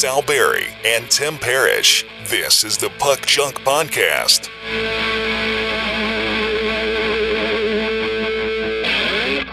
Sal 0.00 0.22
Berry 0.22 0.68
and 0.82 1.10
Tim 1.10 1.36
Parrish. 1.36 2.06
This 2.28 2.64
is 2.64 2.78
the 2.78 2.88
Puck 2.98 3.26
Junk 3.26 3.56
Podcast. 3.56 4.46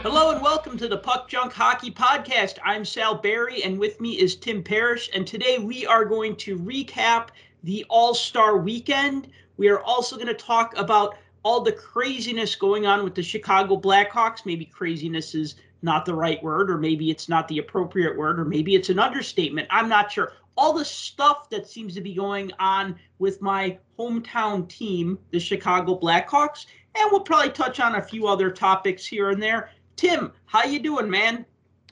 Hello 0.01 0.31
and 0.31 0.41
welcome 0.41 0.77
to 0.77 0.87
the 0.87 0.99
Puck 0.99 1.27
Junk 1.27 1.51
Hockey 1.51 1.91
Podcast. 1.91 2.59
I'm 2.63 2.85
Sal 2.85 3.15
Berry 3.15 3.61
and 3.63 3.77
with 3.77 3.99
me 3.99 4.11
is 4.11 4.37
Tim 4.37 4.63
Parrish. 4.63 5.09
And 5.13 5.27
today 5.27 5.57
we 5.59 5.85
are 5.85 6.05
going 6.05 6.37
to 6.37 6.57
recap 6.57 7.27
the 7.63 7.85
All 7.89 8.13
Star 8.13 8.55
weekend. 8.55 9.27
We 9.57 9.67
are 9.67 9.81
also 9.81 10.15
going 10.15 10.27
to 10.27 10.33
talk 10.33 10.77
about 10.77 11.17
all 11.43 11.59
the 11.59 11.73
craziness 11.73 12.55
going 12.55 12.85
on 12.85 13.03
with 13.03 13.15
the 13.15 13.21
Chicago 13.21 13.77
Blackhawks. 13.77 14.45
Maybe 14.45 14.63
craziness 14.63 15.35
is 15.35 15.55
not 15.81 16.05
the 16.05 16.15
right 16.15 16.41
word, 16.43 16.69
or 16.69 16.77
maybe 16.77 17.09
it's 17.09 17.29
not 17.29 17.47
the 17.47 17.59
appropriate 17.59 18.17
word, 18.17 18.39
or 18.39 18.45
maybe 18.45 18.75
it's 18.75 18.89
an 18.89 18.99
understatement. 18.99 19.67
I'm 19.71 19.89
not 19.89 20.11
sure. 20.11 20.33
All 20.55 20.73
the 20.73 20.85
stuff 20.85 21.49
that 21.51 21.69
seems 21.69 21.93
to 21.95 22.01
be 22.01 22.15
going 22.15 22.51
on 22.59 22.95
with 23.19 23.41
my 23.41 23.77
hometown 23.97 24.67
team, 24.67 25.19
the 25.31 25.39
Chicago 25.39 25.99
Blackhawks, 25.99 26.65
and 26.95 27.11
we'll 27.11 27.21
probably 27.21 27.51
touch 27.51 27.79
on 27.79 27.95
a 27.95 28.01
few 28.01 28.27
other 28.27 28.49
topics 28.49 29.05
here 29.05 29.29
and 29.29 29.41
there. 29.41 29.69
Tim, 29.95 30.31
how 30.45 30.63
you 30.63 30.79
doing, 30.79 31.09
man? 31.09 31.45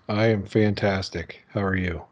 I 0.08 0.28
am 0.28 0.46
fantastic. 0.46 1.44
How 1.50 1.62
are 1.62 1.76
you? 1.76 2.04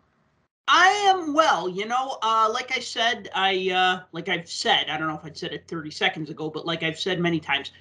I 0.68 0.88
am 1.10 1.34
well. 1.34 1.68
You 1.68 1.86
know, 1.86 2.18
uh, 2.22 2.50
like 2.52 2.76
I 2.76 2.80
said, 2.80 3.30
I 3.36 3.70
uh, 3.70 4.04
like 4.12 4.30
I've 4.30 4.50
said. 4.50 4.90
I 4.90 4.98
don't 4.98 5.08
know 5.08 5.16
if 5.16 5.26
I 5.26 5.32
said 5.34 5.52
it 5.54 5.68
30 5.68 5.92
seconds 5.92 6.30
ago, 6.30 6.50
but 6.50 6.66
like 6.66 6.84
I've 6.84 7.00
said 7.00 7.20
many 7.20 7.40
times, 7.40 7.72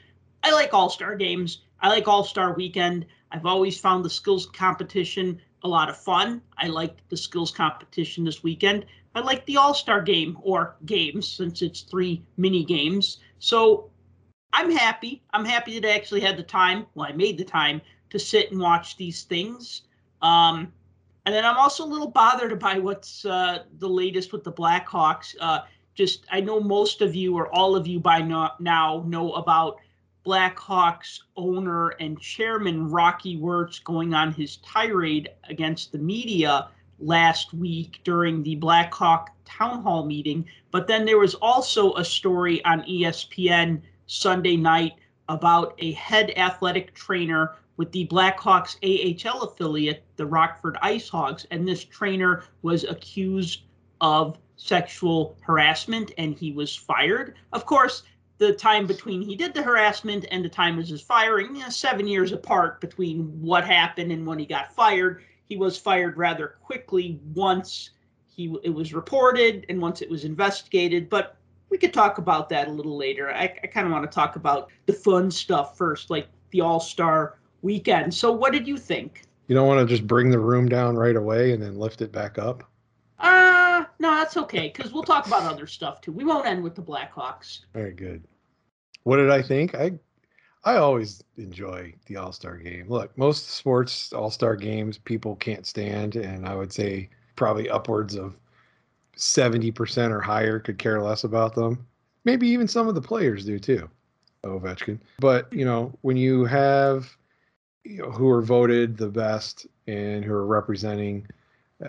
I 0.43 0.52
like 0.52 0.74
All 0.74 0.90
Star 0.90 1.15
games. 1.16 1.62
I 1.80 1.88
like 1.88 2.09
All 2.09 2.24
Star 2.24 2.54
Weekend. 2.54 3.06
I've 3.32 3.46
always 3.46 3.80
found 3.80 4.04
the 4.04 4.10
skills 4.10 4.46
competition 4.46 5.40
a 5.65 5.68
lot 5.68 5.88
of 5.88 5.96
fun. 5.96 6.43
I 6.59 6.66
liked 6.66 7.09
the 7.09 7.16
skills 7.16 7.51
competition 7.51 8.24
this 8.24 8.43
weekend. 8.43 8.84
I 9.15 9.20
like 9.20 9.45
the 9.46 9.57
All 9.57 9.74
Star 9.74 10.02
game 10.02 10.38
or 10.43 10.76
games 10.84 11.29
since 11.29 11.62
it's 11.62 11.80
three 11.80 12.23
mini 12.37 12.65
games. 12.65 13.18
So 13.38 13.90
I'm 14.52 14.70
happy. 14.70 15.23
I'm 15.32 15.45
happy 15.45 15.79
that 15.80 15.88
I 15.88 15.95
actually 15.95 16.20
had 16.20 16.37
the 16.37 16.42
time. 16.42 16.87
Well, 16.95 17.09
I 17.09 17.12
made 17.12 17.38
the 17.38 17.45
time 17.45 17.80
to 18.10 18.18
sit 18.18 18.51
and 18.51 18.60
watch 18.60 18.96
these 18.96 19.23
things. 19.23 19.82
Um, 20.20 20.73
and 21.24 21.35
then 21.35 21.45
I'm 21.45 21.57
also 21.57 21.85
a 21.85 21.87
little 21.87 22.10
bothered 22.10 22.59
by 22.59 22.79
what's 22.79 23.24
uh, 23.24 23.64
the 23.79 23.88
latest 23.88 24.32
with 24.32 24.45
the 24.45 24.52
Blackhawks. 24.52 25.35
Uh, 25.40 25.60
just 25.95 26.26
I 26.30 26.40
know 26.40 26.60
most 26.60 27.01
of 27.01 27.14
you 27.14 27.37
or 27.37 27.54
all 27.54 27.76
of 27.76 27.87
you 27.87 28.01
by 28.01 28.20
no, 28.20 28.51
now 28.60 29.04
know 29.07 29.32
about 29.32 29.79
Blackhawks 30.24 31.20
owner 31.37 31.90
and 32.01 32.20
chairman 32.20 32.90
Rocky 32.90 33.37
Wirtz 33.37 33.78
going 33.80 34.15
on 34.15 34.32
his 34.32 34.59
tirade 34.59 35.29
against 35.48 35.90
the 35.90 35.98
media 35.98 36.68
last 37.01 37.52
week 37.52 38.01
during 38.04 38.42
the 38.42 38.56
Blackhawk 38.56 39.30
town 39.45 39.82
hall 39.82 40.06
meeting. 40.06 40.46
But 40.70 40.87
then 40.87 41.04
there 41.04 41.18
was 41.18 41.34
also 41.34 41.95
a 41.95 42.04
story 42.04 42.64
on 42.64 42.82
ESPN 42.82 43.82
Sunday 44.06 44.56
night 44.56 44.92
about 45.29 45.74
a 45.79 45.92
head 45.92 46.32
athletic 46.36 46.95
trainer 46.95 47.57
with 47.76 47.90
the 47.90 48.07
Blackhawks 48.07 48.76
AHL 48.82 49.42
affiliate, 49.42 50.04
the 50.16 50.26
Rockford 50.26 50.76
Ice 50.82 51.09
Hogs, 51.09 51.46
and 51.51 51.66
this 51.66 51.84
trainer 51.84 52.45
was 52.62 52.84
accused 52.84 53.62
of 54.01 54.38
sexual 54.57 55.36
harassment 55.40 56.12
and 56.18 56.34
he 56.34 56.52
was 56.52 56.76
fired. 56.76 57.34
Of 57.52 57.66
course, 57.66 58.04
the 58.43 58.52
time 58.52 58.88
between 58.88 59.23
he 59.23 59.37
did 59.37 59.54
the 59.54 59.62
harassment 59.62 60.26
and 60.32 60.45
the 60.45 60.48
time 60.48 60.76
of 60.76 60.88
his 60.88 61.01
firing, 61.01 61.54
you 61.54 61.62
know, 61.62 61.68
seven 61.68 62.09
years 62.09 62.32
apart 62.32 62.80
between 62.80 63.40
what 63.40 63.65
happened 63.65 64.10
and 64.10 64.26
when 64.26 64.37
he 64.37 64.44
got 64.44 64.75
fired. 64.75 65.22
He 65.48 65.56
was 65.56 65.78
fired 65.78 66.16
rather 66.16 66.56
quickly 66.60 67.20
once 67.34 67.91
he 68.26 68.53
it 68.65 68.70
was 68.70 68.93
reported 68.93 69.64
and 69.69 69.80
once 69.80 70.03
it 70.03 70.10
was 70.10 70.25
investigated. 70.25 71.08
But 71.08 71.36
we 71.70 71.78
could 71.78 71.94
talk 71.94 72.19
about 72.19 72.48
that 72.48 72.66
a 72.66 72.70
little 72.72 72.97
later. 72.97 73.30
I, 73.32 73.44
I 73.62 73.66
kind 73.69 73.86
of 73.86 73.92
want 73.92 74.10
to 74.10 74.12
talk 74.12 74.34
about 74.34 74.70
the 74.86 74.92
fun 74.92 75.30
stuff 75.30 75.78
first, 75.78 76.10
like 76.10 76.26
the 76.50 76.62
All 76.62 76.80
Star 76.80 77.38
weekend. 77.62 78.12
So, 78.12 78.32
what 78.32 78.53
did 78.53 78.66
you 78.66 78.76
think? 78.76 79.22
You 79.47 79.54
don't 79.54 79.69
want 79.69 79.86
to 79.86 79.94
just 79.94 80.06
bring 80.06 80.30
the 80.30 80.38
room 80.41 80.69
down 80.69 80.97
right 80.97 81.14
away 81.14 81.53
and 81.53 81.62
then 81.62 81.78
lift 81.78 82.03
it 82.03 82.10
back 82.10 82.38
up? 82.38 82.64
Uh, 83.20 83.84
no, 84.00 84.10
that's 84.10 84.36
okay 84.36 84.72
because 84.74 84.92
we'll 84.92 85.04
talk 85.04 85.28
about 85.28 85.42
other 85.42 85.69
stuff 85.69 86.00
too. 86.00 86.10
We 86.10 86.24
won't 86.24 86.47
end 86.47 86.64
with 86.64 86.74
the 86.74 86.82
Blackhawks. 86.82 87.60
Very 87.72 87.92
good. 87.92 88.24
What 89.04 89.16
did 89.16 89.30
I 89.30 89.42
think? 89.42 89.74
I 89.74 89.92
I 90.64 90.76
always 90.76 91.22
enjoy 91.36 91.94
the 92.06 92.16
All 92.16 92.32
Star 92.32 92.56
game. 92.56 92.88
Look, 92.88 93.16
most 93.18 93.50
sports 93.50 94.12
All 94.12 94.30
Star 94.30 94.56
games 94.56 94.98
people 94.98 95.36
can't 95.36 95.66
stand, 95.66 96.16
and 96.16 96.46
I 96.46 96.54
would 96.54 96.72
say 96.72 97.08
probably 97.36 97.68
upwards 97.68 98.14
of 98.14 98.36
seventy 99.16 99.70
percent 99.70 100.12
or 100.12 100.20
higher 100.20 100.60
could 100.60 100.78
care 100.78 101.02
less 101.02 101.24
about 101.24 101.54
them. 101.54 101.86
Maybe 102.24 102.46
even 102.48 102.68
some 102.68 102.88
of 102.88 102.94
the 102.94 103.02
players 103.02 103.44
do 103.44 103.58
too. 103.58 103.88
Ovechkin, 104.44 104.98
but 105.20 105.52
you 105.52 105.64
know 105.64 105.96
when 106.02 106.16
you 106.16 106.44
have 106.44 107.16
you 107.84 107.98
know, 107.98 108.10
who 108.10 108.28
are 108.28 108.42
voted 108.42 108.96
the 108.96 109.08
best 109.08 109.66
and 109.86 110.24
who 110.24 110.32
are 110.32 110.46
representing 110.46 111.26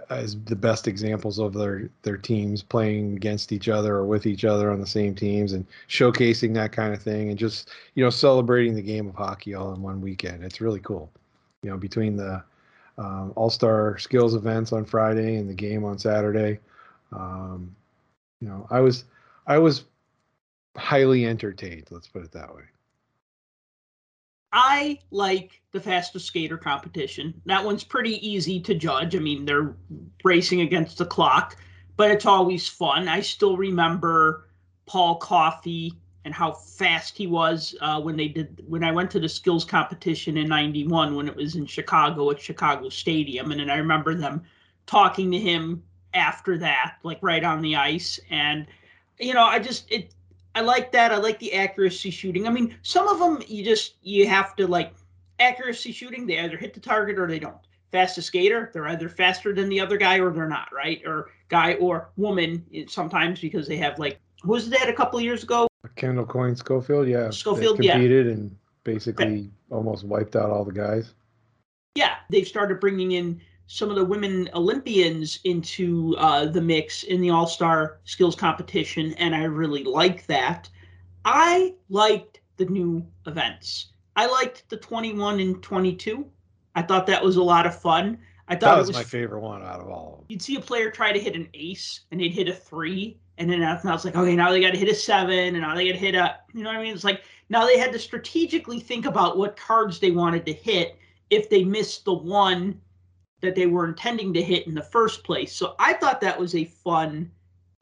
as 0.09 0.37
the 0.45 0.55
best 0.55 0.87
examples 0.87 1.39
of 1.39 1.53
their 1.53 1.89
their 2.01 2.17
teams 2.17 2.63
playing 2.63 3.15
against 3.15 3.51
each 3.51 3.69
other 3.69 3.95
or 3.95 4.05
with 4.05 4.25
each 4.25 4.45
other 4.45 4.71
on 4.71 4.79
the 4.79 4.87
same 4.87 5.13
teams 5.13 5.53
and 5.53 5.65
showcasing 5.87 6.53
that 6.53 6.71
kind 6.71 6.93
of 6.93 7.01
thing 7.01 7.29
and 7.29 7.37
just 7.37 7.69
you 7.95 8.03
know 8.03 8.09
celebrating 8.09 8.73
the 8.73 8.81
game 8.81 9.07
of 9.07 9.15
hockey 9.15 9.53
all 9.53 9.73
in 9.73 9.81
one 9.81 10.01
weekend. 10.01 10.43
It's 10.43 10.61
really 10.61 10.79
cool. 10.79 11.11
You 11.61 11.69
know 11.69 11.77
between 11.77 12.15
the 12.15 12.43
um, 12.97 13.33
all-star 13.35 13.97
skills 13.97 14.35
events 14.35 14.71
on 14.71 14.85
friday 14.85 15.37
and 15.37 15.49
the 15.49 15.53
game 15.53 15.83
on 15.83 15.97
saturday 15.97 16.59
um, 17.11 17.75
you 18.39 18.47
know 18.47 18.67
i 18.69 18.79
was 18.79 19.05
i 19.47 19.57
was 19.57 19.85
highly 20.77 21.25
entertained 21.25 21.87
let's 21.89 22.07
put 22.07 22.23
it 22.23 22.31
that 22.31 22.53
way 22.53 22.63
I 24.53 24.99
like 25.09 25.61
the 25.71 25.81
fastest 25.81 26.27
skater 26.27 26.57
competition. 26.57 27.33
That 27.47 27.65
one's 27.65 27.83
pretty 27.83 28.25
easy 28.27 28.59
to 28.61 28.75
judge. 28.75 29.15
I 29.15 29.19
mean, 29.19 29.45
they're 29.45 29.75
racing 30.23 30.61
against 30.61 30.99
the 30.99 31.05
clock, 31.05 31.57
but 31.97 32.11
it's 32.11 32.27
always 32.27 32.67
fun. 32.67 33.07
I 33.07 33.21
still 33.21 33.57
remember 33.57 34.47
Paul 34.85 35.15
Coffey 35.15 35.93
and 36.23 36.35
how 36.35 36.51
fast 36.51 37.17
he 37.17 37.25
was 37.25 37.75
uh, 37.81 37.99
when 37.99 38.15
they 38.15 38.27
did 38.27 38.63
when 38.67 38.83
I 38.83 38.91
went 38.91 39.09
to 39.11 39.19
the 39.19 39.27
skills 39.27 39.65
competition 39.65 40.37
in 40.37 40.47
'91 40.47 41.15
when 41.15 41.27
it 41.27 41.35
was 41.35 41.55
in 41.55 41.65
Chicago 41.65 42.29
at 42.29 42.39
Chicago 42.39 42.89
Stadium, 42.89 43.51
and 43.51 43.59
then 43.59 43.71
I 43.71 43.77
remember 43.77 44.13
them 44.13 44.43
talking 44.85 45.31
to 45.31 45.39
him 45.39 45.83
after 46.13 46.57
that, 46.59 46.97
like 47.03 47.19
right 47.21 47.43
on 47.43 47.61
the 47.61 47.75
ice, 47.75 48.19
and 48.29 48.67
you 49.19 49.33
know, 49.33 49.43
I 49.43 49.59
just 49.59 49.91
it 49.91 50.13
I 50.55 50.61
like 50.61 50.91
that. 50.91 51.11
I 51.11 51.17
like 51.17 51.39
the 51.39 51.53
accuracy 51.53 52.11
shooting. 52.11 52.47
I 52.47 52.51
mean, 52.51 52.75
some 52.83 53.07
of 53.07 53.19
them 53.19 53.43
you 53.47 53.63
just 53.63 53.95
you 54.01 54.27
have 54.27 54.55
to 54.57 54.67
like 54.67 54.93
accuracy 55.39 55.91
shooting. 55.91 56.27
They 56.27 56.39
either 56.39 56.57
hit 56.57 56.73
the 56.73 56.79
target 56.79 57.17
or 57.17 57.27
they 57.27 57.39
don't. 57.39 57.57
Fastest 57.91 58.27
skater, 58.27 58.71
they're 58.73 58.87
either 58.87 59.07
faster 59.09 59.53
than 59.53 59.69
the 59.69 59.79
other 59.79 59.97
guy 59.97 60.19
or 60.19 60.31
they're 60.31 60.47
not, 60.47 60.69
right? 60.73 61.01
Or 61.05 61.29
guy 61.49 61.73
or 61.75 62.09
woman 62.17 62.65
eh, 62.73 62.85
sometimes 62.87 63.39
because 63.39 63.67
they 63.67 63.77
have 63.77 63.99
like 63.99 64.19
was 64.43 64.69
that 64.69 64.89
a 64.89 64.93
couple 64.93 65.19
years 65.21 65.43
ago? 65.43 65.67
Kendall 65.95 66.25
Coyne 66.25 66.55
Schofield, 66.55 67.07
yeah. 67.07 67.29
Schofield, 67.29 67.77
competed 67.77 68.25
yeah. 68.25 68.33
and 68.33 68.55
basically 68.83 69.49
almost 69.69 70.03
wiped 70.03 70.35
out 70.35 70.49
all 70.49 70.65
the 70.65 70.71
guys. 70.71 71.13
Yeah, 71.95 72.15
they've 72.29 72.47
started 72.47 72.79
bringing 72.79 73.11
in 73.11 73.41
some 73.67 73.89
of 73.89 73.95
the 73.95 74.05
women 74.05 74.49
Olympians 74.53 75.39
into 75.43 76.15
uh, 76.17 76.45
the 76.45 76.61
mix 76.61 77.03
in 77.03 77.21
the 77.21 77.29
All 77.29 77.47
Star 77.47 77.99
Skills 78.03 78.35
competition, 78.35 79.13
and 79.13 79.33
I 79.35 79.43
really 79.43 79.83
like 79.83 80.25
that. 80.27 80.69
I 81.25 81.73
liked 81.89 82.41
the 82.57 82.65
new 82.65 83.05
events. 83.25 83.87
I 84.15 84.27
liked 84.27 84.69
the 84.69 84.77
21 84.77 85.39
and 85.39 85.63
22. 85.63 86.25
I 86.75 86.81
thought 86.81 87.07
that 87.07 87.23
was 87.23 87.37
a 87.37 87.43
lot 87.43 87.65
of 87.65 87.79
fun. 87.79 88.17
I 88.47 88.55
thought 88.55 88.75
that 88.75 88.77
was, 88.77 88.87
was 88.89 88.97
my 88.97 89.03
favorite 89.03 89.41
one 89.41 89.63
out 89.63 89.79
of 89.79 89.87
all. 89.87 90.13
Of 90.13 90.17
them. 90.19 90.25
You'd 90.29 90.41
see 90.41 90.55
a 90.57 90.61
player 90.61 90.91
try 90.91 91.11
to 91.11 91.19
hit 91.19 91.35
an 91.35 91.47
ace, 91.53 92.01
and 92.11 92.19
they'd 92.19 92.33
hit 92.33 92.49
a 92.49 92.53
three, 92.53 93.17
and 93.37 93.49
then 93.49 93.63
I 93.63 93.75
was 93.85 94.05
like, 94.05 94.15
okay, 94.15 94.35
now 94.35 94.51
they 94.51 94.59
got 94.59 94.71
to 94.71 94.77
hit 94.77 94.89
a 94.89 94.95
seven, 94.95 95.55
and 95.55 95.61
now 95.61 95.75
they 95.75 95.87
got 95.87 95.93
to 95.93 95.99
hit 95.99 96.15
a, 96.15 96.37
you 96.53 96.63
know 96.63 96.69
what 96.69 96.79
I 96.79 96.83
mean? 96.83 96.93
It's 96.93 97.03
like 97.03 97.23
now 97.49 97.65
they 97.65 97.79
had 97.79 97.93
to 97.93 97.99
strategically 97.99 98.79
think 98.79 99.05
about 99.05 99.37
what 99.37 99.55
cards 99.55 99.99
they 99.99 100.11
wanted 100.11 100.45
to 100.45 100.53
hit 100.53 100.97
if 101.29 101.49
they 101.49 101.63
missed 101.63 102.05
the 102.05 102.13
one 102.13 102.79
that 103.43 103.55
they 103.55 103.67
were 103.67 103.85
intending 103.85 104.33
to 104.33 104.41
hit 104.41 104.65
in 104.65 104.73
the 104.73 104.81
first 104.81 105.23
place. 105.23 105.53
So 105.53 105.75
I 105.77 105.93
thought 105.93 106.21
that 106.21 106.39
was 106.39 106.55
a 106.55 106.63
fun 106.63 107.29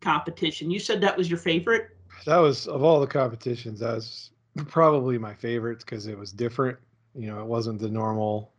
competition. 0.02 0.72
You 0.72 0.80
said 0.80 1.00
that 1.02 1.16
was 1.16 1.30
your 1.30 1.40
favorite? 1.40 1.96
That 2.26 2.38
was 2.38 2.68
of 2.68 2.84
all 2.84 3.00
the 3.00 3.08
competitions, 3.08 3.80
that 3.80 3.94
was 3.94 4.32
probably 4.68 5.18
my 5.18 5.34
favorite 5.34 5.80
because 5.80 6.08
it 6.08 6.18
was 6.18 6.32
different. 6.32 6.78
You 7.16 7.28
know, 7.28 7.40
it 7.40 7.46
wasn't 7.46 7.80
the 7.80 7.90
normal, 7.90 8.52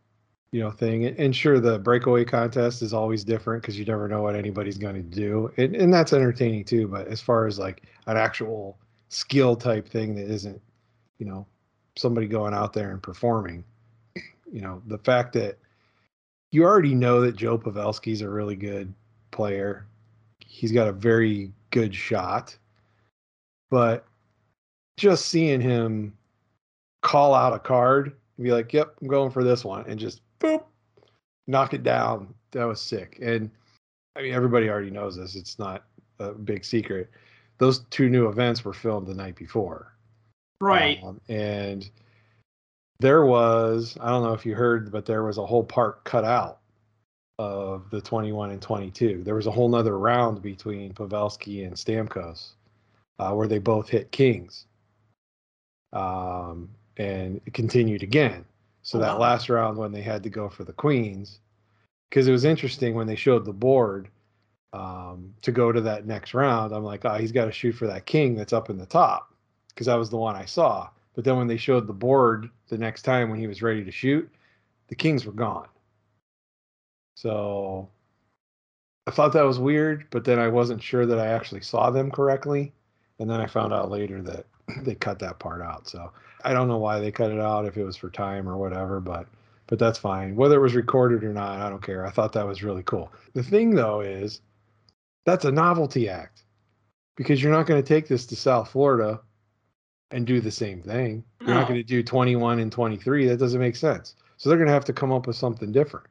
you 0.51 0.61
know, 0.61 0.71
thing. 0.71 1.05
And 1.05 1.35
sure, 1.35 1.59
the 1.59 1.77
breakaway 1.77 2.23
contest 2.23 2.81
is 2.81 2.93
always 2.93 3.25
different 3.25 3.61
because 3.61 3.77
you 3.77 3.85
never 3.85 4.07
know 4.07 4.21
what 4.21 4.35
anybody's 4.35 4.77
going 4.77 4.95
to 4.95 5.01
do, 5.01 5.51
and, 5.57 5.75
and 5.75 5.93
that's 5.93 6.13
entertaining 6.13 6.63
too. 6.63 6.87
But 6.87 7.07
as 7.07 7.19
far 7.19 7.47
as 7.47 7.59
like 7.59 7.83
an 8.07 8.15
actual 8.15 8.77
skill 9.09 9.55
type 9.57 9.89
thing 9.89 10.15
that 10.15 10.29
isn't, 10.29 10.61
you 11.19 11.25
know, 11.25 11.45
somebody 11.97 12.27
going 12.27 12.53
out 12.53 12.71
there 12.71 12.91
and 12.91 13.03
performing, 13.03 13.65
you 14.51 14.61
know, 14.61 14.81
the 14.87 14.97
fact 14.99 15.33
that 15.33 15.57
you 16.53 16.63
already 16.63 16.93
know 16.93 17.19
that 17.21 17.35
Joe 17.35 17.57
Pavelski's 17.57 18.21
a 18.21 18.29
really 18.29 18.55
good 18.55 18.93
player. 19.31 19.87
he's 20.45 20.71
got 20.71 20.87
a 20.87 20.91
very 20.91 21.51
good 21.71 21.93
shot. 21.95 22.55
But 23.71 24.05
just 24.97 25.25
seeing 25.25 25.59
him 25.61 26.15
call 27.01 27.33
out 27.33 27.53
a 27.53 27.59
card 27.59 28.15
and 28.37 28.43
be 28.43 28.51
like, 28.51 28.71
"Yep, 28.71 28.97
I'm 29.01 29.07
going 29.07 29.31
for 29.31 29.43
this 29.43 29.65
one," 29.65 29.83
and 29.87 29.99
just 29.99 30.21
boop, 30.39 30.63
knock 31.47 31.73
it 31.73 31.81
down. 31.81 32.35
That 32.51 32.65
was 32.65 32.79
sick. 32.79 33.17
And 33.19 33.49
I 34.15 34.21
mean, 34.21 34.33
everybody 34.33 34.69
already 34.69 34.91
knows 34.91 35.15
this. 35.15 35.35
It's 35.35 35.57
not 35.57 35.85
a 36.19 36.33
big 36.33 36.63
secret. 36.63 37.09
Those 37.57 37.79
two 37.89 38.09
new 38.09 38.27
events 38.29 38.63
were 38.63 38.73
filmed 38.73 39.07
the 39.07 39.15
night 39.15 39.35
before, 39.35 39.95
Right. 40.61 41.01
um, 41.03 41.19
and 41.29 41.89
there 43.03 43.25
was 43.25 43.97
I 44.01 44.09
don't 44.09 44.23
know 44.23 44.33
if 44.33 44.45
you 44.47 44.55
heard, 44.55 44.91
but 44.91 45.05
there 45.05 45.23
was 45.23 45.37
a 45.37 45.45
whole 45.45 45.65
part 45.65 46.03
cut 46.05 46.25
out 46.25 46.59
of 47.39 47.89
the 47.91 48.01
21 48.01 48.51
and 48.51 48.61
22. 48.61 49.23
There 49.25 49.35
was 49.35 49.47
a 49.47 49.51
whole 49.51 49.69
nother 49.69 49.99
round 49.99 50.41
between 50.41 50.93
Pavelski 50.93 51.67
and 51.67 51.75
Stamkos 51.75 52.51
uh, 53.19 53.33
where 53.33 53.47
they 53.47 53.59
both 53.59 53.89
hit 53.89 54.11
kings, 54.11 54.67
um, 55.93 56.69
and 56.97 57.41
it 57.45 57.53
continued 57.53 58.03
again. 58.03 58.45
So 58.83 58.99
Oh, 58.99 59.01
that 59.01 59.19
wow. 59.19 59.19
last 59.19 59.49
round 59.49 59.77
when 59.77 59.91
they 59.91 60.01
had 60.01 60.23
to 60.23 60.29
go 60.29 60.49
for 60.49 60.63
the 60.65 60.73
queens, 60.73 61.39
because 62.09 62.27
it 62.27 62.31
was 62.31 62.45
interesting 62.45 62.95
when 62.95 63.07
they 63.07 63.15
showed 63.17 63.45
the 63.45 63.53
board 63.53 64.09
um, 64.73 65.33
to 65.43 65.51
go 65.51 65.71
to 65.73 65.81
that 65.81 66.05
next 66.07 66.33
round. 66.33 66.73
I'm 66.73 66.83
like, 66.85 67.05
oh, 67.05 67.15
he's 67.15 67.33
got 67.33 67.45
to 67.45 67.51
shoot 67.51 67.73
for 67.73 67.87
that 67.87 68.05
king 68.07 68.35
that's 68.35 68.53
up 68.53 68.69
in 68.69 68.77
the 68.77 68.85
top, 68.87 69.33
because 69.69 69.87
that 69.87 69.95
was 69.95 70.09
the 70.09 70.17
one 70.17 70.35
I 70.37 70.45
saw. 70.45 70.89
But 71.15 71.23
then 71.23 71.37
when 71.37 71.47
they 71.47 71.57
showed 71.57 71.87
the 71.87 71.93
board 71.93 72.49
the 72.69 72.77
next 72.77 73.03
time 73.03 73.29
when 73.29 73.39
he 73.39 73.47
was 73.47 73.61
ready 73.61 73.83
to 73.83 73.91
shoot, 73.91 74.29
the 74.87 74.95
kings 74.95 75.25
were 75.25 75.31
gone. 75.31 75.67
So 77.15 77.89
I 79.05 79.11
thought 79.11 79.33
that 79.33 79.45
was 79.45 79.59
weird, 79.59 80.07
but 80.09 80.25
then 80.25 80.39
I 80.39 80.47
wasn't 80.47 80.81
sure 80.81 81.05
that 81.05 81.19
I 81.19 81.27
actually 81.27 81.61
saw 81.61 81.91
them 81.91 82.09
correctly. 82.09 82.73
And 83.19 83.29
then 83.29 83.39
I 83.39 83.47
found 83.47 83.73
out 83.73 83.91
later 83.91 84.21
that 84.23 84.45
they 84.83 84.95
cut 84.95 85.19
that 85.19 85.39
part 85.39 85.61
out. 85.61 85.87
So 85.87 86.11
I 86.43 86.53
don't 86.53 86.67
know 86.67 86.77
why 86.77 86.99
they 86.99 87.11
cut 87.11 87.31
it 87.31 87.39
out, 87.39 87.65
if 87.65 87.77
it 87.77 87.83
was 87.83 87.95
for 87.95 88.09
time 88.09 88.47
or 88.47 88.57
whatever, 88.57 88.99
but 88.99 89.27
but 89.67 89.79
that's 89.79 89.97
fine. 89.97 90.35
Whether 90.35 90.57
it 90.57 90.61
was 90.61 90.75
recorded 90.75 91.23
or 91.23 91.33
not, 91.33 91.59
I 91.59 91.69
don't 91.69 91.81
care. 91.81 92.05
I 92.05 92.11
thought 92.11 92.33
that 92.33 92.45
was 92.45 92.63
really 92.63 92.83
cool. 92.83 93.11
The 93.33 93.43
thing 93.43 93.75
though 93.75 94.01
is 94.01 94.41
that's 95.25 95.45
a 95.45 95.51
novelty 95.51 96.09
act 96.09 96.43
because 97.15 97.41
you're 97.41 97.51
not 97.51 97.65
going 97.65 97.81
to 97.81 97.87
take 97.87 98.07
this 98.07 98.25
to 98.27 98.35
South 98.35 98.71
Florida 98.71 99.21
and 100.13 100.27
do 100.27 100.39
the 100.39 100.51
same 100.51 100.81
thing. 100.81 101.23
You're 101.41 101.55
not 101.55 101.67
going 101.67 101.79
to 101.79 101.83
do 101.83 102.03
21 102.03 102.59
and 102.59 102.71
23. 102.71 103.27
That 103.27 103.37
doesn't 103.37 103.59
make 103.59 103.75
sense. 103.75 104.15
So 104.37 104.47
they're 104.47 104.57
going 104.57 104.67
to 104.67 104.73
have 104.73 104.85
to 104.85 104.93
come 104.93 105.11
up 105.11 105.27
with 105.27 105.35
something 105.35 105.71
different. 105.71 106.07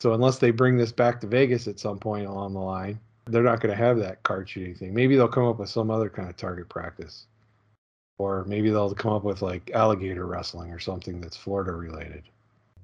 So 0.00 0.14
unless 0.14 0.38
they 0.38 0.50
bring 0.50 0.76
this 0.76 0.92
back 0.92 1.20
to 1.20 1.26
Vegas 1.26 1.68
at 1.68 1.78
some 1.78 1.98
point 1.98 2.26
along 2.26 2.54
the 2.54 2.60
line, 2.60 2.98
they're 3.26 3.42
not 3.42 3.60
going 3.60 3.70
to 3.70 3.82
have 3.82 3.98
that 3.98 4.22
card 4.22 4.48
shooting 4.48 4.74
thing. 4.74 4.94
Maybe 4.94 5.16
they'll 5.16 5.28
come 5.28 5.46
up 5.46 5.58
with 5.58 5.68
some 5.68 5.90
other 5.90 6.08
kind 6.08 6.28
of 6.28 6.36
target 6.36 6.68
practice. 6.68 7.26
Or 8.18 8.44
maybe 8.46 8.70
they'll 8.70 8.94
come 8.94 9.12
up 9.12 9.24
with 9.24 9.42
like 9.42 9.70
alligator 9.72 10.26
wrestling 10.26 10.72
or 10.72 10.78
something 10.78 11.20
that's 11.20 11.36
Florida 11.36 11.72
related. 11.72 12.24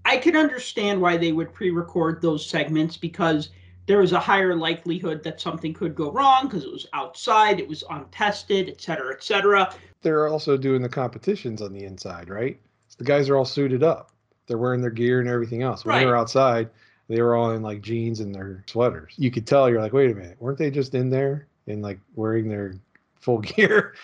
I 0.04 0.18
can 0.18 0.36
understand 0.36 1.00
why 1.00 1.16
they 1.16 1.32
would 1.32 1.52
pre-record 1.52 2.22
those 2.22 2.46
segments 2.46 2.96
because 2.96 3.50
there 3.86 3.98
was 3.98 4.12
a 4.12 4.20
higher 4.20 4.54
likelihood 4.54 5.22
that 5.22 5.40
something 5.40 5.72
could 5.72 5.94
go 5.94 6.10
wrong 6.10 6.44
because 6.48 6.64
it 6.64 6.72
was 6.72 6.86
outside, 6.92 7.60
it 7.60 7.68
was 7.68 7.84
untested, 7.90 8.68
et 8.68 8.80
cetera, 8.80 9.12
et 9.14 9.22
cetera. 9.22 9.72
They're 10.02 10.28
also 10.28 10.56
doing 10.56 10.82
the 10.82 10.88
competitions 10.88 11.62
on 11.62 11.72
the 11.72 11.84
inside, 11.84 12.28
right? 12.28 12.60
So 12.88 12.96
the 12.98 13.04
guys 13.04 13.28
are 13.28 13.36
all 13.36 13.44
suited 13.44 13.82
up. 13.82 14.10
They're 14.46 14.58
wearing 14.58 14.80
their 14.80 14.90
gear 14.90 15.20
and 15.20 15.28
everything 15.28 15.62
else. 15.62 15.84
When 15.84 15.94
they 15.94 16.04
Right. 16.04 16.10
were 16.10 16.16
outside, 16.16 16.70
they 17.08 17.22
were 17.22 17.34
all 17.34 17.52
in 17.52 17.62
like 17.62 17.80
jeans 17.82 18.20
and 18.20 18.34
their 18.34 18.64
sweaters. 18.66 19.14
You 19.16 19.30
could 19.30 19.46
tell 19.46 19.68
you're 19.70 19.80
like, 19.80 19.92
wait 19.92 20.10
a 20.10 20.14
minute, 20.14 20.36
weren't 20.40 20.58
they 20.58 20.70
just 20.70 20.94
in 20.94 21.10
there 21.10 21.46
and 21.66 21.82
like 21.82 21.98
wearing 22.14 22.48
their 22.48 22.74
full 23.20 23.38
gear? 23.40 23.94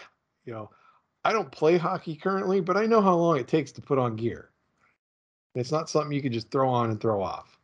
you 0.45 0.53
know, 0.53 0.71
I 1.25 1.33
don't 1.33 1.51
play 1.53 1.79
hockey 1.79 2.17
currently, 2.17 2.61
but 2.61 2.77
I 2.77 2.87
know 2.87 3.01
how 3.01 3.15
long 3.15 3.39
it 3.39 3.47
takes 3.49 3.71
to 3.73 3.81
put 3.83 3.99
on 3.99 4.17
gear. 4.17 4.51
It's 5.55 5.71
not 5.71 5.89
something 5.91 6.13
you 6.13 6.23
could 6.23 6.33
just 6.33 6.51
throw 6.51 6.69
on 6.69 6.91
and 6.91 7.01
throw 7.01 7.23
off. 7.23 7.59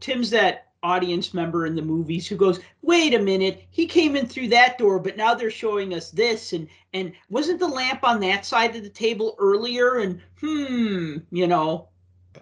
Tim's 0.00 0.30
that 0.30 0.71
audience 0.82 1.32
member 1.32 1.66
in 1.66 1.74
the 1.74 1.82
movies 1.82 2.26
who 2.26 2.36
goes, 2.36 2.60
"Wait 2.82 3.14
a 3.14 3.18
minute, 3.18 3.64
he 3.70 3.86
came 3.86 4.16
in 4.16 4.26
through 4.26 4.48
that 4.48 4.78
door, 4.78 4.98
but 4.98 5.16
now 5.16 5.34
they're 5.34 5.50
showing 5.50 5.94
us 5.94 6.10
this 6.10 6.52
and 6.52 6.68
and 6.92 7.12
wasn't 7.30 7.58
the 7.60 7.68
lamp 7.68 8.04
on 8.04 8.20
that 8.20 8.44
side 8.44 8.74
of 8.76 8.82
the 8.82 8.88
table 8.88 9.34
earlier 9.38 9.98
and 9.98 10.20
hmm, 10.40 11.18
you 11.30 11.46
know, 11.46 11.88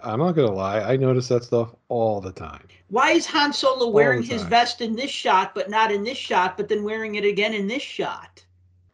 I'm 0.03 0.21
not 0.21 0.33
gonna 0.33 0.53
lie, 0.53 0.81
I 0.81 0.97
notice 0.97 1.29
that 1.29 1.45
stuff 1.45 1.75
all 1.89 2.21
the 2.21 2.33
time. 2.33 2.67
why 2.89 3.13
is 3.13 3.27
Han 3.27 3.53
Solo 3.53 3.89
wearing 3.89 4.23
his 4.23 4.43
vest 4.45 4.81
in 4.81 4.97
this 4.97 5.11
shot 5.11 5.55
but 5.55 5.69
not 5.71 5.93
in 5.93 6.05
this 6.05 6.19
shot, 6.19 6.57
but 6.57 6.69
then 6.69 6.83
wearing 6.85 7.17
it 7.17 7.25
again 7.25 7.55
in 7.55 7.67
this 7.67 7.83
shot?" 7.83 8.45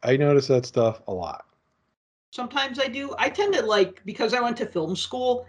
I 0.03 0.17
notice 0.17 0.47
that 0.49 0.67
stuff 0.67 1.03
a 1.09 1.13
lot. 1.13 1.47
Sometimes 2.31 2.79
I 2.79 2.89
do. 2.89 3.15
I 3.19 3.31
tend 3.31 3.55
to 3.55 3.63
like 3.65 4.03
because 4.05 4.35
I 4.35 4.41
went 4.41 4.57
to 4.59 4.67
film 4.67 4.95
school 4.95 5.47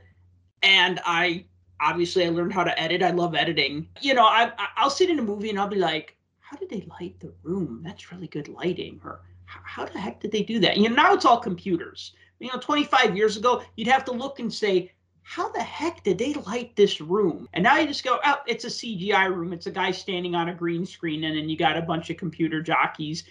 and 0.64 1.00
I 1.06 1.46
obviously 1.80 2.26
I 2.26 2.30
learned 2.30 2.54
how 2.54 2.64
to 2.64 2.80
edit. 2.80 3.02
I 3.04 3.12
love 3.12 3.36
editing. 3.36 3.88
You 4.02 4.14
know, 4.14 4.26
I 4.26 4.52
I'll 4.76 4.90
sit 4.90 5.10
in 5.10 5.20
a 5.20 5.24
movie 5.24 5.50
and 5.50 5.60
I'll 5.60 5.68
be 5.68 5.78
like, 5.78 6.16
how 6.40 6.58
did 6.58 6.70
they 6.70 6.86
light 7.00 7.20
the 7.20 7.34
room? 7.44 7.82
That's 7.84 8.12
really 8.12 8.28
good 8.28 8.48
lighting. 8.48 9.02
Or 9.04 9.22
"How- 9.46 9.62
how 9.64 9.86
the 9.86 10.00
heck 10.00 10.20
did 10.20 10.32
they 10.32 10.44
do 10.44 10.60
that? 10.60 10.78
You 10.78 10.90
know, 10.90 10.96
now 10.96 11.14
it's 11.14 11.26
all 11.26 11.40
computers. 11.40 12.14
You 12.40 12.48
know, 12.54 12.60
25 12.60 13.16
years 13.18 13.36
ago, 13.38 13.64
you'd 13.76 13.88
have 13.88 14.06
to 14.06 14.12
look 14.12 14.40
and 14.40 14.54
say, 14.54 14.92
how 15.24 15.50
the 15.52 15.62
heck 15.62 16.04
did 16.04 16.18
they 16.18 16.34
light 16.36 16.74
this 16.78 17.02
room? 17.02 17.50
And 17.54 17.64
now 17.64 17.78
you 17.78 17.86
just 17.88 18.04
go, 18.06 18.18
oh, 18.24 18.38
it's 18.48 18.64
a 18.64 18.70
CGI 18.70 19.26
room. 19.34 19.52
It's 19.52 19.68
a 19.68 19.72
guy 19.72 19.92
standing 19.92 20.36
on 20.36 20.48
a 20.50 20.54
green 20.54 20.86
screen, 20.86 21.26
and 21.26 21.36
then 21.38 21.50
you 21.50 21.58
got 21.58 21.76
a 21.76 21.82
bunch 21.82 22.10
of 22.10 22.16
computer 22.16 22.62
jockeys 22.62 23.26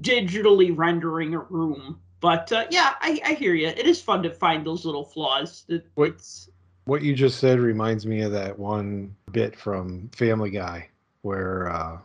digitally 0.00 0.76
rendering 0.76 1.34
a 1.34 1.38
room. 1.40 2.00
But 2.20 2.50
uh, 2.50 2.66
yeah, 2.70 2.94
I, 3.00 3.20
I 3.24 3.32
hear 3.34 3.54
you. 3.54 3.68
It 3.68 3.86
is 3.86 4.00
fun 4.00 4.22
to 4.24 4.30
find 4.30 4.66
those 4.66 4.84
little 4.84 5.04
flaws. 5.04 5.64
It's- 5.68 6.48
What 6.86 7.02
you 7.02 7.14
just 7.14 7.38
said 7.40 7.58
reminds 7.58 8.06
me 8.06 8.22
of 8.22 8.32
that 8.32 8.56
one 8.58 9.14
bit 9.32 9.56
from 9.56 10.08
Family 10.14 10.50
Guy 10.50 10.88
where 11.22 11.68
uh, 11.70 11.98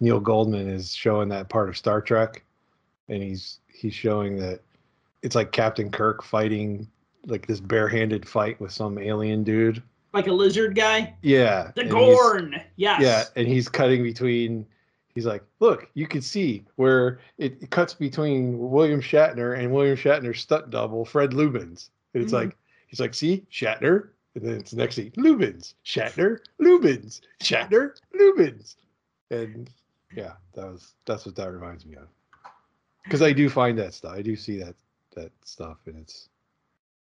Neil 0.00 0.20
Goldman 0.20 0.68
is 0.68 0.94
showing 0.94 1.28
that 1.30 1.48
part 1.48 1.70
of 1.70 1.76
Star 1.76 2.00
Trek, 2.02 2.42
and 3.08 3.22
he's 3.22 3.58
he's 3.72 3.94
showing 3.94 4.36
that 4.36 4.60
it's 5.22 5.34
like 5.34 5.52
Captain 5.52 5.90
Kirk 5.90 6.22
fighting 6.22 6.86
like 7.24 7.46
this 7.46 7.60
barehanded 7.60 8.28
fight 8.28 8.60
with 8.60 8.70
some 8.72 8.98
alien 8.98 9.42
dude. 9.42 9.82
like 10.12 10.26
a 10.28 10.32
lizard 10.32 10.74
guy. 10.74 11.14
Yeah, 11.22 11.72
The 11.74 11.84
Gorn. 11.84 12.60
Yes. 12.76 13.00
Yeah, 13.00 13.24
and 13.36 13.48
he's 13.48 13.68
cutting 13.68 14.02
between. 14.02 14.66
He's 15.14 15.24
like, 15.24 15.42
look, 15.60 15.88
you 15.94 16.06
can 16.06 16.20
see 16.20 16.62
where 16.76 17.20
it, 17.38 17.56
it 17.62 17.70
cuts 17.70 17.94
between 17.94 18.58
William 18.70 19.00
Shatner 19.00 19.58
and 19.58 19.72
William 19.72 19.96
Shatner's 19.96 20.40
stunt 20.40 20.68
double, 20.68 21.06
Fred 21.06 21.30
Lubens. 21.30 21.88
And 22.12 22.22
it's 22.22 22.32
Mhm. 22.32 22.44
like, 22.44 22.56
he's 22.88 23.00
like, 23.00 23.14
see, 23.14 23.42
Shatner, 23.50 24.08
and 24.36 24.44
then 24.44 24.56
it's 24.56 24.74
next 24.74 24.96
thing, 24.96 25.10
Lubens, 25.12 25.74
Shatner, 25.84 26.38
Lubens, 26.60 27.22
Shatner, 27.42 27.98
Lubens, 28.14 28.76
and 29.30 29.70
yeah, 30.14 30.32
that 30.54 30.66
was 30.66 30.92
that's 31.06 31.24
what 31.24 31.34
that 31.36 31.50
reminds 31.50 31.86
me 31.86 31.96
of. 31.96 32.08
Because 33.02 33.22
I 33.22 33.32
do 33.32 33.48
find 33.48 33.78
that 33.78 33.94
stuff, 33.94 34.12
I 34.14 34.22
do 34.22 34.36
see 34.36 34.58
that 34.58 34.74
that 35.14 35.32
stuff, 35.42 35.78
and 35.86 35.96
it's 35.96 36.28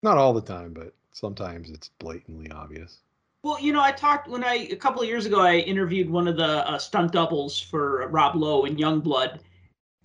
not 0.02 0.18
all 0.18 0.34
the 0.34 0.42
time, 0.42 0.74
but 0.74 0.94
sometimes 1.12 1.70
it's 1.70 1.90
blatantly 2.00 2.50
obvious. 2.52 3.00
Well, 3.44 3.60
you 3.60 3.74
know, 3.74 3.82
I 3.82 3.92
talked 3.92 4.30
when 4.30 4.44
I 4.44 4.70
a 4.72 4.76
couple 4.78 5.02
of 5.02 5.08
years 5.10 5.26
ago. 5.26 5.42
I 5.42 5.58
interviewed 5.58 6.10
one 6.10 6.28
of 6.28 6.38
the 6.38 6.68
uh, 6.70 6.78
stunt 6.78 7.12
doubles 7.12 7.60
for 7.60 8.08
Rob 8.08 8.36
Lowe 8.36 8.64
in 8.64 8.78
Youngblood, 8.78 9.40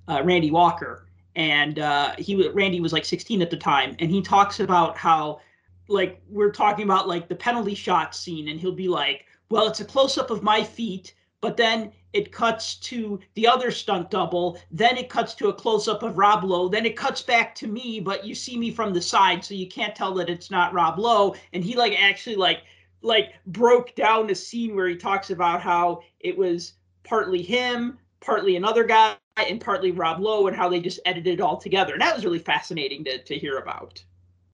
uh, 0.09 0.23
Randy 0.25 0.50
Walker, 0.50 1.06
and 1.37 1.78
uh, 1.78 2.14
he 2.18 2.49
Randy 2.49 2.80
was 2.80 2.92
like 2.92 3.04
16 3.04 3.40
at 3.40 3.50
the 3.50 3.56
time, 3.56 3.94
and 4.00 4.11
he 4.11 4.21
talks 4.21 4.59
about 4.59 4.97
how, 4.97 5.40
like, 5.88 6.22
we're 6.28 6.52
talking 6.52 6.84
about 6.84 7.08
like 7.08 7.28
the 7.28 7.34
penalty 7.34 7.74
shot 7.74 8.14
scene, 8.14 8.48
and 8.48 8.60
he'll 8.60 8.72
be 8.72 8.88
like, 8.88 9.26
"Well, 9.50 9.66
it's 9.66 9.80
a 9.80 9.84
close 9.84 10.18
up 10.18 10.30
of 10.30 10.42
my 10.42 10.62
feet." 10.62 11.14
But 11.40 11.58
then 11.58 11.92
it 12.14 12.32
cuts 12.32 12.76
to 12.76 13.20
the 13.34 13.46
other 13.46 13.70
stunt 13.70 14.10
double. 14.10 14.58
Then 14.70 14.96
it 14.96 15.10
cuts 15.10 15.34
to 15.34 15.48
a 15.48 15.52
close 15.52 15.88
up 15.88 16.02
of 16.02 16.16
Rob 16.16 16.42
Lowe. 16.42 16.68
Then 16.68 16.86
it 16.86 16.96
cuts 16.96 17.20
back 17.20 17.54
to 17.56 17.66
me, 17.66 18.00
but 18.00 18.24
you 18.24 18.34
see 18.34 18.56
me 18.56 18.70
from 18.70 18.94
the 18.94 19.02
side, 19.02 19.44
so 19.44 19.52
you 19.52 19.68
can't 19.68 19.94
tell 19.94 20.14
that 20.14 20.30
it's 20.30 20.50
not 20.50 20.72
Rob 20.72 20.98
Lowe. 20.98 21.34
And 21.52 21.62
he 21.62 21.76
like 21.76 21.92
actually 22.00 22.36
like 22.36 22.62
like 23.02 23.34
broke 23.46 23.94
down 23.94 24.30
a 24.30 24.34
scene 24.34 24.74
where 24.74 24.88
he 24.88 24.96
talks 24.96 25.28
about 25.28 25.60
how 25.60 26.00
it 26.20 26.34
was 26.34 26.74
partly 27.02 27.42
him, 27.42 27.98
partly 28.20 28.56
another 28.56 28.84
guy, 28.84 29.16
and 29.36 29.60
partly 29.60 29.90
Rob 29.90 30.20
Lowe, 30.20 30.46
and 30.46 30.56
how 30.56 30.70
they 30.70 30.80
just 30.80 31.00
edited 31.04 31.34
it 31.34 31.40
all 31.42 31.58
together. 31.58 31.92
And 31.92 32.00
that 32.00 32.14
was 32.14 32.24
really 32.24 32.38
fascinating 32.38 33.04
to, 33.04 33.22
to 33.22 33.34
hear 33.36 33.58
about. 33.58 34.02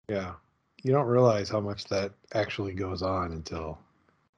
Yeah. 0.09 0.33
You 0.83 0.93
don't 0.93 1.07
realize 1.07 1.49
how 1.49 1.61
much 1.61 1.85
that 1.87 2.13
actually 2.35 2.73
goes 2.73 3.03
on 3.03 3.33
until 3.33 3.79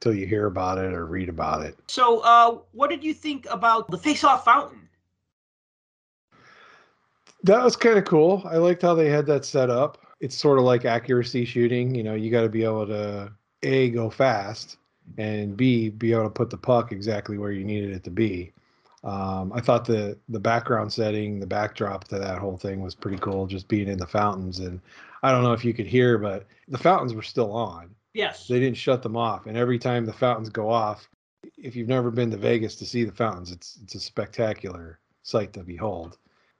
until 0.01 0.19
you 0.19 0.27
hear 0.27 0.47
about 0.47 0.79
it 0.79 0.93
or 0.93 1.07
read 1.07 1.29
about 1.29 1.63
it. 1.63 1.79
So, 1.87 2.19
uh, 2.21 2.59
what 2.73 2.91
did 2.91 3.05
you 3.05 3.15
think 3.15 3.47
about 3.49 3.89
the 3.89 3.99
face-off 3.99 4.45
fountain? 4.45 4.89
That 7.45 7.63
was 7.63 7.77
kind 7.77 7.99
of 7.99 8.05
cool. 8.05 8.43
I 8.45 8.57
liked 8.57 8.83
how 8.83 8.95
they 8.95 9.09
had 9.09 9.27
that 9.27 9.45
set 9.45 9.71
up. 9.71 9.99
It's 10.21 10.37
sort 10.37 10.59
of 10.59 10.65
like 10.65 10.85
accuracy 10.85 11.45
shooting, 11.45 11.95
you 11.95 12.03
know, 12.03 12.15
you 12.15 12.31
got 12.33 12.43
to 12.43 12.49
be 12.49 12.65
able 12.65 12.87
to 12.89 13.33
a 13.63 13.91
go 13.91 14.11
fast 14.11 14.77
and 15.19 15.57
B, 15.57 15.89
be 15.89 16.13
able 16.13 16.25
to 16.25 16.31
put 16.31 16.51
the 16.51 16.57
puck 16.57 16.91
exactly 16.91 17.39
where 17.39 17.53
you 17.53 17.65
needed 17.65 17.93
it 17.93 18.05
to 18.05 18.11
be. 18.11 18.53
Um, 19.05 19.53
I 19.53 19.61
thought 19.61 19.85
the 19.85 20.19
the 20.29 20.39
background 20.41 20.93
setting, 20.93 21.41
the 21.41 21.47
backdrop 21.47 22.05
to 22.09 22.19
that 22.19 22.39
whole 22.39 22.57
thing 22.57 22.81
was 22.81 22.95
pretty 22.95 23.19
cool, 23.19 23.47
just 23.47 23.67
being 23.69 23.89
in 23.89 23.99
the 23.99 24.07
fountains. 24.07 24.61
And 24.61 24.81
I 25.23 25.33
don't 25.33 25.43
know 25.43 25.53
if 25.53 25.65
you 25.65 25.75
could 25.75 25.87
hear, 25.87 26.19
but 26.19 26.47
the 26.69 26.79
fountains 26.79 27.15
were 27.15 27.23
still 27.23 27.53
on. 27.53 27.95
Yes. 28.15 28.47
They 28.47 28.61
didn't 28.61 28.77
shut 28.77 29.03
them 29.03 29.17
off. 29.17 29.47
And 29.47 29.57
every 29.57 29.79
time 29.79 30.05
the 30.07 30.13
fountains 30.13 30.51
go 30.51 30.71
off, 30.71 31.09
if 31.57 31.75
you've 31.75 31.89
never 31.89 32.11
been 32.11 32.31
to 32.31 32.37
Vegas 32.37 32.77
to 32.77 32.87
see 32.87 33.05
the 33.05 33.13
fountains, 33.13 33.51
it's 33.51 33.79
it's 33.83 33.95
a 33.97 34.01
spectacular 34.01 35.01
sight 35.23 35.53
to 35.55 35.65
behold. 35.65 36.19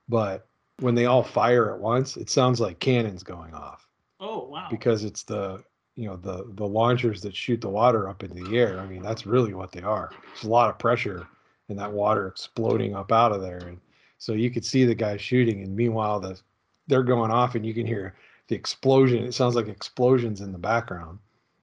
But 0.09 0.47
when 0.81 0.95
they 0.97 1.07
all 1.07 1.23
fire 1.23 1.73
at 1.73 1.81
once, 1.81 2.17
it 2.17 2.29
sounds 2.31 2.61
like 2.61 2.81
cannons 2.81 3.23
going 3.23 3.55
off 3.55 3.87
Oh 4.19 4.49
wow. 4.49 4.67
because 4.71 5.05
it's 5.05 5.23
the 5.23 5.63
you 5.95 6.09
know 6.09 6.17
the 6.17 6.45
the 6.55 6.67
launchers 6.67 7.21
that 7.23 7.37
shoot 7.37 7.61
the 7.61 7.69
water 7.69 8.09
up 8.09 8.25
into 8.25 8.43
the 8.43 8.59
air. 8.59 8.81
I 8.81 8.87
mean, 8.87 9.03
that's 9.03 9.27
really 9.27 9.55
what 9.55 9.71
they 9.71 9.83
are. 9.83 10.11
It's 10.33 10.43
a 10.43 10.49
lot 10.49 10.71
of 10.71 10.79
pressure 10.79 11.29
and 11.73 11.81
that 11.81 11.93
water 11.93 12.29
exploding 12.29 12.95
up 12.95 13.11
out 13.11 13.33
of 13.33 13.43
there, 13.43 13.59
and 13.67 13.81
so 14.19 14.33
you 14.35 14.51
could 14.51 14.65
see 14.65 14.85
the 14.85 14.95
guys 14.95 15.21
shooting, 15.21 15.63
and 15.63 15.75
meanwhile 15.75 16.21
the 16.21 16.41
they're 16.87 17.03
going 17.03 17.31
off, 17.31 17.55
and 17.55 17.65
you 17.67 17.75
can 17.75 17.87
hear 17.87 18.15
the 18.49 18.55
explosion. 18.55 19.25
It 19.25 19.33
sounds 19.35 19.55
like 19.57 19.69
explosions 19.69 20.41
in 20.41 20.53
the 20.53 20.59
background, 20.59 21.19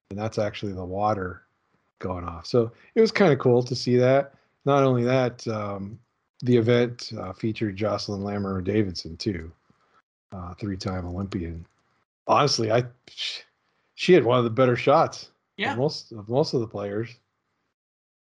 and 0.10 0.20
that's 0.20 0.38
actually 0.40 0.74
the 0.74 0.84
water 0.84 1.44
going 2.00 2.24
off. 2.26 2.46
So 2.46 2.72
it 2.96 3.02
was 3.02 3.12
kind 3.12 3.32
of 3.32 3.40
cool 3.40 3.62
to 3.64 3.76
see 3.76 3.96
that. 3.98 4.34
Not 4.66 4.84
only 4.84 5.04
that, 5.04 5.48
um, 5.48 6.00
the 6.42 6.58
event 6.58 7.12
uh, 7.20 7.34
featured 7.34 7.76
Jocelyn 7.76 8.22
Lamoureux 8.22 8.64
Davidson 8.64 9.18
too, 9.18 9.52
uh, 10.32 10.54
three-time 10.56 11.06
Olympian. 11.06 11.66
Honestly, 12.28 12.72
I 12.72 12.84
she 13.96 14.14
had 14.14 14.24
one 14.24 14.38
of 14.38 14.46
the 14.46 14.50
better 14.50 14.76
shots 14.78 15.32
Yeah. 15.58 15.74
of 15.74 15.78
most 15.78 16.12
of 16.14 16.30
most 16.30 16.54
of 16.54 16.62
the 16.62 16.68
players. 16.68 17.10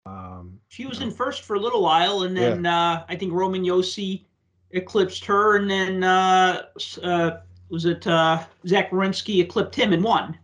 Um, 0.05 0.59
She 0.69 0.85
was 0.85 1.01
in 1.01 1.11
first 1.11 1.43
for 1.43 1.55
a 1.55 1.59
little 1.59 1.81
while, 1.83 2.23
and 2.23 2.35
then 2.35 2.65
uh, 2.65 3.05
I 3.07 3.15
think 3.15 3.33
Roman 3.33 3.63
Josi 3.63 4.23
eclipsed 4.71 5.25
her, 5.25 5.57
and 5.57 5.69
then 5.69 6.03
uh, 6.03 6.63
uh, 7.03 7.31
was 7.69 7.85
it 7.85 8.05
uh, 8.07 8.43
Zach 8.67 8.91
Werenski 8.91 9.41
eclipsed 9.41 9.75
him 9.75 9.93
and 9.93 10.03
won. 10.03 10.37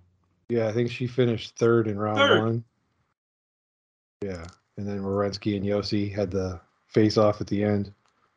yeah, 0.50 0.67
I 0.67 0.71
think 0.71 0.91
she 0.91 1.07
finished 1.07 1.55
third 1.57 1.88
in 1.88 1.97
round 1.97 2.17
Third. 2.17 2.43
one. 2.43 2.63
Yeah, 4.21 4.45
and 4.77 4.88
then 4.88 5.01
Werenski 5.01 5.55
and 5.57 5.65
Josi 5.65 6.13
had 6.13 6.31
the 6.31 6.59
face 6.88 7.17
off 7.17 7.41
at 7.41 7.47
the 7.47 7.63
end, 7.63 7.91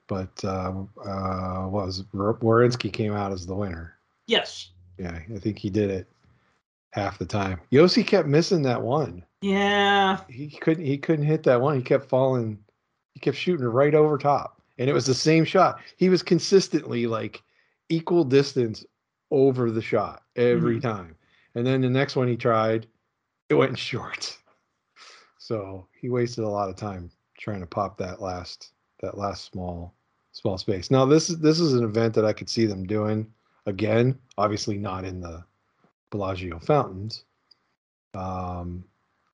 but 0.07 0.31
uh, 0.45 0.73
uh, 1.05 1.63
what 1.67 1.87
was 1.87 2.03
Werenski 2.15 2.93
came 2.93 3.13
out 3.15 3.33
as 3.33 3.47
the 3.47 3.55
winner. 3.55 3.97
Yes. 4.27 4.71
Yeah, 4.99 5.19
I 5.35 5.39
think 5.39 5.59
he 5.59 5.71
did 5.71 5.91
it 5.91 6.07
half 6.93 7.19
the 7.19 7.25
time. 7.27 7.61
Josi 7.73 8.07
kept 8.07 8.27
missing 8.29 8.63
that 8.63 8.83
one. 8.83 9.25
Yeah. 9.41 10.21
He 10.29 10.49
couldn't. 10.51 10.85
He 10.85 10.99
couldn't 10.99 11.27
hit 11.27 11.43
that 11.45 11.61
one. 11.61 11.77
He 11.77 11.83
kept 11.83 12.09
falling. 12.09 12.59
He 13.13 13.21
kept 13.21 13.37
shooting 13.37 13.65
it 13.65 13.71
right 13.71 13.95
over 13.95 14.19
top, 14.19 14.61
and 14.79 14.89
it 14.89 14.93
was 14.93 15.07
the 15.07 15.15
same 15.15 15.45
shot. 15.45 15.81
He 15.97 16.09
was 16.09 16.23
consistently 16.23 17.07
like 17.07 17.43
equal 17.89 18.25
distance 18.25 18.85
over 19.31 19.71
the 19.71 19.83
shot 19.83 20.23
every 20.37 20.81
time. 20.81 21.15
And 21.55 21.67
then 21.67 21.81
the 21.81 21.91
next 21.91 22.17
one 22.17 22.29
he 22.29 22.37
tried, 22.37 22.87
it 23.49 23.55
went 23.55 23.79
short. 23.79 24.37
So 25.39 25.87
he 25.99 26.11
wasted 26.11 26.45
a 26.45 26.49
lot 26.49 26.69
of 26.69 26.77
time 26.77 27.11
trying 27.39 27.61
to 27.61 27.67
pop 27.67 27.97
that 27.99 28.21
last 28.21 28.73
that 29.01 29.17
last 29.17 29.51
small 29.51 29.95
small 30.33 30.59
space. 30.59 30.91
Now 30.91 31.05
this 31.05 31.31
is 31.31 31.39
this 31.39 31.61
is 31.61 31.75
an 31.75 31.85
event 31.85 32.15
that 32.15 32.25
I 32.25 32.33
could 32.33 32.49
see 32.49 32.67
them 32.67 32.85
doing 32.85 33.27
again. 33.67 34.19
Obviously 34.37 34.79
not 34.79 35.05
in 35.05 35.21
the 35.21 35.45
Bellagio 36.11 36.59
fountains. 36.59 37.25
Um, 38.15 38.85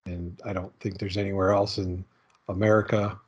and 0.06 0.40
I 0.44 0.52
don't 0.52 0.78
think 0.80 0.98
there's 0.98 1.16
anywhere 1.16 1.52
else 1.52 1.78
in 1.78 2.04
America, 2.48 3.18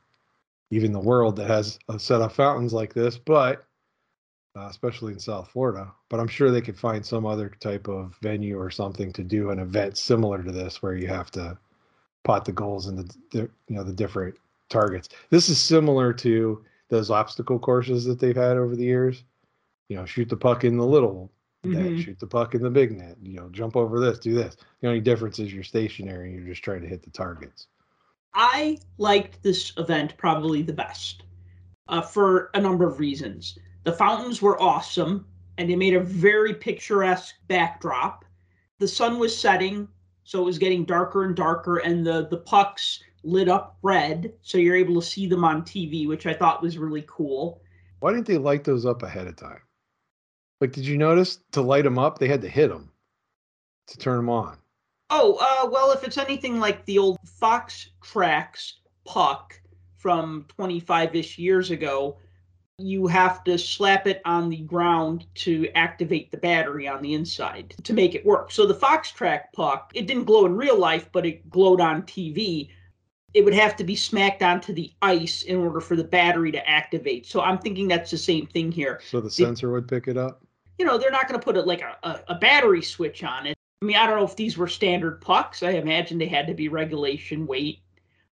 even 0.71 0.91
the 0.91 0.99
world, 0.99 1.35
that 1.37 1.47
has 1.47 1.79
a 1.89 1.99
set 1.99 2.21
of 2.21 2.33
fountains 2.33 2.73
like 2.73 2.93
this. 2.93 3.17
But 3.17 3.67
uh, 4.57 4.67
especially 4.69 5.13
in 5.13 5.19
South 5.19 5.49
Florida. 5.49 5.91
But 6.09 6.19
I'm 6.19 6.27
sure 6.27 6.49
they 6.49 6.61
could 6.61 6.77
find 6.77 7.05
some 7.05 7.25
other 7.25 7.49
type 7.59 7.87
of 7.87 8.15
venue 8.21 8.59
or 8.59 8.71
something 8.71 9.13
to 9.13 9.23
do 9.23 9.51
an 9.51 9.59
event 9.59 9.97
similar 9.97 10.41
to 10.41 10.51
this, 10.51 10.81
where 10.81 10.95
you 10.95 11.07
have 11.07 11.29
to 11.31 11.57
pot 12.23 12.43
the 12.43 12.51
goals 12.51 12.87
and 12.87 12.97
the, 12.97 13.15
the 13.31 13.39
you 13.67 13.75
know 13.75 13.83
the 13.83 13.93
different 13.93 14.35
targets. 14.69 15.09
This 15.29 15.49
is 15.49 15.59
similar 15.59 16.11
to 16.13 16.63
those 16.89 17.11
obstacle 17.11 17.59
courses 17.59 18.05
that 18.05 18.19
they've 18.19 18.35
had 18.35 18.57
over 18.57 18.75
the 18.75 18.83
years. 18.83 19.23
You 19.89 19.97
know, 19.97 20.05
shoot 20.05 20.27
the 20.27 20.35
puck 20.35 20.63
in 20.63 20.77
the 20.77 20.85
little 20.85 21.31
Mhm. 21.75 22.03
shoot 22.03 22.19
the 22.19 22.27
puck 22.27 22.55
in 22.55 22.61
the 22.61 22.69
big 22.69 22.97
net. 22.97 23.17
You 23.21 23.33
know, 23.33 23.49
jump 23.49 23.75
over 23.75 23.99
this, 23.99 24.19
do 24.19 24.33
this. 24.33 24.57
The 24.81 24.87
only 24.87 25.01
difference 25.01 25.39
is 25.39 25.53
you're 25.53 25.63
stationary 25.63 26.29
and 26.29 26.39
you're 26.39 26.53
just 26.53 26.63
trying 26.63 26.81
to 26.81 26.87
hit 26.87 27.03
the 27.03 27.09
targets. 27.09 27.67
I 28.33 28.77
liked 28.97 29.41
this 29.41 29.73
event 29.77 30.15
probably 30.17 30.61
the 30.61 30.73
best 30.73 31.23
uh, 31.87 32.01
for 32.01 32.51
a 32.53 32.61
number 32.61 32.87
of 32.87 32.99
reasons. 32.99 33.57
The 33.83 33.93
fountains 33.93 34.41
were 34.41 34.61
awesome 34.61 35.25
and 35.57 35.69
they 35.69 35.75
made 35.75 35.95
a 35.95 35.99
very 35.99 36.53
picturesque 36.53 37.35
backdrop. 37.47 38.25
The 38.79 38.87
sun 38.87 39.17
was 39.17 39.37
setting, 39.37 39.87
so 40.23 40.41
it 40.41 40.45
was 40.45 40.59
getting 40.59 40.85
darker 40.85 41.23
and 41.23 41.35
darker, 41.35 41.77
and 41.77 42.05
the, 42.05 42.27
the 42.29 42.37
pucks 42.37 43.03
lit 43.23 43.49
up 43.49 43.77
red, 43.81 44.33
so 44.41 44.57
you're 44.57 44.75
able 44.75 45.01
to 45.01 45.07
see 45.07 45.25
them 45.25 45.43
on 45.43 45.63
TV, 45.63 46.07
which 46.07 46.27
I 46.27 46.33
thought 46.33 46.61
was 46.61 46.77
really 46.77 47.05
cool. 47.07 47.61
Why 47.99 48.11
didn't 48.11 48.27
they 48.27 48.37
light 48.37 48.63
those 48.63 48.85
up 48.85 49.01
ahead 49.01 49.27
of 49.27 49.35
time? 49.35 49.61
Like, 50.59 50.71
did 50.71 50.85
you 50.85 50.97
notice 50.97 51.39
to 51.51 51.61
light 51.61 51.83
them 51.83 51.99
up, 51.99 52.17
they 52.17 52.27
had 52.27 52.41
to 52.41 52.49
hit 52.49 52.69
them 52.69 52.91
to 53.87 53.97
turn 53.97 54.17
them 54.17 54.29
on? 54.29 54.57
Oh, 55.09 55.37
uh, 55.39 55.69
well, 55.69 55.91
if 55.91 56.03
it's 56.03 56.17
anything 56.17 56.59
like 56.59 56.85
the 56.85 56.97
old 56.97 57.17
Fox 57.25 57.91
Tracks 58.01 58.79
puck 59.05 59.59
from 59.95 60.45
25 60.49 61.15
ish 61.15 61.37
years 61.37 61.71
ago, 61.71 62.17
you 62.79 63.07
have 63.07 63.43
to 63.43 63.57
slap 63.57 64.05
it 64.05 64.21
on 64.25 64.49
the 64.49 64.61
ground 64.61 65.25
to 65.33 65.67
activate 65.73 66.29
the 66.29 66.37
battery 66.37 66.87
on 66.87 67.01
the 67.01 67.13
inside 67.13 67.73
to 67.83 67.93
make 67.93 68.13
it 68.13 68.25
work. 68.25 68.51
So 68.51 68.65
the 68.65 68.75
Fox 68.75 69.11
Track 69.11 69.53
puck, 69.53 69.91
it 69.95 70.05
didn't 70.05 70.25
glow 70.25 70.45
in 70.45 70.55
real 70.55 70.77
life, 70.77 71.09
but 71.11 71.25
it 71.25 71.49
glowed 71.49 71.81
on 71.81 72.03
TV. 72.03 72.69
It 73.33 73.43
would 73.43 73.55
have 73.55 73.75
to 73.77 73.83
be 73.83 73.95
smacked 73.95 74.43
onto 74.43 74.73
the 74.73 74.91
ice 75.01 75.43
in 75.43 75.57
order 75.57 75.79
for 75.79 75.95
the 75.95 76.03
battery 76.03 76.51
to 76.51 76.69
activate. 76.69 77.25
So 77.25 77.41
I'm 77.41 77.57
thinking 77.57 77.87
that's 77.87 78.11
the 78.11 78.17
same 78.17 78.45
thing 78.45 78.71
here 78.71 78.99
So 79.09 79.21
the 79.21 79.31
sensor 79.31 79.71
would 79.71 79.87
pick 79.87 80.07
it 80.07 80.17
up? 80.17 80.43
You 80.77 80.85
know, 80.85 80.97
they're 80.97 81.11
not 81.11 81.27
going 81.27 81.39
to 81.39 81.43
put 81.43 81.57
a, 81.57 81.61
like 81.61 81.81
a, 81.81 81.97
a, 82.03 82.19
a 82.29 82.35
battery 82.35 82.81
switch 82.81 83.23
on 83.23 83.47
it. 83.47 83.57
I 83.81 83.85
mean, 83.85 83.95
I 83.95 84.05
don't 84.07 84.17
know 84.17 84.25
if 84.25 84.35
these 84.35 84.57
were 84.57 84.67
standard 84.67 85.21
pucks. 85.21 85.63
I 85.63 85.71
imagine 85.71 86.17
they 86.17 86.27
had 86.27 86.47
to 86.47 86.53
be 86.53 86.67
regulation 86.67 87.45
weight. 87.45 87.79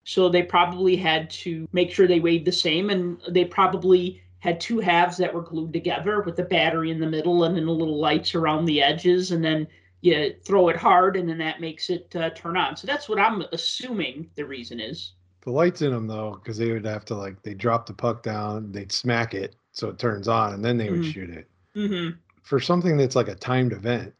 So 0.04 0.28
they 0.28 0.44
probably 0.44 0.96
had 0.96 1.30
to 1.32 1.68
make 1.72 1.92
sure 1.92 2.08
they 2.08 2.20
weighed 2.20 2.46
the 2.46 2.52
same. 2.52 2.90
And 2.90 3.22
they 3.30 3.46
probably 3.46 4.22
had 4.40 4.60
two 4.60 4.80
halves 4.80 5.18
that 5.18 5.34
were 5.34 5.42
glued 5.42 5.74
together 5.74 6.22
with 6.22 6.36
the 6.36 6.44
battery 6.44 6.92
in 6.92 7.00
the 7.00 7.10
middle 7.10 7.44
and 7.44 7.56
then 7.56 7.66
the 7.66 7.72
little 7.72 8.00
lights 8.00 8.36
around 8.36 8.66
the 8.66 8.82
edges. 8.82 9.32
And 9.32 9.44
then 9.44 9.68
you 10.02 10.34
throw 10.46 10.70
it 10.70 10.78
hard 10.78 11.18
and 11.18 11.30
then 11.30 11.38
that 11.40 11.62
makes 11.62 11.90
it 11.90 12.14
uh, 12.16 12.30
turn 12.32 12.58
on. 12.58 12.76
So 12.76 12.88
that's 12.88 13.10
what 13.10 13.20
I'm 13.20 13.44
assuming 13.52 14.30
the 14.36 14.46
reason 14.46 14.80
is. 14.80 15.14
The 15.42 15.52
lights 15.52 15.82
in 15.82 15.92
them, 15.92 16.08
though, 16.08 16.40
because 16.42 16.58
they 16.58 16.72
would 16.72 16.86
have 16.86 17.06
to, 17.06 17.16
like, 17.16 17.42
they 17.44 17.54
drop 17.54 17.86
the 17.86 17.94
puck 17.94 18.24
down, 18.24 18.72
they'd 18.72 18.92
smack 18.92 19.34
it 19.34 19.56
so 19.72 19.88
it 19.90 19.98
turns 19.98 20.28
on, 20.28 20.54
and 20.54 20.64
then 20.64 20.78
they 20.78 20.90
would 20.90 21.02
Mhm. 21.02 21.14
shoot 21.14 21.30
it. 21.30 21.48
Mm-hmm. 21.76 22.18
For 22.50 22.60
something 22.60 22.98
that's 22.98 23.16
like 23.16 23.28
a 23.28 23.36
timed 23.36 23.74
event, 23.74 24.12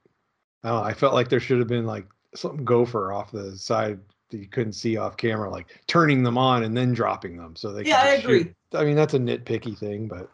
I 0.64 0.70
know, 0.70 0.84
I 0.84 0.94
felt 0.94 1.16
like 1.16 1.30
there 1.30 1.40
should 1.40 1.58
have 1.58 1.68
been, 1.68 1.88
like, 1.88 2.06
some 2.36 2.64
gopher 2.64 3.12
off 3.12 3.32
the 3.32 3.58
side 3.58 4.00
that 4.30 4.38
you 4.38 4.48
couldn't 4.48 4.74
see 4.74 4.98
off 4.98 5.18
camera, 5.18 5.50
like 5.50 5.82
turning 5.88 6.22
them 6.22 6.38
on 6.38 6.62
and 6.62 6.78
then 6.78 6.94
dropping 6.94 7.38
them 7.38 7.56
so 7.56 7.74
they 7.74 7.86
Yeah, 7.86 8.02
I 8.02 8.12
just 8.12 8.22
shoot. 8.22 8.42
agree. 8.42 8.54
I 8.76 8.84
mean, 8.86 8.96
that's 8.96 9.16
a 9.16 9.20
nitpicky 9.20 9.76
thing, 9.76 10.08
but 10.08 10.30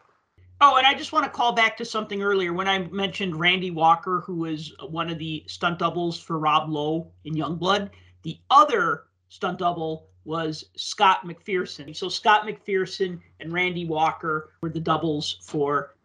Oh, 0.60 0.76
and 0.76 0.86
I 0.86 0.92
just 0.92 1.12
want 1.14 1.24
to 1.24 1.30
call 1.30 1.52
back 1.52 1.74
to 1.78 1.86
something 1.86 2.22
earlier 2.22 2.52
when 2.52 2.68
I 2.68 2.80
mentioned 2.88 3.40
Randy 3.40 3.70
Walker, 3.70 4.22
who 4.26 4.36
was 4.36 4.74
one 4.90 5.08
of 5.08 5.18
the 5.18 5.42
stunt 5.46 5.78
doubles 5.78 6.20
for 6.20 6.38
Rob 6.38 6.68
Lowe 6.68 7.10
in 7.24 7.34
Youngblood. 7.34 7.88
The 8.24 8.38
other 8.50 9.04
stunt 9.30 9.58
double 9.58 10.08
was 10.24 10.66
Scott 10.76 11.24
McPherson. 11.24 11.96
So 11.96 12.10
Scott 12.10 12.46
McPherson 12.46 13.20
and 13.40 13.52
Randy 13.52 13.86
Walker 13.86 14.50
were 14.60 14.70
the 14.70 14.80
doubles 14.80 15.38
for 15.42 15.95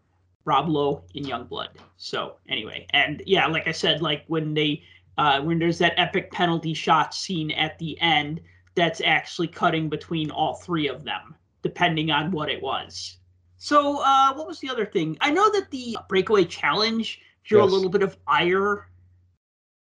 Rob 0.45 0.69
Lowe 0.69 1.03
in 1.13 1.24
Youngblood. 1.24 1.69
So 1.98 2.36
anyway, 2.50 2.88
and 2.91 3.21
yeah, 3.25 3.48
like 3.48 3.67
I 3.67 3.71
said, 3.71 4.01
like 4.01 4.24
when 4.27 4.53
they 4.53 4.83
uh, 5.17 5.41
when 5.41 5.60
there's 5.60 5.77
that 5.79 5.93
epic 5.98 6.31
penalty 6.31 6.74
shot 6.74 7.13
scene 7.13 7.51
at 7.51 7.77
the 7.79 8.00
end, 8.01 8.41
that's 8.75 9.01
actually 9.01 9.48
cutting 9.48 9.89
between 9.89 10.31
all 10.31 10.55
three 10.55 10.88
of 10.88 11.03
them, 11.03 11.36
depending 11.62 12.12
on 12.12 12.31
what 12.31 12.50
it 12.50 12.62
was. 12.62 13.17
So, 13.57 14.01
uh, 14.01 14.33
what 14.33 14.48
was 14.48 14.60
the 14.60 14.69
other 14.69 14.86
thing? 14.86 15.17
I 15.21 15.31
know 15.31 15.51
that 15.51 15.69
the 15.69 15.98
breakaway 16.10 16.45
challenge 16.45 17.21
drew 17.43 17.62
a 17.62 17.65
little 17.65 17.89
bit 17.89 18.01
of 18.01 18.17
ire 18.27 18.88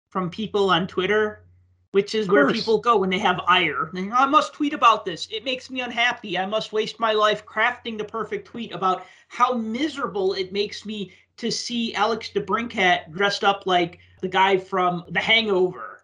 from 0.09 0.29
people 0.29 0.69
on 0.69 0.87
Twitter, 0.87 1.45
which 1.91 2.15
is 2.15 2.27
where 2.27 2.49
people 2.49 2.77
go 2.77 2.97
when 2.97 3.09
they 3.09 3.19
have 3.19 3.41
ire. 3.47 3.89
They, 3.93 4.09
I 4.09 4.25
must 4.25 4.53
tweet 4.53 4.73
about 4.73 5.05
this. 5.05 5.27
It 5.29 5.43
makes 5.43 5.69
me 5.69 5.81
unhappy. 5.81 6.37
I 6.37 6.45
must 6.45 6.71
waste 6.71 6.99
my 6.99 7.11
life 7.11 7.45
crafting 7.45 7.97
the 7.97 8.05
perfect 8.05 8.47
tweet 8.47 8.71
about 8.71 9.05
how 9.27 9.53
miserable 9.53 10.33
it 10.33 10.53
makes 10.53 10.85
me 10.85 11.11
to 11.37 11.51
see 11.51 11.93
Alex 11.95 12.29
DeBrincat 12.33 13.11
dressed 13.11 13.43
up 13.43 13.65
like 13.65 13.99
the 14.21 14.27
guy 14.27 14.57
from 14.57 15.03
The 15.09 15.19
Hangover. 15.19 16.03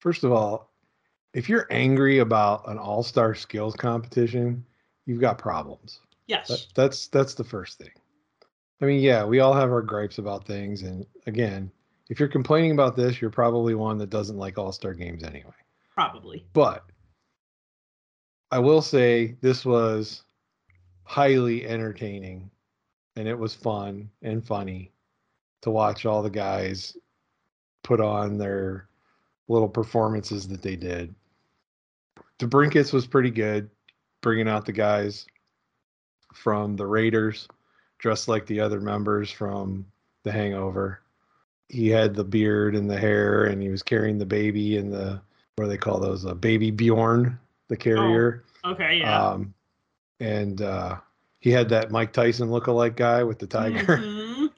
first 0.00 0.24
of 0.24 0.32
all, 0.32 0.72
if 1.32 1.48
you're 1.48 1.66
angry 1.70 2.18
about 2.18 2.68
an 2.68 2.76
all-star 2.76 3.34
skills 3.34 3.74
competition, 3.74 4.64
you've 5.06 5.20
got 5.20 5.38
problems. 5.38 6.00
Yes. 6.26 6.48
That, 6.48 6.66
that's 6.74 7.06
that's 7.08 7.34
the 7.34 7.44
first 7.44 7.78
thing. 7.78 7.92
I 8.80 8.84
mean, 8.84 9.00
yeah, 9.00 9.24
we 9.24 9.40
all 9.40 9.54
have 9.54 9.70
our 9.70 9.80
gripes 9.80 10.18
about 10.18 10.44
things, 10.46 10.82
and 10.82 11.06
again, 11.26 11.70
if 12.12 12.20
you're 12.20 12.28
complaining 12.28 12.72
about 12.72 12.94
this, 12.94 13.22
you're 13.22 13.30
probably 13.30 13.74
one 13.74 13.96
that 13.96 14.10
doesn't 14.10 14.36
like 14.36 14.58
all-star 14.58 14.92
games 14.92 15.24
anyway. 15.24 15.54
Probably. 15.94 16.44
But 16.52 16.84
I 18.50 18.58
will 18.58 18.82
say 18.82 19.38
this 19.40 19.64
was 19.64 20.22
highly 21.04 21.66
entertaining 21.66 22.50
and 23.16 23.26
it 23.26 23.38
was 23.38 23.54
fun 23.54 24.10
and 24.20 24.44
funny 24.44 24.92
to 25.62 25.70
watch 25.70 26.04
all 26.04 26.22
the 26.22 26.28
guys 26.28 26.98
put 27.82 27.98
on 27.98 28.36
their 28.36 28.88
little 29.48 29.66
performances 29.68 30.46
that 30.48 30.60
they 30.60 30.76
did. 30.76 31.14
DeBrincat's 32.40 32.92
was 32.92 33.06
pretty 33.06 33.30
good, 33.30 33.70
bringing 34.20 34.48
out 34.48 34.66
the 34.66 34.72
guys 34.72 35.24
from 36.34 36.76
the 36.76 36.86
Raiders, 36.86 37.48
dressed 37.96 38.28
like 38.28 38.44
the 38.44 38.60
other 38.60 38.82
members 38.82 39.30
from 39.30 39.86
The 40.24 40.32
Hangover. 40.32 41.01
He 41.72 41.88
had 41.88 42.14
the 42.14 42.22
beard 42.22 42.76
and 42.76 42.88
the 42.88 42.98
hair, 42.98 43.44
and 43.46 43.62
he 43.62 43.70
was 43.70 43.82
carrying 43.82 44.18
the 44.18 44.26
baby 44.26 44.76
and 44.76 44.92
the 44.92 45.20
what 45.56 45.64
do 45.64 45.70
they 45.70 45.78
call 45.78 45.98
those? 45.98 46.24
A 46.26 46.34
baby 46.34 46.70
Bjorn, 46.70 47.38
the 47.68 47.76
carrier. 47.76 48.44
Okay, 48.64 48.98
yeah. 48.98 49.18
Um, 49.30 49.54
and 50.20 50.60
uh, 50.60 50.98
he 51.40 51.50
had 51.50 51.70
that 51.70 51.90
Mike 51.90 52.12
Tyson 52.12 52.48
lookalike 52.50 52.94
guy 52.94 53.24
with 53.24 53.38
the 53.38 53.46
tiger. 53.46 53.96
Mhm. 53.98 54.50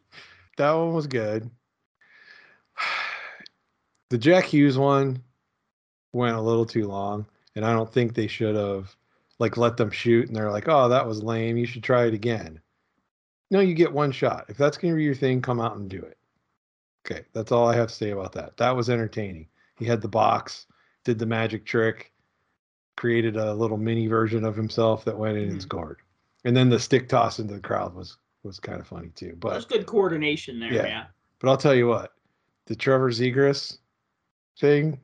that 0.56 0.72
one 0.72 0.92
was 0.92 1.06
good. 1.06 1.48
The 4.10 4.18
Jack 4.18 4.44
Hughes 4.44 4.76
one 4.78 5.22
went 6.12 6.36
a 6.36 6.40
little 6.40 6.66
too 6.66 6.86
long, 6.86 7.26
and 7.56 7.64
I 7.64 7.72
don't 7.72 7.90
think 7.92 8.14
they 8.14 8.26
should 8.28 8.54
have 8.54 8.94
like 9.38 9.56
let 9.56 9.76
them 9.76 9.90
shoot. 9.90 10.26
And 10.28 10.36
they're 10.36 10.52
like, 10.52 10.68
"Oh, 10.68 10.88
that 10.88 11.06
was 11.06 11.22
lame. 11.22 11.56
You 11.56 11.66
should 11.66 11.82
try 11.82 12.06
it 12.06 12.14
again." 12.14 12.60
No, 13.50 13.60
you 13.60 13.74
get 13.74 13.92
one 13.92 14.12
shot. 14.12 14.44
If 14.48 14.56
that's 14.56 14.76
gonna 14.76 14.94
be 14.94 15.02
your 15.04 15.14
thing, 15.14 15.40
come 15.42 15.60
out 15.60 15.76
and 15.76 15.88
do 15.88 16.00
it. 16.00 16.18
Okay, 17.06 17.24
that's 17.32 17.52
all 17.52 17.68
I 17.68 17.76
have 17.76 17.88
to 17.88 17.94
say 17.94 18.10
about 18.10 18.32
that. 18.32 18.56
That 18.56 18.74
was 18.74 18.88
entertaining. 18.88 19.48
He 19.76 19.84
had 19.84 20.00
the 20.00 20.08
box, 20.08 20.66
did 21.04 21.18
the 21.18 21.26
magic 21.26 21.66
trick, 21.66 22.12
created 22.96 23.36
a 23.36 23.52
little 23.52 23.76
mini 23.76 24.06
version 24.06 24.44
of 24.44 24.56
himself 24.56 25.04
that 25.04 25.18
went 25.18 25.36
in 25.36 25.48
and 25.50 25.58
Mhm. 25.58 25.62
scored. 25.62 26.00
And 26.44 26.56
then 26.56 26.68
the 26.70 26.78
stick 26.78 27.08
toss 27.08 27.38
into 27.40 27.54
the 27.54 27.60
crowd 27.60 27.94
was 27.94 28.16
was 28.42 28.60
kind 28.60 28.78
of 28.78 28.86
funny 28.86 29.08
too. 29.08 29.34
But 29.38 29.50
There's 29.52 29.64
good 29.64 29.86
coordination 29.86 30.60
there. 30.60 30.70
Yeah. 30.72 30.86
Yeah. 30.86 31.06
but 31.40 31.48
I'll 31.50 31.56
tell 31.56 31.74
you 31.74 31.86
what, 31.88 32.14
the 32.66 32.76
Trevor 32.76 33.10
Zegras 33.10 33.78
thing, 34.58 35.00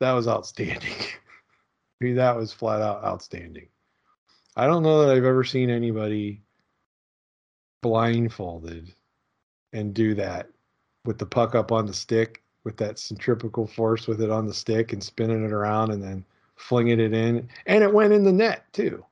that 0.00 0.12
was 0.12 0.26
outstanding. 0.26 0.92
I 2.00 2.04
mean, 2.04 2.16
that 2.16 2.34
was 2.36 2.52
flat 2.54 2.80
out 2.82 3.04
outstanding. 3.04 3.68
I 4.56 4.66
don't 4.66 4.82
know 4.82 5.02
that 5.06 5.14
I've 5.14 5.24
ever 5.24 5.44
seen 5.44 5.68
anybody 5.70 6.42
blindfolded 7.82 8.92
and 9.72 9.94
do 9.94 10.14
that 10.14 10.48
with 11.06 11.18
the 11.18 11.26
puck 11.26 11.54
up 11.54 11.72
on 11.72 11.86
the 11.86 11.94
stick 11.94 12.42
with 12.64 12.76
that 12.78 12.98
centrifugal 12.98 13.66
force 13.66 14.06
with 14.08 14.20
it 14.20 14.30
on 14.30 14.46
the 14.46 14.54
stick 14.54 14.92
and 14.92 15.02
spinning 15.02 15.44
it 15.44 15.52
around 15.52 15.92
and 15.92 16.02
then 16.02 16.24
flinging 16.56 16.98
it 17.00 17.12
in. 17.12 17.48
And 17.66 17.84
it 17.84 17.92
went 17.92 18.12
in 18.12 18.24
the 18.24 18.32
net 18.32 18.64
too, 18.72 19.04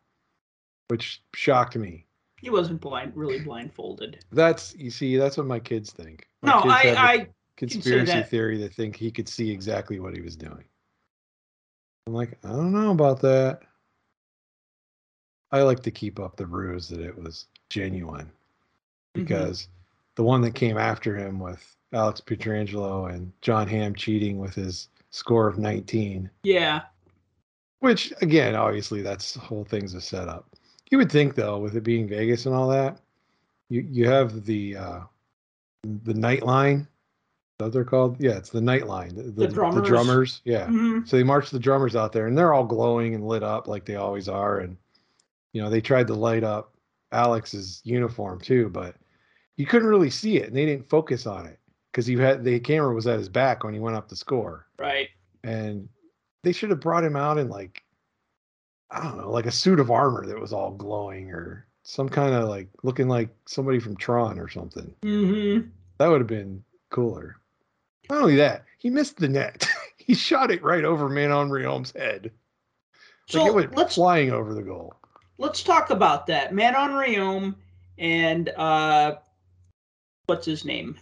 which 0.89 1.23
shocked 1.35 1.77
me. 1.77 2.05
He 2.41 2.51
wasn't 2.51 2.81
blind, 2.81 3.13
really 3.15 3.41
blindfolded. 3.41 4.25
That's 4.33 4.75
you 4.77 4.91
see, 4.91 5.17
that's 5.17 5.37
what 5.37 5.47
my 5.47 5.61
kids 5.61 5.93
think. 5.93 6.27
My 6.43 6.51
No, 6.51 6.63
kids 6.63 6.75
I, 6.75 6.87
have 6.87 6.95
the 6.97 7.01
I, 7.23 7.29
conspiracy 7.57 8.13
that. 8.13 8.29
theory 8.29 8.59
that 8.59 8.75
think 8.75 8.97
he 8.97 9.11
could 9.11 9.29
see 9.29 9.51
exactly 9.51 10.01
what 10.01 10.15
he 10.15 10.21
was 10.21 10.37
doing. 10.37 10.65
I'm 12.07 12.13
like, 12.13 12.37
I 12.45 12.49
don't 12.49 12.73
know 12.73 12.91
about 12.91 13.21
that. 13.23 13.61
I 15.53 15.63
like 15.63 15.81
to 15.85 15.91
keep 15.91 16.19
up 16.19 16.37
the 16.37 16.47
ruse 16.47 16.89
that 16.89 17.01
it 17.01 17.17
was 17.17 17.47
genuine 17.71 18.27
Mhm. 18.27 18.31
because 19.15 19.69
the 20.17 20.25
one 20.25 20.41
that 20.43 20.55
came 20.55 20.77
after 20.77 21.17
him 21.17 21.39
with 21.39 21.77
Alex 21.95 22.21
Pietrangelo 22.21 23.13
and 23.13 23.33
Jon 23.41 23.69
Hamm 23.69 23.95
cheating 23.95 24.39
with 24.39 24.55
his 24.55 24.89
score 25.11 25.47
of 25.47 25.59
19, 25.59 26.29
yeah, 26.43 26.83
which 27.79 28.13
again, 28.21 28.55
obviously, 28.55 29.01
that's 29.01 29.35
the 29.35 29.41
whole 29.41 29.65
thing's 29.65 29.95
a 29.95 30.01
setup. 30.01 30.49
You 30.91 30.99
would 30.99 31.11
think 31.11 31.35
though, 31.35 31.59
with 31.59 31.77
it 31.77 31.83
being 31.83 32.09
Vegas 32.09 32.47
and 32.47 32.55
all 32.55 32.69
that, 32.69 33.01
you 33.69 33.87
you 33.89 34.09
have 34.09 34.45
the 34.45 34.77
uh, 34.77 35.01
the 36.03 36.15
Knight 36.15 36.43
Line. 36.43 36.81
Is 36.81 36.87
that 37.59 37.65
what 37.67 37.73
they're 37.73 37.85
called? 37.85 38.21
Yeah, 38.21 38.33
it's 38.33 38.51
the 38.51 38.61
Knight 38.61 38.87
Line. 38.89 39.15
The, 39.15 39.23
the, 39.23 39.47
drummers. 39.47 39.75
the 39.77 39.89
drummers. 39.89 40.41
Yeah. 40.45 40.67
Mhm. 40.67 41.07
So 41.07 41.17
they 41.17 41.23
marched 41.23 41.53
the 41.53 41.61
drummers 41.61 41.95
out 41.95 42.13
there, 42.13 42.27
and 42.27 42.37
they're 42.37 42.53
all 42.53 42.65
glowing 42.65 43.15
and 43.15 43.27
lit 43.27 43.45
up 43.45 43.69
like 43.69 43.85
they 43.85 43.97
always 43.97 44.29
are. 44.29 44.59
And 44.59 44.77
you 45.53 45.63
know, 45.63 45.71
they 45.71 45.81
tried 45.81 46.09
to 46.09 46.15
light 46.15 46.43
up 46.43 46.75
Alex's 47.13 47.81
uniform 47.85 48.41
too, 48.41 48.69
but 48.71 48.97
you 49.57 49.67
couldn't 49.67 49.89
really 49.89 50.11
see 50.11 50.39
it, 50.39 50.49
and 50.49 50.57
they 50.57 50.67
didn't 50.67 50.89
focus 50.89 51.27
on 51.27 51.47
it 51.47 51.61
because 51.95 52.09
you 52.09 52.19
had 52.19 52.43
the 52.43 52.59
camera 52.59 52.93
was 52.93 53.07
at 53.07 53.19
his 53.19 53.29
back 53.29 53.63
when 53.63 53.73
he 53.73 53.79
went 53.79 53.95
up 53.95 54.09
to 54.09 54.17
score, 54.17 54.67
right. 54.81 55.09
and 55.45 55.89
they 56.43 56.51
should 56.51 56.71
have 56.71 56.81
brought 56.81 57.05
him 57.05 57.15
out 57.15 57.39
in 57.39 57.49
like 57.49 57.85
I 58.91 59.01
don't 59.01 59.17
know, 59.17 59.31
like 59.31 59.47
a 59.47 59.53
suit 59.53 59.79
of 59.79 59.93
armor 59.93 60.27
that 60.27 60.39
was 60.39 60.53
all 60.53 60.73
glowing 60.73 61.31
or 61.31 61.67
some 61.85 62.09
kind 62.09 62.35
of 62.35 62.49
like 62.49 62.69
looking 62.83 63.09
like 63.09 63.29
somebody 63.47 63.79
from 63.79 63.97
Tron 63.97 64.41
or 64.41 64.49
something. 64.49 64.93
hmm 65.03 65.69
That 65.99 66.09
would 66.09 66.21
have 66.21 66.27
been 66.27 66.65
cooler. 66.91 67.37
Not 68.11 68.23
only 68.23 68.37
that, 68.37 68.65
he 68.79 68.91
missed 68.91 69.19
the 69.19 69.29
net. 69.29 69.67
he 69.97 70.15
shot 70.15 70.51
it 70.51 70.65
right 70.65 70.85
over 70.85 71.09
Manon 71.09 71.49
Rhéaume's 71.49 71.93
head. 71.93 72.33
So 73.29 73.41
like 73.43 73.49
it 73.49 73.55
went 73.55 73.77
let's 73.77 73.95
flying 73.95 74.33
over 74.33 74.53
the 74.53 74.63
goal. 74.63 74.97
let's 75.39 75.63
talk 75.63 75.91
about 75.91 76.27
that. 76.27 76.53
Manon 76.53 76.91
Rhéaume 76.91 77.55
and 77.99 78.49
uh, 78.51 79.15
what's 80.27 80.45
his 80.45 80.65
name? 80.65 80.97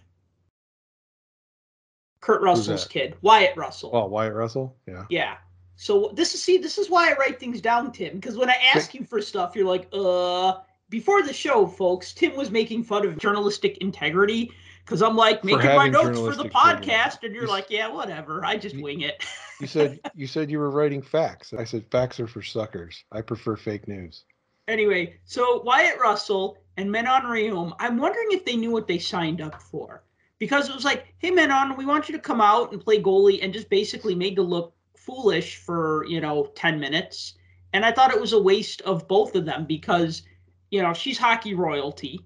Kurt 2.23 2.41
Russell's 2.41 2.87
kid, 2.87 3.17
Wyatt 3.21 3.55
Russell. 3.57 3.91
Oh, 3.93 4.07
Wyatt 4.07 4.33
Russell? 4.33 4.75
Yeah. 4.89 5.05
Yeah. 5.11 5.37
So 5.77 6.13
this 6.15 6.35
is 6.35 6.43
see, 6.43 6.57
this 6.57 6.79
is 6.79 6.89
why 6.89 7.11
I 7.11 7.17
write 7.17 7.39
things 7.39 7.61
down, 7.61 7.93
Tim. 7.93 8.15
Because 8.15 8.39
when 8.39 8.49
I 8.49 8.57
ask 8.75 8.95
you 8.95 9.05
for 9.05 9.21
stuff, 9.21 9.55
you're 9.55 9.67
like, 9.67 9.89
uh. 9.93 10.55
Before 10.89 11.23
the 11.23 11.33
show, 11.33 11.67
folks, 11.67 12.13
Tim 12.13 12.37
was 12.37 12.51
making 12.51 12.85
fun 12.85 13.07
of 13.07 13.17
journalistic 13.17 13.79
integrity. 13.79 14.53
Because 14.85 15.01
I'm 15.01 15.17
like 15.17 15.43
making 15.43 15.75
my 15.75 15.89
notes 15.89 16.19
for 16.19 16.35
the 16.35 16.51
podcast, 16.51 16.77
integrity. 16.83 17.27
and 17.27 17.35
you're 17.35 17.45
You 17.45 17.51
like, 17.51 17.67
yeah, 17.71 17.89
whatever. 17.89 18.45
I 18.45 18.57
just 18.59 18.75
you- 18.75 18.83
wing 18.83 19.01
it. 19.01 19.25
You 19.61 19.67
said 19.67 20.01
you 20.15 20.27
said 20.27 20.51
you 20.51 20.59
were 20.59 20.71
writing 20.71 21.01
facts. 21.01 21.53
I 21.53 21.65
said 21.65 21.87
facts 21.91 22.21
are 22.21 22.27
for 22.27 22.43
suckers. 22.43 23.05
I 23.11 23.23
prefer 23.23 23.57
fake 23.57 23.89
news. 23.89 24.25
Anyway, 24.69 25.19
so 25.25 25.63
Wyatt 25.63 25.99
Russell 25.99 26.59
and 26.77 26.91
Manon 26.93 27.23
Rhéaume, 27.23 27.75
I'm 27.81 27.97
wondering 27.97 28.29
if 28.31 28.45
they 28.45 28.57
knew 28.57 28.71
what 28.71 28.87
they 28.87 28.99
signed 28.99 29.41
up 29.41 29.61
for. 29.63 30.03
Because 30.43 30.69
it 30.69 30.75
was 30.75 30.85
like, 30.85 31.15
hey 31.19 31.31
Manon, 31.31 31.77
we 31.77 31.87
want 31.87 32.09
you 32.09 32.17
to 32.17 32.21
come 32.21 32.41
out 32.41 32.73
and 32.73 32.81
play 32.83 33.01
goalie 33.01 33.39
and 33.45 33.53
just 33.53 33.71
basically 33.71 34.17
made 34.17 34.35
to 34.35 34.43
look 34.43 34.75
foolish 34.97 35.59
for, 35.59 36.05
you 36.09 36.21
know, 36.21 36.51
10 36.57 36.81
minutes. 36.81 37.35
And 37.73 37.85
I 37.85 37.93
thought 37.93 38.13
it 38.13 38.21
was 38.21 38.33
a 38.33 38.43
waste 38.43 38.81
of 38.81 39.07
both 39.07 39.37
of 39.37 39.45
them 39.45 39.67
because, 39.67 40.23
you 40.73 40.83
know, 40.83 40.93
she's 40.95 41.17
hockey 41.17 41.55
royalty. 41.55 42.19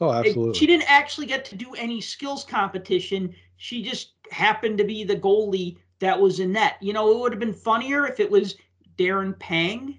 Oh, 0.00 0.12
absolutely. 0.12 0.54
she 0.54 0.68
didn't 0.68 0.88
actually 0.88 1.26
get 1.26 1.44
to 1.46 1.56
do 1.56 1.74
any 1.74 2.00
skills 2.00 2.44
competition. 2.44 3.34
She 3.56 3.82
just 3.82 4.12
happened 4.30 4.78
to 4.78 4.84
be 4.84 5.02
the 5.02 5.16
goalie 5.16 5.78
that 5.98 6.20
was 6.20 6.38
in 6.38 6.52
net. 6.52 6.76
You 6.80 6.92
know, 6.92 7.10
it 7.10 7.18
would 7.18 7.32
have 7.32 7.40
been 7.40 7.52
funnier 7.52 8.06
if 8.06 8.20
it 8.20 8.30
was 8.30 8.54
Darren 8.96 9.36
Pang 9.36 9.98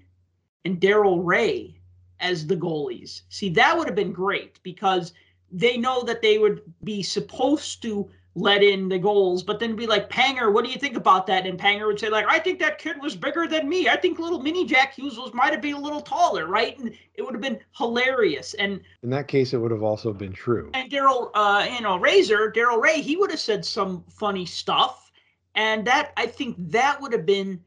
and 0.64 0.80
Darryl 0.80 1.22
Reaugh 1.22 1.74
as 2.20 2.46
the 2.46 2.56
goalies. 2.56 3.20
See, 3.28 3.50
that 3.50 3.76
would 3.76 3.86
have 3.86 3.94
been 3.94 4.14
great 4.14 4.60
because 4.62 5.12
they 5.54 5.76
know 5.76 6.02
that 6.02 6.20
they 6.20 6.36
would 6.38 6.60
be 6.82 7.02
supposed 7.02 7.80
to 7.82 8.10
let 8.36 8.64
in 8.64 8.88
the 8.88 8.98
goals, 8.98 9.44
but 9.44 9.60
then 9.60 9.76
be 9.76 9.86
like, 9.86 10.10
Panger, 10.10 10.52
what 10.52 10.64
do 10.64 10.70
you 10.72 10.76
think 10.78 10.96
about 10.96 11.24
that? 11.28 11.46
And 11.46 11.56
Panger 11.56 11.86
would 11.86 12.00
say, 12.00 12.08
like, 12.08 12.26
I 12.28 12.40
think 12.40 12.58
that 12.58 12.80
kid 12.80 12.96
was 13.00 13.14
bigger 13.14 13.46
than 13.46 13.68
me. 13.68 13.88
I 13.88 13.96
think 13.96 14.18
little 14.18 14.42
mini 14.42 14.66
Jack 14.66 14.94
Hughes 14.94 15.16
was 15.16 15.32
might 15.32 15.52
have 15.52 15.62
been 15.62 15.74
a 15.74 15.80
little 15.80 16.00
taller, 16.00 16.48
right? 16.48 16.76
And 16.80 16.92
it 17.14 17.22
would 17.22 17.32
have 17.32 17.40
been 17.40 17.60
hilarious. 17.78 18.54
And 18.54 18.80
In 19.04 19.10
that 19.10 19.28
case, 19.28 19.52
it 19.52 19.58
would 19.58 19.70
have 19.70 19.84
also 19.84 20.12
been 20.12 20.32
true. 20.32 20.70
and 20.74 20.90
Daryl, 20.90 21.30
uh, 21.34 21.68
you 21.72 21.80
know, 21.80 21.96
Razor, 21.96 22.50
Darryl 22.50 22.82
Reaugh, 22.82 23.00
he 23.00 23.16
would 23.16 23.30
have 23.30 23.38
said 23.38 23.64
some 23.64 24.02
funny 24.10 24.44
stuff, 24.46 25.12
and 25.54 25.86
that 25.86 26.12
I 26.16 26.26
think 26.26 26.56
that 26.58 27.00
would 27.00 27.12
have 27.12 27.26
been 27.26 27.60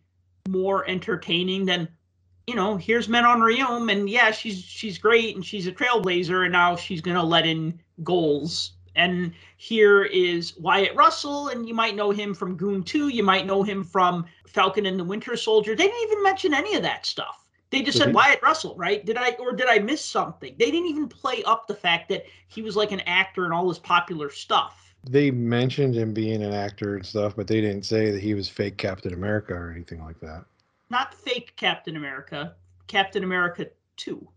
more 0.50 0.86
entertaining 0.89 1.65
than, 1.65 1.88
you 2.48 2.56
know, 2.56 2.78
here's 2.78 3.10
Manon 3.10 3.42
Rhéaume, 3.42 3.92
and 3.92 4.10
yeah, 4.10 4.32
she's 4.32 4.64
she's 4.64 4.98
great 4.98 5.36
and 5.36 5.46
she's 5.46 5.68
a 5.68 5.72
trailblazer, 5.72 6.44
and 6.44 6.54
now 6.54 6.78
she's 6.78 7.02
gonna 7.02 7.24
let 7.24 7.46
in 7.46 7.78
goals. 8.04 8.72
And 8.96 9.34
here 9.58 10.04
is 10.06 10.58
Wyatt 10.58 10.96
Russell, 10.96 11.50
and 11.50 11.68
you 11.68 11.74
might 11.76 11.96
know 11.96 12.10
him 12.10 12.34
from 12.34 12.56
Goon 12.56 12.82
2, 12.82 13.10
you 13.10 13.22
might 13.22 13.46
know 13.46 13.62
him 13.62 13.84
from 13.84 14.26
Falcon 14.48 14.88
and 14.88 14.98
the 15.00 15.04
Winter 15.04 15.36
Soldier. 15.36 15.76
They 15.76 15.88
didn't 15.88 16.10
even 16.10 16.24
mention 16.24 16.54
any 16.54 16.74
of 16.76 16.82
that 16.82 17.06
stuff. 17.06 17.46
They 17.70 17.84
just 17.84 17.98
said 17.98 18.14
Wyatt 18.14 18.42
Russell, 18.42 18.76
right? 18.78 19.06
Did 19.06 19.18
I 19.18 19.32
or 19.40 19.52
did 19.52 19.68
I 19.68 19.80
miss 19.80 20.04
something? 20.04 20.56
They 20.58 20.72
didn't 20.72 20.88
even 20.88 21.10
play 21.10 21.44
up 21.44 21.68
the 21.68 21.76
fact 21.76 22.08
that 22.10 22.24
he 22.48 22.62
was 22.62 22.78
like 22.78 22.94
an 22.94 23.02
actor 23.02 23.44
and 23.44 23.54
all 23.54 23.68
this 23.68 23.78
popular 23.78 24.30
stuff. 24.32 24.96
they 25.10 25.32
mentioned 25.32 25.96
him 25.96 26.14
being 26.14 26.42
an 26.44 26.54
actor 26.54 26.96
and 26.96 27.06
stuff, 27.06 27.36
but 27.36 27.48
they 27.48 27.60
didn't 27.62 27.84
say 27.84 28.10
that 28.12 28.22
he 28.22 28.34
was 28.34 28.48
fake 28.48 28.78
Captain 28.78 29.14
America 29.14 29.54
or 29.54 29.70
anything 29.72 30.02
like 30.02 30.20
that. 30.22 30.46
Not 30.89 31.13
fake 31.13 31.54
Captain 31.56 31.95
America, 31.97 32.56
Captain 32.88 33.23
America 33.23 33.67
2. 33.97 34.28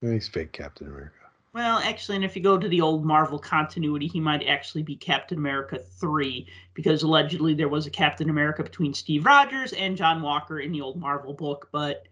He's 0.00 0.28
fake 0.28 0.52
Captain 0.52 0.88
America. 0.88 1.14
Well, 1.52 1.78
actually, 1.78 2.16
and 2.16 2.24
if 2.24 2.34
you 2.34 2.42
go 2.42 2.58
to 2.58 2.68
the 2.68 2.80
old 2.80 3.04
Marvel 3.04 3.38
continuity, 3.38 4.08
he 4.08 4.18
might 4.18 4.44
actually 4.48 4.82
be 4.82 4.96
Captain 4.96 5.38
America 5.38 5.78
3, 5.78 6.46
because 6.74 7.04
allegedly 7.04 7.54
there 7.54 7.68
was 7.68 7.86
a 7.86 7.90
Captain 7.90 8.28
America 8.28 8.64
between 8.64 8.92
Steve 8.92 9.24
Rogers 9.24 9.72
and 9.74 9.96
John 9.96 10.20
Walker 10.20 10.58
in 10.58 10.72
the 10.72 10.80
old 10.80 10.98
Marvel 10.98 11.32
book, 11.32 11.68
but 11.70 12.08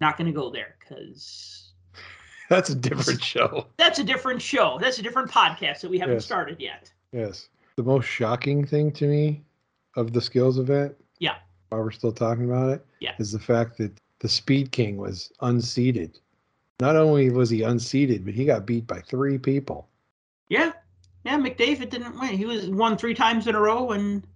not 0.00 0.16
going 0.16 0.28
to 0.28 0.32
go 0.32 0.48
there 0.50 0.76
because 0.78 1.72
That's 2.48 2.70
a 2.70 2.74
different 2.76 3.22
show. 3.24 3.66
that's 3.76 3.98
a 3.98 4.04
different 4.04 4.40
show. 4.40 4.78
That's 4.80 4.98
a 5.00 5.02
different 5.02 5.30
podcast 5.30 5.80
that 5.80 5.90
we 5.90 5.98
haven't 5.98 6.16
Yes. 6.16 6.24
started 6.24 6.60
yet. 6.60 6.92
Yes. 7.12 7.48
The 7.76 7.82
most 7.82 8.06
shocking 8.06 8.64
thing 8.64 8.92
to 8.92 9.06
me 9.08 9.42
of 9.96 10.12
the 10.12 10.20
skills 10.20 10.58
event, 10.60 10.94
Yeah. 11.18 11.34
While 11.74 11.82
we're 11.84 11.90
still 11.90 12.12
talking 12.12 12.44
about 12.44 12.70
it, 12.70 12.86
Yeah. 13.00 13.14
is 13.18 13.32
the 13.32 13.38
fact 13.38 13.78
that 13.78 13.92
the 14.20 14.28
Speed 14.28 14.70
King 14.72 14.96
was 14.96 15.32
unseated. 15.40 16.20
Not 16.80 16.96
only 16.96 17.30
was 17.30 17.50
he 17.50 17.62
unseated, 17.62 18.24
but 18.24 18.34
he 18.34 18.44
got 18.44 18.66
beat 18.66 18.86
by 18.86 19.00
three 19.00 19.38
people. 19.38 19.88
Yeah. 20.48 20.72
Yeah, 21.24 21.38
McDavid 21.38 21.90
didn't 21.90 22.18
win. 22.18 22.36
He 22.36 22.44
was 22.44 22.68
won 22.68 22.96
three 22.96 23.14
times 23.14 23.46
in 23.46 23.54
a 23.54 23.60
row 23.60 23.90
and 23.90 24.26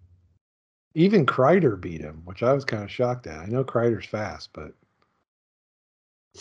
Even 0.94 1.27
Kreider 1.27 1.81
beat 1.81 2.01
him, 2.01 2.22
which 2.24 2.42
I 2.42 2.53
was 2.53 2.64
kind 2.64 2.83
of 2.83 2.90
shocked 2.90 3.27
at. 3.27 3.38
I 3.40 3.46
know 3.46 3.62
Kreider's 3.62 4.07
fast, 4.07 4.51
but 4.53 4.72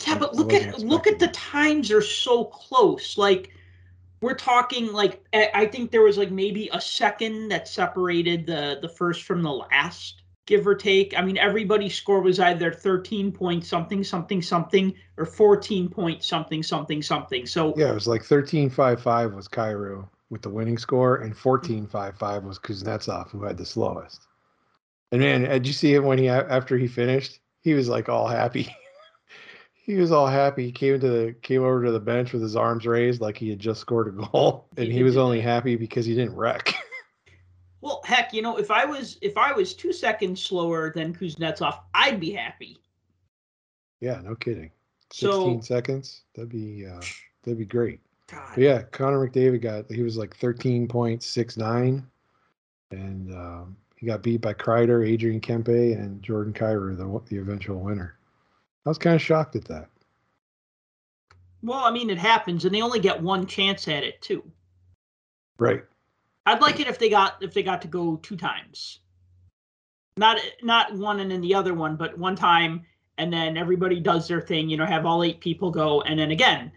Yeah, 0.06 0.18
but 0.18 0.34
look 0.34 0.52
at 0.52 0.78
look 0.80 1.06
at 1.06 1.18
the 1.18 1.28
times 1.28 1.90
are 1.92 2.02
so 2.02 2.44
close. 2.44 3.18
Like 3.18 3.50
we're 4.20 4.34
talking 4.34 4.92
like 4.92 5.22
I 5.32 5.50
I 5.54 5.66
think 5.66 5.90
there 5.90 6.02
was 6.02 6.16
like 6.18 6.30
maybe 6.30 6.68
a 6.72 6.80
second 6.80 7.48
that 7.50 7.68
separated 7.68 8.46
the 8.46 8.78
the 8.80 8.88
first 8.88 9.24
from 9.24 9.42
the 9.42 9.52
last, 9.52 10.22
give 10.48 10.66
or 10.66 10.74
take. 10.74 11.16
I 11.16 11.22
mean, 11.22 11.36
everybody's 11.36 11.94
score 11.94 12.20
was 12.20 12.40
either 12.40 12.72
13 12.72 13.30
point 13.30 13.64
something 13.64 14.02
something 14.02 14.42
something 14.42 14.94
or 15.18 15.26
14 15.26 15.88
point 15.88 16.24
something 16.24 16.62
something 16.62 17.02
something. 17.02 17.46
So 17.46 17.74
yeah, 17.76 17.90
it 17.90 17.94
was 17.94 18.08
like 18.08 18.22
13-5-5 18.22 19.34
was 19.34 19.46
Kyrou 19.46 20.08
with 20.30 20.42
the 20.42 20.48
winning 20.48 20.78
score, 20.78 21.16
and 21.16 21.34
14-5-5 21.34 22.42
was 22.42 22.58
Kuznetsov, 22.58 23.30
who 23.30 23.44
had 23.44 23.58
the 23.58 23.64
slowest. 23.64 24.26
And 25.12 25.20
man, 25.20 25.42
did 25.42 25.66
you 25.66 25.72
see 25.72 25.94
him 25.94 26.04
when 26.04 26.18
he 26.18 26.28
after 26.28 26.76
he 26.76 26.88
finished? 26.88 27.40
He 27.60 27.74
was 27.74 27.88
like 27.88 28.08
all 28.08 28.26
happy. 28.26 28.74
he 29.74 29.96
was 29.96 30.12
all 30.12 30.26
happy. 30.26 30.64
He 30.64 30.72
came 30.72 30.98
to 30.98 31.08
the 31.08 31.34
came 31.42 31.62
over 31.62 31.84
to 31.84 31.92
the 31.92 32.00
bench 32.00 32.32
with 32.32 32.42
his 32.42 32.56
arms 32.56 32.86
raised, 32.86 33.20
like 33.20 33.36
he 33.36 33.50
had 33.50 33.58
just 33.58 33.80
scored 33.80 34.08
a 34.08 34.26
goal, 34.26 34.66
and 34.76 34.90
he 34.90 35.02
was 35.02 35.18
only 35.18 35.40
happy 35.40 35.76
because 35.76 36.06
he 36.06 36.14
didn't 36.14 36.36
wreck. 36.36 36.74
well, 37.80 38.00
heck, 38.04 38.32
you 38.32 38.42
know, 38.42 38.56
if 38.58 38.70
I 38.70 38.84
was 38.84 39.18
if 39.22 39.36
I 39.36 39.52
was 39.52 39.74
2 39.74 39.92
seconds 39.92 40.42
slower 40.42 40.92
than 40.94 41.14
Kuznetsov, 41.14 41.78
I'd 41.94 42.20
be 42.20 42.32
happy. 42.32 42.78
yeah, 44.00 44.20
no 44.22 44.34
kidding. 44.34 44.70
So- 45.12 45.30
Sixteen 45.30 45.62
seconds. 45.62 46.22
That'd 46.34 46.50
be 46.50 46.86
uh, 46.86 47.00
that'd 47.42 47.58
be 47.58 47.64
great. 47.64 48.00
Yeah, 48.58 48.82
Connor 48.82 49.26
McDavid 49.26 49.62
got 49.62 49.90
he 49.90 50.02
was 50.02 50.16
like 50.18 50.36
thirteen 50.36 50.86
point 50.86 51.22
six 51.22 51.56
nine, 51.56 52.06
and 52.90 53.32
um, 53.34 53.76
he 53.96 54.04
got 54.06 54.22
beat 54.22 54.42
by 54.42 54.52
Kreider, 54.52 55.08
Adrian 55.08 55.40
Kempe, 55.40 55.94
and 55.98 56.22
Jordan 56.22 56.52
Kyrou, 56.52 56.94
the 56.96 57.34
the 57.34 57.40
eventual 57.40 57.80
winner. 57.80 58.18
I 58.84 58.90
was 58.90 58.98
kind 58.98 59.16
of 59.16 59.22
shocked 59.22 59.56
at 59.56 59.64
that. 59.66 59.88
Well, 61.62 61.78
I 61.78 61.90
mean, 61.90 62.10
it 62.10 62.18
happens 62.18 62.64
and 62.66 62.74
they 62.74 62.82
only 62.82 63.00
get 63.00 63.20
one 63.22 63.46
chance 63.46 63.88
at 63.88 64.04
it, 64.04 64.20
too. 64.22 64.44
Right. 65.58 65.82
I'd 66.48 66.62
like 66.62 66.80
it 66.80 66.86
if 66.86 66.98
they 66.98 67.10
got 67.10 67.42
if 67.42 67.52
they 67.52 67.62
got 67.62 67.82
to 67.82 67.88
go 67.88 68.16
two 68.16 68.36
times. 68.36 69.00
Not 70.16 70.40
not 70.62 70.94
one 70.94 71.20
and 71.20 71.30
then 71.30 71.42
the 71.42 71.54
other 71.54 71.74
one, 71.74 71.96
but 71.96 72.16
one 72.16 72.36
time 72.36 72.86
and 73.18 73.30
then 73.30 73.58
everybody 73.58 74.00
does 74.00 74.26
their 74.26 74.40
thing, 74.40 74.70
you 74.70 74.78
know, 74.78 74.86
have 74.86 75.04
all 75.04 75.22
eight 75.22 75.40
people 75.40 75.70
go 75.70 76.00
and 76.02 76.18
then 76.18 76.30
again 76.30 76.72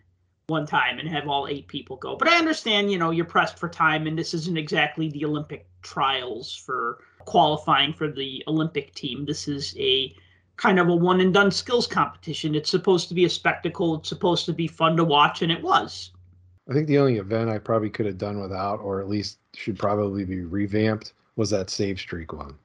one 0.47 0.65
time 0.65 0.99
and 0.99 1.07
have 1.07 1.29
all 1.29 1.47
eight 1.47 1.69
people 1.69 1.95
go. 1.95 2.17
But 2.17 2.27
I 2.27 2.37
understand, 2.37 2.91
you 2.91 2.97
know, 2.97 3.11
you're 3.11 3.23
pressed 3.23 3.57
for 3.57 3.69
time 3.69 4.07
and 4.07 4.19
this 4.19 4.33
isn't 4.33 4.57
exactly 4.57 5.09
the 5.09 5.23
Olympic 5.23 5.65
trials 5.81 6.53
for 6.53 6.99
qualifying 7.19 7.93
for 7.93 8.11
the 8.11 8.43
Olympic 8.49 8.93
team. 8.93 9.23
This 9.23 9.47
is 9.47 9.73
a 9.77 10.13
kind 10.57 10.79
of 10.79 10.89
a 10.89 10.95
one 10.95 11.21
and 11.21 11.33
done 11.33 11.49
skills 11.49 11.87
competition. 11.87 12.55
It's 12.55 12.69
supposed 12.69 13.07
to 13.07 13.13
be 13.13 13.23
a 13.23 13.29
spectacle, 13.29 13.95
it's 13.95 14.09
supposed 14.09 14.45
to 14.47 14.53
be 14.53 14.67
fun 14.67 14.97
to 14.97 15.05
watch 15.05 15.41
and 15.41 15.51
it 15.51 15.61
was. 15.61 16.11
I 16.69 16.73
think 16.73 16.87
the 16.87 16.99
only 16.99 17.17
event 17.17 17.49
I 17.49 17.57
probably 17.57 17.89
could 17.89 18.05
have 18.05 18.17
done 18.17 18.39
without, 18.39 18.79
or 18.79 19.01
at 19.01 19.09
least 19.09 19.39
should 19.55 19.77
probably 19.79 20.25
be 20.25 20.41
revamped, 20.41 21.13
was 21.35 21.49
that 21.49 21.69
save 21.69 21.99
streak 21.99 22.33
one. 22.33 22.55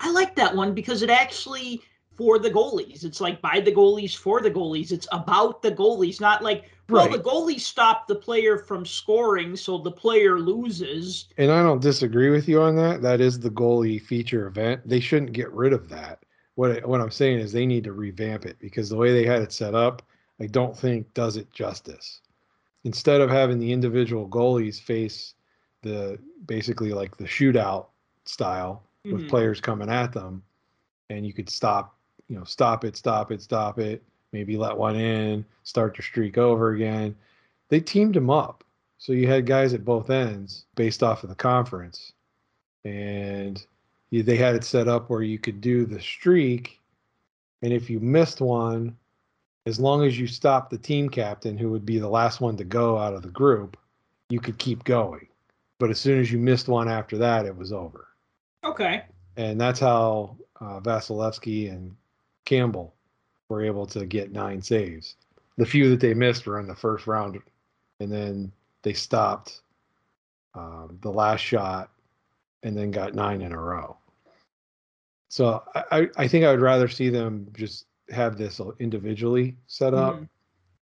I 0.00 0.10
like 0.10 0.34
that 0.36 0.54
one 0.54 0.74
because 0.74 1.02
it 1.02 1.10
actually 1.10 1.82
for 2.16 2.38
the 2.38 2.50
goalies. 2.50 3.04
It's 3.04 3.20
like 3.20 3.40
by 3.40 3.60
the 3.60 3.72
goalies 3.72 4.16
for 4.16 4.40
the 4.40 4.50
goalies. 4.50 4.92
It's 4.92 5.08
about 5.12 5.62
the 5.62 5.72
goalies, 5.72 6.20
not 6.20 6.42
like 6.42 6.70
well 6.88 7.08
Right. 7.08 7.12
the 7.16 7.22
goalie 7.30 7.60
stopped 7.60 8.08
the 8.08 8.14
player 8.14 8.58
from 8.58 8.84
scoring, 8.84 9.56
so 9.56 9.78
the 9.78 9.92
player 9.92 10.38
loses. 10.38 11.28
And 11.38 11.50
I 11.50 11.62
don't 11.62 11.80
disagree 11.80 12.30
with 12.30 12.48
you 12.48 12.60
on 12.60 12.76
that. 12.76 13.02
That 13.02 13.20
is 13.20 13.38
the 13.38 13.50
goalie 13.50 14.00
feature 14.00 14.46
event. 14.46 14.82
They 14.86 15.00
shouldn't 15.00 15.32
get 15.32 15.50
rid 15.52 15.72
of 15.72 15.88
that. 15.90 16.24
What 16.54 16.86
what 16.86 17.00
I'm 17.00 17.10
saying 17.10 17.38
is 17.40 17.52
they 17.52 17.66
need 17.66 17.84
to 17.84 17.92
revamp 17.92 18.44
it 18.44 18.58
because 18.60 18.88
the 18.88 18.96
way 18.96 19.12
they 19.12 19.24
had 19.24 19.42
it 19.42 19.52
set 19.52 19.74
up, 19.74 20.02
I 20.40 20.46
don't 20.46 20.76
think 20.76 21.12
does 21.14 21.36
it 21.36 21.50
justice. 21.52 22.20
Instead 22.84 23.20
of 23.20 23.30
having 23.30 23.58
the 23.58 23.72
individual 23.72 24.28
goalies 24.28 24.80
face 24.80 25.34
the 25.82 26.18
basically 26.46 26.92
like 26.92 27.16
the 27.16 27.24
shootout 27.24 27.86
style 28.24 28.82
with 29.04 29.22
Mhm. 29.22 29.28
players 29.28 29.60
coming 29.60 29.88
at 29.88 30.12
them, 30.12 30.42
and 31.10 31.26
you 31.26 31.32
could 31.32 31.48
stop, 31.48 31.96
you 32.28 32.36
know, 32.36 32.44
stop 32.44 32.84
it, 32.84 32.96
stop 32.96 33.30
it, 33.30 33.42
stop 33.42 33.78
it, 33.78 34.02
maybe 34.32 34.56
let 34.56 34.76
one 34.76 34.96
in, 34.96 35.44
start 35.64 35.98
your 35.98 36.04
streak 36.04 36.38
over 36.38 36.72
again. 36.72 37.16
They 37.68 37.80
teamed 37.80 38.14
them 38.14 38.30
up. 38.30 38.64
So 38.98 39.12
you 39.12 39.26
had 39.26 39.46
guys 39.46 39.74
at 39.74 39.84
both 39.84 40.10
ends 40.10 40.66
based 40.76 41.02
off 41.02 41.22
of 41.24 41.28
the 41.28 41.34
conference. 41.34 42.12
And 42.84 43.64
they 44.10 44.36
had 44.36 44.54
it 44.54 44.64
set 44.64 44.88
up 44.88 45.10
where 45.10 45.22
you 45.22 45.38
could 45.38 45.60
do 45.60 45.84
the 45.84 46.00
streak. 46.00 46.80
And 47.62 47.72
if 47.72 47.90
you 47.90 47.98
missed 48.00 48.40
one, 48.40 48.96
as 49.66 49.78
long 49.78 50.04
as 50.04 50.18
you 50.18 50.26
stopped 50.26 50.70
the 50.70 50.78
team 50.78 51.08
captain, 51.08 51.56
who 51.56 51.70
would 51.70 51.86
be 51.86 51.98
the 51.98 52.08
last 52.08 52.40
one 52.40 52.56
to 52.56 52.64
go 52.64 52.98
out 52.98 53.14
of 53.14 53.22
the 53.22 53.30
group, 53.30 53.76
you 54.28 54.40
could 54.40 54.58
keep 54.58 54.82
going. 54.84 55.28
But 55.78 55.90
as 55.90 55.98
soon 56.00 56.20
as 56.20 56.30
you 56.32 56.38
missed 56.38 56.68
one 56.68 56.88
after 56.88 57.18
that, 57.18 57.46
it 57.46 57.56
was 57.56 57.72
over 57.72 58.08
Okay. 58.64 59.04
and 59.36 59.60
that's 59.60 59.80
how 59.80 60.36
uh, 60.60 60.78
Vasilevskiy 60.80 61.70
and 61.70 61.96
Campbell 62.44 62.94
were 63.48 63.62
able 63.62 63.86
to 63.86 64.06
get 64.06 64.32
nine 64.32 64.62
saves. 64.62 65.16
The 65.58 65.66
few 65.66 65.90
that 65.90 66.00
they 66.00 66.14
missed 66.14 66.46
were 66.46 66.60
in 66.60 66.66
the 66.68 66.74
first 66.74 67.06
round, 67.06 67.38
and 68.00 68.10
then 68.10 68.52
they 68.82 68.92
stopped 68.92 69.60
um, 70.54 70.98
the 71.02 71.10
last 71.10 71.40
shot, 71.40 71.90
and 72.62 72.76
then 72.76 72.90
got 72.90 73.14
nine 73.14 73.42
in 73.42 73.52
a 73.52 73.58
row. 73.60 73.96
So 75.28 75.64
I- 75.74 76.10
I 76.16 76.28
think 76.28 76.44
I 76.44 76.50
would 76.50 76.60
rather 76.60 76.88
see 76.88 77.08
them 77.08 77.48
just 77.54 77.86
have 78.10 78.36
this 78.36 78.60
individually 78.78 79.56
set 79.66 79.94
up. 79.94 80.16
Mhm. 80.16 80.28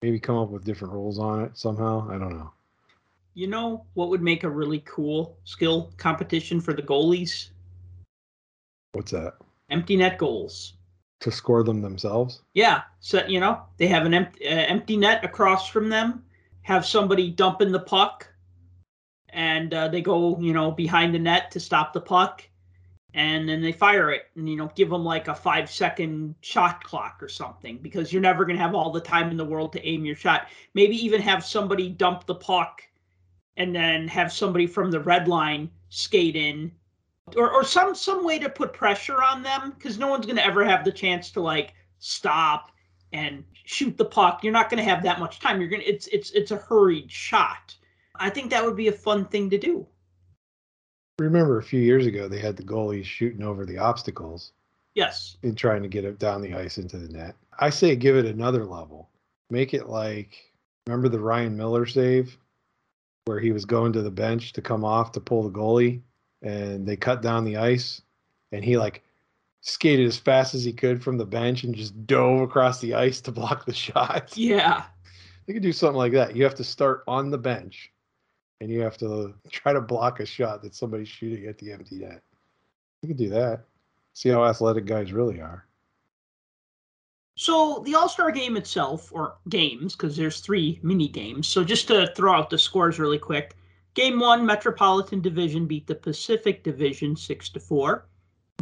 Maybe 0.03 0.21
come 0.21 0.37
up 0.37 0.51
with 0.51 0.65
different 0.65 0.95
rules 0.95 1.19
on 1.19 1.43
it 1.45 1.59
somehow. 1.59 2.09
I 2.09 2.19
don't 2.19 2.39
know. 2.39 2.53
You 3.35 3.47
know 3.49 3.85
what 3.95 4.09
would 4.09 4.23
make 4.23 4.45
a 4.45 4.51
really 4.51 4.81
cool 4.81 5.37
skill 5.45 5.93
competition 5.97 6.61
for 6.61 6.73
the 6.73 6.83
goalies? 6.83 7.51
What's 8.93 9.13
that? 9.13 9.35
Empty 9.71 9.97
net 9.97 10.19
goals. 10.19 10.75
To 11.21 11.31
score 11.31 11.63
them 11.65 11.83
themselves? 11.83 12.43
Yeah, 12.55 12.83
so 13.01 13.27
you 13.27 13.41
know 13.41 13.63
they 13.77 13.89
have 13.89 14.07
an 14.07 14.15
empty, 14.15 14.47
uh, 14.47 14.51
empty 14.51 14.97
net 14.97 15.25
across 15.25 15.69
from 15.69 15.89
them. 15.89 16.25
Have 16.63 16.87
somebody 16.87 17.31
dumping 17.31 17.73
the 17.73 17.81
puck, 17.81 18.33
and 19.31 19.75
uh, 19.75 19.89
they 19.89 20.01
go, 20.01 20.39
you 20.41 20.53
know, 20.53 20.71
behind 20.71 21.15
the 21.15 21.19
net 21.19 21.51
to 21.53 21.61
stop 21.61 21.93
the 21.93 22.01
puck, 22.01 22.49
and 23.15 23.49
then 23.49 23.63
they 23.63 23.73
fire 23.73 24.11
it, 24.11 24.27
and 24.37 24.49
you 24.49 24.57
know, 24.57 24.71
give 24.75 24.91
them 24.91 25.05
like 25.05 25.29
a 25.29 25.35
five 25.35 25.71
second 25.71 26.35
shot 26.41 26.85
clock 26.85 27.23
or 27.23 27.29
something, 27.29 27.79
because 27.79 28.13
you're 28.13 28.23
never 28.23 28.45
gonna 28.45 28.59
have 28.59 28.75
all 28.75 28.91
the 28.91 29.01
time 29.01 29.31
in 29.31 29.37
the 29.37 29.45
world 29.45 29.73
to 29.73 29.87
aim 29.87 30.05
your 30.05 30.17
shot. 30.17 30.49
Maybe 30.75 30.97
even 31.05 31.21
have 31.23 31.45
somebody 31.45 31.89
dump 31.89 32.27
the 32.27 32.35
puck, 32.35 32.83
and 33.57 33.75
then 33.75 34.09
have 34.09 34.33
somebody 34.33 34.67
from 34.67 34.91
the 34.91 35.01
red 35.01 35.29
line 35.29 35.71
skate 35.91 36.37
in 36.37 36.71
or, 37.37 37.51
or 37.53 37.65
some 37.65 37.95
some 37.95 38.25
way 38.25 38.39
to 38.39 38.49
put 38.49 38.73
pressure 38.73 39.23
on 39.23 39.43
them 39.43 39.75
because 39.77 39.99
no 39.99 40.09
one's 40.09 40.27
going 40.27 40.37
to 40.37 40.45
ever 40.45 40.65
have 40.65 40.85
the 40.85 40.93
chance 40.93 41.31
to 41.33 41.41
like 41.41 41.75
stop 41.99 42.71
and 43.13 43.45
shoot 43.65 43.97
the 43.97 44.05
puck. 44.05 44.43
You're 44.43 44.53
not 44.53 44.71
going 44.71 44.83
to 44.83 44.89
have 44.89 45.03
that 45.03 45.19
much 45.19 45.41
time. 45.41 45.61
You're 45.61 45.71
going 45.71 45.83
to 45.83 45.89
it's 45.89 46.07
it's 46.09 46.31
it's 46.31 46.51
a 46.51 46.57
hurried 46.57 47.11
shot. 47.11 47.75
I 48.17 48.31
think 48.31 48.51
that 48.51 48.65
would 48.65 48.77
be 48.77 48.89
a 48.89 48.93
fun 48.93 49.27
thing 49.27 49.51
to 49.51 49.59
do 49.59 49.87
Remember 51.19 51.59
a 51.59 51.63
few 51.63 51.81
years 51.81 52.07
ago 52.07 52.29
they 52.29 52.39
had 52.39 52.57
the 52.57 52.63
goalies 52.63 53.05
shooting 53.05 53.43
over 53.43 53.67
the 53.67 53.79
obstacles. 53.79 54.53
yes 54.95 55.37
in 55.43 55.55
trying 55.55 55.83
to 55.83 55.89
get 55.89 56.05
it 56.05 56.19
down 56.19 56.43
the 56.43 56.55
ice 56.55 56.79
into 56.79 56.99
the 56.99 57.09
net. 57.09 57.35
I 57.59 57.71
say 57.71 57.97
give 57.97 58.17
it 58.17 58.27
another 58.27 58.65
level. 58.65 59.09
Make 59.51 59.75
it 59.75 59.89
like 59.89 60.53
remember 60.87 61.09
the 61.09 61.21
Ryan 61.21 61.57
Miller 61.57 61.87
save 61.87 62.39
where 63.29 63.39
he 63.39 63.53
was 63.53 63.67
going 63.67 63.93
to 63.93 64.01
the 64.01 64.11
bench 64.11 64.55
to 64.55 64.63
come 64.63 64.85
off 64.85 65.13
to 65.13 65.21
pull 65.21 65.43
the 65.43 65.51
goalie, 65.51 66.01
and 66.41 66.87
they 66.87 66.97
cut 66.97 67.21
down 67.21 67.45
the 67.45 67.59
ice, 67.59 68.01
and 68.53 68.65
he 68.65 68.79
like 68.79 69.05
skated 69.61 70.07
as 70.07 70.17
fast 70.17 70.55
as 70.55 70.65
he 70.65 70.73
could 70.73 71.03
from 71.03 71.19
the 71.19 71.27
bench 71.27 71.63
and 71.63 71.75
just 71.75 72.07
dove 72.07 72.41
across 72.41 72.81
the 72.81 72.95
ice 72.95 73.21
to 73.21 73.31
block 73.31 73.67
the 73.67 73.75
shot. 73.87 74.35
Yeah. 74.35 74.85
You 75.47 75.53
could 75.55 75.63
do 75.63 75.73
something 75.73 75.97
like 75.97 76.13
that. 76.13 76.35
You 76.37 76.45
have 76.45 76.55
to 76.55 76.65
start 76.65 77.05
on 77.07 77.31
the 77.31 77.39
bench 77.39 77.93
and 78.61 78.71
you 78.71 78.81
have 78.81 78.97
to 78.99 79.35
try 79.51 79.73
to 79.73 79.81
block 79.81 80.21
a 80.21 80.27
shot 80.27 80.63
that 80.63 80.75
somebody's 80.75 81.09
shooting 81.09 81.47
at 81.47 81.59
the 81.59 81.73
empty 81.73 81.97
net. 81.97 82.23
You 83.03 83.09
can 83.09 83.17
do 83.17 83.29
that. 83.31 83.65
See 84.15 84.29
how 84.29 84.45
athletic 84.45 84.87
guys 84.87 85.13
really 85.13 85.41
are. 85.41 85.65
So 87.37 87.83
the 87.87 87.95
All 87.95 88.09
Star 88.09 88.33
game 88.33 88.57
itself, 88.57 89.13
or 89.13 89.37
games, 89.49 89.95
because 89.95 90.17
there's 90.17 90.41
three 90.41 90.81
mini 90.83 91.07
games. 91.07 91.47
So 91.47 91.63
just 91.63 91.87
to 91.87 92.13
throw 92.17 92.35
out 92.35 92.51
the 92.51 92.59
scores 92.59 92.99
really 92.99 93.19
quick. 93.19 93.55
Game 93.95 94.19
one, 94.19 94.45
Metropolitan 94.45 95.21
Division 95.21 95.67
beat 95.67 95.87
the 95.87 95.95
Pacific 95.95 96.65
Division 96.65 97.15
six 97.15 97.49
to 97.51 97.61
four. 97.61 98.09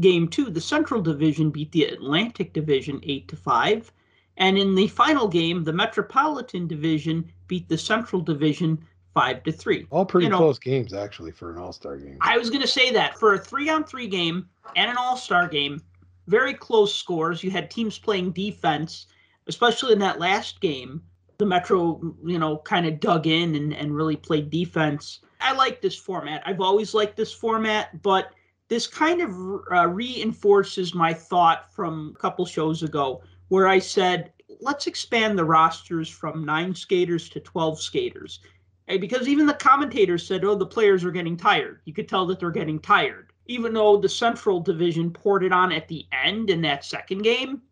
Game 0.02 0.28
two, 0.28 0.50
the 0.50 0.60
Central 0.60 1.00
Division 1.00 1.50
beat 1.50 1.72
the 1.72 1.84
Atlantic 1.84 2.52
Division 2.52 3.00
eight 3.02 3.28
to 3.28 3.36
five. 3.36 3.90
And 4.36 4.58
in 4.58 4.74
the 4.74 4.88
final 4.88 5.26
game, 5.26 5.64
the 5.64 5.72
Metropolitan 5.72 6.66
Division 6.66 7.32
beat 7.48 7.70
the 7.70 7.78
Central 7.78 8.20
Division 8.20 8.84
five 9.16 9.42
to 9.44 9.50
three. 9.50 9.86
All 9.90 10.04
pretty 10.04 10.26
You 10.26 10.30
know- 10.30 10.36
close 10.36 10.58
games 10.58 10.92
actually 10.92 11.32
for 11.32 11.50
an 11.50 11.58
All 11.58 11.72
Star 11.72 11.96
game. 11.96 12.18
I 12.20 12.36
was 12.36 12.50
going 12.50 12.60
to 12.60 12.68
say 12.68 12.92
that 12.92 13.18
for 13.18 13.32
a 13.32 13.38
three 13.38 13.70
on 13.70 13.82
three 13.82 14.06
game 14.06 14.46
and 14.76 14.90
an 14.90 14.98
all 14.98 15.16
star 15.16 15.48
game, 15.48 15.80
very 16.26 16.52
close 16.52 16.94
scores. 16.94 17.42
You 17.42 17.50
had 17.50 17.70
teams 17.70 17.98
playing 17.98 18.32
defense, 18.32 19.06
especially 19.46 19.94
in 19.94 19.98
that 20.00 20.18
last 20.18 20.60
game. 20.60 21.02
The 21.38 21.46
Metro, 21.46 22.00
you 22.24 22.38
know, 22.38 22.58
kind 22.58 22.86
of 22.86 23.00
dug 23.00 23.26
in 23.26 23.54
and, 23.54 23.72
and 23.74 23.94
really 23.94 24.16
played 24.16 24.50
defense. 24.50 25.20
I 25.40 25.52
like 25.52 25.80
this 25.80 25.96
format. 25.96 26.42
I've 26.44 26.60
always 26.60 26.92
liked 26.94 27.16
this 27.16 27.32
format, 27.32 28.02
but 28.02 28.32
this 28.68 28.86
kind 28.86 29.20
of 29.22 29.30
uh, 29.70 29.86
reinforces 29.88 30.94
my 30.94 31.14
thought 31.14 31.72
from 31.72 32.12
a 32.16 32.18
couple 32.18 32.44
shows 32.44 32.82
ago 32.82 33.22
where 33.48 33.68
I 33.68 33.78
said, 33.78 34.32
let's 34.60 34.86
expand 34.86 35.38
the 35.38 35.44
rosters 35.44 36.08
from 36.08 36.44
nine 36.44 36.74
skaters 36.74 37.28
to 37.30 37.40
12 37.40 37.80
skaters. 37.80 38.40
Because 38.88 39.28
even 39.28 39.46
the 39.46 39.54
commentators 39.54 40.26
said, 40.26 40.44
oh, 40.44 40.54
the 40.54 40.66
players 40.66 41.04
are 41.04 41.10
getting 41.10 41.36
tired. 41.36 41.80
You 41.84 41.92
could 41.92 42.08
tell 42.08 42.26
that 42.26 42.38
they're 42.38 42.50
getting 42.50 42.78
tired. 42.78 43.32
Even 43.46 43.74
though 43.74 43.96
the 43.96 44.08
Central 44.08 44.60
Division 44.60 45.10
poured 45.10 45.44
it 45.44 45.52
on 45.52 45.72
at 45.72 45.88
the 45.88 46.06
end 46.12 46.50
in 46.50 46.62
that 46.62 46.84
second 46.84 47.22
game. 47.22 47.62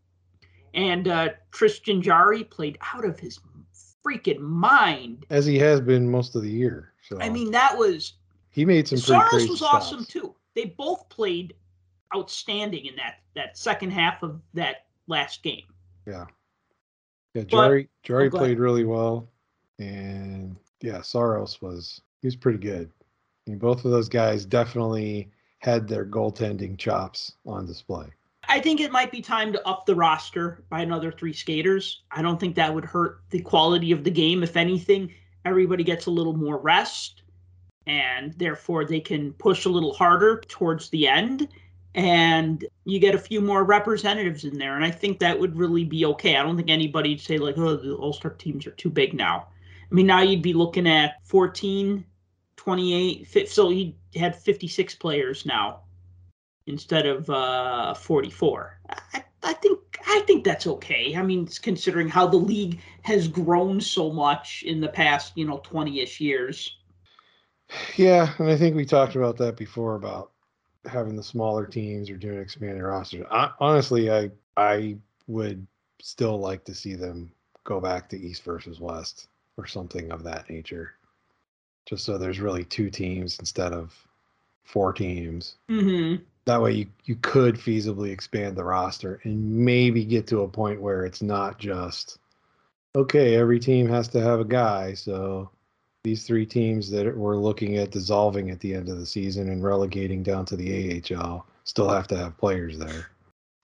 And 0.72 1.06
uh, 1.06 1.28
Tristan 1.52 2.02
Jarry 2.02 2.42
played 2.42 2.78
out 2.94 3.04
of 3.04 3.18
his 3.18 3.38
freaking 4.04 4.40
mind. 4.40 5.26
As 5.30 5.46
he 5.46 5.58
has 5.58 5.80
been 5.80 6.10
most 6.10 6.34
of 6.34 6.42
the 6.42 6.50
year. 6.50 6.92
So 7.02 7.20
I 7.20 7.28
mean, 7.28 7.50
that 7.52 7.76
was 7.76 8.14
he 8.50 8.64
made 8.64 8.88
some 8.88 8.98
pretty 8.98 9.46
Soros 9.46 9.48
was 9.48 9.58
stops. 9.58 9.86
awesome 9.86 10.04
too. 10.04 10.34
They 10.54 10.66
both 10.66 11.08
played 11.08 11.54
outstanding 12.14 12.86
in 12.86 12.96
that 12.96 13.20
that 13.34 13.58
second 13.58 13.90
half 13.90 14.22
of 14.22 14.40
that 14.54 14.86
last 15.06 15.42
game. 15.42 15.64
Yeah. 16.06 16.26
Yeah, 17.34 17.42
Jarry 17.42 17.88
Jarry 18.02 18.28
oh, 18.28 18.30
played 18.30 18.58
really 18.58 18.84
well. 18.84 19.28
And 19.78 20.56
yeah, 20.84 20.98
Soros 20.98 21.62
was 21.62 22.02
he 22.20 22.26
was 22.26 22.36
pretty 22.36 22.58
good. 22.58 22.90
I 23.46 23.50
mean, 23.50 23.58
both 23.58 23.84
of 23.84 23.90
those 23.90 24.08
guys 24.08 24.44
definitely 24.44 25.30
had 25.58 25.88
their 25.88 26.04
goaltending 26.04 26.76
chops 26.76 27.32
on 27.46 27.66
display. 27.66 28.06
I 28.46 28.60
think 28.60 28.80
it 28.80 28.92
might 28.92 29.10
be 29.10 29.22
time 29.22 29.52
to 29.54 29.66
up 29.66 29.86
the 29.86 29.94
roster 29.94 30.62
by 30.68 30.82
another 30.82 31.10
three 31.10 31.32
skaters. 31.32 32.02
I 32.10 32.20
don't 32.20 32.38
think 32.38 32.54
that 32.56 32.74
would 32.74 32.84
hurt 32.84 33.20
the 33.30 33.40
quality 33.40 33.92
of 33.92 34.04
the 34.04 34.10
game. 34.10 34.42
If 34.42 34.58
anything, 34.58 35.10
everybody 35.46 35.84
gets 35.84 36.04
a 36.04 36.10
little 36.10 36.36
more 36.36 36.58
rest 36.58 37.22
and 37.86 38.34
therefore 38.34 38.84
they 38.84 39.00
can 39.00 39.32
push 39.34 39.64
a 39.64 39.70
little 39.70 39.94
harder 39.94 40.42
towards 40.48 40.90
the 40.90 41.08
end 41.08 41.48
and 41.94 42.66
you 42.84 42.98
get 42.98 43.14
a 43.14 43.18
few 43.18 43.40
more 43.40 43.64
representatives 43.64 44.44
in 44.44 44.58
there 44.58 44.76
and 44.76 44.84
I 44.84 44.90
think 44.90 45.18
that 45.18 45.38
would 45.38 45.56
really 45.56 45.84
be 45.84 46.04
okay. 46.06 46.36
I 46.36 46.42
don't 46.42 46.56
think 46.56 46.70
anybody'd 46.70 47.20
say 47.20 47.38
like 47.38 47.56
oh 47.58 47.76
the 47.76 47.94
All-Star 47.94 48.32
teams 48.32 48.66
are 48.66 48.72
too 48.72 48.90
big 48.90 49.14
now. 49.14 49.48
Mean 49.94 50.06
now 50.06 50.22
you'd 50.22 50.42
be 50.42 50.52
looking 50.52 50.88
at 50.88 51.24
14 51.24 52.04
28 52.56 53.26
fi- 53.28 53.46
so 53.46 53.70
he 53.70 53.96
had 54.16 54.34
56 54.34 54.96
players 54.96 55.46
now 55.46 55.82
instead 56.66 57.06
of 57.06 57.30
uh, 57.30 57.94
44. 57.94 58.80
I, 58.90 59.24
I 59.44 59.52
think 59.52 59.78
I 60.04 60.24
think 60.26 60.42
that's 60.42 60.66
okay. 60.66 61.14
I 61.14 61.22
mean, 61.22 61.46
considering 61.62 62.08
how 62.08 62.26
the 62.26 62.38
league 62.38 62.80
has 63.02 63.28
grown 63.28 63.80
so 63.80 64.12
much 64.12 64.64
in 64.66 64.80
the 64.80 64.88
past, 64.88 65.32
you 65.36 65.44
know, 65.44 65.58
20ish 65.58 66.18
years. 66.18 66.76
Yeah, 67.94 68.34
and 68.38 68.50
I 68.50 68.56
think 68.56 68.74
we 68.74 68.84
talked 68.84 69.14
about 69.14 69.36
that 69.36 69.56
before 69.56 69.94
about 69.94 70.32
having 70.86 71.14
the 71.14 71.22
smaller 71.22 71.66
teams 71.66 72.10
or 72.10 72.16
doing 72.16 72.40
expanded 72.40 72.82
rosters. 72.82 73.26
I, 73.30 73.50
honestly, 73.60 74.10
I 74.10 74.32
I 74.56 74.96
would 75.28 75.64
still 76.00 76.40
like 76.40 76.64
to 76.64 76.74
see 76.74 76.94
them 76.96 77.30
go 77.62 77.80
back 77.80 78.08
to 78.08 78.18
East 78.18 78.42
versus 78.42 78.80
West 78.80 79.28
or 79.56 79.66
something 79.66 80.10
of 80.10 80.24
that 80.24 80.48
nature, 80.50 80.92
just 81.86 82.04
so 82.04 82.18
there's 82.18 82.40
really 82.40 82.64
two 82.64 82.90
teams 82.90 83.38
instead 83.38 83.72
of 83.72 83.94
four 84.64 84.92
teams. 84.92 85.56
Mm-hmm. 85.70 86.22
That 86.46 86.60
way, 86.60 86.72
you 86.72 86.86
you 87.04 87.16
could 87.16 87.56
feasibly 87.56 88.10
expand 88.10 88.56
the 88.56 88.64
roster 88.64 89.20
and 89.24 89.64
maybe 89.64 90.04
get 90.04 90.26
to 90.28 90.42
a 90.42 90.48
point 90.48 90.82
where 90.82 91.06
it's 91.06 91.22
not 91.22 91.58
just 91.58 92.18
okay. 92.94 93.36
Every 93.36 93.60
team 93.60 93.88
has 93.88 94.08
to 94.08 94.20
have 94.20 94.40
a 94.40 94.44
guy, 94.44 94.94
so 94.94 95.50
these 96.04 96.26
three 96.26 96.44
teams 96.44 96.90
that 96.90 97.16
we're 97.16 97.36
looking 97.36 97.78
at 97.78 97.90
dissolving 97.90 98.50
at 98.50 98.60
the 98.60 98.74
end 98.74 98.90
of 98.90 98.98
the 98.98 99.06
season 99.06 99.48
and 99.48 99.64
relegating 99.64 100.22
down 100.22 100.44
to 100.44 100.56
the 100.56 101.02
AHL 101.02 101.46
still 101.64 101.88
have 101.88 102.06
to 102.08 102.16
have 102.16 102.36
players 102.36 102.78
there. 102.78 103.08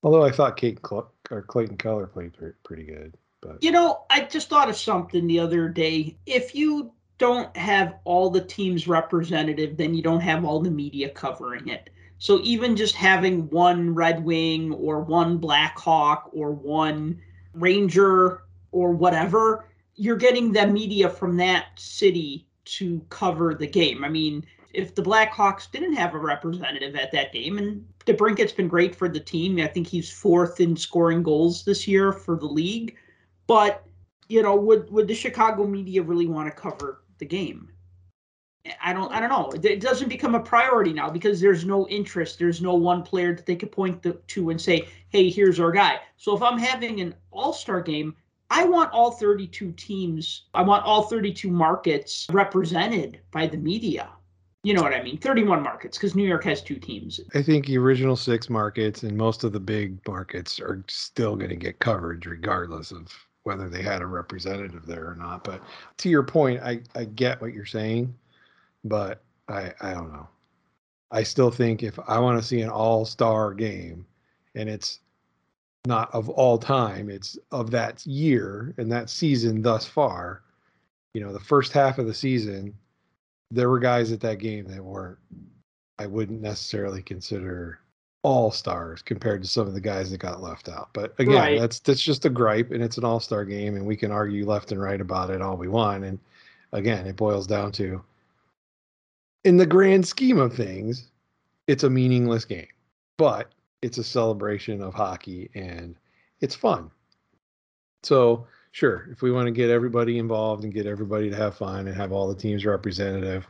Although 0.03 0.24
I 0.24 0.31
thought 0.31 0.57
Kate 0.57 0.79
Cl- 0.85 1.12
or 1.31 1.42
Clayton 1.42 1.76
Keller 1.76 2.07
played 2.07 2.33
pre- 2.33 2.53
pretty 2.64 2.85
good, 2.85 3.14
but 3.40 3.62
You 3.62 3.70
know, 3.70 4.05
I 4.11 4.22
just 4.22 4.48
thought 4.48 4.68
of 4.68 4.76
something 4.76 5.26
the 5.26 5.40
other 5.40 5.68
day. 5.68 6.16
If 6.26 6.55
you 6.55 6.92
don't 7.18 7.55
have 7.57 7.96
all 8.05 8.31
the 8.31 8.40
teams 8.40 8.88
representative, 8.88 9.76
then 9.76 9.94
you 9.94 10.03
don't 10.03 10.20
have 10.20 10.44
all 10.44 10.61
the 10.61 10.70
media 10.70 11.11
covering 11.11 11.68
it. 11.68 11.90
So 12.18 12.40
even 12.42 12.76
just 12.76 12.94
having 12.94 13.48
one 13.50 13.94
Red 13.94 14.24
Wing 14.24 14.72
or 14.72 15.00
one 15.00 15.38
Black 15.38 15.79
Hawk 15.79 16.31
or 16.33 16.53
one 16.53 17.20
Ranger 17.55 18.42
or 18.72 18.92
whatever, 18.92 19.66
you're 19.96 20.16
getting 20.16 20.53
the 20.53 20.66
media 20.66 21.09
from 21.09 21.37
that 21.38 21.66
city 21.76 22.46
to 22.64 23.00
cover 23.09 23.55
the 23.55 23.66
game. 23.66 24.05
I 24.05 24.09
mean, 24.09 24.44
if 24.72 24.94
the 24.94 25.03
Blackhawks 25.03 25.70
didn't 25.70 25.94
have 25.94 26.14
a 26.14 26.18
representative 26.18 26.94
at 26.94 27.11
that 27.12 27.33
game, 27.33 27.59
and 27.59 27.85
DeBrincat's 28.07 28.53
been 28.53 28.68
great 28.68 28.94
for 28.94 29.09
the 29.09 29.20
team, 29.20 29.59
I 29.59 29.66
think 29.66 29.87
he's 29.87 30.11
fourth 30.11 30.61
in 30.61 30.76
scoring 30.76 31.22
goals 31.22 31.64
this 31.64 31.88
year 31.88 32.12
for 32.12 32.37
the 32.37 32.46
league. 32.46 32.96
But 33.50 33.84
you 34.28 34.42
know, 34.42 34.54
would 34.54 34.88
would 34.92 35.08
the 35.08 35.14
Chicago 35.14 35.66
media 35.66 36.04
really 36.04 36.28
want 36.28 36.46
to 36.46 36.54
cover 36.54 37.02
the 37.18 37.24
game? 37.24 37.68
I 38.80 38.92
don't. 38.92 39.10
I 39.10 39.18
don't 39.18 39.28
know. 39.28 39.50
It- 39.60 39.80
doesn't 39.80 40.08
become 40.08 40.36
a 40.36 40.40
priority 40.40 40.92
now 40.92 41.10
because 41.10 41.40
there's 41.40 41.64
no 41.64 41.88
interest. 41.88 42.38
There's 42.38 42.62
no 42.62 42.74
one 42.74 43.02
player 43.02 43.34
that 43.34 43.46
they 43.46 43.56
could 43.56 43.72
point 43.72 44.04
to- 44.04 44.20
to 44.28 44.50
and 44.50 44.60
say, 44.60 44.86
"Hey, 45.08 45.30
here's 45.30 45.58
our 45.58 45.72
guy." 45.72 45.98
So 46.16 46.36
if 46.36 46.42
I'm 46.42 46.58
having 46.58 47.00
an 47.00 47.12
All 47.32 47.52
Star 47.52 47.80
game, 47.80 48.14
I 48.50 48.62
want 48.66 48.92
all 48.92 49.10
32 49.10 49.72
teams. 49.72 50.44
I 50.54 50.62
want 50.62 50.84
all 50.84 51.02
32 51.02 51.50
markets 51.50 52.28
represented 52.30 53.18
by 53.32 53.48
the 53.48 53.58
media. 53.58 54.10
You 54.62 54.74
know 54.74 54.82
what 54.82 54.94
I 54.94 55.02
mean? 55.02 55.18
31 55.18 55.60
markets 55.60 55.98
because 55.98 56.14
New 56.14 56.28
York 56.28 56.44
has 56.44 56.62
two 56.62 56.76
teams. 56.76 57.18
I 57.34 57.42
think 57.42 57.66
the 57.66 57.78
original 57.78 58.14
six 58.14 58.48
markets 58.48 59.02
and 59.02 59.16
most 59.16 59.42
of 59.42 59.52
the 59.52 59.58
big 59.58 59.98
markets 60.06 60.60
are 60.60 60.84
still 60.86 61.34
going 61.34 61.50
to 61.50 61.56
get 61.56 61.80
coverage 61.80 62.26
regardless 62.26 62.92
of 62.92 63.08
whether 63.44 63.68
they 63.68 63.83
had 63.83 64.03
a 64.03 64.07
representative 64.07 64.87
there 64.87 65.09
or 65.09 65.16
not. 65.16 65.44
But 65.44 65.62
to 65.98 66.09
your 66.09 66.22
point, 66.22 66.61
I, 66.62 66.81
I 66.94 67.05
get 67.05 67.40
what 67.40 67.55
you're 67.55 67.66
saying, 67.66 68.14
but 68.85 69.22
I 69.48 69.72
I 69.81 69.94
don't 69.94 70.12
know. 70.12 70.29
I 71.11 71.22
still 71.22 71.50
think 71.50 71.83
if 71.83 71.98
I 72.07 72.18
want 72.18 72.40
to 72.40 72.46
see 72.46 72.61
an 72.61 72.70
all 72.70 73.05
star 73.05 73.53
game 73.53 74.07
and 74.55 74.68
it's 74.68 75.00
not 75.87 76.14
of 76.14 76.29
all 76.29 76.59
time, 76.59 77.11
it's 77.11 77.38
of 77.50 77.70
that 77.70 78.07
year 78.07 78.74
and 78.76 78.92
that 78.92 79.11
season 79.11 79.62
thus 79.62 79.87
far, 79.87 80.42
you 81.14 81.20
know, 81.20 81.33
the 81.33 81.40
first 81.40 81.72
half 81.72 81.98
of 81.98 82.07
the 82.07 82.14
season, 82.14 82.74
there 83.50 83.68
were 83.68 83.81
guys 83.81 84.12
at 84.12 84.20
that 84.20 84.38
game 84.38 84.66
that 84.66 84.85
weren't 84.85 85.18
I 85.98 86.07
wouldn't 86.07 86.40
necessarily 86.40 87.03
consider 87.03 87.81
all 88.22 88.50
stars 88.50 89.00
compared 89.02 89.42
to 89.42 89.48
some 89.48 89.66
of 89.66 89.72
the 89.74 89.80
guys 89.80 90.11
that 90.11 90.18
got 90.18 90.42
left 90.42 90.68
out. 90.68 90.90
But 90.92 91.14
again, 91.18 91.35
Right. 91.35 91.61
that's 91.61 91.80
that's 91.80 92.02
just 92.02 92.26
a 92.26 92.30
gripe 92.30 92.70
and 92.70 92.83
it's 92.83 92.98
an 92.98 93.04
all-star 93.04 93.44
game 93.44 93.76
and 93.76 93.87
we 93.87 93.96
can 93.96 94.11
argue 94.11 94.44
left 94.44 94.72
and 94.72 94.80
right 94.80 95.00
about 95.00 95.30
it 95.30 95.40
all 95.40 95.56
we 95.56 95.68
want. 95.68 96.04
And 96.04 96.18
again, 96.72 97.06
it 97.06 97.16
boils 97.16 97.46
down 97.46 97.72
to 97.72 98.02
in 99.44 99.56
the 99.56 99.66
grand 99.66 100.06
scheme 100.06 100.38
of 100.38 100.54
things, 100.54 101.09
it's 101.66 101.85
a 101.85 101.90
meaningless 101.90 102.44
game. 102.44 102.68
But 103.16 103.48
it's 103.83 103.96
a 103.98 104.04
celebration 104.04 104.83
of 104.83 104.92
hockey 104.92 105.50
and 105.54 105.94
it's 106.40 106.54
fun. 106.54 106.90
So 108.02 108.46
sure, 108.72 109.09
if 109.11 109.22
we 109.22 109.30
want 109.33 109.46
to 109.46 109.50
get 109.52 109.70
everybody 109.70 110.18
involved 110.18 110.64
and 110.64 110.74
get 110.74 110.87
everybody 110.87 111.30
to 111.30 111.37
have 111.37 111.56
fun 111.56 111.87
and 111.87 111.96
have 111.96 112.12
all 112.12 112.28
the 112.28 112.35
teams 112.35 112.66
representative, 112.66 113.46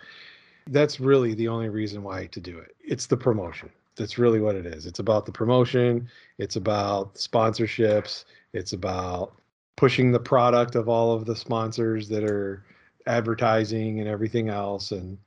that's 0.68 1.00
really 1.00 1.34
the 1.34 1.48
only 1.48 1.68
reason 1.68 2.04
why 2.04 2.26
to 2.26 2.40
do 2.40 2.56
it. 2.58 2.76
It's 2.80 3.06
the 3.06 3.16
promotion. 3.16 3.70
That's 4.00 4.16
really 4.16 4.40
what 4.40 4.56
it 4.56 4.64
is. 4.64 4.86
It's 4.86 4.98
about 4.98 5.26
the 5.26 5.32
promotion. 5.32 6.08
It's 6.38 6.56
about 6.56 7.16
sponsorships. 7.16 8.24
It's 8.54 8.72
about 8.72 9.34
pushing 9.76 10.10
the 10.10 10.18
product 10.18 10.74
of 10.74 10.88
all 10.88 11.12
of 11.12 11.26
the 11.26 11.36
sponsors 11.36 12.08
that 12.08 12.24
are 12.24 12.64
advertising 13.06 14.00
and 14.00 14.08
everything 14.08 14.48
else 14.48 14.90
and 14.92 15.18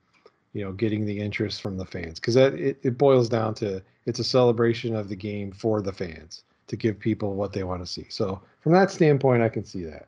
you 0.53 0.63
know 0.63 0.71
getting 0.71 1.05
the 1.05 1.19
interest 1.19 1.61
from 1.61 1.77
the 1.77 1.85
fans 1.85 2.19
because 2.19 2.35
that 2.35 2.53
it, 2.53 2.79
it 2.83 2.97
boils 2.97 3.27
down 3.27 3.53
to 3.55 3.81
it's 4.05 4.19
a 4.19 4.23
celebration 4.23 4.95
of 4.95 5.09
the 5.09 5.15
game 5.15 5.51
for 5.51 5.81
the 5.81 5.91
fans 5.91 6.43
to 6.67 6.75
give 6.75 6.99
people 6.99 7.33
what 7.33 7.51
they 7.51 7.63
want 7.63 7.81
to 7.81 7.91
see 7.91 8.05
so 8.09 8.39
from 8.61 8.71
that 8.71 8.91
standpoint 8.91 9.41
i 9.41 9.49
can 9.49 9.65
see 9.65 9.83
that 9.83 10.07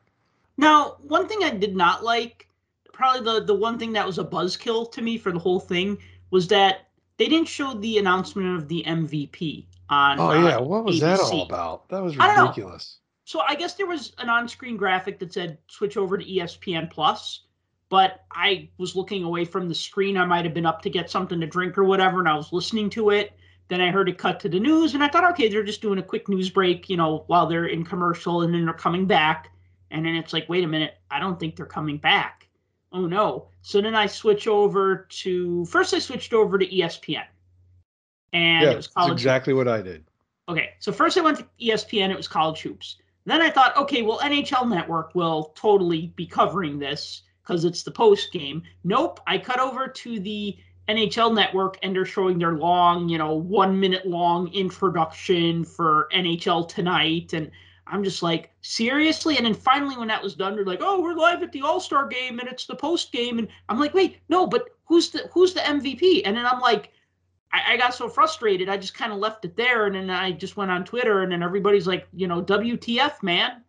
Now, 0.58 0.97
one 1.01 1.28
thing 1.28 1.43
I 1.43 1.49
did 1.49 1.75
not 1.75 2.04
like, 2.04 2.47
probably 2.93 3.21
the 3.23 3.45
the 3.45 3.56
one 3.56 3.78
thing 3.78 3.93
that 3.93 4.06
was 4.06 4.19
a 4.19 4.23
buzzkill 4.23 4.91
to 4.91 5.01
me 5.01 5.17
for 5.17 5.32
the 5.32 5.39
whole 5.39 5.60
thing 5.60 5.97
was 6.32 6.47
that 6.47 6.85
they 7.17 7.28
didn't 7.28 7.47
show 7.47 7.73
the 7.73 7.97
announcement 7.97 8.58
of 8.58 8.67
the 8.67 8.84
MVP 8.86 9.65
on. 9.89 10.19
oh 10.19 10.30
uh, 10.30 10.47
yeah 10.49 10.58
what 10.58 10.84
was 10.84 10.99
that 10.99 11.19
all 11.19 11.43
about 11.43 11.88
that 11.89 12.01
was 12.04 12.17
I 12.19 12.28
don't 12.28 12.36
know. 12.36 12.41
ridiculous 12.43 12.99
So 13.25 13.41
I 13.41 13.56
guess 13.56 13.73
there 13.73 13.88
was 13.88 14.13
an 14.19 14.30
on-screen 14.30 14.78
graphic 14.78 15.19
that 15.19 15.34
said 15.34 15.58
switch 15.67 15.97
over 15.97 16.17
to 16.17 16.23
ESPN 16.25 16.89
Plus, 16.91 17.41
but 17.89 18.23
I 18.32 18.69
was 18.78 18.95
looking 18.95 19.23
away 19.23 19.45
from 19.45 19.67
the 19.67 19.75
screen. 19.75 20.17
I 20.17 20.25
might 20.25 20.45
have 20.45 20.54
been 20.54 20.65
up 20.65 20.82
to 20.84 20.89
get 20.89 21.10
something 21.10 21.39
to 21.39 21.47
drink 21.47 21.78
or 21.78 21.84
whatever, 21.86 22.19
and 22.19 22.30
I 22.30 22.36
was 22.36 22.54
listening 22.54 22.89
to 22.91 23.10
it. 23.10 23.34
Then 23.67 23.82
I 23.82 23.89
heard 23.89 24.10
it 24.10 24.19
cut 24.19 24.39
to 24.41 24.49
the 24.49 24.60
news, 24.60 24.93
and 24.93 25.04
I 25.04 25.08
thought, 25.08 25.30
okay, 25.32 25.49
they're 25.49 25.63
just 25.63 25.82
doing 25.82 25.97
a 25.97 26.04
quick 26.04 26.30
news 26.30 26.51
break, 26.51 26.88
you 26.88 26.97
know, 26.97 27.23
while 27.28 27.47
they're 27.47 27.65
in 27.65 27.84
commercial, 27.84 28.41
and 28.43 28.54
then 28.54 28.63
they're 28.65 28.75
coming 28.75 29.08
back. 29.08 29.51
And 29.89 30.06
then 30.06 30.15
it's 30.15 30.34
like, 30.34 30.47
wait 30.47 30.63
a 30.63 30.67
minute, 30.67 30.95
I 31.10 31.19
don't 31.19 31.39
think 31.39 31.56
they're 31.56 31.65
coming 31.65 31.97
back. 31.97 32.45
Oh 32.96 33.06
no! 33.06 33.50
So 33.62 33.82
then 33.82 33.94
I 33.94 34.08
switch 34.08 34.48
over 34.48 35.08
to 35.10 35.66
first. 35.66 35.94
I 35.94 36.00
switched 36.00 36.34
over 36.34 36.58
to 36.58 36.66
ESPN, 36.66 37.26
and 38.34 38.64
yeah 38.64 38.72
it 38.72 38.76
was 38.78 38.88
college. 38.88 39.12
exactly 39.12 39.54
what 39.54 39.68
i 39.68 39.82
did 39.82 40.06
Okay, 40.48 40.74
so 40.80 40.92
first 40.92 41.18
I 41.18 41.22
went 41.22 41.40
to 41.40 41.48
ESPN, 41.60 42.12
it 42.12 42.18
was 42.18 42.28
college 42.28 42.62
hoops. 42.62 42.98
Then 43.26 43.42
I 43.42 43.50
thought, 43.50 43.76
okay, 43.78 44.04
well, 44.04 44.20
NHL 44.20 44.70
Network 44.70 45.16
will 45.16 45.52
totally 45.56 46.14
be 46.16 46.28
covering 46.28 46.78
this 46.78 47.24
because 47.42 47.66
it's 47.66 47.82
the 47.82 47.92
post 47.92 48.32
game. 48.32 48.62
Nope, 48.84 49.20
I 49.26 49.40
cut 49.40 49.60
over 49.60 49.88
to 49.88 50.20
the 50.20 50.56
NHL 50.88 51.34
Network 51.34 51.80
and 51.82 51.96
they're 51.96 52.06
showing 52.06 52.38
their 52.38 52.54
long, 52.54 53.10
you 53.10 53.18
know, 53.18 53.34
one 53.34 53.80
minute 53.80 54.06
long 54.06 54.54
introduction 54.54 55.64
for 55.64 56.10
NHL 56.14 56.68
tonight. 56.70 57.34
And 57.34 57.50
I'm 57.88 58.04
just 58.04 58.24
like, 58.24 58.52
seriously? 58.62 59.38
And 59.38 59.45
then 59.45 59.54
finally, 59.54 59.98
when 59.98 60.08
that 60.08 60.24
was 60.24 60.36
done, 60.36 60.56
they're 60.56 60.65
like, 60.65 60.82
oh, 60.82 61.02
we're 61.02 61.13
live 61.13 61.43
at 61.43 61.52
the 61.52 61.62
All 61.62 61.80
Star 61.80 62.08
game 62.08 62.39
and 62.39 62.48
it's 62.48 62.65
the 62.65 62.76
post 62.76 63.12
game. 63.12 63.38
And 63.38 63.48
I'm 63.69 63.80
like, 63.80 63.93
wait, 63.93 64.19
no, 64.28 64.48
but 64.48 64.69
who's 64.86 65.10
the 65.10 65.30
who's 65.34 65.54
the 65.54 65.62
MVP? 65.62 66.24
And 66.26 66.36
then 66.36 66.45
I'm 66.45 66.60
like, 66.60 66.91
I, 67.56 67.74
I 67.74 67.78
got 67.78 67.93
so 67.93 68.10
frustrated, 68.10 68.69
I 68.69 68.78
just 68.78 68.95
kind 68.95 69.13
of 69.13 69.19
left 69.19 69.45
it 69.45 69.56
there, 69.56 69.86
and 69.86 69.95
then 69.95 70.10
I 70.10 70.32
just 70.32 70.58
went 70.58 70.71
on 70.71 70.84
Twitter, 70.84 71.21
and 71.21 71.32
then 71.32 71.43
everybody's 71.43 71.88
like, 71.88 72.08
you 72.13 72.28
know, 72.28 72.41
WTF, 72.43 73.24
man? 73.24 73.63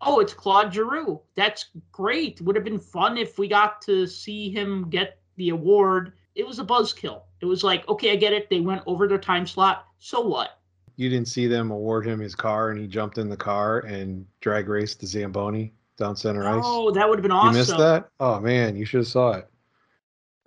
Oh, 0.00 0.20
it's 0.20 0.34
Claude 0.34 0.72
Giroux. 0.72 1.20
That's 1.34 1.66
great. 1.92 2.40
Would 2.40 2.56
have 2.56 2.64
been 2.64 2.78
fun 2.78 3.16
if 3.16 3.38
we 3.38 3.48
got 3.48 3.82
to 3.82 4.06
see 4.06 4.50
him 4.50 4.88
get 4.90 5.18
the 5.36 5.50
award. 5.50 6.12
It 6.34 6.46
was 6.46 6.58
a 6.58 6.64
buzzkill. 6.64 7.22
It 7.40 7.46
was 7.46 7.64
like, 7.64 7.88
okay, 7.88 8.12
I 8.12 8.16
get 8.16 8.32
it. 8.32 8.48
They 8.50 8.60
went 8.60 8.82
over 8.86 9.08
their 9.08 9.18
time 9.18 9.46
slot. 9.46 9.86
So 9.98 10.20
what? 10.20 10.60
You 10.96 11.08
didn't 11.08 11.28
see 11.28 11.46
them 11.46 11.70
award 11.70 12.06
him 12.06 12.18
his 12.18 12.34
car 12.34 12.70
and 12.70 12.80
he 12.80 12.86
jumped 12.86 13.18
in 13.18 13.28
the 13.28 13.36
car 13.36 13.80
and 13.80 14.26
drag 14.40 14.68
raced 14.68 15.00
the 15.00 15.06
zamboni 15.06 15.72
down 15.96 16.16
center 16.16 16.46
ice 16.46 16.62
Oh, 16.64 16.90
that 16.90 17.08
would 17.08 17.18
have 17.18 17.22
been 17.22 17.30
awesome. 17.30 17.52
You 17.52 17.58
missed 17.58 17.78
that? 17.78 18.08
Oh 18.20 18.40
man, 18.40 18.76
you 18.76 18.84
should 18.84 19.00
have 19.00 19.06
saw 19.06 19.32
it. 19.32 19.48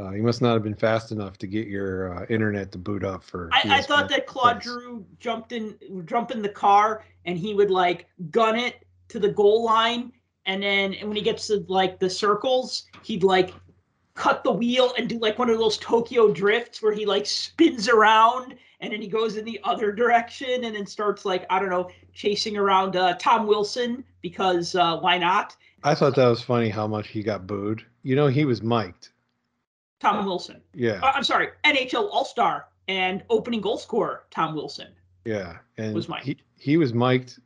Uh, 0.02 0.12
you 0.12 0.24
must 0.24 0.42
not 0.42 0.54
have 0.54 0.64
been 0.64 0.76
fast 0.76 1.12
enough 1.12 1.38
to 1.38 1.46
get 1.46 1.68
your 1.68 2.14
uh, 2.16 2.26
internet 2.30 2.72
to 2.72 2.78
boot 2.78 3.04
up 3.04 3.22
for. 3.22 3.50
I, 3.52 3.80
I 3.80 3.82
thought 3.82 4.08
that 4.10 4.28
Claude 4.28 4.62
Plus. 4.62 4.64
Giroux 4.64 5.06
jumped 5.20 5.52
in, 5.52 5.78
jump 6.06 6.32
in 6.32 6.42
the 6.42 6.50
car, 6.50 7.04
and 7.26 7.38
he 7.38 7.54
would 7.54 7.70
like 7.70 8.08
gun 8.32 8.56
it 8.58 8.86
to 9.10 9.20
the 9.20 9.28
goal 9.28 9.66
line, 9.66 10.14
and 10.46 10.64
then 10.64 10.96
when 11.02 11.18
he 11.18 11.22
gets 11.22 11.48
to 11.48 11.66
like 11.68 12.00
the 12.00 12.10
circles, 12.10 12.86
he'd 13.04 13.24
like 13.24 13.54
cut 14.14 14.44
the 14.44 14.52
wheel 14.52 14.94
and 14.98 15.10
do 15.10 15.20
like 15.20 15.38
one 15.38 15.50
of 15.50 15.58
those 15.58 15.78
Tokyo 15.78 16.32
drifts 16.32 16.82
where 16.82 16.94
he 16.94 17.06
like 17.06 17.26
spins 17.26 17.90
around 17.90 18.56
and 18.82 18.94
then 18.94 19.02
he 19.02 19.08
goes 19.08 19.36
in 19.38 19.46
the 19.46 19.60
other 19.64 19.92
direction 19.92 20.64
and 20.64 20.76
then 20.76 20.86
starts 20.86 21.26
like 21.26 21.46
I 21.50 21.60
don't 21.60 21.70
know 21.70 21.90
chasing 22.14 22.58
around 22.58 22.96
uh, 22.96 23.16
Tom 23.16 23.48
Wilson 23.48 24.04
because 24.22 24.76
uh, 24.76 24.98
why 25.00 25.18
not? 25.18 25.56
I 25.84 25.96
thought 25.96 26.16
that 26.16 26.28
was 26.28 26.42
funny 26.42 26.70
how 26.70 26.88
much 26.88 27.08
he 27.10 27.24
got 27.24 27.48
booed. 27.48 27.86
You 28.04 28.16
know, 28.16 28.28
he 28.28 28.46
was 28.46 28.62
mic'd. 28.62 29.10
Tom 30.00 30.26
Wilson. 30.26 30.62
Yeah, 30.74 31.00
Uh, 31.04 31.12
I'm 31.14 31.24
sorry, 31.24 31.50
NHL 31.66 32.10
All 32.12 32.24
Star 32.26 32.68
and 32.88 33.24
opening 33.30 33.62
goal 33.62 33.78
scorer 33.78 34.24
Tom 34.32 34.56
Wilson. 34.56 34.88
yeah, 35.26 35.58
and 35.78 35.94
was 35.94 36.08
mic'd. 36.10 36.24
he 36.26 36.38
he 36.58 36.78
was 36.78 36.94
mic'd 36.94 37.40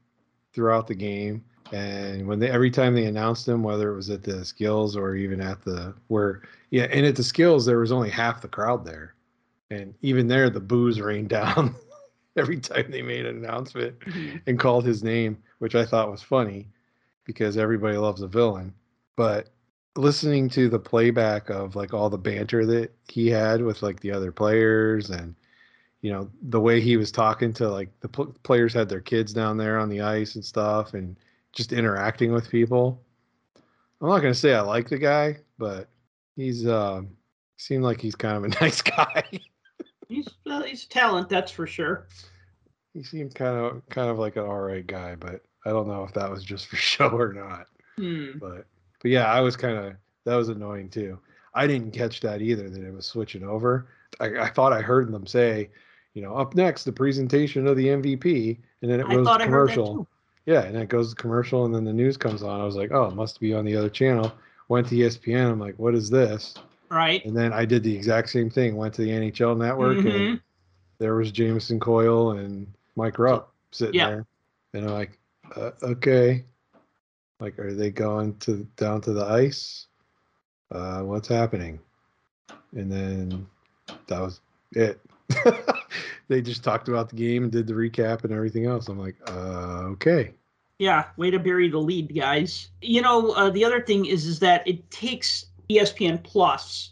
throughout 0.53 0.87
the 0.87 0.95
game. 0.95 1.43
And 1.71 2.27
when 2.27 2.37
they 2.37 2.49
every 2.51 2.69
time 2.69 2.93
they 2.93 3.05
announced 3.05 3.47
him, 3.47 3.63
whether 3.63 3.91
it 3.91 3.95
was 3.95 4.11
at 4.11 4.21
the 4.21 4.45
skills 4.45 4.95
or 4.95 5.15
even 5.15 5.41
at 5.41 5.63
the 5.63 5.95
where 6.07 6.43
yeah, 6.69 6.83
and 6.91 7.05
at 7.05 7.15
the 7.15 7.23
skills 7.23 7.65
there 7.65 7.79
was 7.79 7.91
only 7.91 8.09
half 8.11 8.41
the 8.41 8.47
crowd 8.47 8.85
there, 8.85 9.15
and 9.73 9.93
even 10.01 10.27
there 10.27 10.49
the 10.49 10.59
boos 10.59 10.99
rained 10.99 11.29
down 11.29 11.75
every 12.37 12.59
time 12.59 12.89
they 12.89 13.01
made 13.01 13.25
an 13.25 13.37
announcement. 13.37 13.95
and 14.47 14.59
called 14.59 14.85
his 14.85 15.03
name, 15.03 15.37
which 15.59 15.75
I 15.75 15.85
thought 15.85 16.11
was 16.11 16.21
funny 16.21 16.67
because 17.25 17.57
everybody 17.57 17.97
loves 17.97 18.21
a 18.21 18.27
villain. 18.27 18.73
But 19.15 19.49
listening 19.95 20.49
to 20.49 20.69
the 20.69 20.79
playback 20.79 21.49
of 21.49 21.75
like 21.75 21.93
all 21.93 22.09
the 22.09 22.17
banter 22.17 22.65
that 22.65 22.91
he 23.07 23.29
had 23.29 23.61
with 23.61 23.83
like 23.83 23.99
the 23.99 24.11
other 24.11 24.31
players 24.31 25.11
and 25.11 25.35
you 26.01 26.11
know 26.11 26.29
the 26.41 26.59
way 26.59 26.81
he 26.81 26.97
was 26.97 27.11
talking 27.11 27.53
to 27.53 27.69
like 27.69 27.89
the 27.99 28.09
pl- 28.09 28.35
players 28.43 28.73
had 28.73 28.89
their 28.89 28.99
kids 28.99 29.33
down 29.33 29.55
there 29.55 29.77
on 29.77 29.89
the 29.89 30.01
ice 30.01 30.35
and 30.35 30.43
stuff 30.43 30.93
and 30.95 31.15
just 31.53 31.71
interacting 31.71 32.31
with 32.33 32.49
people. 32.49 32.99
I'm 34.01 34.09
not 34.09 34.19
going 34.19 34.33
to 34.33 34.39
say 34.39 34.53
I 34.53 34.61
like 34.61 34.89
the 34.89 34.97
guy, 34.97 35.37
but 35.57 35.87
he's 36.35 36.67
um 36.67 37.09
seemed 37.57 37.83
like 37.83 38.01
he's 38.01 38.15
kind 38.15 38.37
of 38.37 38.43
a 38.43 38.47
nice 38.61 38.81
guy. 38.81 39.23
He's 40.13 40.29
uh, 40.45 40.63
he's 40.63 40.85
talent, 40.85 41.27
that's 41.29 41.51
for 41.51 41.65
sure. 41.65 42.07
he 42.93 43.01
seemed 43.01 43.33
kind 43.33 43.57
of 43.57 43.81
kind 43.89 44.09
of 44.09 44.19
like 44.19 44.35
an 44.35 44.43
all 44.43 44.59
right 44.59 44.85
guy, 44.85 45.15
but 45.15 45.41
I 45.65 45.71
don't 45.71 45.87
know 45.87 46.03
if 46.03 46.13
that 46.13 46.29
was 46.29 46.43
just 46.43 46.67
for 46.67 46.75
show 46.91 47.09
or 47.09 47.33
not. 47.33 47.67
Hmm. 47.97 48.37
But 48.39 48.65
but 49.01 49.11
yeah, 49.11 49.25
I 49.25 49.41
was 49.41 49.57
kind 49.57 49.77
of 49.77 49.95
that 50.25 50.35
was 50.35 50.49
annoying 50.49 50.89
too. 50.89 51.19
I 51.55 51.67
didn't 51.67 51.91
catch 51.91 52.21
that 52.21 52.41
either 52.41 52.69
that 52.69 52.83
it 52.83 52.93
was 52.93 53.05
switching 53.05 53.43
over. 53.43 53.87
I, 54.19 54.37
I 54.39 54.49
thought 54.49 54.73
I 54.73 54.81
heard 54.81 55.11
them 55.11 55.25
say, 55.25 55.69
you 56.13 56.21
know, 56.21 56.35
up 56.35 56.55
next 56.55 56.83
the 56.83 56.91
presentation 56.91 57.67
of 57.67 57.77
the 57.77 57.87
MVP, 57.87 58.57
and 58.81 58.91
then 58.91 58.99
it 58.99 59.09
goes 59.09 59.25
thought 59.25 59.37
to 59.39 59.45
I 59.45 59.47
heard 59.47 59.69
that 59.69 59.75
commercial. 59.75 60.07
Yeah, 60.45 60.63
and 60.63 60.75
it 60.75 60.89
goes 60.89 61.09
to 61.09 61.15
commercial, 61.15 61.65
and 61.65 61.73
then 61.73 61.85
the 61.85 61.93
news 61.93 62.17
comes 62.17 62.43
on. 62.43 62.59
I 62.59 62.65
was 62.65 62.75
like, 62.75 62.91
oh, 62.91 63.05
it 63.05 63.15
must 63.15 63.39
be 63.39 63.53
on 63.53 63.65
the 63.65 63.75
other 63.75 63.89
channel. 63.89 64.31
Went 64.67 64.87
to 64.89 64.95
ESPN. 64.95 65.51
I'm 65.51 65.59
like, 65.59 65.79
what 65.79 65.95
is 65.95 66.09
this? 66.09 66.53
Right. 66.93 67.25
And 67.25 67.35
then 67.35 67.51
I 67.53 67.65
did 67.65 67.83
the 67.83 67.95
exact 67.95 68.29
same 68.29 68.49
thing. 68.49 68.75
Went 68.75 68.93
to 68.95 69.01
the 69.01 69.11
NHL 69.11 69.57
Network, 69.57 69.97
Mhm. 69.97 70.15
and 70.15 70.41
there 70.99 71.15
was 71.15 71.31
Jamison 71.31 71.79
Coyle 71.79 72.31
and 72.31 72.71
Mike 72.95 73.17
Rupp 73.17 73.51
sitting 73.71 73.95
Yeah. 73.95 74.09
there, 74.09 74.25
and 74.73 74.85
I'm 74.85 74.91
like, 74.93 75.17
uh, 75.55 75.71
okay, 75.81 76.45
like, 77.39 77.57
are 77.59 77.73
they 77.73 77.89
going 77.89 78.37
to 78.39 78.67
down 78.77 79.01
to 79.01 79.13
the 79.13 79.25
ice? 79.25 79.87
Uh, 80.71 81.01
what's 81.01 81.27
happening? 81.27 81.79
And 82.75 82.91
then 82.91 83.47
that 84.07 84.21
was 84.21 84.39
it. 84.73 84.99
they 86.27 86.41
just 86.41 86.63
talked 86.63 86.87
about 86.87 87.09
the 87.09 87.15
game 87.15 87.43
and 87.43 87.51
did 87.51 87.67
the 87.67 87.73
recap 87.73 88.23
and 88.23 88.31
everything 88.31 88.65
else. 88.65 88.87
I'm 88.87 88.99
like, 88.99 89.15
uh, 89.27 89.85
okay. 89.93 90.33
Yeah, 90.79 91.05
way 91.17 91.31
to 91.31 91.39
bury 91.39 91.69
the 91.69 91.77
lead, 91.77 92.13
guys. 92.15 92.69
You 92.81 93.01
know, 93.01 93.31
uh, 93.31 93.49
the 93.49 93.63
other 93.63 93.81
thing 93.81 94.05
is 94.05 94.25
is 94.25 94.39
that 94.39 94.67
it 94.67 94.89
takes 94.91 95.45
ESPN 95.69 96.23
Plus 96.23 96.91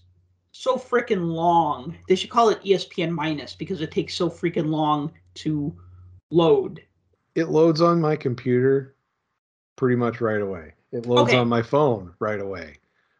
so 0.52 0.76
freaking 0.76 1.28
long. 1.34 1.98
They 2.08 2.16
should 2.16 2.30
call 2.30 2.50
it 2.50 2.64
ESPN 2.64 3.12
minus 3.12 3.54
because 3.56 3.82
it 3.82 3.92
takes 3.92 4.14
so 4.16 4.30
freaking 4.30 4.68
long 4.70 5.12
to 5.36 5.76
load. 6.30 6.84
It 7.36 7.46
loads 7.50 7.82
on 7.82 8.02
my 8.02 8.16
computer 8.16 8.96
pretty 9.76 9.96
much 9.96 10.22
right 10.22 10.42
away. 10.42 10.74
It 10.92 11.06
loads 11.06 11.30
Okay. 11.32 11.38
on 11.38 11.48
my 11.48 11.62
phone 11.62 12.14
right 12.20 12.40
away. 12.40 12.78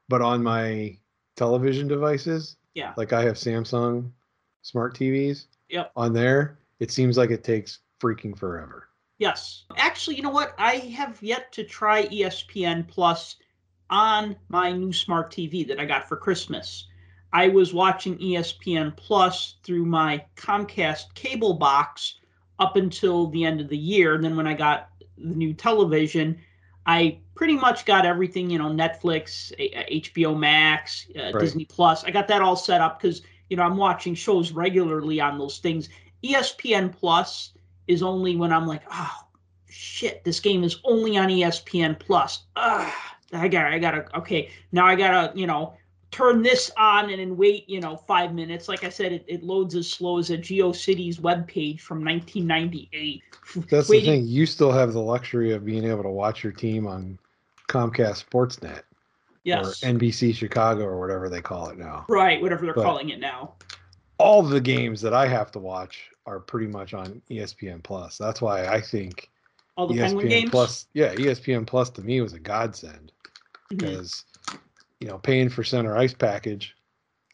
But 0.10 0.22
on 0.22 0.44
my 0.44 0.98
television 1.38 1.88
devices, 1.88 2.58
Yeah. 2.76 2.94
like 2.98 3.14
I 3.14 3.24
have 3.24 3.36
Samsung 3.36 4.12
smart 4.62 4.94
TVs, 4.96 5.48
Yep. 5.70 5.92
on 5.96 6.14
there, 6.14 6.60
it 6.80 6.92
seems 6.92 7.18
like 7.18 7.32
it 7.32 7.44
takes 7.44 7.80
freaking 8.02 8.38
forever. 8.38 8.90
Yes. 9.20 9.64
Actually, 9.78 10.18
you 10.18 10.24
know 10.24 10.30
what? 10.32 10.54
I 10.58 10.76
have 10.78 11.22
yet 11.24 11.52
to 11.54 11.64
try 11.64 12.08
ESPN 12.08 12.84
Plus 12.88 13.38
on 13.92 14.36
my 14.50 14.72
new 14.72 14.92
smart 14.92 15.32
TV 15.32 15.68
that 15.68 15.80
I 15.80 15.86
got 15.86 16.08
for 16.08 16.16
Christmas. 16.16 16.88
I 17.34 17.48
was 17.48 17.74
watching 17.74 18.18
ESPN 18.18 18.96
Plus 18.96 19.56
through 19.64 19.86
my 19.86 20.26
Comcast 20.36 21.14
cable 21.14 21.54
box 21.54 22.16
up 22.60 22.76
until 22.76 23.28
the 23.28 23.46
end 23.46 23.62
of 23.62 23.70
the 23.70 23.78
year. 23.78 24.16
And 24.16 24.24
then 24.24 24.36
when 24.36 24.48
I 24.48 24.54
got 24.54 24.90
the 25.18 25.36
new 25.36 25.54
television, 25.54 26.40
I 26.86 27.20
pretty 27.36 27.56
much 27.56 27.86
got 27.86 28.06
everything, 28.06 28.50
you 28.50 28.58
know, 28.58 28.70
Netflix, 28.70 29.52
HBO 29.92 30.38
Max, 30.38 31.08
uh, 31.18 31.32
right. 31.32 31.40
Disney 31.40 31.66
Plus. 31.66 32.04
I 32.04 32.12
got 32.12 32.28
that 32.28 32.42
all 32.42 32.56
set 32.56 32.82
up 32.82 33.02
because, 33.02 33.22
you 33.50 33.58
know, 33.58 33.64
I'm 33.64 33.78
watching 33.78 34.16
shows 34.16 34.52
regularly 34.52 35.22
on 35.22 35.38
those 35.38 35.60
things. 35.60 35.90
ESPN 36.24 36.92
Plus 36.92 37.52
is 37.88 38.04
only 38.04 38.36
when 38.36 38.52
I'm 38.52 38.68
like, 38.68 38.84
oh, 38.92 39.26
shit, 39.70 40.24
this 40.24 40.40
game 40.40 40.64
is 40.64 40.80
only 40.84 41.18
on 41.18 41.30
ESPN 41.30 42.00
Plus. 42.00 42.44
Ah, 42.56 43.11
I 43.34 43.48
got, 43.48 43.66
I 43.68 43.80
gotta, 43.80 44.06
okay, 44.18 44.50
now 44.72 44.86
I 44.86 44.96
gotta, 44.96 45.38
you 45.38 45.48
know, 45.48 45.76
turn 46.12 46.44
this 46.44 46.70
on 46.78 47.10
and 47.10 47.20
then 47.20 47.38
wait, 47.38 47.68
you 47.70 47.80
know, 47.80 47.96
five 47.96 48.34
minutes. 48.34 48.68
Like 48.68 48.84
I 48.84 48.90
said, 48.90 49.14
it, 49.14 49.26
it 49.28 49.44
loads 49.44 49.76
as 49.76 49.90
slow 49.90 50.20
as 50.20 50.30
a 50.30 50.38
GeoCities 50.38 51.20
webpage 51.20 51.80
from 51.80 52.04
1998. 52.04 53.24
That's 53.70 53.90
Waiting. 53.90 54.06
the 54.06 54.18
thing. 54.18 54.28
You 54.28 54.46
still 54.46 54.72
have 54.72 54.94
the 54.94 55.02
luxury 55.02 55.54
of 55.54 55.66
being 55.66 55.86
able 55.86 56.04
to 56.04 56.10
watch 56.10 56.44
your 56.44 56.54
team 56.54 56.86
on 56.86 57.18
Comcast 57.68 58.26
Sportsnet. 58.26 58.82
Yes. 59.44 59.84
Or 59.84 59.88
NBC 59.88 60.36
Chicago 60.36 60.84
or 60.84 61.00
whatever 61.00 61.28
they 61.28 61.42
call 61.42 61.70
it 61.70 61.78
now. 61.78 62.06
Right, 62.08 62.40
whatever 62.42 62.66
they're 62.66 62.76
but 62.76 62.84
calling 62.84 63.10
it 63.10 63.20
now. 63.20 63.54
All 64.20 64.44
the 64.44 64.62
games 64.62 65.02
that 65.02 65.16
I 65.16 65.28
have 65.28 65.52
to 65.54 65.60
watch 65.60 66.12
are 66.28 66.40
pretty 66.40 66.68
much 66.68 66.94
on 66.94 67.22
ESPN 67.32 67.82
Plus. 67.82 68.20
That's 68.20 68.40
why 68.40 68.68
I 68.68 68.80
think 68.80 69.32
all 69.78 69.88
the 69.88 69.96
ESPN 69.96 70.00
Penguin 70.00 70.28
games. 70.28 70.52
Plus, 70.52 70.88
yeah, 70.94 71.16
ESPN 71.16 71.66
Plus 71.66 71.90
to 71.92 72.04
me 72.04 72.22
was 72.22 72.34
a 72.34 72.40
godsend 72.40 73.12
mm-hmm. 73.72 73.78
because 73.78 74.26
you 75.00 75.08
know 75.08 75.18
paying 75.18 75.50
for 75.50 75.64
center 75.64 75.98
ice 75.98 76.14
package, 76.14 76.76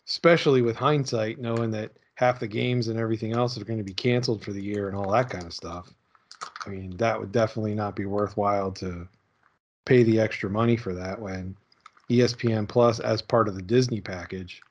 especially 0.07 0.61
with 0.61 0.75
hindsight, 0.75 1.39
knowing 1.39 1.71
that 1.71 1.91
half 2.15 2.39
the 2.39 2.47
games 2.47 2.87
and 2.87 2.99
everything 2.99 3.33
else 3.33 3.57
are 3.59 3.65
going 3.65 3.77
to 3.77 3.83
be 3.83 3.93
canceled 3.93 4.43
for 4.43 4.51
the 4.51 4.61
year 4.61 4.87
and 4.87 4.97
all 4.97 5.11
that 5.11 5.29
kind 5.29 5.45
of 5.45 5.53
stuff. 5.53 5.93
I 6.65 6.69
mean, 6.69 6.97
that 6.97 7.19
would 7.19 7.31
definitely 7.31 7.75
not 7.75 7.95
be 7.95 8.05
worthwhile 8.05 8.71
to 8.73 9.07
pay 9.85 10.03
the 10.03 10.19
extra 10.19 10.49
money 10.49 10.75
for 10.75 10.93
that 10.93 11.19
when 11.19 11.55
ESPN 12.09 12.67
Plus, 12.67 12.99
as 12.99 13.21
part 13.21 13.47
of 13.47 13.55
the 13.55 13.61
Disney 13.61 14.01
package, 14.01 14.61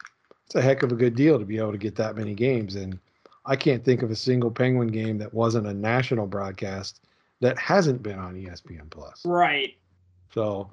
it's 0.44 0.54
a 0.54 0.62
heck 0.62 0.82
of 0.82 0.92
a 0.92 0.96
good 0.96 1.14
deal 1.14 1.38
to 1.38 1.44
be 1.44 1.58
able 1.58 1.72
to 1.72 1.78
get 1.78 1.96
that 1.96 2.16
many 2.16 2.34
games. 2.34 2.76
And 2.76 2.98
I 3.44 3.56
can't 3.56 3.84
think 3.84 4.02
of 4.02 4.10
a 4.10 4.16
single 4.16 4.50
Penguin 4.50 4.88
game 4.88 5.18
that 5.18 5.32
wasn't 5.32 5.66
a 5.66 5.74
national 5.74 6.26
broadcast 6.26 7.00
that 7.40 7.58
hasn't 7.58 8.02
been 8.02 8.18
on 8.18 8.34
ESPN 8.34 8.90
Plus. 8.90 9.22
Right. 9.24 9.76
So, 10.32 10.70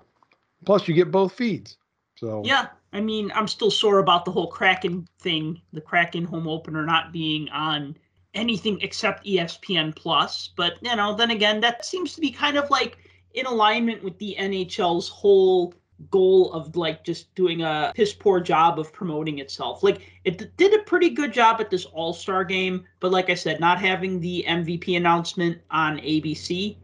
plus 0.65 0.87
you 0.87 0.93
get 0.93 1.11
both 1.11 1.33
feeds. 1.33 1.77
So 2.15 2.41
yeah, 2.45 2.67
I 2.91 3.01
mean, 3.01 3.31
I'm 3.33 3.47
still 3.47 3.71
sore 3.71 3.99
about 3.99 4.23
the 4.23 4.31
whole 4.31 4.47
Kraken 4.47 5.07
thing, 5.19 5.61
the 5.73 5.81
Kraken 5.81 6.25
home 6.25 6.47
opener 6.47 6.85
not 6.85 7.11
being 7.11 7.49
on 7.49 7.97
anything 8.33 8.79
except 8.81 9.25
ESPN 9.25 9.95
Plus. 9.95 10.49
But 10.55 10.77
you 10.81 10.95
know, 10.95 11.15
then 11.15 11.31
again, 11.31 11.59
that 11.61 11.85
seems 11.85 12.13
to 12.15 12.21
be 12.21 12.31
kind 12.31 12.57
of 12.57 12.69
like 12.69 12.97
in 13.33 13.45
alignment 13.45 14.03
with 14.03 14.17
the 14.19 14.35
NHL's 14.39 15.09
whole 15.09 15.73
goal 16.11 16.51
of 16.53 16.75
like 16.75 17.03
just 17.03 17.33
doing 17.35 17.61
a 17.61 17.91
piss 17.95 18.13
poor 18.13 18.39
job 18.39 18.79
of 18.79 18.93
promoting 18.93 19.39
itself. 19.39 19.83
Like 19.83 20.01
it 20.23 20.55
did 20.57 20.73
a 20.73 20.83
pretty 20.83 21.09
good 21.09 21.33
job 21.33 21.61
at 21.61 21.69
this 21.69 21.85
All 21.85 22.13
Star 22.13 22.43
game, 22.43 22.85
but 22.99 23.11
like 23.11 23.29
I 23.29 23.35
said, 23.35 23.59
not 23.59 23.79
having 23.79 24.19
the 24.19 24.45
MVP 24.47 24.97
announcement 24.97 25.59
on 25.71 25.97
ABC, 25.99 26.77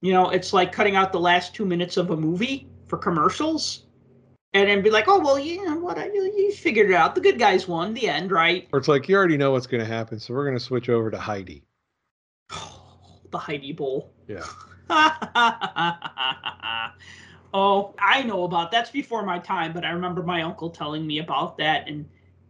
you 0.00 0.12
know, 0.12 0.30
it's 0.30 0.52
like 0.52 0.72
cutting 0.72 0.96
out 0.96 1.12
the 1.12 1.20
last 1.20 1.54
two 1.54 1.64
minutes 1.64 1.96
of 1.96 2.10
a 2.10 2.16
movie 2.16 2.68
for 2.94 3.02
commercials. 3.02 3.82
And 4.52 4.68
then 4.68 4.82
be 4.82 4.90
like, 4.90 5.06
oh 5.08 5.18
well, 5.18 5.36
you 5.36 5.64
know 5.64 5.76
what? 5.76 5.98
I 5.98 6.06
you 6.06 6.52
figured 6.52 6.90
it 6.90 6.94
out. 6.94 7.16
The 7.16 7.20
good 7.20 7.40
guys 7.40 7.66
won. 7.66 7.92
The 7.92 8.08
end, 8.08 8.30
right? 8.30 8.68
Or 8.72 8.78
it's 8.78 8.86
like 8.86 9.08
you 9.08 9.16
already 9.16 9.36
know 9.36 9.50
what's 9.50 9.66
going 9.66 9.80
to 9.80 9.86
happen, 9.86 10.20
so 10.20 10.32
we're 10.32 10.44
going 10.44 10.56
to 10.56 10.62
switch 10.62 10.88
over 10.88 11.10
to 11.10 11.18
Heidi. 11.18 11.64
the 13.30 13.38
Heidi 13.38 13.72
Bowl. 13.72 14.12
Yeah. 14.28 14.44
Oh, 17.56 17.94
I 18.00 18.24
know 18.24 18.42
about 18.42 18.72
that's 18.72 18.90
before 18.90 19.24
my 19.24 19.38
time, 19.38 19.72
but 19.72 19.84
I 19.84 19.90
remember 19.90 20.24
my 20.24 20.42
uncle 20.42 20.68
telling 20.68 21.06
me 21.06 21.20
about 21.20 21.56
that 21.58 21.86
and 21.86 22.04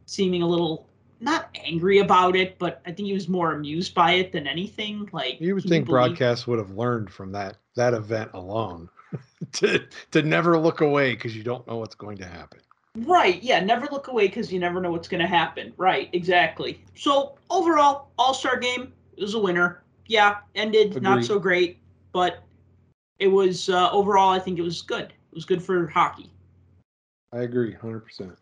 seeming 0.06 0.40
a 0.40 0.48
little 0.48 0.88
not 1.20 1.50
angry 1.62 1.98
about 1.98 2.36
it, 2.36 2.58
but 2.58 2.80
I 2.86 2.90
think 2.90 3.08
he 3.08 3.12
was 3.12 3.28
more 3.28 3.52
amused 3.52 3.94
by 3.94 4.12
it 4.12 4.32
than 4.32 4.46
anything. 4.46 5.06
Like 5.12 5.42
you 5.42 5.56
would 5.56 5.64
think 5.64 5.84
broadcast 5.84 6.46
would 6.46 6.58
have 6.58 6.70
learned 6.70 7.10
from 7.10 7.32
that 7.32 7.58
that 7.76 7.92
event 7.92 8.30
alone 8.32 8.88
to 9.52 9.84
to 10.10 10.22
never 10.22 10.58
look 10.58 10.80
away 10.80 11.14
because 11.14 11.36
you 11.36 11.42
don't 11.42 11.66
know 11.66 11.76
what's 11.76 11.94
going 11.94 12.16
to 12.18 12.26
happen. 12.26 12.60
Right. 12.96 13.42
Yeah. 13.42 13.60
Never 13.60 13.86
look 13.90 14.08
away 14.08 14.28
because 14.28 14.52
you 14.52 14.60
never 14.60 14.80
know 14.80 14.92
what's 14.92 15.08
going 15.08 15.20
to 15.20 15.26
happen. 15.26 15.72
Right. 15.76 16.08
Exactly. 16.12 16.82
So 16.94 17.36
overall, 17.50 18.10
All 18.18 18.34
Star 18.34 18.56
game 18.56 18.92
was 19.18 19.34
a 19.34 19.38
winner. 19.38 19.82
Yeah. 20.06 20.36
Ended 20.54 20.88
Agreed. 20.88 21.02
not 21.02 21.24
so 21.24 21.38
great, 21.38 21.78
but 22.12 22.44
it 23.18 23.28
was 23.28 23.68
uh, 23.68 23.90
overall, 23.90 24.30
I 24.30 24.38
think 24.38 24.58
it 24.58 24.62
was 24.62 24.82
good. 24.82 25.06
It 25.06 25.34
was 25.34 25.44
good 25.44 25.62
for 25.62 25.88
hockey. 25.88 26.30
I 27.32 27.40
agree, 27.40 27.72
hundred 27.72 28.00
percent. 28.00 28.36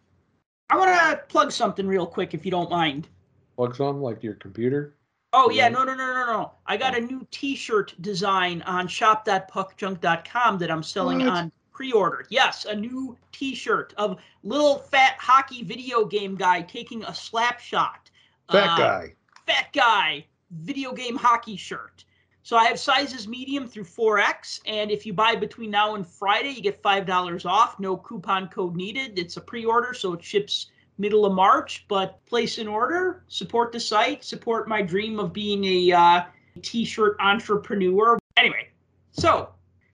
I 0.68 0.77
want 0.77 0.91
to 0.91 1.23
plug 1.29 1.53
something 1.53 1.87
real 1.87 2.07
quick, 2.07 2.35
if 2.35 2.45
you 2.45 2.51
don't 2.51 2.70
mind. 2.70 3.09
Plug 3.57 3.75
something 3.75 4.03
like 4.03 4.23
your 4.23 4.35
computer. 4.35 4.95
Oh 5.35 5.51
yeah, 5.51 5.68
no, 5.68 5.83
no, 5.85 5.95
no, 5.95 6.12
no, 6.12 6.26
no. 6.26 6.53
I 6.66 6.76
got 6.76 6.97
a 6.97 7.01
new 7.01 7.26
T-shirt 7.30 7.95
design 8.03 8.62
on 8.62 8.87
shop.puckjunk.com 8.87 10.59
that 10.59 10.70
I'm 10.70 10.83
selling 10.83 11.20
what? 11.20 11.28
on 11.28 11.53
pre-order. 11.72 12.26
Yes, 12.28 12.66
a 12.66 12.74
new 12.74 13.16
T-shirt 13.33 13.95
of 13.97 14.20
little 14.43 14.78
fat 14.78 15.16
hockey 15.18 15.64
video 15.64 16.05
game 16.05 16.37
guy 16.37 16.61
taking 16.61 17.03
a 17.05 17.14
slap 17.14 17.61
shot. 17.61 18.11
Fat 18.51 18.74
uh, 18.74 18.76
guy. 18.76 19.14
Fat 19.47 19.72
guy. 19.72 20.26
Video 20.51 20.93
game 20.93 21.16
hockey 21.16 21.57
shirt. 21.57 22.05
So 22.43 22.57
I 22.57 22.64
have 22.64 22.78
sizes 22.78 23.26
medium 23.26 23.68
through 23.68 23.85
4X, 23.85 24.61
and 24.66 24.91
if 24.91 25.07
you 25.07 25.12
buy 25.12 25.37
between 25.37 25.70
now 25.70 25.95
and 25.95 26.07
Friday, 26.07 26.51
you 26.51 26.61
get 26.61 26.83
$5 26.83 27.47
off. 27.47 27.78
No 27.78 27.97
coupon 27.97 28.49
code 28.49 28.74
needed. 28.74 29.18
It's 29.18 29.37
a 29.37 29.41
pre-order, 29.41 29.95
so 29.95 30.12
it 30.12 30.24
ships 30.24 30.72
middle 31.03 31.26
of 31.26 31.32
March, 31.32 31.84
but 31.88 32.24
place 32.26 32.59
an 32.59 32.68
order, 32.68 33.24
support 33.26 33.72
the 33.72 33.80
site, 33.80 34.22
support 34.22 34.68
my 34.68 34.80
dream 34.80 35.18
of 35.18 35.32
being 35.32 35.64
a 35.64 35.92
uh, 35.92 36.22
t-shirt 36.62 37.16
entrepreneur. 37.18 38.20
Anyway, 38.36 38.68
so 39.11 39.48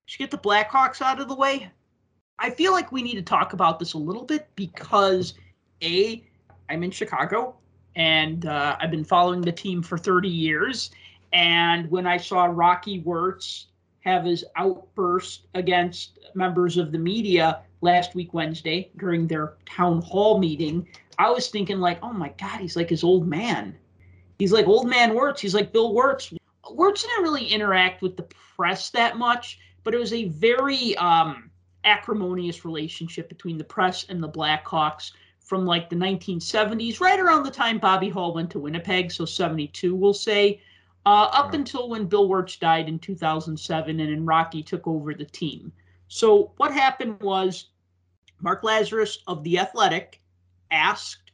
should 0.05 0.19
get 0.19 0.31
the 0.31 0.37
Blackhawks 0.37 1.01
out 1.01 1.19
of 1.19 1.29
the 1.29 1.35
way. 1.35 1.71
I 2.39 2.51
feel 2.51 2.73
like 2.73 2.93
we 2.93 3.03
need 3.03 3.15
to 3.15 3.23
talk 3.23 3.55
about 3.55 3.79
this 3.79 3.95
a 3.95 3.99
little 3.99 4.25
bit 4.25 4.49
because 4.55 5.33
a 5.83 6.23
I'm 6.69 6.83
in 6.85 6.91
Chicago 6.91 7.57
and 7.97 8.45
uh, 8.45 8.77
I've 8.79 8.91
been 8.91 9.03
following 9.03 9.41
the 9.41 9.51
team 9.51 9.83
for 9.83 9.97
30 9.97 10.29
years, 10.29 10.91
and 11.33 11.91
when 11.91 12.07
I 12.07 12.19
saw 12.19 12.45
Rocky 12.45 13.01
Wirtz 13.01 13.68
have 14.09 14.25
his 14.25 14.45
outburst 14.57 15.47
against 15.55 16.19
members 16.35 16.77
of 16.77 16.93
the 16.93 16.99
media 16.99 17.63
last 17.81 18.15
week, 18.15 18.35
Wednesday, 18.35 18.91
during 18.97 19.27
their 19.27 19.55
town 19.67 20.03
hall 20.03 20.39
meeting, 20.39 20.87
I 21.19 21.31
was 21.31 21.49
thinking, 21.49 21.79
like, 21.79 21.99
oh 22.03 22.13
my 22.13 22.33
God, 22.39 22.61
he's 22.61 22.77
like 22.77 22.89
his 22.89 23.05
old 23.05 23.27
man. 23.27 23.77
He's 24.39 24.53
like 24.53 24.67
old 24.67 24.89
man 24.89 25.15
Wirtz. 25.15 25.41
He's 25.41 25.55
like 25.55 25.73
Bill 25.73 25.93
Wirtz. 25.93 26.33
Wirtz 26.71 27.03
didn't 27.03 27.23
really 27.23 27.47
interact 27.47 28.03
with 28.03 28.17
the 28.17 28.27
press 28.57 28.91
that 28.91 29.19
much, 29.19 29.59
but 29.85 29.95
it 29.95 29.99
was 29.99 30.13
a 30.13 30.29
very 30.29 30.97
um, 30.97 31.51
acrimonious 31.85 32.65
relationship 32.65 33.29
between 33.29 33.59
the 33.59 33.65
press 33.65 34.07
and 34.09 34.23
the 34.23 34.29
Blackhawks 34.29 35.13
from 35.41 35.65
like 35.65 35.89
the 35.89 35.97
1970s, 35.97 37.01
right 37.01 37.19
around 37.19 37.43
the 37.43 37.51
time 37.51 37.79
Bobby 37.79 38.11
Hull 38.11 38.35
went 38.35 38.51
to 38.51 38.59
Winnipeg. 38.59 39.11
So 39.11 39.25
72, 39.25 39.95
we'll 39.95 40.15
say 40.15 40.61
uh, 41.07 41.29
up 41.33 41.55
until 41.55 41.89
when 41.89 42.07
Bill 42.07 42.29
Wirtz 42.29 42.57
died 42.57 42.89
in 42.89 42.99
2007 42.99 44.01
and 44.01 44.11
then 44.11 44.27
Rocky 44.27 44.63
took 44.63 44.87
over 44.87 45.15
the 45.15 45.25
team. 45.25 45.73
So 46.09 46.53
what 46.57 46.73
happened 46.73 47.21
was 47.21 47.67
Mark 48.41 48.63
Lazerus 48.63 49.19
of 49.27 49.43
The 49.45 49.59
Athletic 49.59 50.21
asked 50.71 51.33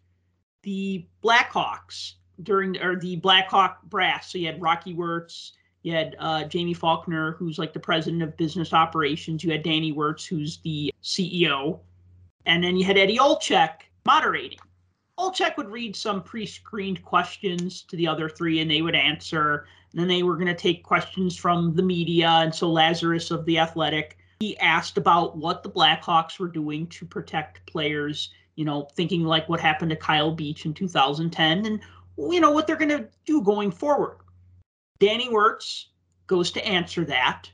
the 0.63 1.07
Blackhawks 1.23 2.15
during 2.43 2.81
or 2.81 2.97
the 2.97 3.17
Blackhawk 3.17 3.83
brass. 3.85 4.33
So 4.33 4.39
you 4.39 4.47
had 4.47 4.61
Rocky 4.61 4.95
Wirtz, 4.95 5.53
you 5.83 5.93
had 5.93 6.17
uh, 6.19 6.45
Jaime 6.53 6.75
Faulkner, 6.75 7.33
who's 7.33 7.59
like 7.59 7.73
the 7.73 7.81
president 7.81 8.23
of 8.23 8.37
business 8.37 8.73
operations. 8.73 9.45
You 9.45 9.53
had 9.53 9.63
Danny 9.63 9.93
Wirtz, 9.93 10.25
who's 10.25 10.59
the 10.59 10.93
CEO, 11.03 11.79
and 12.47 12.65
then 12.65 12.77
you 12.77 12.85
had 12.85 12.97
Eddie 12.97 13.19
Olczyk 13.19 13.71
moderating. 14.07 14.59
Olczyk 15.19 15.57
would 15.57 15.71
read 15.71 15.95
some 15.95 16.23
pre-screened 16.23 17.03
questions 17.05 17.83
to 17.83 17.97
the 17.97 18.09
other 18.09 18.29
three, 18.29 18.61
and 18.61 18.71
they 18.71 18.83
would 18.83 18.97
answer. 18.97 19.67
And 19.93 20.01
then 20.01 20.09
they 20.09 20.23
were 20.23 20.37
going 20.37 20.49
to 20.49 20.55
take 20.55 20.83
questions 20.83 21.37
from 21.37 21.75
the 21.75 21.83
media, 21.83 22.29
and 22.29 22.55
so 22.55 22.71
Lazerus 22.71 23.31
of 23.31 23.45
the 23.45 23.59
Athletic 23.59 24.19
he 24.41 24.59
asked 24.59 24.99
about 24.99 25.37
what 25.37 25.63
the 25.63 25.71
Blackhawks 25.71 26.39
were 26.39 26.49
doing 26.49 26.87
to 26.89 27.07
protect 27.07 27.65
players. 27.67 28.31
You 28.57 28.65
know, 28.65 28.89
thinking 28.95 29.25
like 29.25 29.49
what 29.49 29.59
happened 29.59 29.91
to 29.91 29.97
Kyle 29.97 30.31
Beach 30.31 30.65
in 30.65 30.75
2010, 30.75 31.67
and 31.67 31.81
you 32.17 32.41
know 32.41 32.51
what 32.51 32.67
they're 32.67 32.77
going 32.77 32.91
to 32.91 33.09
do 33.25 33.43
going 33.43 33.71
forward. 33.71 34.19
Danny 35.01 35.29
Wirtz 35.29 35.89
goes 36.29 36.53
to 36.53 36.65
answer 36.65 37.05
that. 37.07 37.51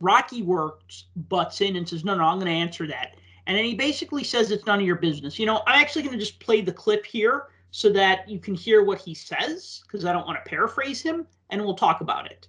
Rocky 0.00 0.42
Wirtz 0.42 1.06
butts 1.16 1.60
in 1.60 1.76
and 1.76 1.88
says, 1.88 2.04
"No, 2.04 2.14
no, 2.14 2.24
I'm 2.24 2.38
going 2.38 2.46
to 2.46 2.52
answer 2.52 2.86
that." 2.86 3.16
And 3.48 3.56
then 3.56 3.64
he 3.64 3.74
basically 3.74 4.24
says 4.24 4.50
it's 4.50 4.66
none 4.66 4.78
of 4.78 4.84
your 4.84 4.96
business. 4.96 5.38
You 5.38 5.46
know, 5.46 5.62
I'm 5.66 5.80
actually 5.80 6.02
going 6.02 6.12
to 6.12 6.20
just 6.20 6.38
play 6.38 6.60
the 6.60 6.72
clip 6.72 7.06
here 7.06 7.46
so 7.70 7.90
that 7.90 8.28
you 8.28 8.38
can 8.38 8.54
hear 8.54 8.84
what 8.84 9.00
he 9.00 9.14
says 9.14 9.82
because 9.86 10.04
I 10.04 10.12
don't 10.12 10.26
want 10.26 10.42
to 10.44 10.48
paraphrase 10.48 11.00
him 11.00 11.26
and 11.48 11.64
we'll 11.64 11.74
talk 11.74 12.02
about 12.02 12.30
it. 12.30 12.46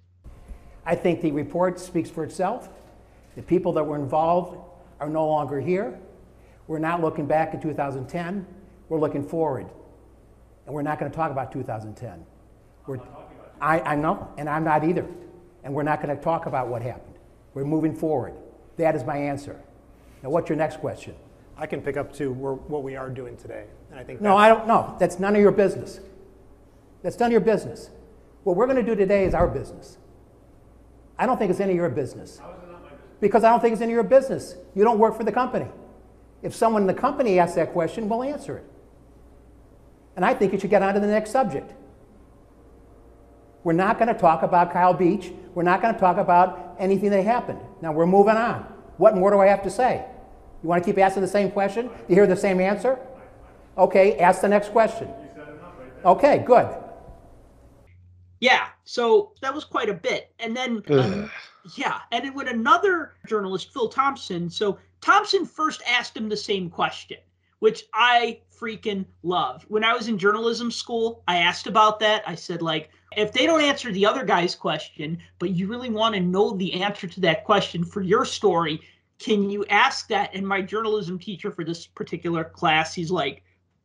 I 0.84 0.94
think 0.94 1.22
the 1.22 1.32
report 1.32 1.80
speaks 1.80 2.10
for 2.10 2.22
itself. 2.22 2.68
The 3.34 3.42
people 3.42 3.72
that 3.72 3.84
were 3.84 3.96
involved 3.96 4.58
are 5.00 5.08
no 5.08 5.26
longer 5.26 5.58
here. 5.58 5.98
We're 6.66 6.78
not 6.78 7.00
looking 7.00 7.26
back 7.26 7.54
at 7.54 7.62
2010. 7.62 8.46
We're 8.90 9.00
looking 9.00 9.26
forward. 9.26 9.70
And 10.66 10.74
we're 10.74 10.82
not 10.82 10.98
going 10.98 11.10
to 11.10 11.16
talk 11.16 11.30
about 11.30 11.50
2010. 11.50 12.26
We're, 12.86 13.00
I, 13.60 13.80
I 13.80 13.94
know, 13.96 14.32
and 14.36 14.50
I'm 14.50 14.64
not 14.64 14.84
either. 14.84 15.06
And 15.64 15.72
we're 15.72 15.82
not 15.82 16.02
going 16.02 16.14
to 16.14 16.22
talk 16.22 16.44
about 16.44 16.68
what 16.68 16.82
happened. 16.82 17.14
We're 17.54 17.64
moving 17.64 17.94
forward. 17.94 18.34
That 18.76 18.94
is 18.94 19.02
my 19.04 19.16
answer. 19.16 19.58
Now, 20.22 20.30
what's 20.30 20.48
your 20.48 20.56
next 20.56 20.78
question? 20.78 21.14
I 21.56 21.66
can 21.66 21.82
pick 21.82 21.96
up 21.96 22.12
to 22.14 22.32
what 22.32 22.82
we 22.82 22.96
are 22.96 23.10
doing 23.10 23.36
today. 23.36 23.66
And 23.90 24.00
I 24.00 24.04
think 24.04 24.20
No, 24.20 24.36
I 24.36 24.48
don't 24.48 24.66
know. 24.66 24.96
That's 24.98 25.18
none 25.18 25.34
of 25.36 25.42
your 25.42 25.52
business. 25.52 26.00
That's 27.02 27.18
none 27.18 27.28
of 27.28 27.32
your 27.32 27.40
business. 27.40 27.90
What 28.44 28.56
we're 28.56 28.66
going 28.66 28.76
to 28.76 28.82
do 28.82 28.94
today 28.94 29.24
is 29.24 29.34
our 29.34 29.46
business. 29.46 29.98
I 31.18 31.26
don't 31.26 31.38
think 31.38 31.50
it's 31.50 31.60
any 31.60 31.72
of 31.72 31.76
your 31.76 31.90
business. 31.90 32.40
Because 33.20 33.44
I 33.44 33.50
don't 33.50 33.60
think 33.60 33.74
it's 33.74 33.82
any 33.82 33.92
of 33.92 33.94
your 33.94 34.02
business. 34.04 34.56
You 34.74 34.84
don't 34.84 34.98
work 34.98 35.16
for 35.16 35.24
the 35.24 35.32
company. 35.32 35.66
If 36.42 36.54
someone 36.54 36.82
in 36.82 36.88
the 36.88 36.94
company 36.94 37.38
asks 37.38 37.56
that 37.56 37.72
question, 37.74 38.08
we'll 38.08 38.22
answer 38.22 38.56
it. 38.56 38.64
And 40.16 40.24
I 40.24 40.32
think 40.32 40.54
you 40.54 40.58
should 40.58 40.70
get 40.70 40.82
on 40.82 40.94
to 40.94 41.00
the 41.00 41.06
next 41.06 41.30
subject. 41.30 41.74
We're 43.62 43.74
not 43.74 43.98
going 43.98 44.08
to 44.08 44.18
talk 44.18 44.42
about 44.42 44.72
Kyle 44.72 44.94
Beach. 44.94 45.30
We're 45.54 45.62
not 45.62 45.82
going 45.82 45.92
to 45.92 46.00
talk 46.00 46.16
about 46.16 46.76
anything 46.78 47.10
that 47.10 47.22
happened. 47.24 47.60
Now 47.82 47.92
we're 47.92 48.06
moving 48.06 48.36
on. 48.36 48.66
What 49.00 49.16
more 49.16 49.30
do 49.30 49.40
I 49.40 49.46
have 49.46 49.62
to 49.62 49.70
say? 49.70 50.04
You 50.62 50.68
want 50.68 50.84
to 50.84 50.86
keep 50.86 50.98
asking 50.98 51.22
the 51.22 51.28
same 51.28 51.50
question? 51.50 51.86
Do 51.86 51.94
you 52.08 52.16
hear 52.16 52.26
the 52.26 52.36
same 52.36 52.60
answer? 52.60 52.98
Okay, 53.78 54.18
ask 54.18 54.42
the 54.42 54.48
next 54.48 54.72
question. 54.72 55.08
Okay, 56.04 56.44
good. 56.46 56.68
Yeah, 58.40 58.66
so 58.84 59.32
that 59.40 59.54
was 59.54 59.64
quite 59.64 59.88
a 59.88 59.94
bit. 59.94 60.34
And 60.38 60.54
then, 60.54 60.82
um, 60.90 61.30
yeah, 61.76 62.00
and 62.12 62.26
then 62.26 62.34
with 62.34 62.46
another 62.46 63.14
journalist, 63.26 63.72
Phil 63.72 63.88
Thompson. 63.88 64.50
So 64.50 64.78
Thompson 65.00 65.46
first 65.46 65.80
asked 65.88 66.14
him 66.14 66.28
the 66.28 66.36
same 66.36 66.68
question, 66.68 67.16
which 67.60 67.84
I 67.94 68.40
freaking 68.54 69.06
love. 69.22 69.64
When 69.68 69.82
I 69.82 69.94
was 69.94 70.08
in 70.08 70.18
journalism 70.18 70.70
school, 70.70 71.22
I 71.26 71.38
asked 71.38 71.66
about 71.66 72.00
that. 72.00 72.22
I 72.26 72.34
said, 72.34 72.60
like, 72.60 72.90
if 73.16 73.32
they 73.32 73.46
don't 73.46 73.62
answer 73.62 73.90
the 73.90 74.06
other 74.06 74.24
guy's 74.24 74.54
question, 74.54 75.18
but 75.38 75.50
you 75.50 75.66
really 75.66 75.90
want 75.90 76.14
to 76.14 76.20
know 76.20 76.52
the 76.52 76.82
answer 76.82 77.08
to 77.08 77.20
that 77.20 77.44
question 77.44 77.84
for 77.84 78.02
your 78.02 78.24
story, 78.24 78.80
can 79.20 79.50
you 79.50 79.64
ask 79.66 80.08
that? 80.08 80.34
And 80.34 80.46
my 80.46 80.62
journalism 80.62 81.18
teacher 81.18 81.52
for 81.52 81.62
this 81.62 81.86
particular 81.86 82.42
class, 82.42 82.94
he's 82.94 83.10
like, 83.10 83.44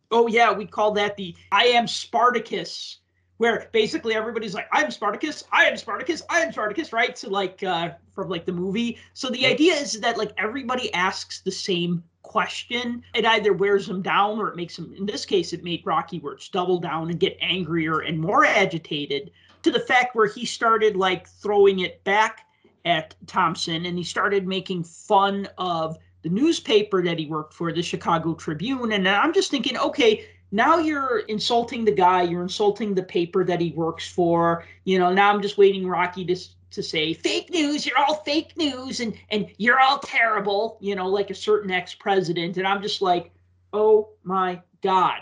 oh, 0.09 0.27
yeah, 0.27 0.51
we 0.51 0.65
call 0.65 0.91
that 0.93 1.17
the 1.17 1.35
I 1.51 1.65
am 1.65 1.87
Spartacus 1.87 2.99
where 3.37 3.67
basically 3.73 4.15
everybody's 4.15 4.53
like, 4.53 4.67
I'm 4.71 4.89
Spartacus, 4.91 5.43
I 5.51 5.65
am 5.65 5.75
Spartacus, 5.77 6.21
I 6.29 6.39
am 6.39 6.51
Spartacus, 6.51 6.93
right? 6.93 7.17
So 7.17 7.29
like 7.29 7.61
uh 7.63 7.91
from 8.13 8.29
like 8.29 8.45
the 8.45 8.53
movie. 8.53 8.97
So 9.13 9.29
the 9.29 9.45
idea 9.45 9.73
is 9.73 9.99
that 9.99 10.17
like 10.17 10.31
everybody 10.37 10.93
asks 10.93 11.41
the 11.41 11.51
same 11.51 12.03
question. 12.23 13.03
It 13.13 13.25
either 13.25 13.53
wears 13.53 13.87
them 13.87 14.01
down 14.01 14.39
or 14.39 14.47
it 14.47 14.55
makes 14.55 14.75
them 14.77 14.93
in 14.97 15.05
this 15.05 15.25
case 15.25 15.53
it 15.53 15.63
made 15.63 15.85
Rocky 15.85 16.19
Wirtz 16.19 16.49
double 16.49 16.79
down 16.79 17.09
and 17.09 17.19
get 17.19 17.37
angrier 17.41 17.99
and 17.99 18.19
more 18.19 18.45
agitated 18.45 19.31
to 19.63 19.71
the 19.71 19.79
fact 19.79 20.15
where 20.15 20.27
he 20.27 20.45
started 20.45 20.95
like 20.95 21.27
throwing 21.27 21.79
it 21.79 22.03
back 22.03 22.44
at 22.85 23.15
Thompson 23.27 23.85
and 23.85 23.97
he 23.97 24.03
started 24.03 24.47
making 24.47 24.83
fun 24.83 25.47
of 25.57 25.97
the 26.21 26.29
newspaper 26.29 27.03
that 27.03 27.19
he 27.19 27.25
worked 27.25 27.53
for, 27.53 27.71
the 27.71 27.81
Chicago 27.81 28.33
Tribune. 28.33 28.93
And 28.93 29.07
I'm 29.07 29.33
just 29.33 29.51
thinking, 29.51 29.77
okay, 29.77 30.25
now 30.51 30.77
you're 30.77 31.19
insulting 31.27 31.83
the 31.85 31.91
guy 31.91 32.21
you're 32.21 32.41
insulting 32.41 32.93
the 32.93 33.03
paper 33.03 33.43
that 33.43 33.59
he 33.59 33.71
works 33.71 34.09
for. 34.09 34.63
You 34.85 34.99
know 34.99 35.13
now 35.13 35.31
i'm 35.31 35.41
just 35.41 35.57
waiting 35.57 35.87
rocky 35.87 36.23
to 36.25 36.35
to 36.71 36.83
say 36.83 37.13
fake 37.13 37.49
news 37.49 37.85
you're 37.85 37.97
all 37.99 38.15
fake 38.23 38.55
news 38.57 38.99
and 38.99 39.13
and 39.29 39.49
you're 39.57 39.79
all 39.79 39.99
terrible 39.99 40.77
you 40.81 40.95
know 40.95 41.07
like 41.07 41.29
a 41.29 41.35
certain 41.35 41.71
ex-president. 41.71 42.57
And 42.57 42.67
i'm 42.67 42.81
just 42.81 43.01
like 43.01 43.31
oh 43.73 44.09
my 44.23 44.61
god 44.81 45.21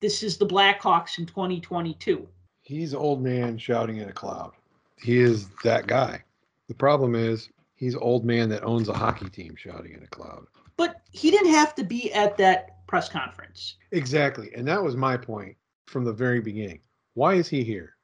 this 0.00 0.22
is 0.22 0.36
the 0.36 0.46
blackhawks 0.46 1.18
in 1.18 1.26
2022 1.26 2.26
he's 2.62 2.94
old 2.94 3.22
man 3.22 3.58
shouting 3.58 3.98
in 3.98 4.08
a 4.08 4.12
cloud. 4.12 4.52
He 4.96 5.18
is 5.18 5.48
that 5.64 5.86
guy 5.86 6.24
the 6.70 6.74
problem 6.74 7.14
is 7.14 7.50
he's 7.74 7.96
old 7.96 8.24
man 8.24 8.48
that 8.48 8.62
owns 8.62 8.88
a 8.88 8.94
hockey 8.94 9.28
team 9.28 9.54
shouting 9.56 9.92
in 9.92 10.02
a 10.02 10.06
cloud 10.06 10.46
but 10.80 11.02
he 11.10 11.30
didn't 11.30 11.52
have 11.52 11.74
to 11.74 11.84
be 11.84 12.10
at 12.14 12.38
that 12.38 12.86
press 12.86 13.06
conference. 13.06 13.76
Exactly. 13.92 14.50
And 14.56 14.66
that 14.66 14.82
was 14.82 14.96
my 14.96 15.14
point 15.14 15.54
from 15.86 16.06
the 16.06 16.12
very 16.12 16.40
beginning. 16.40 16.80
Why 17.12 17.34
is 17.34 17.50
he 17.50 17.62
here? 17.62 17.96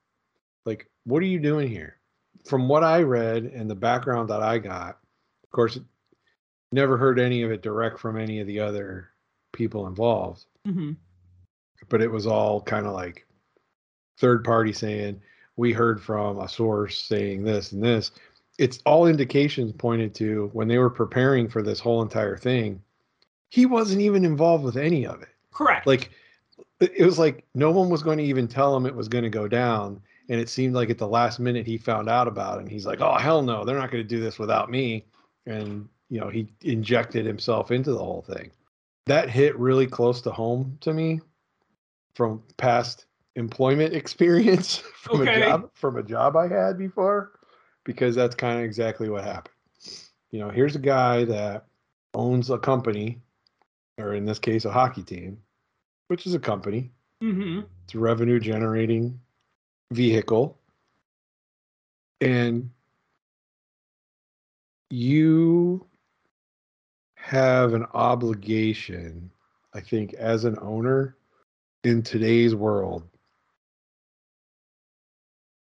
Like, 0.67 0.87
what 1.05 1.23
are 1.23 1.27
you 1.27 1.39
doing 1.39 1.71
here? 1.71 1.97
From 2.45 2.69
what 2.69 2.85
I 2.85 3.01
read 3.01 3.45
and 3.45 3.71
the 3.71 3.75
background 3.75 4.29
that 4.29 4.43
I 4.43 4.59
got, 4.59 4.99
of 5.43 5.51
course, 5.53 5.79
never 6.71 6.99
heard 6.99 7.19
any 7.19 7.43
of 7.43 7.51
it 7.51 7.63
direct 7.63 7.99
from 7.99 8.19
any 8.19 8.41
of 8.41 8.47
the 8.47 8.61
other 8.61 9.09
people 9.53 9.87
involved. 9.87 10.45
Mm-hmm. 10.69 10.93
But 11.89 12.03
it 12.03 12.11
was 12.11 12.27
all 12.27 12.61
kind 12.61 12.87
of 12.87 12.93
like 12.93 13.27
third 14.19 14.45
party 14.45 14.75
saying, 14.75 15.23
we 15.57 15.73
heard 15.73 16.03
from 16.03 16.41
a 16.41 16.49
source 16.49 17.03
saying 17.03 17.43
this 17.43 17.73
and 17.73 17.83
this. 17.83 18.11
It's 18.59 18.81
all 18.87 19.07
indications 19.07 19.73
pointed 19.73 20.15
to 20.17 20.51
when 20.53 20.69
they 20.69 20.79
were 20.79 20.91
preparing 20.91 21.49
for 21.49 21.63
this 21.63 21.81
whole 21.81 22.03
entire 22.03 22.37
thing 22.37 22.83
he 23.49 23.67
wasn't 23.67 24.01
even 24.01 24.25
involved 24.25 24.65
with 24.65 24.77
any 24.77 25.07
of 25.07 25.23
it. 25.23 25.29
Correct. 25.53 25.87
Like 25.87 26.11
it 26.81 27.05
was 27.05 27.19
like 27.19 27.45
no 27.55 27.71
one 27.71 27.89
was 27.89 28.03
going 28.03 28.19
to 28.19 28.25
even 28.25 28.49
tell 28.49 28.77
him 28.77 28.87
it 28.87 28.95
was 28.95 29.09
going 29.09 29.25
to 29.25 29.31
go 29.31 29.49
down. 29.49 30.01
And 30.29 30.41
it 30.41 30.49
seemed 30.49 30.75
like 30.75 30.91
at 30.91 30.99
the 30.99 31.09
last 31.09 31.39
minute 31.39 31.67
he 31.67 31.79
found 31.79 32.09
out 32.09 32.29
about 32.29 32.59
it 32.59 32.63
and 32.63 32.71
he's 32.71 32.87
like, 32.87 33.01
oh, 33.01 33.15
hell 33.15 33.43
no, 33.43 33.65
they're 33.65 33.79
not 33.79 33.91
going 33.91 34.03
to 34.03 34.09
do 34.09 34.21
this 34.21 34.39
without 34.39 34.71
me. 34.71 35.05
And, 35.47 35.89
you 36.11 36.21
know, 36.21 36.29
he 36.29 36.49
injected 36.63 37.25
himself 37.25 37.71
into 37.71 37.93
the 37.93 37.99
whole 38.05 38.23
thing. 38.23 38.51
That 39.07 39.31
hit 39.31 39.57
really 39.57 39.87
close 39.87 40.21
to 40.23 40.33
home 40.33 40.77
to 40.81 40.93
me 40.93 41.21
from 42.15 42.43
past 42.57 43.07
employment 43.37 43.95
experience 43.95 44.77
from 44.97 45.23
okay. 45.23 45.43
a 45.43 45.47
job 45.47 45.71
from 45.75 45.97
a 45.97 46.03
job 46.03 46.37
I 46.37 46.49
had 46.49 46.77
before 46.77 47.33
because 47.87 48.17
that's 48.17 48.35
kind 48.35 48.59
of 48.59 48.65
exactly 48.65 49.09
what 49.09 49.25
happened. 49.25 49.55
You 50.33 50.41
know, 50.41 50.51
here's 50.51 50.75
a 50.75 50.81
guy 50.81 51.25
that 51.25 51.67
owns 52.13 52.51
a 52.51 52.59
company 52.59 53.23
or 53.97 54.15
in 54.15 54.27
this 54.27 54.41
case, 54.41 54.65
a 54.67 54.73
hockey 54.73 55.05
team, 55.05 55.39
which 56.09 56.27
is 56.27 56.35
a 56.35 56.39
company. 56.39 56.91
Mm-hmm. 57.23 57.61
It's 57.85 57.95
a 57.95 57.99
revenue 57.99 58.41
generating 58.41 59.21
vehicle. 59.93 60.59
And 62.21 62.71
you 64.91 65.87
have 67.15 67.73
an 67.73 67.87
obligation, 67.95 69.31
I 69.73 69.81
think, 69.81 70.13
as 70.15 70.45
an 70.45 70.59
owner 70.61 71.17
in 71.85 72.03
today's 72.03 72.55
world 72.55 73.05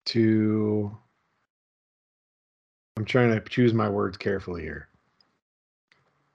to. 0.05 0.97
I'm 2.97 3.05
trying 3.05 3.31
to 3.31 3.41
choose 3.49 3.73
my 3.73 3.89
words 3.89 4.17
carefully 4.17 4.61
here 4.61 4.87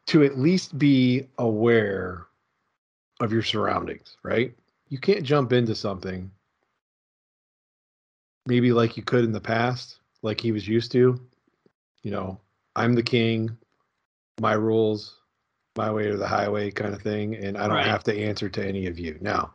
to 0.06 0.24
at 0.24 0.38
least 0.38 0.78
be 0.78 1.28
aware 1.38 2.26
of 3.20 3.32
your 3.32 3.42
surroundings, 3.42 4.16
right? 4.22 4.52
You 4.88 4.98
can't 4.98 5.22
jump 5.22 5.52
into 5.52 5.74
something 5.74 6.30
maybe 8.46 8.72
like 8.72 8.96
you 8.96 9.02
could 9.02 9.24
in 9.24 9.32
the 9.32 9.40
past, 9.40 10.00
like 10.22 10.40
he 10.40 10.52
was 10.52 10.66
used 10.66 10.90
to. 10.92 11.20
You 12.02 12.10
know, 12.10 12.40
I'm 12.74 12.94
the 12.94 13.02
king, 13.02 13.56
my 14.40 14.54
rules, 14.54 15.20
my 15.76 15.92
way 15.92 16.06
or 16.06 16.16
the 16.16 16.26
highway 16.26 16.70
kind 16.70 16.94
of 16.94 17.02
thing, 17.02 17.36
and 17.36 17.56
I 17.56 17.68
don't 17.68 17.76
right. 17.76 17.86
have 17.86 18.04
to 18.04 18.18
answer 18.18 18.48
to 18.48 18.66
any 18.66 18.86
of 18.86 18.98
you. 18.98 19.16
Now, 19.20 19.54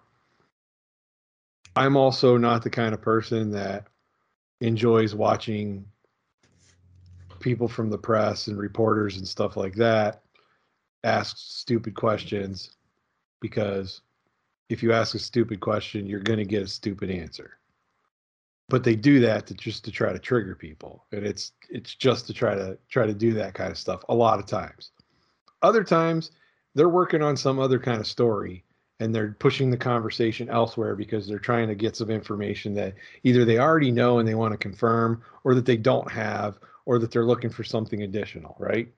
I'm 1.76 1.97
also 1.97 2.38
not 2.38 2.64
the 2.64 2.70
kind 2.70 2.93
of 2.93 3.01
person 3.01 3.51
that 3.51 3.88
enjoys 4.62 5.14
watching 5.14 5.86
people 7.46 7.68
from 7.68 7.91
the 7.91 7.98
press 7.98 8.48
and 8.48 8.58
reporters 8.58 9.18
and 9.18 9.28
stuff 9.28 9.56
like 9.56 9.76
that 9.76 10.24
ask 11.04 11.38
stupid 11.38 11.93
questions 11.93 12.72
because 13.39 14.02
if 14.68 14.82
you 14.82 14.91
ask 14.91 15.14
a 15.14 15.20
stupid 15.20 15.60
question, 15.60 16.08
you're 16.08 16.20
going 16.20 16.39
to 16.39 16.46
get 16.46 16.64
a 16.64 16.68
stupid 16.68 17.12
answer. 17.12 17.60
But 18.68 18.84
they 18.84 18.96
do 18.96 19.20
that 19.20 19.46
to 19.46 19.54
just 19.54 19.86
to 19.86 19.91
try 19.91 20.12
to 20.12 20.18
trigger 20.18 20.56
people, 20.56 21.06
and 21.12 21.24
it's 21.24 21.52
it's 21.70 21.93
just 21.93 22.26
to 22.26 22.34
try 22.34 22.56
to 22.56 22.80
try 22.89 23.06
to 23.06 23.14
do 23.14 23.32
that 23.34 23.54
kind 23.54 23.70
of 23.70 23.78
stuff 23.78 24.04
a 24.10 24.16
lot 24.16 24.39
of 24.39 24.48
times. 24.48 24.89
Other 25.62 25.84
times, 25.84 26.32
they're 26.74 26.89
working 26.89 27.22
on 27.22 27.38
some 27.38 27.60
other 27.60 27.78
kind 27.78 28.00
of 28.00 28.08
story 28.08 28.64
and 29.00 29.14
they're 29.14 29.36
pushing 29.39 29.70
the 29.70 29.78
conversation 29.78 30.50
elsewhere 30.50 30.96
because 30.96 31.28
they're 31.28 31.38
trying 31.38 31.68
to 31.68 31.76
get 31.76 31.96
some 31.96 32.10
information 32.10 32.74
that 32.74 32.96
either 33.24 33.46
they 33.46 33.60
already 33.60 33.91
know 33.91 34.18
and 34.18 34.28
they 34.28 34.36
want 34.36 34.52
to 34.54 34.58
confirm 34.58 35.22
or 35.43 35.54
that 35.54 35.66
they 35.66 35.78
don't 35.78 36.10
have 36.12 36.58
or 36.86 37.00
that 37.00 37.12
they're 37.12 37.26
looking 37.26 37.50
for 37.50 37.64
something 37.64 38.04
additional, 38.04 38.56
right? 38.60 38.90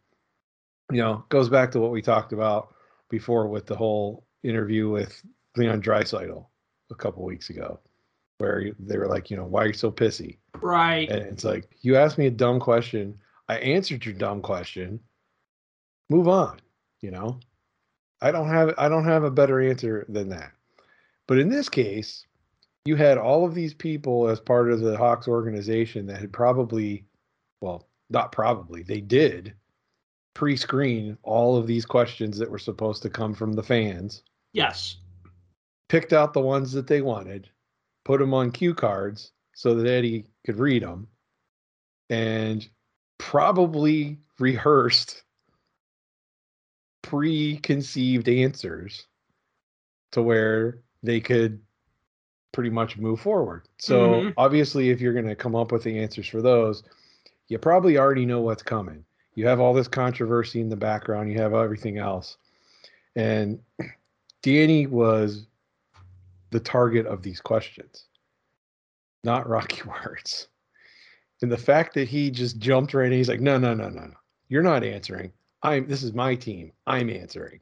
you 0.92 1.02
know, 1.02 1.24
goes 1.30 1.50
back 1.50 1.72
to 1.72 1.80
what 1.80 1.92
we 1.92 2.02
talked 2.02 2.34
about 2.34 2.74
before 3.10 3.48
with 3.48 3.66
the 3.66 3.76
whole 3.76 4.26
interview 4.44 4.90
with 4.90 5.22
Leon 5.56 5.82
Draisaitl 5.82 6.46
a 6.92 6.96
couple 6.96 7.24
weeks 7.24 7.50
ago, 7.50 7.80
where 8.38 8.72
they 8.80 8.98
were 8.98 9.08
like, 9.08 9.30
you 9.30 9.38
know, 9.38 9.46
why 9.46 9.64
are 9.64 9.68
you 9.68 9.74
so 9.74 9.92
pissy? 9.92 10.38
Right. 10.62 11.10
And 11.10 11.22
it's 11.24 11.44
like, 11.44 11.70
you 11.82 11.98
asked 11.98 12.18
me 12.18 12.28
a 12.28 12.32
dumb 12.32 12.60
question. 12.60 13.18
I 13.50 13.58
answered 13.58 14.06
your 14.06 14.14
dumb 14.14 14.42
question. 14.42 15.00
Move 16.10 16.28
on, 16.28 16.60
you 17.02 17.12
know? 17.12 17.40
I 18.22 18.32
don't 18.32 18.50
have 18.50 18.74
I 18.80 18.90
don't 18.90 19.06
have 19.06 19.24
a 19.24 19.30
better 19.30 19.62
answer 19.62 20.06
than 20.10 20.30
that. 20.30 20.52
But 21.28 21.38
in 21.38 21.50
this 21.50 21.70
case, 21.70 22.26
you 22.86 22.96
had 22.96 23.18
all 23.20 23.46
of 23.46 23.54
these 23.54 23.76
people 23.76 24.28
as 24.28 24.40
part 24.40 24.72
of 24.72 24.80
the 24.80 24.98
Hawks 24.98 25.28
organization 25.28 26.08
that 26.08 26.20
had 26.20 26.34
probably 26.34 27.06
well, 27.62 27.88
not 28.10 28.32
probably, 28.32 28.84
they 28.84 29.02
did 29.02 29.54
pre-screen 30.34 31.18
all 31.24 31.58
of 31.58 31.68
these 31.68 31.86
questions 31.86 32.38
that 32.38 32.50
were 32.50 32.60
supposed 32.60 33.02
to 33.02 33.10
come 33.10 33.34
from 33.34 33.54
the 33.54 33.64
fans. 33.64 34.24
Yes. 34.54 34.98
Picked 35.90 36.14
out 36.14 36.34
the 36.34 36.42
ones 36.42 36.72
that 36.74 36.88
they 36.88 37.02
wanted, 37.02 37.50
put 38.06 38.20
them 38.20 38.34
on 38.34 38.52
cue 38.52 38.74
cards 38.74 39.32
so 39.56 39.74
that 39.76 39.90
Eddie 39.90 40.26
could 40.46 40.60
read 40.60 40.84
them, 40.84 41.08
and 42.10 42.68
probably 43.18 44.20
rehearsed 44.40 45.24
preconceived 47.02 48.30
answers 48.30 49.08
to 50.12 50.22
where 50.22 50.84
they 51.04 51.20
could 51.20 51.60
pretty 52.52 52.70
much 52.70 52.98
move 52.98 53.20
forward. 53.20 53.68
So 53.80 54.22
Mhm. 54.22 54.34
obviously 54.38 54.90
if 54.90 55.00
you're 55.02 55.14
going 55.14 55.28
to 55.28 55.36
come 55.36 55.56
up 55.56 55.72
with 55.72 55.84
the 55.84 55.98
answers 56.00 56.28
for 56.28 56.42
those, 56.42 56.84
you 57.48 57.58
probably 57.58 57.98
already 57.98 58.26
know 58.26 58.42
what's 58.42 58.64
coming. 58.64 59.04
You 59.36 59.48
have 59.48 59.60
all 59.60 59.74
this 59.74 59.88
controversy 59.88 60.62
in 60.62 60.70
the 60.70 60.76
background, 60.76 61.32
you 61.32 61.40
have 61.40 61.54
everything 61.54 61.98
else. 61.98 62.38
And 63.16 63.60
Danny 64.42 64.88
was 64.88 65.48
the 66.52 66.60
target 66.60 67.06
of 67.06 67.22
these 67.22 67.42
questions, 67.42 68.06
not 69.24 69.48
Rocky 69.50 69.82
Wirtz. 69.86 70.48
And 71.42 71.52
the 71.52 71.58
fact 71.58 71.94
that 71.94 72.08
he 72.08 72.32
just 72.32 72.58
jumped 72.58 72.94
right 72.94 73.08
in, 73.08 73.18
he's 73.18 73.30
like, 73.30 73.42
no, 73.42 73.58
no, 73.58 73.74
no, 73.74 73.90
no, 73.90 74.06
no. 74.06 74.14
You're 74.50 74.64
not 74.64 74.84
answering. 74.84 75.32
I'm 75.62 75.88
this 75.88 76.04
is 76.04 76.14
my 76.14 76.36
team. 76.36 76.72
I'm 76.86 77.10
answering. 77.10 77.60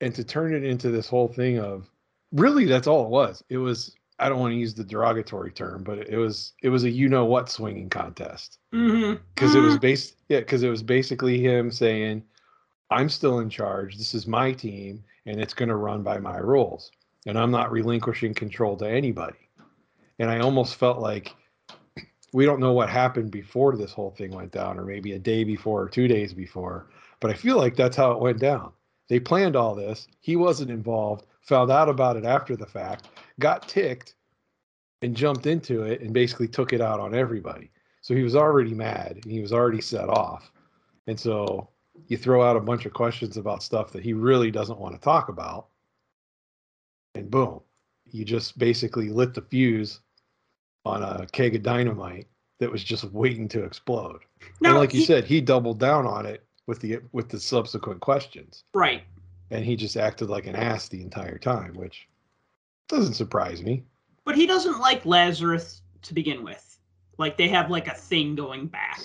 And 0.00 0.14
to 0.14 0.24
turn 0.24 0.54
it 0.54 0.64
into 0.64 0.90
this 0.90 1.08
whole 1.08 1.28
thing 1.28 1.58
of 1.58 1.90
really 2.32 2.64
that's 2.64 2.86
all 2.86 3.04
it 3.04 3.10
was. 3.10 3.42
It 3.48 3.58
was 3.58 3.96
I 4.18 4.28
don't 4.28 4.38
want 4.38 4.52
to 4.52 4.58
use 4.58 4.74
the 4.74 4.84
derogatory 4.84 5.52
term, 5.52 5.82
but 5.82 5.98
it 5.98 6.16
was 6.16 6.52
it 6.62 6.68
was 6.68 6.84
a 6.84 6.90
you 6.90 7.08
know 7.08 7.24
what 7.24 7.50
swinging 7.50 7.88
contest. 7.88 8.58
Mm-hmm. 8.72 9.22
because 9.34 9.54
it 9.54 9.60
was 9.60 9.78
based 9.88 10.16
yeah 10.28 10.40
because 10.40 10.62
it 10.62 10.70
was 10.70 10.82
basically 10.82 11.38
him 11.38 11.70
saying 11.70 12.24
i'm 12.90 13.10
still 13.10 13.40
in 13.40 13.50
charge 13.50 13.98
this 13.98 14.14
is 14.14 14.26
my 14.26 14.50
team 14.50 15.04
and 15.26 15.38
it's 15.38 15.52
going 15.52 15.68
to 15.68 15.76
run 15.76 16.02
by 16.02 16.18
my 16.18 16.38
rules 16.38 16.90
and 17.26 17.38
i'm 17.38 17.50
not 17.50 17.70
relinquishing 17.70 18.32
control 18.32 18.76
to 18.78 18.88
anybody. 18.88 19.36
And 20.18 20.30
i 20.30 20.38
almost 20.38 20.76
felt 20.76 21.00
like 21.00 21.34
we 22.32 22.46
don't 22.46 22.60
know 22.60 22.72
what 22.72 22.88
happened 22.88 23.30
before 23.30 23.76
this 23.76 23.92
whole 23.92 24.12
thing 24.12 24.30
went 24.30 24.52
down 24.52 24.78
or 24.78 24.86
maybe 24.86 25.12
a 25.12 25.18
day 25.18 25.44
before 25.44 25.82
or 25.82 25.88
two 25.90 26.08
days 26.08 26.32
before 26.32 26.86
but 27.20 27.30
i 27.30 27.34
feel 27.34 27.58
like 27.58 27.76
that's 27.76 27.96
how 27.96 28.12
it 28.12 28.20
went 28.20 28.38
down. 28.38 28.72
They 29.08 29.20
planned 29.20 29.54
all 29.54 29.74
this 29.74 30.08
he 30.20 30.36
wasn't 30.36 30.70
involved 30.70 31.26
found 31.42 31.70
out 31.70 31.90
about 31.90 32.16
it 32.16 32.24
after 32.24 32.56
the 32.56 32.64
fact 32.64 33.08
got 33.38 33.68
ticked 33.68 34.14
and 35.02 35.16
jumped 35.16 35.46
into 35.46 35.82
it 35.82 36.00
and 36.00 36.12
basically 36.12 36.48
took 36.48 36.72
it 36.72 36.80
out 36.80 37.00
on 37.00 37.14
everybody 37.14 37.70
so 38.02 38.14
he 38.14 38.22
was 38.22 38.36
already 38.36 38.74
mad 38.74 39.20
and 39.22 39.32
he 39.32 39.40
was 39.40 39.52
already 39.52 39.80
set 39.80 40.08
off. 40.08 40.52
And 41.06 41.18
so 41.18 41.70
you 42.08 42.16
throw 42.16 42.42
out 42.42 42.56
a 42.56 42.60
bunch 42.60 42.84
of 42.84 42.92
questions 42.92 43.36
about 43.36 43.62
stuff 43.62 43.92
that 43.92 44.02
he 44.02 44.12
really 44.12 44.50
doesn't 44.50 44.78
want 44.78 44.94
to 44.94 45.00
talk 45.00 45.28
about. 45.28 45.68
And 47.14 47.30
boom, 47.30 47.60
you 48.10 48.24
just 48.24 48.58
basically 48.58 49.08
lit 49.08 49.34
the 49.34 49.42
fuse 49.42 50.00
on 50.84 51.02
a 51.02 51.26
keg 51.30 51.54
of 51.54 51.62
dynamite 51.62 52.26
that 52.58 52.70
was 52.70 52.82
just 52.82 53.04
waiting 53.04 53.48
to 53.48 53.62
explode. 53.62 54.22
Now, 54.60 54.70
and 54.70 54.78
like 54.78 54.92
you 54.92 55.00
he- 55.00 55.06
said, 55.06 55.24
he 55.24 55.40
doubled 55.40 55.78
down 55.78 56.04
on 56.04 56.26
it 56.26 56.44
with 56.66 56.80
the 56.80 56.98
with 57.12 57.28
the 57.28 57.38
subsequent 57.38 58.00
questions. 58.00 58.64
Right. 58.74 59.04
And 59.50 59.64
he 59.64 59.76
just 59.76 59.96
acted 59.96 60.28
like 60.28 60.46
an 60.46 60.56
ass 60.56 60.88
the 60.88 61.02
entire 61.02 61.38
time, 61.38 61.74
which 61.74 62.08
doesn't 62.88 63.14
surprise 63.14 63.62
me. 63.62 63.84
But 64.24 64.36
he 64.36 64.46
doesn't 64.46 64.78
like 64.78 65.04
Lazerus 65.04 65.80
to 66.02 66.14
begin 66.14 66.44
with. 66.44 66.78
Like 67.18 67.36
they 67.36 67.48
have 67.48 67.70
like 67.70 67.88
a 67.88 67.94
thing 67.94 68.34
going 68.34 68.66
back. 68.66 69.00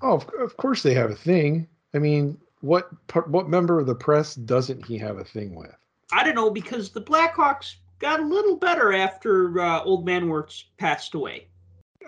Oh, 0.00 0.14
of, 0.16 0.28
of 0.40 0.56
course 0.56 0.82
they 0.82 0.94
have 0.94 1.10
a 1.10 1.16
thing. 1.16 1.68
I 1.94 1.98
mean, 1.98 2.38
what 2.60 2.90
what 3.26 3.48
member 3.48 3.78
of 3.78 3.86
the 3.86 3.94
press 3.94 4.34
doesn't 4.34 4.86
he 4.86 4.98
have 4.98 5.18
a 5.18 5.24
thing 5.24 5.54
with? 5.54 5.74
I 6.12 6.24
don't 6.24 6.34
know 6.34 6.50
because 6.50 6.90
the 6.90 7.02
Blackhawks 7.02 7.76
got 7.98 8.20
a 8.20 8.24
little 8.24 8.56
better 8.56 8.92
after 8.92 9.60
uh, 9.60 9.82
Old 9.82 10.04
Man 10.04 10.28
Wirtz 10.28 10.64
passed 10.76 11.14
away. 11.14 11.46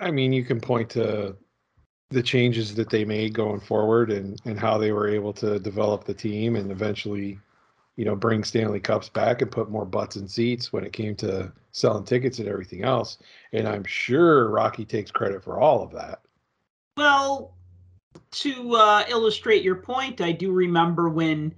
I 0.00 0.10
mean, 0.10 0.32
you 0.32 0.44
can 0.44 0.60
point 0.60 0.90
to 0.90 1.36
the 2.10 2.22
changes 2.22 2.74
that 2.74 2.90
they 2.90 3.04
made 3.04 3.34
going 3.34 3.60
forward 3.60 4.10
and 4.10 4.40
and 4.44 4.58
how 4.58 4.78
they 4.78 4.92
were 4.92 5.08
able 5.08 5.32
to 5.34 5.58
develop 5.58 6.04
the 6.04 6.14
team 6.14 6.56
and 6.56 6.70
eventually, 6.70 7.38
you 7.96 8.04
know, 8.04 8.16
bring 8.16 8.42
Stanley 8.42 8.80
Cups 8.80 9.08
back 9.08 9.42
and 9.42 9.50
put 9.50 9.70
more 9.70 9.84
butts 9.84 10.16
in 10.16 10.26
seats 10.26 10.72
when 10.72 10.84
it 10.84 10.92
came 10.92 11.14
to 11.16 11.52
selling 11.72 12.04
tickets 12.04 12.38
and 12.38 12.48
everything 12.48 12.82
else. 12.82 13.18
And 13.52 13.68
I'm 13.68 13.84
sure 13.84 14.48
Rocky 14.48 14.84
takes 14.84 15.10
credit 15.10 15.42
for 15.44 15.60
all 15.60 15.82
of 15.82 15.92
that. 15.92 16.20
Well, 16.96 17.54
to 18.30 18.74
uh, 18.74 19.04
illustrate 19.08 19.62
your 19.62 19.76
point, 19.76 20.20
I 20.20 20.32
do 20.32 20.52
remember 20.52 21.08
when 21.08 21.54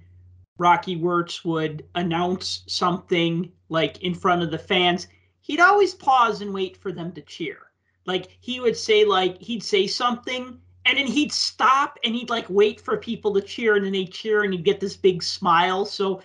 Rocky 0.57 0.95
Wirtz 0.95 1.43
would 1.45 1.85
announce 1.95 2.63
something 2.67 3.51
like 3.69 4.01
in 4.03 4.13
front 4.13 4.41
of 4.41 4.51
the 4.51 4.57
fans, 4.57 5.07
he'd 5.41 5.59
always 5.59 5.93
pause 5.93 6.41
and 6.41 6.53
wait 6.53 6.77
for 6.77 6.91
them 6.91 7.11
to 7.13 7.21
cheer. 7.21 7.57
Like 8.05 8.37
he 8.41 8.59
would 8.59 8.77
say, 8.77 9.05
like 9.05 9.39
he'd 9.41 9.63
say 9.63 9.87
something, 9.87 10.59
and 10.87 10.97
then 10.97 11.07
he'd 11.07 11.31
stop 11.31 11.97
and 12.03 12.15
he'd 12.15 12.29
like 12.29 12.45
wait 12.49 12.79
for 12.81 12.97
people 12.97 13.33
to 13.33 13.41
cheer, 13.41 13.75
and 13.75 13.85
then 13.85 13.93
they'd 13.93 14.11
cheer, 14.11 14.43
and 14.43 14.53
he'd 14.53 14.63
get 14.63 14.79
this 14.79 14.95
big 14.95 15.21
smile. 15.21 15.85
So, 15.85 16.21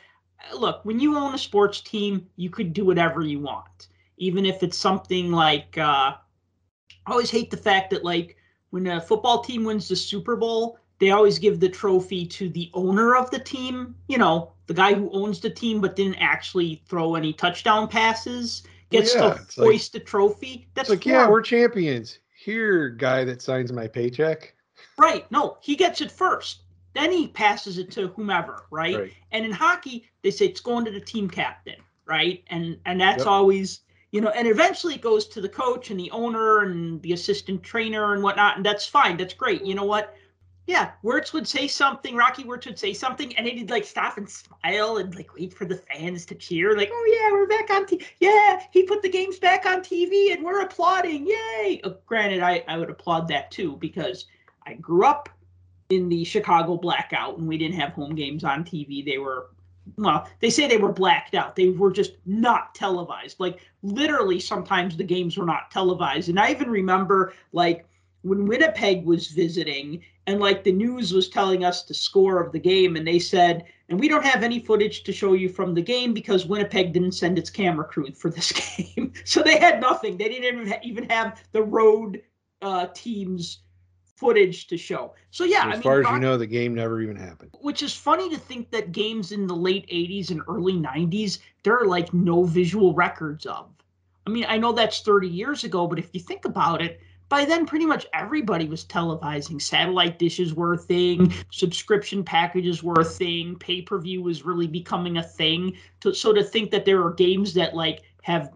uh, 0.53 0.57
look, 0.57 0.85
when 0.85 1.01
you 1.01 1.17
own 1.17 1.35
a 1.35 1.39
sports 1.39 1.81
team, 1.81 2.27
you 2.37 2.49
could 2.51 2.73
do 2.73 2.85
whatever 2.85 3.23
you 3.23 3.41
want, 3.41 3.89
even 4.17 4.47
if 4.47 4.63
it's 4.63 4.79
something 4.79 5.31
like. 5.33 5.77
Uh, 5.77 6.15
I 7.05 7.11
always 7.11 7.31
hate 7.31 7.51
the 7.51 7.57
fact 7.57 7.91
that 7.91 8.05
like 8.05 8.37
when 8.71 8.87
a 8.87 9.01
football 9.01 9.43
team 9.43 9.65
wins 9.65 9.89
the 9.89 9.97
Super 9.97 10.37
Bowl, 10.37 10.79
they 11.01 11.11
always 11.11 11.39
give 11.39 11.59
the 11.59 11.69
trophy 11.69 12.25
to 12.27 12.49
the 12.49 12.71
owner 12.75 13.17
of 13.17 13.29
the 13.31 13.41
team. 13.41 13.97
You 14.07 14.19
know, 14.19 14.53
the 14.67 14.75
guy 14.75 14.95
who 14.95 15.11
owns 15.11 15.41
the 15.41 15.51
team 15.51 15.81
but 15.81 15.97
didn't 15.97 16.17
actually 16.21 16.81
throw 16.87 17.17
any 17.17 17.33
touchdown 17.33 17.89
passes 17.89 18.63
gets 18.91 19.15
yeah, 19.15 19.21
to 19.23 19.43
it's 19.43 19.59
like- 19.59 19.67
hoist 19.67 19.93
the 19.95 20.01
trophy. 20.01 20.69
That's 20.75 20.91
like, 20.91 21.05
yeah, 21.05 21.29
we're 21.29 21.43
champions. 21.43 22.21
Here, 22.45 22.89
guy 22.89 23.25
that 23.25 23.41
signs 23.41 23.73
my 23.73 23.87
paycheck. 23.87 24.55
right. 24.99 25.31
No, 25.31 25.59
he 25.61 25.77
gets 25.77 26.01
it 26.01 26.11
first. 26.11 26.63
Then 26.95 27.11
he 27.13 27.29
passes 27.29 27.79
it 27.79 27.91
to 27.93 28.09
whomever, 28.09 28.67
right? 28.71 28.97
Right. 28.97 29.13
And 29.33 29.45
in 29.45 29.53
hockey, 29.53 30.09
they 30.23 30.31
say 30.31 30.47
it's 30.47 30.61
going 30.61 30.85
to 30.85 30.91
the 30.91 31.01
team 31.01 31.29
captain, 31.31 31.77
right? 32.07 32.43
And 32.49 32.79
and 32.85 33.01
that's 33.01 33.25
Yep. 33.25 33.27
always, 33.27 33.81
you 34.11 34.21
know, 34.21 34.31
and 34.31 34.47
eventually 34.49 34.95
it 34.95 35.01
goes 35.01 35.27
to 35.29 35.41
the 35.41 35.49
coach 35.49 35.91
and 35.91 35.99
the 35.99 36.11
owner 36.11 36.61
and 36.61 37.01
the 37.03 37.13
assistant 37.13 37.63
trainer 37.63 38.13
and 38.15 38.23
whatnot, 38.23 38.57
and 38.57 38.67
that's 38.67 38.87
fine. 38.87 39.17
That's 39.17 39.35
great. 39.35 39.65
You 39.65 39.75
know 39.75 39.85
what? 39.85 40.15
Yeah, 40.73 40.93
Wirtz 41.03 41.35
would 41.35 41.47
say 41.47 41.69
something, 41.69 42.17
Rocky 42.17 42.45
Wirtz 42.45 42.65
would 42.65 42.79
say 42.79 42.95
something, 42.95 43.37
and 43.37 43.47
he'd 43.47 43.69
like 43.69 43.85
stop 43.85 44.17
and 44.17 44.27
smile 44.27 44.97
and 44.97 45.15
like 45.15 45.35
wait 45.35 45.53
for 45.53 45.67
the 45.67 45.77
fans 45.77 46.25
to 46.25 46.35
cheer, 46.35 46.75
like, 46.75 46.89
oh 46.91 47.19
yeah, 47.21 47.31
we're 47.31 47.47
back 47.47 47.69
on 47.69 47.85
TV. 47.85 48.03
Yeah, 48.21 48.59
he 48.71 48.85
put 48.85 49.03
the 49.03 49.11
games 49.11 49.39
back 49.39 49.67
on 49.67 49.83
TV 49.83 50.33
and 50.33 50.43
we're 50.43 50.63
applauding. 50.63 51.27
Yay. 51.27 51.83
Uh, 51.85 51.91
granted, 52.07 52.41
I, 52.41 52.65
I 52.69 52.79
would 52.79 52.89
applaud 52.89 53.29
that 53.29 53.51
too 53.51 53.77
because 53.81 54.25
I 54.65 54.73
grew 54.73 55.05
up 55.05 55.29
in 55.91 56.09
the 56.09 56.25
Chicago 56.25 56.79
blackout 56.79 57.37
and 57.37 57.47
we 57.47 57.59
didn't 57.59 57.79
have 57.79 57.93
home 57.93 58.15
games 58.15 58.43
on 58.43 58.65
TV. 58.65 59.05
They 59.05 59.19
were 59.19 59.51
well, 59.99 60.27
they 60.41 60.49
say 60.49 60.69
they 60.69 60.79
were 60.79 60.91
blacked 60.91 61.35
out. 61.35 61.55
They 61.55 61.69
were 61.69 61.93
just 61.93 62.13
not 62.25 62.75
televised. 62.75 63.39
Like 63.39 63.61
literally 63.83 64.41
sometimes 64.41 64.97
the 64.97 65.05
games 65.05 65.37
were 65.37 65.45
not 65.45 65.71
televised. 65.71 66.31
And 66.31 66.41
I 66.41 66.51
even 66.51 66.71
remember 66.71 67.35
like 67.53 67.85
when 68.23 68.47
Winnipeg 68.47 69.05
was 69.05 69.29
visiting 69.29 70.03
and 70.27 70.41
like 70.41 70.65
the 70.65 70.73
news 70.73 71.13
was 71.13 71.29
telling 71.29 71.65
us 71.65 71.83
the 71.85 71.95
score 71.95 72.41
of 72.41 72.53
the 72.53 72.59
game 72.59 72.97
and 72.97 73.07
they 73.07 73.19
said 73.19 73.65
and 73.89 73.99
we 74.01 74.09
don't 74.09 74.25
have 74.25 74.43
any 74.43 74.59
footage 74.59 75.03
to 75.05 75.13
show 75.13 75.35
you 75.35 75.49
from 75.49 75.75
the 75.75 75.83
game 75.83 76.15
because 76.15 76.47
Winnipeg 76.47 76.93
didn't 76.93 77.13
send 77.13 77.39
its 77.39 77.51
camera 77.51 77.85
crew 77.85 78.11
for 78.13 78.31
this 78.31 78.53
game. 78.97 79.13
so 79.25 79.43
they 79.43 79.59
had 79.59 79.81
nothing. 79.81 80.17
They 80.17 80.29
didn't 80.29 80.61
even, 80.61 80.75
even 80.83 81.09
have 81.11 81.43
the 81.53 81.63
road 81.63 82.23
uh, 82.63 82.87
teams 82.95 83.59
footage 84.17 84.67
to 84.69 84.77
show. 84.79 85.15
So 85.31 85.45
yeah, 85.45 85.65
as 85.65 85.65
I 85.65 85.73
mean, 85.73 85.83
far 85.83 86.01
as 86.01 86.09
you 86.11 86.19
know, 86.21 86.37
the 86.39 86.47
game 86.47 86.75
never 86.75 87.01
even 87.03 87.17
happened. 87.17 87.51
which 87.61 87.83
is 87.83 87.95
funny 87.95 88.31
to 88.31 88.39
think 88.39 88.71
that 88.71 88.93
games 88.93 89.33
in 89.33 89.47
the 89.47 89.57
late 89.57 89.87
80s 89.89 90.31
and 90.31 90.43
early 90.49 90.75
90s 90.75 91.39
there 91.65 91.79
are 91.79 91.87
like 91.87 92.13
no 92.15 92.45
visual 92.45 92.95
records 92.95 93.47
of 93.47 93.69
i 94.27 94.31
mean 94.31 94.45
i 94.49 94.57
know 94.57 94.73
that's 94.73 95.01
30 95.01 95.29
years 95.29 95.65
ago 95.65 95.87
but 95.87 95.99
if 95.99 96.09
you 96.13 96.21
think 96.21 96.45
about 96.45 96.81
it 96.83 97.01
by 97.33 97.47
then 97.47 97.65
pretty 97.65 97.87
much 97.87 98.07
everybody 98.13 98.69
was 98.69 98.85
televising 98.85 99.61
satellite 99.61 100.19
dishes 100.19 100.53
were 100.53 100.75
a 100.75 100.79
thing 100.79 101.33
subscription 101.51 102.23
packages 102.23 102.83
were 102.83 103.01
a 103.01 103.05
thing 103.05 103.57
pay-per-view 103.57 104.23
was 104.23 104.45
really 104.45 104.67
becoming 104.67 105.17
a 105.17 105.23
thing 105.23 105.75
to, 106.01 106.13
so 106.13 106.35
to 106.35 106.45
think 106.45 106.71
that 106.71 106.85
there 106.85 107.03
are 107.03 107.15
games 107.15 107.55
that 107.55 107.75
like 107.75 108.03
have 108.21 108.53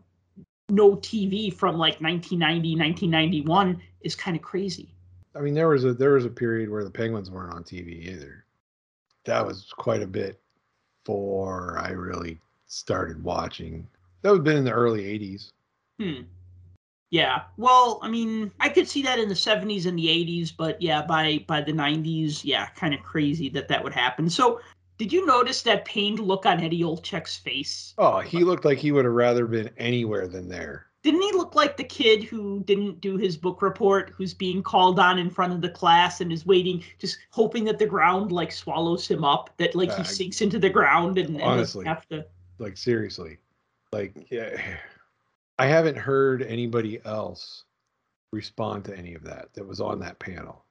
no 0.69 0.95
tv 0.97 1.51
from 1.51 1.79
like 1.79 1.99
1990 2.03 2.77
1991 2.77 3.81
is 4.03 4.15
kind 4.15 4.37
of 4.37 4.43
crazy 4.43 4.93
I 5.35 5.41
mean, 5.41 5.53
there 5.53 5.69
was 5.69 5.85
a 5.85 5.93
there 5.93 6.15
was 6.15 6.25
a 6.25 6.31
period 6.31 6.71
where 6.71 6.83
the 6.83 6.91
Penguins 6.91 7.31
weren't 7.31 7.53
on 7.53 7.63
TV 7.63 8.07
either. 8.07 8.47
That 9.27 9.45
was 9.45 9.71
quite 9.77 10.01
a 10.03 10.07
bit 10.07 10.41
before 11.05 11.79
I 11.79 11.91
really 11.91 12.41
started 12.69 13.23
watching. 13.23 13.87
That 14.23 14.31
would 14.31 14.39
have 14.39 14.45
been 14.45 14.57
in 14.57 14.65
the 14.65 14.73
early 14.73 15.03
'80s. 15.03 15.53
Hmm. 16.01 16.23
Yeah. 17.11 17.43
Well, 17.57 18.01
I 18.03 18.09
mean, 18.09 18.51
I 18.61 18.69
could 18.69 18.89
see 18.89 19.03
that 19.03 19.19
in 19.19 19.29
the 19.29 19.35
70s 19.35 19.87
and 19.87 19.99
the 19.99 20.07
80s, 20.07 20.53
but 20.57 20.81
yeah, 20.83 21.03
by 21.03 21.45
by 21.47 21.61
the 21.61 21.73
90s, 21.73 22.41
yeah, 22.45 22.67
kind 22.71 22.95
of 22.95 23.01
crazy 23.03 23.49
that 23.51 23.69
that 23.69 23.83
would 23.85 23.95
happen. 23.95 24.29
So, 24.29 24.61
did 24.99 25.13
you 25.13 25.25
notice 25.27 25.63
that 25.63 25.85
pained 25.85 26.19
look 26.19 26.47
on 26.47 26.61
Eddie 26.61 26.83
Olczyk's 26.83 27.37
face? 27.37 27.95
Oh, 27.99 28.21
he 28.21 28.43
looked 28.45 28.65
like 28.65 28.79
he 28.79 28.93
would 28.93 29.05
have 29.05 29.15
rather 29.15 29.47
been 29.47 29.71
anywhere 29.77 30.27
than 30.27 30.49
there. 30.49 30.87
Didn't 31.03 31.23
he 31.23 31.31
look 31.33 31.55
like 31.55 31.77
the 31.77 31.85
kid 31.85 32.25
who 32.25 32.65
didn't 32.65 33.01
do 33.01 33.17
his 33.17 33.37
book 33.37 33.63
report, 33.63 34.11
who's 34.17 34.35
being 34.35 34.61
called 34.61 34.99
on 34.99 35.21
in 35.21 35.31
front 35.31 35.53
of 35.53 35.61
the 35.61 35.69
class 35.69 36.21
and 36.21 36.33
is 36.33 36.45
waiting, 36.45 36.83
just 36.99 37.19
hoping 37.31 37.63
that 37.67 37.79
the 37.79 37.87
ground 37.87 38.33
like 38.33 38.51
swallows 38.51 39.07
him 39.07 39.23
up, 39.25 39.51
that 39.59 39.77
like 39.77 39.93
he 39.95 40.01
Uh, 40.01 40.05
sinks 40.05 40.41
into 40.41 40.59
the 40.59 40.71
ground 40.71 41.19
and, 41.19 41.37
and 41.37 41.43
honestly. 41.43 41.87
have 41.87 42.09
to. 42.09 42.27
Like 42.59 42.77
seriously, 42.77 43.39
like 43.93 44.27
yeah, 44.31 44.61
I 45.59 45.67
haven't 45.67 45.97
heard 45.97 46.43
anybody 46.43 47.01
else 47.05 47.65
respond 48.33 48.85
to 48.87 48.97
any 48.97 49.15
of 49.15 49.23
that 49.25 49.55
that 49.55 49.67
was 49.67 49.81
on 49.81 49.99
that 50.01 50.19
panel. 50.19 50.65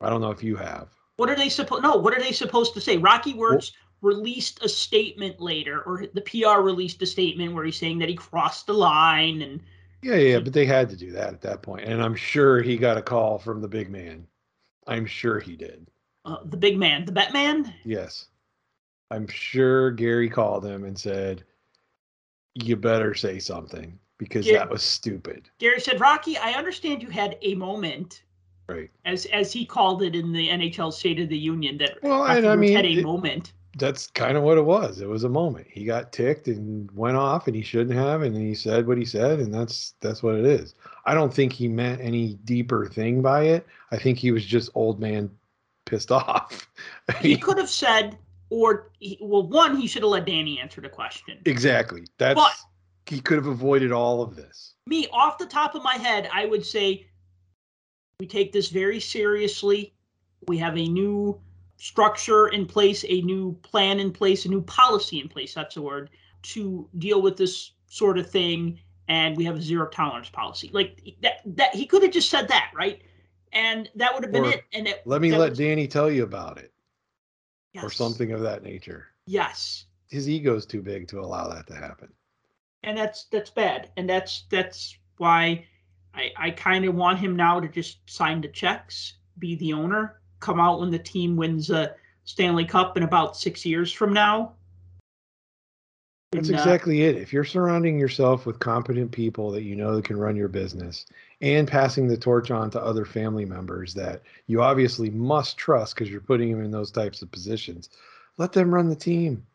I 0.00 0.10
don't 0.10 0.20
know 0.20 0.30
if 0.30 0.42
you 0.42 0.56
have. 0.56 0.88
What 1.16 1.30
are 1.30 1.36
they 1.36 1.48
supposed? 1.48 1.82
No, 1.82 1.96
what 1.96 2.12
are 2.12 2.20
they 2.20 2.32
supposed 2.32 2.74
to 2.74 2.80
say? 2.80 2.96
Rocky 2.98 3.34
Wirtz 3.34 3.72
released 4.02 4.62
a 4.62 4.68
statement 4.68 5.40
later, 5.40 5.80
or 5.82 6.06
the 6.12 6.20
PR 6.20 6.60
released 6.60 7.00
a 7.00 7.06
statement 7.06 7.54
where 7.54 7.64
he's 7.64 7.76
saying 7.78 7.98
that 8.00 8.08
he 8.08 8.14
crossed 8.14 8.66
the 8.66 8.74
line, 8.74 9.40
and 9.40 9.60
Yeah, 10.02 10.16
yeah, 10.16 10.40
but 10.40 10.52
they 10.52 10.66
had 10.66 10.90
to 10.90 10.96
do 10.96 11.12
that 11.12 11.32
at 11.32 11.40
that 11.42 11.62
point, 11.62 11.84
and 11.84 12.02
I'm 12.02 12.16
sure 12.16 12.60
he 12.60 12.76
got 12.76 12.98
a 12.98 13.02
call 13.02 13.38
from 13.38 13.62
the 13.62 13.68
big 13.68 13.88
man. 13.90 14.26
I'm 14.86 15.06
sure 15.06 15.40
he 15.40 15.56
did. 15.56 15.86
uh, 16.26 16.38
the 16.44 16.56
big 16.58 16.76
man, 16.76 17.06
the 17.06 17.12
Batman. 17.12 17.72
Yes. 17.84 18.26
I'm 19.10 19.26
sure 19.28 19.90
Gary 19.92 20.28
called 20.28 20.66
him 20.66 20.84
and 20.84 20.98
said, 20.98 21.44
You 22.54 22.76
better 22.76 23.14
say 23.14 23.38
something 23.38 23.98
because 24.18 24.46
that 24.46 24.70
was 24.70 24.82
stupid. 24.82 25.50
Gary 25.58 25.80
said, 25.80 26.00
"Rocky, 26.00 26.36
I 26.38 26.52
understand 26.52 27.02
you 27.02 27.10
had 27.10 27.36
a 27.42 27.54
moment." 27.54 28.22
Right. 28.68 28.90
As 29.04 29.26
as 29.26 29.52
he 29.52 29.64
called 29.66 30.02
it 30.02 30.14
in 30.14 30.32
the 30.32 30.48
NHL 30.48 30.92
State 30.92 31.20
of 31.20 31.28
the 31.28 31.36
Union, 31.38 31.76
that 31.78 31.98
Well, 32.02 32.20
Rocky 32.22 32.46
I 32.46 32.56
mean, 32.56 32.74
had 32.76 32.86
a 32.86 32.92
it- 32.92 33.02
moment. 33.04 33.52
That's 33.76 34.06
kind 34.06 34.36
of 34.36 34.44
what 34.44 34.56
it 34.56 34.64
was. 34.64 35.00
It 35.00 35.08
was 35.08 35.24
a 35.24 35.28
moment. 35.28 35.66
He 35.68 35.84
got 35.84 36.12
ticked 36.12 36.46
and 36.46 36.88
went 36.92 37.16
off 37.16 37.48
and 37.48 37.56
he 37.56 37.62
shouldn't 37.62 37.96
have, 37.98 38.22
and 38.22 38.36
he 38.36 38.54
said 38.54 38.86
what 38.86 38.98
he 38.98 39.04
said, 39.04 39.40
and 39.40 39.52
that's 39.52 39.94
that's 40.00 40.22
what 40.22 40.36
it 40.36 40.44
is. 40.46 40.76
I 41.06 41.12
don't 41.14 41.34
think 41.34 41.52
he 41.52 41.66
meant 41.66 42.00
any 42.00 42.34
deeper 42.44 42.86
thing 42.86 43.20
by 43.20 43.46
it. 43.46 43.66
I 43.90 43.96
think 43.98 44.16
he 44.18 44.30
was 44.30 44.46
just 44.46 44.70
old 44.76 45.00
man 45.00 45.28
pissed 45.86 46.12
off. 46.12 46.68
He 47.20 47.36
could 47.36 47.58
have 47.58 47.68
said, 47.68 48.16
or 48.54 48.92
he, 49.00 49.18
well, 49.20 49.48
one, 49.48 49.76
he 49.76 49.86
should 49.88 50.02
have 50.02 50.10
let 50.12 50.26
Danny 50.26 50.60
answer 50.60 50.80
the 50.80 50.88
question. 50.88 51.38
exactly. 51.44 52.04
That's 52.18 52.38
But- 52.40 52.52
he 53.06 53.20
could 53.20 53.36
have 53.36 53.46
avoided 53.48 53.92
all 53.92 54.22
of 54.22 54.34
this. 54.36 54.74
me 54.86 55.06
off 55.12 55.36
the 55.38 55.44
top 55.46 55.74
of 55.74 55.82
my 55.82 55.94
head 55.94 56.28
i 56.32 56.44
would 56.46 56.64
say 56.64 57.06
we 58.20 58.26
take 58.26 58.50
this 58.52 58.68
very 58.70 58.98
seriously 59.00 59.92
we 60.48 60.56
have 60.58 60.76
a 60.78 60.86
new 60.88 61.38
structure 61.76 62.48
in 62.48 62.64
place 62.66 63.04
a 63.08 63.20
new 63.22 63.52
plan 63.62 63.98
in 64.00 64.10
place 64.10 64.44
a 64.46 64.48
new 64.48 64.62
policy 64.62 65.20
in 65.20 65.28
place 65.28 65.52
that's 65.54 65.74
the 65.74 65.82
word 65.82 66.08
to 66.42 66.88
deal 66.98 67.20
with 67.20 67.36
this 67.36 67.72
sort 67.88 68.16
of 68.18 68.30
thing 68.30 68.78
and 69.08 69.36
we 69.36 69.44
have 69.44 69.56
a 69.56 69.62
zero 69.62 69.86
tolerance 69.88 70.30
policy 70.30 70.70
like 70.72 71.00
that 71.22 71.40
that 71.44 71.74
he 71.74 71.84
could 71.86 72.02
have 72.02 72.12
just 72.12 72.30
said 72.30 72.48
that 72.48 72.70
right 72.74 73.02
and 73.52 73.90
that 73.94 74.12
would 74.14 74.22
have 74.22 74.32
been 74.32 74.44
Or 74.46 74.50
it 74.50 74.64
and 74.72 74.86
it, 74.88 75.02
Let 75.06 75.20
me 75.20 75.30
let 75.32 75.50
was- 75.50 75.58
Danny 75.58 75.86
tell 75.88 76.10
you 76.10 76.24
about 76.24 76.56
it 76.58 76.72
or 77.82 77.90
something 77.90 78.32
of 78.32 78.40
that 78.40 78.62
nature. 78.62 79.06
yes 79.26 79.86
His 80.10 80.28
ego's 80.28 80.66
too 80.66 80.82
big 80.82 81.08
to 81.08 81.20
allow 81.20 81.48
that 81.48 81.66
to 81.68 81.74
happen. 81.74 82.08
and 82.82 82.96
that's 82.96 83.24
that's 83.32 83.50
bad 83.50 83.90
and 83.96 84.08
that's 84.08 84.44
that's 84.50 84.96
why 85.18 85.66
i 86.14 86.30
i 86.36 86.50
kind 86.50 86.84
of 86.84 86.94
want 86.94 87.18
him 87.18 87.36
now 87.36 87.58
to 87.60 87.68
just 87.68 87.98
sign 88.08 88.40
the 88.40 88.48
checks 88.48 89.14
be 89.38 89.56
the 89.56 89.72
owner 89.72 90.20
come 90.40 90.60
out 90.60 90.80
when 90.80 90.90
the 90.90 90.98
team 90.98 91.36
wins 91.36 91.70
a 91.70 91.94
stanley 92.24 92.64
cup 92.64 92.96
in 92.96 93.02
about 93.02 93.36
six 93.36 93.64
years 93.64 93.92
from 93.92 94.12
now 94.12 94.52
That's 96.34 96.48
And, 96.48 96.56
uh, 96.56 96.60
exactly 96.60 97.02
it. 97.02 97.16
If 97.16 97.32
you're 97.32 97.44
surrounding 97.44 97.98
yourself 97.98 98.44
with 98.44 98.58
competent 98.58 99.12
people 99.12 99.50
that 99.52 99.62
you 99.62 99.76
know 99.76 99.94
that 99.94 100.04
can 100.04 100.18
run 100.18 100.36
your 100.36 100.48
business 100.48 101.06
and 101.40 101.68
passing 101.68 102.08
the 102.08 102.16
torch 102.16 102.50
on 102.50 102.70
to 102.70 102.82
other 102.82 103.04
family 103.04 103.44
members 103.44 103.94
that 103.94 104.22
you 104.46 104.60
obviously 104.60 105.10
must 105.10 105.56
trust 105.56 105.94
because 105.94 106.10
you're 106.10 106.20
putting 106.20 106.50
them 106.50 106.64
in 106.64 106.70
those 106.70 106.90
types 106.90 107.22
of 107.22 107.30
positions, 107.30 107.88
let 108.36 108.52
them 108.52 108.74
run 108.74 108.88
the 108.88 108.96
team. 108.96 109.46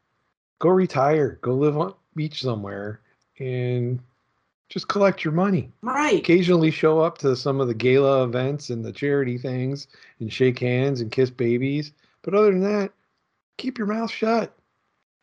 Go 0.60 0.70
retire, 0.70 1.38
go 1.42 1.54
live 1.54 1.78
on 1.78 1.94
beach 2.16 2.42
somewhere 2.42 3.02
and 3.40 4.00
just 4.70 4.88
collect 4.88 5.24
your 5.24 5.34
money. 5.34 5.72
right 5.82 6.20
Occasionally 6.20 6.72
show 6.72 7.00
up 7.00 7.18
to 7.18 7.36
some 7.36 7.60
of 7.60 7.68
the 7.68 7.74
gala 7.74 8.24
events 8.24 8.70
and 8.70 8.86
the 8.86 8.92
charity 8.92 9.38
things 9.38 9.88
and 10.20 10.32
shake 10.32 10.60
hands 10.60 11.02
and 11.02 11.12
kiss 11.12 11.30
babies. 11.30 11.92
But 12.22 12.36
other 12.36 12.52
than 12.52 12.62
that, 12.62 12.92
keep 13.58 13.78
your 13.78 13.88
mouth 13.88 14.12
shut 14.12 14.54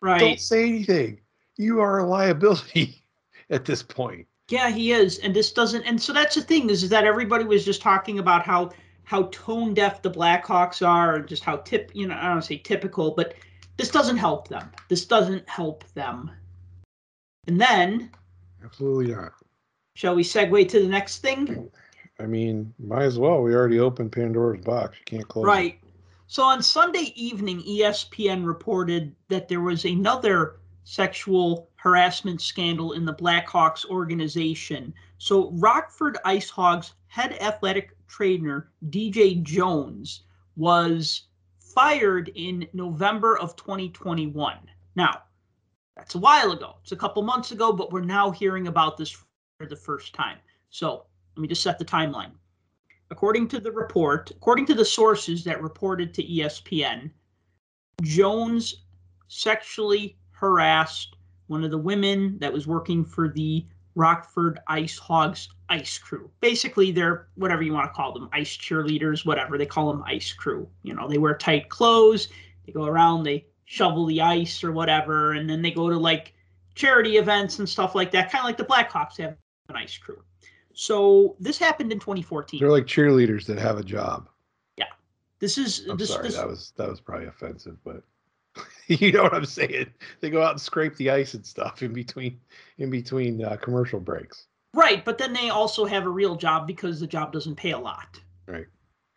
right 0.00 0.20
don't 0.20 0.40
say 0.40 0.66
anything. 0.66 1.20
You 1.56 1.80
are 1.80 1.98
a 2.00 2.06
liability 2.06 3.02
at 3.50 3.64
this 3.64 3.82
point. 3.82 4.26
yeah 4.48 4.70
he 4.70 4.92
is 4.92 5.18
and 5.18 5.34
this 5.34 5.52
doesn't 5.52 5.84
and 5.84 6.00
so 6.00 6.12
that's 6.12 6.34
the 6.34 6.42
thing 6.42 6.70
is, 6.70 6.82
is 6.82 6.90
that 6.90 7.04
everybody 7.04 7.44
was 7.44 7.64
just 7.64 7.82
talking 7.82 8.18
about 8.18 8.44
how 8.44 8.70
how 9.04 9.24
tone 9.32 9.74
deaf 9.74 10.02
the 10.02 10.10
blackhawks 10.10 10.86
are 10.86 11.16
and 11.16 11.28
just 11.28 11.42
how 11.44 11.56
tip 11.58 11.90
you 11.94 12.06
know 12.06 12.16
i 12.20 12.28
don't 12.28 12.42
say 12.42 12.56
typical 12.56 13.12
but 13.12 13.34
this 13.76 13.90
doesn't 13.90 14.16
help 14.16 14.48
them 14.48 14.70
this 14.88 15.04
doesn't 15.06 15.48
help 15.48 15.84
them 15.94 16.30
and 17.48 17.60
then 17.60 18.10
Absolutely 18.64 19.14
not. 19.14 19.32
Shall 19.94 20.16
we 20.16 20.24
segue 20.24 20.68
to 20.68 20.80
the 20.80 20.88
next 20.88 21.18
thing? 21.18 21.70
I 22.18 22.26
mean, 22.26 22.74
might 22.78 23.04
as 23.04 23.18
well. 23.18 23.40
We 23.42 23.54
already 23.54 23.78
opened 23.78 24.10
Pandora's 24.10 24.64
box. 24.64 24.98
You 24.98 25.04
can't 25.04 25.28
close 25.28 25.44
it. 25.44 25.48
Right. 25.48 25.78
So 26.26 26.42
on 26.42 26.62
Sunday 26.62 27.12
evening, 27.14 27.62
ESPN 27.62 28.44
reported 28.44 29.14
that 29.28 29.46
there 29.48 29.60
was 29.60 29.84
another 29.84 30.56
sexual 30.86 31.68
harassment 31.74 32.40
scandal 32.40 32.92
in 32.92 33.04
the 33.04 33.12
Blackhawks 33.12 33.84
organization. 33.86 34.94
So 35.18 35.50
Rockford 35.54 36.16
Ice 36.24 36.48
Hogs 36.48 36.94
head 37.08 37.32
athletic 37.40 37.90
trainer 38.06 38.70
DJ 38.88 39.42
Jones 39.42 40.22
was 40.54 41.24
fired 41.58 42.30
in 42.36 42.68
November 42.72 43.36
of 43.36 43.56
2021. 43.56 44.58
Now, 44.94 45.22
that's 45.96 46.14
a 46.14 46.20
while 46.20 46.52
ago. 46.52 46.76
It's 46.82 46.92
a 46.92 46.96
couple 46.96 47.20
months 47.24 47.50
ago, 47.50 47.72
but 47.72 47.90
we're 47.90 48.02
now 48.02 48.30
hearing 48.30 48.68
about 48.68 48.96
this 48.96 49.10
for 49.10 49.66
the 49.66 49.74
first 49.74 50.14
time. 50.14 50.38
So 50.70 51.06
let 51.34 51.42
me 51.42 51.48
just 51.48 51.64
set 51.64 51.80
the 51.80 51.84
timeline. 51.84 52.30
According 53.10 53.48
to 53.48 53.58
the 53.58 53.72
report, 53.72 54.30
according 54.30 54.66
to 54.66 54.74
the 54.74 54.84
sources 54.84 55.42
that 55.44 55.60
reported 55.60 56.14
to 56.14 56.22
ESPN, 56.22 57.10
Jones 58.02 58.84
sexually 59.26 60.16
harassed 60.36 61.16
one 61.46 61.64
of 61.64 61.70
the 61.70 61.78
women 61.78 62.38
that 62.38 62.52
was 62.52 62.66
working 62.66 63.04
for 63.04 63.28
the 63.28 63.66
Rockford 63.94 64.58
Ice 64.68 64.98
Hogs 64.98 65.48
ice 65.68 65.98
crew. 65.98 66.30
Basically, 66.40 66.92
they're 66.92 67.28
whatever 67.34 67.62
you 67.62 67.72
want 67.72 67.86
to 67.86 67.96
call 67.96 68.12
them, 68.12 68.28
ice 68.32 68.56
cheerleaders, 68.56 69.24
whatever. 69.24 69.56
They 69.56 69.66
call 69.66 69.90
them 69.90 70.04
ice 70.06 70.32
crew. 70.32 70.68
You 70.82 70.94
know, 70.94 71.08
they 71.08 71.18
wear 71.18 71.36
tight 71.36 71.70
clothes, 71.70 72.28
they 72.66 72.72
go 72.72 72.84
around, 72.84 73.24
they 73.24 73.46
shovel 73.64 74.04
the 74.06 74.20
ice 74.20 74.62
or 74.62 74.72
whatever, 74.72 75.32
and 75.32 75.48
then 75.48 75.62
they 75.62 75.70
go 75.70 75.88
to 75.88 75.96
like 75.96 76.34
charity 76.74 77.16
events 77.16 77.58
and 77.58 77.68
stuff 77.68 77.94
like 77.94 78.10
that, 78.12 78.30
kind 78.30 78.40
of 78.40 78.46
like 78.46 78.58
the 78.58 78.64
Blackhawks 78.64 79.16
have 79.16 79.36
an 79.68 79.76
ice 79.76 79.96
crew. 79.96 80.22
So 80.74 81.36
this 81.40 81.58
happened 81.58 81.90
in 81.90 81.98
2014. 81.98 82.60
They're 82.60 82.70
like 82.70 82.84
cheerleaders 82.84 83.46
that 83.46 83.58
have 83.58 83.78
a 83.78 83.82
job. 83.82 84.28
Yeah, 84.76 84.84
this 85.40 85.56
is 85.56 85.86
I'm 85.88 85.96
this, 85.96 86.10
sorry, 86.10 86.24
this 86.24 86.36
that 86.36 86.46
was 86.46 86.72
that 86.76 86.88
was 86.88 87.00
probably 87.00 87.28
offensive, 87.28 87.78
but 87.82 88.02
you 89.00 89.12
know 89.12 89.24
what 89.24 89.34
I'm 89.34 89.44
saying. 89.44 89.86
They 90.20 90.30
go 90.30 90.42
out 90.42 90.52
and 90.52 90.60
scrape 90.60 90.96
the 90.96 91.10
ice 91.10 91.34
and 91.34 91.44
stuff 91.44 91.82
in 91.82 91.92
between 91.92 92.40
in 92.78 92.90
between 92.90 93.44
uh, 93.44 93.56
commercial 93.56 94.00
breaks. 94.00 94.46
right, 94.74 95.04
but 95.04 95.18
then 95.18 95.32
they 95.32 95.50
also 95.50 95.84
have 95.84 96.04
a 96.04 96.10
real 96.10 96.36
job 96.36 96.66
because 96.66 97.00
the 97.00 97.06
job 97.06 97.32
doesn't 97.32 97.56
pay 97.56 97.72
a 97.72 97.78
lot. 97.78 98.20
Right. 98.46 98.66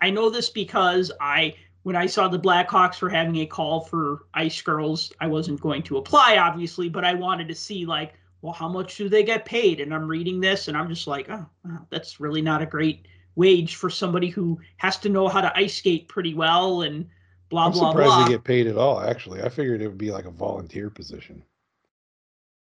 I 0.02 0.10
know 0.10 0.30
this 0.30 0.50
because 0.50 1.12
I 1.22 1.56
when 1.84 1.96
I 1.96 2.08
saw 2.08 2.28
the 2.28 2.40
Blackhawks 2.40 3.02
were 3.02 3.10
having 3.10 3.38
a 3.38 3.46
call 3.46 3.82
for 3.82 4.26
ice 4.34 4.62
girls, 4.62 5.14
I 5.20 5.28
wasn't 5.28 5.62
going 5.62 5.84
to 5.84 5.98
apply 5.98 6.38
obviously, 6.38 6.90
but 6.90 7.06
I 7.06 7.14
wanted 7.14 7.48
to 7.48 7.56
see 7.56 7.86
like, 7.86 8.14
well, 8.42 8.54
how 8.54 8.70
much 8.70 8.98
do 8.98 9.10
they 9.10 9.24
get 9.24 9.46
paid? 9.46 9.80
And 9.80 9.94
I'm 9.94 10.08
reading 10.08 10.40
this 10.40 10.68
and 10.68 10.78
I'm 10.78 10.90
just 10.90 11.08
like, 11.08 11.30
oh, 11.30 11.46
wow, 11.66 11.86
that's 11.90 12.20
really 12.20 12.42
not 12.42 12.62
a 12.62 12.66
great 12.66 13.08
wage 13.36 13.76
for 13.76 13.90
somebody 13.90 14.30
who 14.30 14.60
has 14.78 14.98
to 14.98 15.10
know 15.10 15.28
how 15.28 15.42
to 15.42 15.58
ice 15.58 15.76
skate 15.76 16.08
pretty 16.08 16.34
well 16.34 16.82
and 16.82 17.08
blah 17.50 17.66
I'm 17.66 17.72
blah 17.72 17.92
surprised 17.92 18.10
blah. 18.10 18.24
they 18.26 18.32
get 18.32 18.44
paid 18.44 18.68
at 18.68 18.78
all. 18.78 19.02
Actually, 19.02 19.42
I 19.42 19.50
figured 19.50 19.82
it 19.82 19.88
would 19.88 19.98
be 19.98 20.12
like 20.12 20.26
a 20.26 20.32
volunteer 20.32 20.90
position. 20.90 21.44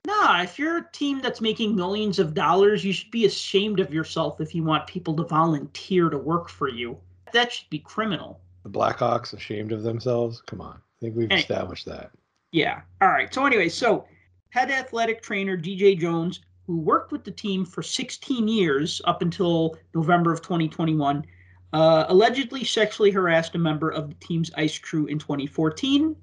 Nah, 0.07 0.43
if 0.43 0.59
you're 0.59 0.79
a 0.79 0.93
team 0.93 1.21
that's 1.21 1.41
making 1.41 1.77
millions 1.77 2.19
of 2.19 2.33
dollars, 2.33 2.85
you 2.85 2.93
should 2.93 3.11
be 3.11 3.27
ashamed 3.27 3.81
of 3.81 3.93
yourself 3.93 4.41
if 4.41 4.55
you 4.55 4.65
want 4.65 4.87
people 4.87 5.15
to 5.17 5.25
volunteer 5.25 6.09
to 6.09 6.17
work 6.19 6.49
for 6.49 6.69
you. 6.69 6.97
That 7.33 7.53
should 7.53 7.69
be 7.69 7.81
criminal. 7.81 8.41
The 8.63 8.71
Blackhawks 8.71 9.35
ashamed 9.35 9.73
of 9.73 9.83
themselves? 9.83 10.43
Come 10.47 10.61
on. 10.61 10.77
I 10.77 10.99
think 11.01 11.17
we've 11.17 11.31
established 11.31 11.85
that. 11.87 12.11
Yeah. 12.53 12.81
All 13.03 13.09
right. 13.09 13.33
So 13.33 13.45
anyway, 13.45 13.69
so 13.69 14.07
head 14.51 14.71
athletic 14.71 15.23
trainer 15.23 15.57
DJ 15.57 15.99
Jones, 15.99 16.41
who 16.67 16.79
worked 16.79 17.13
with 17.13 17.25
the 17.25 17.31
team 17.31 17.65
for 17.65 17.83
16 17.83 18.49
years 18.49 19.03
up 19.05 19.23
until 19.23 19.77
November 19.95 20.33
of 20.33 20.41
2021, 20.43 21.25
uh, 21.73 22.07
allegedly 22.09 22.65
sexually 22.65 23.11
harassed 23.11 23.55
a 23.55 23.59
member 23.59 23.91
of 23.91 24.09
the 24.09 24.15
team's 24.17 24.51
ice 24.57 24.79
crew 24.79 25.07
in 25.07 25.19
2014. 25.19 26.17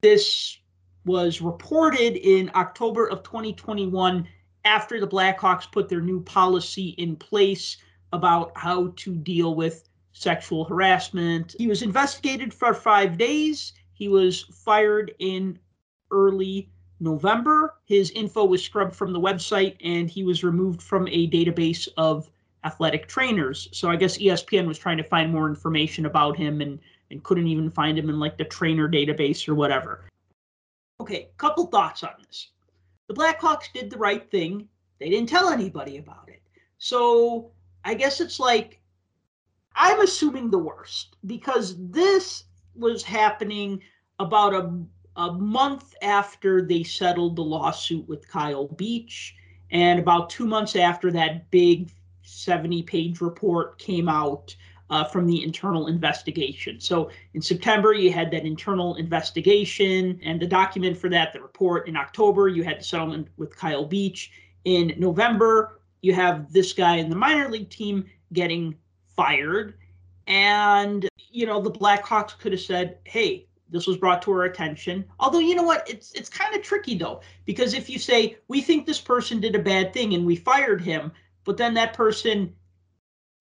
This 0.00 0.58
was 1.04 1.40
reported 1.40 2.16
in 2.16 2.50
October 2.54 3.08
of 3.08 3.22
2021 3.22 4.26
after 4.64 5.00
the 5.00 5.06
Blackhawks 5.06 5.70
put 5.70 5.88
their 5.88 6.00
new 6.00 6.22
policy 6.22 6.90
in 6.98 7.16
place 7.16 7.76
about 8.12 8.52
how 8.56 8.92
to 8.96 9.14
deal 9.14 9.54
with 9.54 9.88
sexual 10.12 10.64
harassment. 10.64 11.56
He 11.58 11.66
was 11.66 11.82
investigated 11.82 12.52
for 12.52 12.74
five 12.74 13.18
days. 13.18 13.72
He 13.94 14.08
was 14.08 14.42
fired 14.42 15.14
in 15.18 15.58
early 16.10 16.70
November. 17.00 17.74
His 17.84 18.10
info 18.12 18.44
was 18.44 18.62
scrubbed 18.62 18.94
from 18.94 19.12
the 19.12 19.20
website 19.20 19.76
and 19.82 20.08
he 20.08 20.22
was 20.22 20.44
removed 20.44 20.82
from 20.82 21.08
a 21.08 21.28
database 21.30 21.88
of 21.96 22.30
athletic 22.64 23.08
trainers. 23.08 23.68
So 23.72 23.90
I 23.90 23.96
guess 23.96 24.18
ESPN 24.18 24.66
was 24.66 24.78
trying 24.78 24.96
to 24.98 25.04
find 25.04 25.32
more 25.32 25.48
information 25.48 26.06
about 26.06 26.36
him 26.36 26.60
and, 26.60 26.78
and 27.10 27.22
couldn't 27.22 27.46
even 27.46 27.70
find 27.70 27.98
him 27.98 28.08
in 28.08 28.18
like 28.18 28.38
the 28.38 28.44
trainer 28.44 28.88
database 28.88 29.48
or 29.48 29.54
whatever. 29.54 30.04
Okay, 31.00 31.30
couple 31.36 31.66
thoughts 31.66 32.04
on 32.04 32.12
this. 32.26 32.50
The 33.08 33.14
Blackhawks 33.14 33.72
did 33.74 33.90
the 33.90 33.98
right 33.98 34.30
thing. 34.30 34.68
They 35.00 35.10
didn't 35.10 35.28
tell 35.28 35.48
anybody 35.48 35.98
about 35.98 36.28
it. 36.28 36.40
So 36.78 37.50
I 37.84 37.94
guess 37.94 38.20
it's 38.20 38.38
like 38.38 38.80
I'm 39.74 40.00
assuming 40.00 40.50
the 40.50 40.58
worst 40.58 41.16
because 41.26 41.76
this 41.90 42.44
was 42.74 43.02
happening 43.02 43.82
about 44.18 44.54
a, 44.54 44.72
a 45.16 45.32
month 45.32 45.94
after 46.02 46.62
they 46.62 46.82
settled 46.82 47.36
the 47.36 47.42
lawsuit 47.42 48.06
with 48.08 48.28
Kyle 48.28 48.68
Beach, 48.68 49.34
and 49.70 49.98
about 49.98 50.30
two 50.30 50.46
months 50.46 50.76
after 50.76 51.10
that 51.10 51.50
big 51.50 51.90
70 52.22 52.82
page 52.84 53.20
report 53.20 53.78
came 53.78 54.08
out 54.08 54.54
uh, 54.90 55.04
from 55.04 55.26
the 55.26 55.42
internal 55.42 55.86
investigation. 55.86 56.78
So 56.78 57.10
in 57.32 57.40
September, 57.40 57.94
you 57.94 58.12
had 58.12 58.30
that 58.32 58.44
internal 58.44 58.96
investigation 58.96 60.20
and 60.22 60.38
the 60.38 60.46
document 60.46 60.98
for 60.98 61.08
that, 61.08 61.32
the 61.32 61.40
report. 61.40 61.88
In 61.88 61.96
October, 61.96 62.48
you 62.48 62.62
had 62.62 62.80
the 62.80 62.84
settlement 62.84 63.28
with 63.38 63.56
Kyle 63.56 63.86
Beach. 63.86 64.30
In 64.64 64.94
November, 64.98 65.80
you 66.02 66.12
have 66.12 66.52
this 66.52 66.74
guy 66.74 66.96
in 66.96 67.08
the 67.08 67.16
minor 67.16 67.48
league 67.48 67.70
team 67.70 68.04
getting 68.34 68.76
fired. 69.16 69.78
And, 70.26 71.08
you 71.30 71.46
know, 71.46 71.60
the 71.60 71.70
Blackhawks 71.70 72.38
could 72.38 72.52
have 72.52 72.60
said, 72.60 72.98
hey, 73.04 73.46
this 73.70 73.86
was 73.86 73.96
brought 73.96 74.20
to 74.22 74.32
our 74.32 74.44
attention. 74.44 75.04
Although, 75.18 75.38
you 75.38 75.54
know 75.54 75.62
what? 75.62 75.88
It's 75.88 76.12
it's 76.12 76.28
kind 76.28 76.54
of 76.54 76.62
tricky 76.62 76.96
though, 76.96 77.22
because 77.46 77.72
if 77.72 77.88
you 77.88 77.98
say 77.98 78.36
we 78.48 78.60
think 78.60 78.84
this 78.84 79.00
person 79.00 79.40
did 79.40 79.56
a 79.56 79.58
bad 79.58 79.94
thing 79.94 80.12
and 80.12 80.26
we 80.26 80.36
fired 80.36 80.82
him, 80.82 81.10
but 81.44 81.56
then 81.56 81.74
that 81.74 81.94
person, 81.94 82.54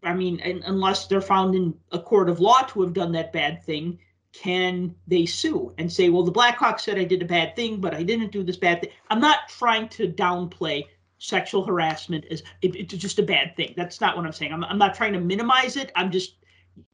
I 0.03 0.13
mean, 0.13 0.41
unless 0.65 1.07
they're 1.07 1.21
found 1.21 1.55
in 1.55 1.73
a 1.91 1.99
court 1.99 2.29
of 2.29 2.39
law 2.39 2.61
to 2.61 2.81
have 2.81 2.93
done 2.93 3.11
that 3.13 3.33
bad 3.33 3.63
thing, 3.63 3.99
can 4.33 4.95
they 5.07 5.25
sue 5.25 5.73
and 5.77 5.91
say, 5.91 6.09
well, 6.09 6.23
the 6.23 6.31
Blackhawks 6.31 6.81
said 6.81 6.97
I 6.97 7.03
did 7.03 7.21
a 7.21 7.25
bad 7.25 7.55
thing, 7.55 7.81
but 7.81 7.93
I 7.93 8.03
didn't 8.03 8.31
do 8.31 8.43
this 8.43 8.57
bad 8.57 8.81
thing? 8.81 8.91
I'm 9.09 9.19
not 9.19 9.49
trying 9.49 9.89
to 9.89 10.07
downplay 10.07 10.85
sexual 11.17 11.63
harassment 11.63 12.25
as 12.31 12.41
it, 12.61 12.75
it's 12.75 12.95
just 12.95 13.19
a 13.19 13.23
bad 13.23 13.55
thing. 13.55 13.73
That's 13.77 14.01
not 14.01 14.15
what 14.15 14.25
I'm 14.25 14.31
saying. 14.31 14.53
I'm, 14.53 14.63
I'm 14.63 14.77
not 14.77 14.95
trying 14.95 15.13
to 15.13 15.19
minimize 15.19 15.77
it. 15.77 15.91
I'm 15.95 16.11
just 16.11 16.35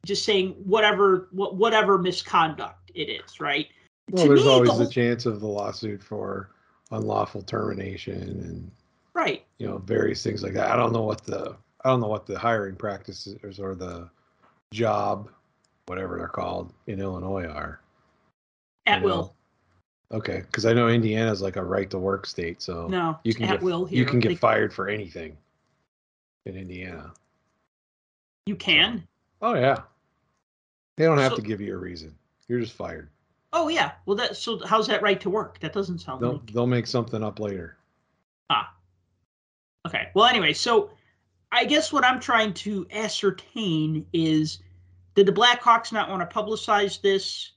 just 0.04 0.24
saying 0.24 0.50
whatever 0.64 1.28
what 1.30 1.56
whatever 1.56 1.96
misconduct 1.96 2.90
it 2.94 3.08
is, 3.08 3.40
right? 3.40 3.68
Well, 4.10 4.24
To 4.24 4.28
there's 4.28 4.44
me, 4.44 4.50
always 4.50 4.76
the 4.76 4.84
the 4.84 4.90
chance 4.90 5.24
of 5.24 5.40
the 5.40 5.46
lawsuit 5.46 6.02
for 6.02 6.50
unlawful 6.90 7.42
termination 7.42 8.14
and 8.22 8.70
Right. 9.14 9.44
you 9.58 9.66
know 9.66 9.78
various 9.78 10.22
things 10.22 10.42
like 10.42 10.52
that. 10.54 10.70
I 10.70 10.76
don't 10.76 10.92
know 10.92 11.02
what 11.02 11.24
the 11.24 11.56
I 11.84 11.88
don't 11.88 12.00
know 12.00 12.06
what 12.08 12.26
the 12.26 12.38
hiring 12.38 12.76
practices 12.76 13.36
or 13.60 13.74
the 13.74 14.08
job, 14.72 15.28
whatever 15.86 16.18
they're 16.18 16.28
called 16.28 16.72
in 16.86 17.00
Illinois 17.00 17.46
are. 17.46 17.80
At 18.86 19.02
will. 19.02 19.34
Okay, 20.12 20.40
because 20.46 20.64
I 20.66 20.72
know 20.72 20.88
Indiana's 20.88 21.42
like 21.42 21.56
a 21.56 21.64
right 21.64 21.90
to 21.90 21.98
work 21.98 22.26
state, 22.26 22.62
so 22.62 22.86
No, 22.88 23.18
you 23.24 23.34
can 23.34 23.44
at 23.44 23.50
get 23.52 23.62
will 23.62 23.84
here. 23.84 23.98
you 23.98 24.06
can 24.06 24.20
get 24.20 24.28
They- 24.30 24.34
fired 24.36 24.72
for 24.72 24.88
anything 24.88 25.36
in 26.46 26.56
Indiana. 26.56 27.12
You 28.46 28.56
can. 28.56 29.06
Oh 29.42 29.54
yeah, 29.54 29.82
they 30.96 31.04
don't 31.04 31.18
have 31.18 31.32
So- 31.32 31.36
to 31.36 31.42
give 31.42 31.60
you 31.60 31.74
a 31.74 31.78
reason. 31.78 32.16
You're 32.48 32.60
just 32.60 32.72
fired. 32.72 33.10
Oh 33.52 33.68
yeah. 33.68 33.92
Well, 34.06 34.16
that 34.16 34.36
so 34.36 34.64
how's 34.64 34.86
that 34.86 35.02
right 35.02 35.20
to 35.20 35.28
work? 35.30 35.58
That 35.60 35.72
doesn't 35.72 35.98
sound 35.98 36.22
They'll 36.22 36.32
like 36.34 36.52
they'll 36.52 36.66
make 36.66 36.86
something 36.86 37.22
up 37.22 37.38
later. 37.40 37.76
Ah. 38.50 38.74
Okay. 39.88 40.08
Well, 40.12 40.26
anyway, 40.26 40.52
so 40.52 40.90
I 41.50 41.64
guess 41.64 41.94
what 41.94 42.04
I'm 42.04 42.20
trying 42.20 42.52
to 42.54 42.86
ascertain 42.92 44.04
is 44.12 44.58
did 45.14 45.24
the 45.24 45.32
Blackhawks 45.32 45.92
not 45.92 46.10
want 46.10 46.28
to 46.28 46.36
publicize 46.36 47.00
this 47.00 47.52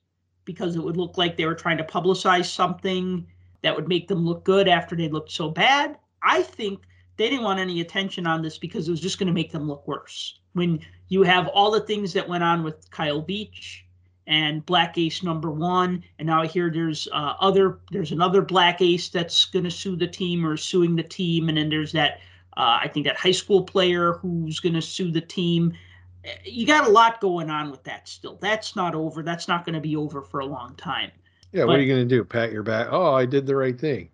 because 0.45 0.77
it 0.77 0.81
would 0.81 0.95
look 0.95 1.17
like 1.17 1.35
they 1.35 1.45
were 1.45 1.53
trying 1.53 1.77
to 1.77 1.83
publicize 1.83 2.45
something 2.45 3.27
that 3.63 3.75
would 3.75 3.89
make 3.89 4.07
them 4.07 4.25
look 4.25 4.45
good 4.45 4.69
after 4.69 4.95
they 4.95 5.09
looked 5.09 5.31
so 5.31 5.49
bad? 5.49 5.97
I 6.23 6.41
think 6.41 6.83
they 7.17 7.29
didn't 7.29 7.43
want 7.43 7.59
any 7.59 7.81
attention 7.81 8.25
on 8.25 8.41
this 8.41 8.57
because 8.57 8.87
it 8.87 8.91
was 8.91 9.01
just 9.01 9.19
going 9.19 9.27
to 9.27 9.33
make 9.33 9.51
them 9.51 9.67
look 9.67 9.85
worse. 9.85 10.39
When 10.53 10.79
you 11.09 11.23
have 11.23 11.49
all 11.49 11.69
the 11.69 11.81
things 11.81 12.13
that 12.13 12.29
went 12.29 12.45
on 12.45 12.63
with 12.63 12.89
Kyle 12.91 13.21
Beach 13.21 13.85
and 14.27 14.65
Black 14.65 14.97
Ace 14.97 15.23
number 15.23 15.51
one, 15.51 16.03
and 16.19 16.27
now 16.27 16.41
I 16.41 16.47
hear 16.47 16.69
there's 16.69 17.07
uh, 17.11 17.33
other 17.39 17.79
there's 17.91 18.11
another 18.11 18.41
Black 18.41 18.81
Ace 18.81 19.09
that's 19.09 19.45
going 19.45 19.65
to 19.65 19.71
sue 19.71 19.95
the 19.95 20.07
team 20.07 20.45
or 20.45 20.57
suing 20.57 20.95
the 20.95 21.03
team, 21.03 21.49
and 21.49 21.57
then 21.57 21.69
there's 21.69 21.91
that 21.93 22.19
uh, 22.57 22.79
I 22.81 22.87
think 22.87 23.05
that 23.05 23.17
high 23.17 23.31
school 23.31 23.63
player 23.63 24.13
who's 24.13 24.59
going 24.59 24.75
to 24.75 24.81
sue 24.81 25.11
the 25.11 25.21
team. 25.21 25.73
Eh, 26.23 26.35
You 26.45 26.65
got 26.67 26.87
a 26.87 26.91
lot 26.91 27.21
going 27.21 27.49
on 27.49 27.71
with 27.71 27.83
that 27.85 28.07
still. 28.07 28.37
That's 28.41 28.75
not 28.75 28.95
over. 28.95 29.23
That's 29.23 29.47
not 29.47 29.65
going 29.65 29.75
to 29.75 29.81
be 29.81 29.95
over 29.95 30.21
for 30.21 30.39
a 30.39 30.45
long 30.45 30.75
time. 30.75 31.11
Yeah, 31.51 31.65
what 31.65 31.77
are 31.77 31.81
you 31.81 31.93
going 31.93 32.07
to 32.07 32.15
do? 32.15 32.23
Pat 32.23 32.51
your 32.51 32.63
back? 32.63 32.87
Oh, 32.91 33.13
I 33.13 33.25
did 33.25 33.45
the 33.45 33.55
right 33.55 33.77
thing 33.77 34.09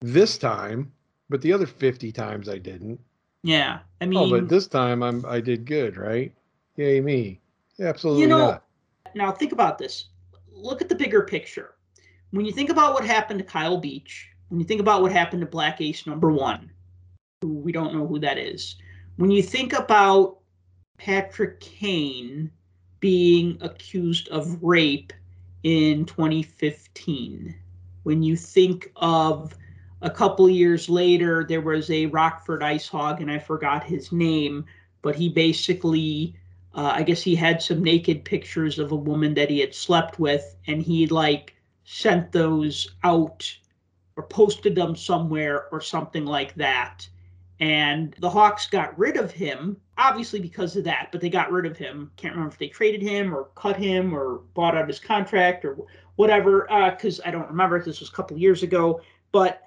this 0.00 0.38
time, 0.38 0.92
but 1.28 1.40
the 1.40 1.52
other 1.52 1.66
50 1.66 2.12
times 2.12 2.48
I 2.48 2.58
didn't. 2.58 3.00
Yeah, 3.42 3.80
I 4.00 4.06
mean, 4.06 4.18
oh, 4.18 4.30
but 4.30 4.48
this 4.48 4.66
time 4.66 5.02
I'm 5.02 5.24
I 5.26 5.40
did 5.40 5.66
good, 5.66 5.96
right? 5.96 6.32
Yay 6.76 7.00
me. 7.00 7.40
Absolutely 7.80 8.22
you 8.22 8.28
know, 8.28 8.38
not. 8.38 8.64
Now 9.14 9.32
think 9.32 9.52
about 9.52 9.78
this. 9.78 10.06
Look 10.50 10.80
at 10.82 10.88
the 10.88 10.94
bigger 10.94 11.22
picture. 11.22 11.74
When 12.30 12.46
you 12.46 12.52
think 12.52 12.70
about 12.70 12.94
what 12.94 13.04
happened 13.04 13.38
to 13.38 13.44
Kyle 13.44 13.78
Beach, 13.78 14.28
when 14.48 14.60
you 14.60 14.66
think 14.66 14.80
about 14.80 15.02
what 15.02 15.12
happened 15.12 15.40
to 15.40 15.46
Black 15.46 15.80
Ace 15.80 16.06
number 16.06 16.30
one, 16.30 16.70
who 17.40 17.54
we 17.58 17.72
don't 17.72 17.94
know 17.94 18.06
who 18.06 18.18
that 18.20 18.38
is, 18.38 18.76
when 19.16 19.30
you 19.30 19.42
think 19.42 19.72
about 19.72 20.38
Patrick 20.98 21.60
Kane 21.60 22.50
being 23.00 23.58
accused 23.60 24.28
of 24.28 24.62
rape 24.62 25.12
in 25.62 26.04
2015, 26.06 27.54
when 28.02 28.22
you 28.22 28.36
think 28.36 28.90
of 28.96 29.56
a 30.02 30.10
couple 30.10 30.48
years 30.48 30.88
later, 30.88 31.44
there 31.48 31.62
was 31.62 31.90
a 31.90 32.06
Rockford 32.06 32.62
Ice 32.62 32.86
Hog, 32.86 33.20
and 33.20 33.30
I 33.30 33.38
forgot 33.38 33.82
his 33.82 34.12
name, 34.12 34.64
but 35.02 35.16
he 35.16 35.28
basically 35.28 36.36
uh, 36.74 36.92
I 36.94 37.02
guess 37.02 37.22
he 37.22 37.34
had 37.34 37.62
some 37.62 37.82
naked 37.82 38.24
pictures 38.24 38.78
of 38.78 38.92
a 38.92 38.96
woman 38.96 39.34
that 39.34 39.50
he 39.50 39.60
had 39.60 39.74
slept 39.74 40.18
with, 40.18 40.56
and 40.66 40.82
he 40.82 41.06
like 41.06 41.54
sent 41.84 42.32
those 42.32 42.96
out 43.04 43.56
or 44.16 44.24
posted 44.24 44.74
them 44.74 44.96
somewhere 44.96 45.66
or 45.70 45.80
something 45.80 46.24
like 46.24 46.54
that. 46.54 47.08
And 47.60 48.14
the 48.18 48.30
Hawks 48.30 48.66
got 48.66 48.98
rid 48.98 49.16
of 49.16 49.30
him, 49.30 49.80
obviously 49.96 50.40
because 50.40 50.76
of 50.76 50.84
that, 50.84 51.08
but 51.12 51.20
they 51.20 51.28
got 51.28 51.52
rid 51.52 51.66
of 51.66 51.76
him. 51.76 52.10
Can't 52.16 52.34
remember 52.34 52.52
if 52.52 52.58
they 52.58 52.68
traded 52.68 53.02
him 53.02 53.34
or 53.34 53.48
cut 53.54 53.76
him 53.76 54.12
or 54.12 54.40
bought 54.54 54.76
out 54.76 54.88
his 54.88 54.98
contract 54.98 55.64
or 55.64 55.78
whatever, 56.16 56.66
because 56.90 57.20
I 57.24 57.30
don't 57.30 57.48
remember. 57.48 57.80
This 57.80 58.00
was 58.00 58.08
a 58.08 58.12
couple 58.12 58.36
years 58.36 58.62
ago. 58.64 59.00
But 59.30 59.62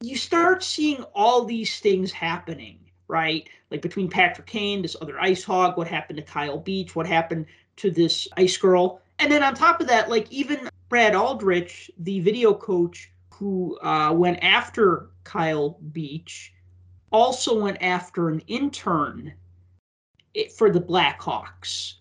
you 0.00 0.16
start 0.16 0.62
seeing 0.62 1.04
all 1.14 1.44
these 1.44 1.78
things 1.78 2.10
happening, 2.10 2.78
right? 3.10 3.48
Like 3.70 3.82
between 3.82 4.08
Patrick 4.08 4.46
Kane, 4.46 4.80
this 4.80 4.96
other 5.02 5.20
ice 5.20 5.44
hog, 5.44 5.76
what 5.76 5.88
happened 5.88 6.16
to 6.18 6.22
Kyle 6.22 6.58
Beach, 6.58 6.94
what 6.96 7.06
happened 7.06 7.46
to 7.76 7.90
this 7.90 8.28
ice 8.36 8.56
girl. 8.56 9.02
And 9.18 9.30
then 9.30 9.42
on 9.42 9.54
top 9.54 9.80
of 9.80 9.88
that, 9.88 10.08
like 10.08 10.30
even 10.32 10.68
Brad 10.88 11.14
Aldrich, 11.14 11.90
the 11.98 12.20
video 12.20 12.54
coach 12.54 13.12
who 13.34 13.78
uh, 13.80 14.12
went 14.12 14.38
after 14.42 15.10
Kyle 15.24 15.78
Beach, 15.92 16.52
also 17.12 17.60
went 17.60 17.78
after 17.80 18.28
an 18.28 18.40
intern 18.46 19.34
for 20.56 20.70
the 20.70 20.80
Blackhawks. 20.80 21.94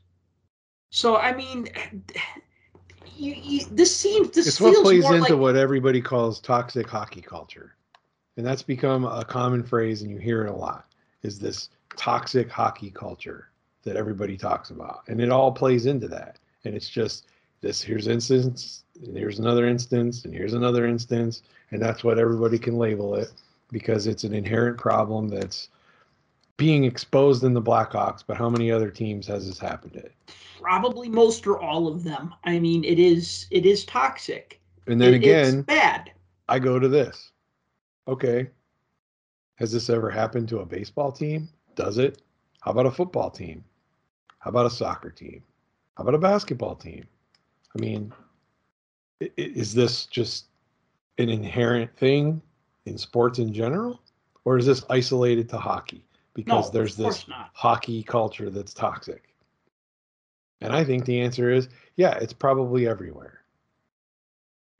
So 0.92 1.18
I 1.18 1.34
mean, 1.34 1.68
you, 3.16 3.34
you, 3.34 3.66
this 3.72 3.96
seems 3.96 4.32
this 4.32 4.48
It's 4.48 4.58
feels 4.58 4.78
what 4.78 4.84
plays 4.84 5.06
into 5.06 5.20
like 5.20 5.34
what 5.34 5.56
everybody 5.56 6.02
calls 6.02 6.40
toxic 6.40 6.88
hockey 6.88 7.22
culture. 7.22 7.76
And 8.38 8.46
that's 8.46 8.64
become 8.64 9.04
a 9.04 9.26
common 9.26 9.64
phrase 9.64 10.02
and 10.02 10.10
you 10.10 10.18
hear 10.18 10.46
it 10.46 10.50
a 10.50 10.56
lot. 10.56 10.89
Is 11.24 11.40
this 11.40 11.70
toxic 11.98 12.50
hockey 12.50 12.92
culture 12.92 13.50
that 13.84 13.96
everybody 13.96 14.38
talks 14.38 14.70
about, 14.70 15.04
and 15.08 15.22
it 15.22 15.30
all 15.30 15.52
plays 15.52 15.86
into 15.86 16.08
that. 16.08 16.38
And 16.66 16.76
it's 16.76 16.90
just 16.90 17.26
this 17.62 17.82
here's 17.82 18.08
instance, 18.08 18.84
and 19.04 19.18
here's 19.18 19.40
another 19.40 19.68
instance, 19.68 20.26
and 20.26 20.34
here's 20.34 20.54
another 20.54 20.86
instance, 20.86 21.44
and 21.72 21.82
that's 21.82 22.04
what 22.04 22.20
everybody 22.20 22.58
can 22.58 22.78
label 22.78 23.16
it 23.16 23.32
because 23.72 24.08
it's 24.08 24.24
an 24.24 24.34
inherent 24.34 24.78
problem 24.78 25.30
that's 25.30 25.70
being 26.58 26.84
exposed 26.84 27.44
in 27.44 27.54
the 27.54 27.62
Blackhawks. 27.62 28.24
But 28.26 28.38
how 28.38 28.50
many 28.50 28.72
other 28.72 28.90
teams 28.90 29.28
has 29.28 29.48
this 29.48 29.60
happened 29.60 29.94
to? 29.94 30.10
Probably 30.62 31.08
most 31.08 31.48
or 31.48 31.60
all 31.60 31.88
of 31.88 32.04
them. 32.04 32.34
I 32.44 32.60
mean, 32.60 32.84
it 32.84 33.00
is 33.00 33.48
it 33.52 33.66
is 33.66 33.86
toxic. 33.86 34.60
And 34.88 35.00
then 35.00 35.14
It- 35.14 35.18
again, 35.18 35.60
it's 35.60 35.66
bad. 35.66 36.12
I 36.50 36.60
go 36.60 36.80
to 36.80 36.88
this. 36.88 37.32
Okay. 38.08 38.50
Has 39.60 39.74
this 39.74 39.90
ever 39.90 40.10
happened 40.10 40.48
to 40.50 40.60
a 40.60 40.66
baseball 40.66 41.12
team? 41.12 41.50
Does 41.76 41.98
it? 41.98 42.22
How 42.62 42.72
about 42.72 42.86
a 42.86 42.92
football 42.92 43.30
team? 43.30 43.64
How 44.40 44.50
about 44.52 44.66
a 44.66 44.70
soccer 44.70 45.10
team? 45.10 45.44
How 45.98 46.04
about 46.04 46.16
a 46.16 46.20
basketball 46.20 46.76
team? 46.76 47.06
I 47.76 47.82
mean, 47.82 48.14
is 49.20 49.74
this 49.74 50.06
just 50.06 50.46
an 51.18 51.30
inherent 51.30 51.94
thing 51.98 52.42
in 52.86 52.98
sports 52.98 53.40
in 53.40 53.54
general? 53.54 54.02
Or 54.46 54.58
is 54.58 54.66
this 54.66 54.86
isolated 54.90 55.50
to 55.50 55.58
hockey? 55.58 56.06
Because 56.34 56.68
No, 56.68 56.72
there's 56.72 56.96
this 56.96 57.28
not. 57.28 57.50
hockey 57.54 58.02
culture 58.02 58.50
that's 58.50 58.74
toxic. 58.74 59.36
And 60.62 60.74
I 60.74 60.86
think 60.86 61.04
the 61.04 61.20
answer 61.20 61.52
is 61.52 61.68
yeah, 61.98 62.14
it's 62.16 62.34
probably 62.34 62.88
everywhere. 62.88 63.42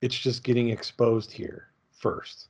It's 0.00 0.18
just 0.18 0.42
getting 0.42 0.70
exposed 0.70 1.30
here 1.30 1.68
first. 1.92 2.48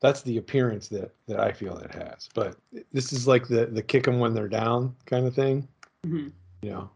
That's 0.00 0.22
the 0.22 0.36
appearance 0.38 0.88
that 0.88 1.14
that 1.26 1.40
I 1.40 1.52
feel 1.52 1.76
it 1.78 1.92
has. 1.94 2.28
But 2.34 2.56
this 2.92 3.12
is 3.12 3.26
like 3.26 3.48
the 3.48 3.66
the 3.66 3.82
kick 3.82 4.04
them 4.04 4.18
when 4.18 4.34
they're 4.34 4.48
down 4.48 4.94
kind 5.06 5.26
of 5.26 5.34
thing, 5.34 5.66
Mhm. 6.04 6.32
you 6.62 6.70
know. 6.70 6.90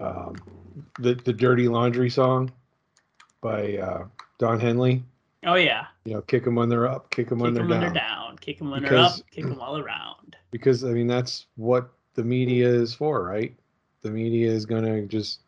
Um, 0.00 0.36
the 1.00 1.14
the 1.14 1.32
dirty 1.32 1.68
laundry 1.68 2.10
song 2.10 2.52
by 3.40 3.78
uh, 3.78 4.06
Don 4.38 4.60
Henley. 4.60 5.02
Oh 5.44 5.54
yeah. 5.54 5.86
You 6.04 6.14
know, 6.14 6.22
kick 6.22 6.44
them 6.44 6.54
when 6.56 6.68
they're 6.68 6.86
up, 6.88 7.10
kick 7.10 7.28
them 7.28 7.38
when, 7.38 7.54
they're, 7.54 7.62
when 7.64 7.80
down. 7.80 7.92
they're 7.94 8.02
down. 8.02 8.36
Kick 8.38 8.58
them 8.58 8.70
when 8.70 8.82
Because- 8.82 9.16
they're 9.16 9.24
up. 9.24 9.30
Kick 9.30 9.44
them 9.44 9.60
all 9.60 9.78
around. 9.78 10.36
because 10.50 10.84
I 10.84 10.90
mean 10.92 11.06
that's 11.06 11.46
what 11.56 11.90
the 12.14 12.24
media 12.24 12.68
is 12.68 12.94
for, 12.94 13.22
right? 13.24 13.54
The 14.02 14.10
media 14.10 14.50
is 14.50 14.66
gonna 14.66 15.02
just 15.06 15.40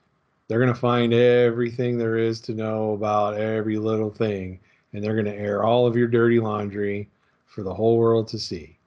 they're 0.48 0.61
gonna 0.61 0.74
find 0.74 1.12
everything 1.12 1.96
there 1.98 2.16
is 2.16 2.40
to 2.42 2.55
know 2.55 2.92
about 2.94 3.34
every 3.34 3.76
little 3.78 4.11
thing, 4.11 4.59
and 4.93 5.03
they're 5.03 5.16
gonna 5.16 5.30
air 5.30 5.64
all 5.64 5.86
of 5.86 5.97
your 5.97 6.09
dirty 6.09 6.41
laundry 6.41 7.09
for 7.47 7.62
the 7.62 7.74
whole 7.74 7.99
world 7.99 8.28
to 8.28 8.38
see. 8.38 8.78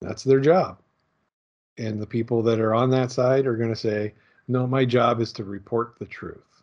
That's 0.00 0.24
their 0.24 0.40
job. 0.40 0.78
And 1.78 2.00
the 2.00 2.06
people 2.06 2.42
that 2.42 2.60
are 2.60 2.74
on 2.74 2.90
that 2.90 3.10
side 3.10 3.46
are 3.46 3.56
gonna 3.56 3.76
say, 3.76 4.14
No, 4.48 4.66
my 4.66 4.84
job 4.84 5.20
is 5.20 5.32
to 5.34 5.44
report 5.44 5.98
the 5.98 6.06
truth. 6.06 6.62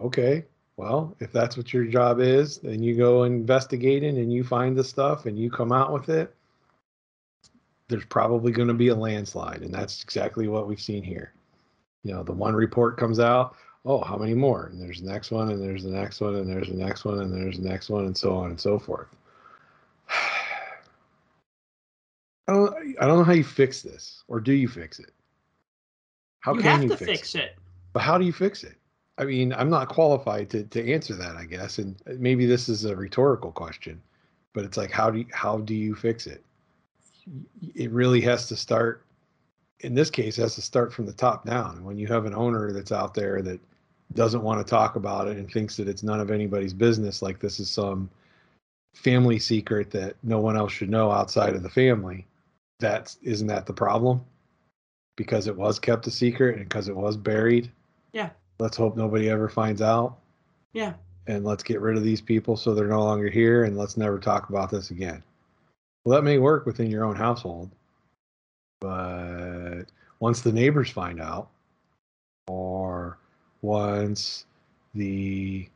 Okay, 0.00 0.44
well, 0.76 1.16
if 1.20 1.32
that's 1.32 1.56
what 1.56 1.72
your 1.72 1.84
job 1.84 2.20
is, 2.20 2.58
then 2.58 2.82
you 2.82 2.96
go 2.96 3.24
investigating 3.24 4.18
and 4.18 4.32
you 4.32 4.44
find 4.44 4.76
the 4.76 4.84
stuff 4.84 5.26
and 5.26 5.38
you 5.38 5.50
come 5.50 5.72
out 5.72 5.92
with 5.92 6.08
it 6.08 6.36
there's 7.88 8.04
probably 8.06 8.52
going 8.52 8.68
to 8.68 8.74
be 8.74 8.88
a 8.88 8.94
landslide 8.94 9.62
and 9.62 9.72
that's 9.72 10.02
exactly 10.02 10.48
what 10.48 10.66
we've 10.66 10.80
seen 10.80 11.02
here 11.02 11.32
you 12.02 12.12
know 12.12 12.22
the 12.22 12.32
one 12.32 12.54
report 12.54 12.96
comes 12.96 13.20
out 13.20 13.56
oh 13.86 14.02
how 14.02 14.16
many 14.16 14.34
more? 14.34 14.66
And 14.66 14.80
there's 14.80 15.00
the 15.00 15.10
next 15.10 15.30
one 15.30 15.50
and 15.50 15.62
there's 15.62 15.84
the 15.84 15.90
next 15.90 16.20
one 16.20 16.34
and 16.34 16.48
there's 16.50 16.68
the 16.68 16.74
next 16.74 17.04
one 17.04 17.20
and 17.20 17.32
there's 17.32 17.58
the 17.58 17.68
next 17.68 17.88
one 17.88 18.04
and 18.06 18.16
so 18.16 18.36
on 18.36 18.50
and 18.50 18.60
so 18.60 18.78
forth. 18.78 19.08
I 22.48 22.52
don't 22.52 22.74
i 23.00 23.06
don't 23.06 23.18
know 23.18 23.24
how 23.24 23.32
you 23.32 23.42
fix 23.42 23.82
this 23.82 24.22
or 24.28 24.40
do 24.40 24.52
you 24.52 24.68
fix 24.68 24.98
it? 24.98 25.12
How 26.40 26.54
you 26.54 26.60
can 26.60 26.70
have 26.70 26.82
you 26.82 26.88
to 26.90 26.96
fix, 26.96 27.10
fix 27.10 27.34
it? 27.34 27.40
it. 27.40 27.56
but 27.92 28.02
how 28.02 28.18
do 28.18 28.24
you 28.24 28.32
fix 28.32 28.62
it? 28.62 28.76
I 29.18 29.24
mean 29.24 29.52
i'm 29.54 29.70
not 29.70 29.88
qualified 29.88 30.50
to, 30.50 30.62
to 30.64 30.92
answer 30.92 31.14
that 31.14 31.36
i 31.36 31.44
guess 31.44 31.78
and 31.78 31.96
maybe 32.18 32.46
this 32.46 32.68
is 32.68 32.84
a 32.84 32.94
rhetorical 32.94 33.50
question 33.50 34.00
but 34.52 34.64
it's 34.64 34.76
like 34.76 34.90
how 34.90 35.10
do 35.10 35.18
you, 35.18 35.26
how 35.32 35.58
do 35.58 35.74
you 35.74 35.94
fix 35.94 36.26
it? 36.26 36.42
It 37.74 37.90
really 37.90 38.20
has 38.22 38.48
to 38.48 38.56
start 38.56 39.04
in 39.80 39.94
this 39.94 40.10
case 40.10 40.36
has 40.36 40.54
to 40.54 40.62
start 40.62 40.92
from 40.92 41.06
the 41.06 41.12
top 41.12 41.44
down. 41.44 41.84
When 41.84 41.98
you 41.98 42.06
have 42.06 42.24
an 42.24 42.34
owner 42.34 42.72
that's 42.72 42.92
out 42.92 43.12
there 43.12 43.42
that 43.42 43.60
doesn't 44.14 44.42
want 44.42 44.64
to 44.64 44.70
talk 44.70 44.96
about 44.96 45.28
it 45.28 45.36
and 45.36 45.50
thinks 45.50 45.76
that 45.76 45.88
it's 45.88 46.02
none 46.02 46.20
of 46.20 46.30
anybody's 46.30 46.72
business 46.72 47.22
like 47.22 47.38
this 47.38 47.60
is 47.60 47.68
some 47.68 48.08
family 48.94 49.38
secret 49.38 49.90
that 49.90 50.16
no 50.22 50.38
one 50.38 50.56
else 50.56 50.72
should 50.72 50.88
know 50.88 51.10
outside 51.10 51.54
of 51.54 51.62
the 51.62 51.68
family 51.68 52.26
that's 52.80 53.18
isn't 53.22 53.46
that 53.46 53.66
the 53.66 53.72
problem 53.72 54.24
because 55.16 55.46
it 55.46 55.56
was 55.56 55.78
kept 55.78 56.06
a 56.06 56.10
secret 56.10 56.56
and 56.56 56.68
because 56.68 56.88
it 56.88 56.96
was 56.96 57.16
buried 57.16 57.70
Yeah. 58.12 58.30
let's 58.58 58.76
hope 58.76 58.96
nobody 58.96 59.28
ever 59.28 59.48
finds 59.48 59.82
out 59.82 60.16
Yeah. 60.72 60.94
and 61.26 61.44
let's 61.44 61.62
get 61.62 61.80
rid 61.80 61.96
of 61.96 62.04
these 62.04 62.20
people 62.22 62.56
so 62.56 62.74
they're 62.74 62.86
no 62.86 63.02
longer 63.04 63.28
here 63.28 63.64
and 63.64 63.76
let's 63.76 63.96
never 63.96 64.18
talk 64.18 64.48
about 64.48 64.70
this 64.70 64.90
again 64.90 65.22
well 66.04 66.16
that 66.16 66.22
may 66.24 66.38
work 66.38 66.64
within 66.64 66.90
your 66.90 67.04
own 67.04 67.16
household 67.16 67.70
but 68.80 69.84
once 70.20 70.40
the 70.40 70.52
neighbors 70.52 70.90
find 70.90 71.20
out 71.20 71.48
or 72.48 73.18
once 73.62 74.46
the 74.94 75.68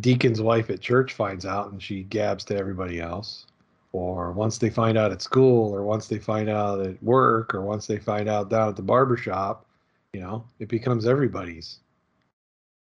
deacon's 0.00 0.40
wife 0.40 0.70
at 0.70 0.80
church 0.80 1.14
finds 1.14 1.46
out 1.46 1.72
and 1.72 1.82
she 1.82 2.02
gabs 2.04 2.44
to 2.44 2.56
everybody 2.56 3.00
else 3.00 3.46
or 3.92 4.32
once 4.32 4.58
they 4.58 4.68
find 4.68 4.98
out 4.98 5.12
at 5.12 5.22
school 5.22 5.74
or 5.74 5.82
once 5.82 6.06
they 6.06 6.18
find 6.18 6.48
out 6.48 6.80
at 6.80 7.02
work 7.02 7.54
or 7.54 7.62
once 7.62 7.86
they 7.86 7.98
find 7.98 8.28
out 8.28 8.50
down 8.50 8.68
at 8.68 8.76
the 8.76 8.82
barber 8.82 9.16
shop 9.16 9.64
you 10.12 10.20
know 10.20 10.44
it 10.58 10.68
becomes 10.68 11.06
everybody's 11.06 11.78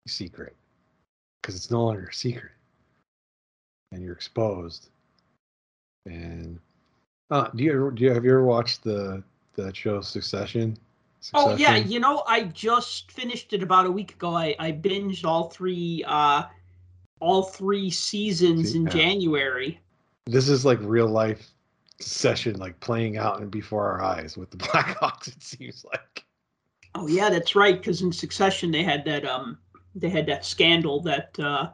secret 0.06 0.54
because 1.40 1.56
it's 1.56 1.70
no 1.70 1.84
longer 1.84 2.08
a 2.10 2.14
secret 2.14 2.52
and 3.92 4.02
you're 4.02 4.12
exposed 4.12 4.90
and 6.06 6.58
uh, 7.30 7.48
do 7.54 7.64
you 7.64 7.72
ever, 7.72 7.90
do 7.90 8.04
you 8.04 8.12
have 8.12 8.24
you 8.24 8.30
ever 8.30 8.44
watched 8.44 8.82
the 8.82 9.22
that 9.56 9.76
show 9.76 10.00
Succession? 10.00 10.76
Oh 11.34 11.56
yeah, 11.56 11.76
you 11.76 12.00
know, 12.00 12.22
I 12.26 12.44
just 12.44 13.10
finished 13.12 13.52
it 13.52 13.62
about 13.62 13.86
a 13.86 13.90
week 13.90 14.14
ago. 14.14 14.34
I, 14.34 14.54
I 14.58 14.72
binged 14.72 15.24
all 15.24 15.50
three 15.50 16.04
uh 16.06 16.44
all 17.20 17.42
three 17.42 17.90
seasons 17.90 18.74
in. 18.74 18.88
January. 18.88 19.80
this 20.26 20.48
is 20.48 20.64
like 20.64 20.78
real 20.82 21.08
life 21.08 21.50
Succession 22.00 22.56
like 22.58 22.78
playing 22.78 23.16
out 23.16 23.40
and 23.40 23.50
before 23.50 23.90
our 23.90 24.02
eyes 24.02 24.36
with 24.36 24.50
the 24.50 24.56
Blackhawks. 24.58 25.28
It 25.28 25.42
seems 25.42 25.84
like 25.84 26.24
Oh 26.94 27.08
yeah, 27.08 27.28
that's 27.28 27.56
right. 27.56 27.76
Because 27.76 28.02
in 28.02 28.12
Succession, 28.12 28.70
they 28.70 28.84
had 28.84 29.04
that 29.04 29.24
um 29.24 29.58
they 29.94 30.08
had 30.08 30.26
that 30.26 30.44
scandal 30.44 31.00
that 31.02 31.38
uh 31.40 31.70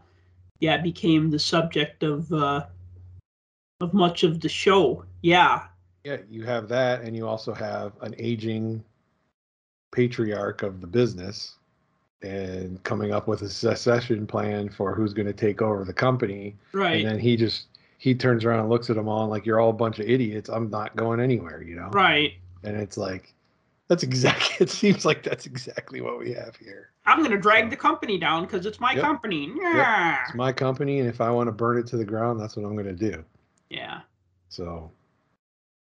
yeah 0.60 0.78
became 0.78 1.30
the 1.30 1.38
subject 1.38 2.02
of 2.02 2.32
uh 2.32 2.64
of 3.80 3.92
much 3.92 4.22
of 4.22 4.40
the 4.40 4.48
show. 4.48 5.04
Yeah, 5.20 5.66
yeah, 6.04 6.18
you 6.28 6.44
have 6.44 6.68
that, 6.68 7.02
and 7.02 7.16
you 7.16 7.26
also 7.26 7.52
have 7.54 7.92
an 8.00 8.14
aging 8.18 8.84
patriarch 9.94 10.62
of 10.62 10.80
the 10.80 10.86
business, 10.86 11.54
and 12.22 12.82
coming 12.82 13.12
up 13.12 13.28
with 13.28 13.42
a 13.42 13.48
succession 13.48 14.26
plan 14.26 14.68
for 14.68 14.94
who's 14.94 15.12
going 15.14 15.26
to 15.26 15.32
take 15.32 15.62
over 15.62 15.84
the 15.84 15.92
company. 15.92 16.56
right, 16.72 16.96
And 16.96 17.06
then 17.06 17.18
he 17.18 17.36
just 17.36 17.66
he 17.98 18.14
turns 18.14 18.44
around 18.44 18.60
and 18.60 18.68
looks 18.68 18.90
at 18.90 18.96
them 18.96 19.08
all 19.08 19.22
and 19.22 19.30
like 19.30 19.46
you're 19.46 19.60
all 19.60 19.70
a 19.70 19.74
bunch 19.74 19.98
of 19.98 20.06
idiots. 20.08 20.48
I'm 20.50 20.68
not 20.70 20.94
going 20.96 21.20
anywhere, 21.20 21.62
you 21.62 21.76
know. 21.76 21.88
right. 21.92 22.32
And 22.62 22.76
it's 22.76 22.96
like 22.96 23.32
that's 23.88 24.02
exactly. 24.02 24.56
It 24.60 24.70
seems 24.70 25.04
like 25.04 25.22
that's 25.22 25.46
exactly 25.46 26.00
what 26.00 26.18
we 26.18 26.32
have 26.32 26.56
here. 26.56 26.90
I'm 27.06 27.22
gonna 27.22 27.38
drag 27.38 27.68
the 27.70 27.76
company 27.76 28.18
down 28.18 28.44
because 28.44 28.64
it's 28.66 28.80
my 28.80 28.92
Yep. 28.92 29.02
company. 29.02 29.52
Yeah, 29.62 30.22
It's 30.24 30.34
my 30.34 30.52
company, 30.52 31.00
and 31.00 31.08
if 31.08 31.20
I 31.20 31.30
want 31.30 31.48
to 31.48 31.52
burn 31.52 31.78
it 31.78 31.86
to 31.88 31.96
the 31.98 32.04
ground, 32.04 32.40
that's 32.40 32.56
what 32.56 32.64
I'm 32.64 32.74
going 32.74 32.86
to 32.96 33.10
do. 33.10 33.22
yeah. 33.68 34.00
So 34.48 34.90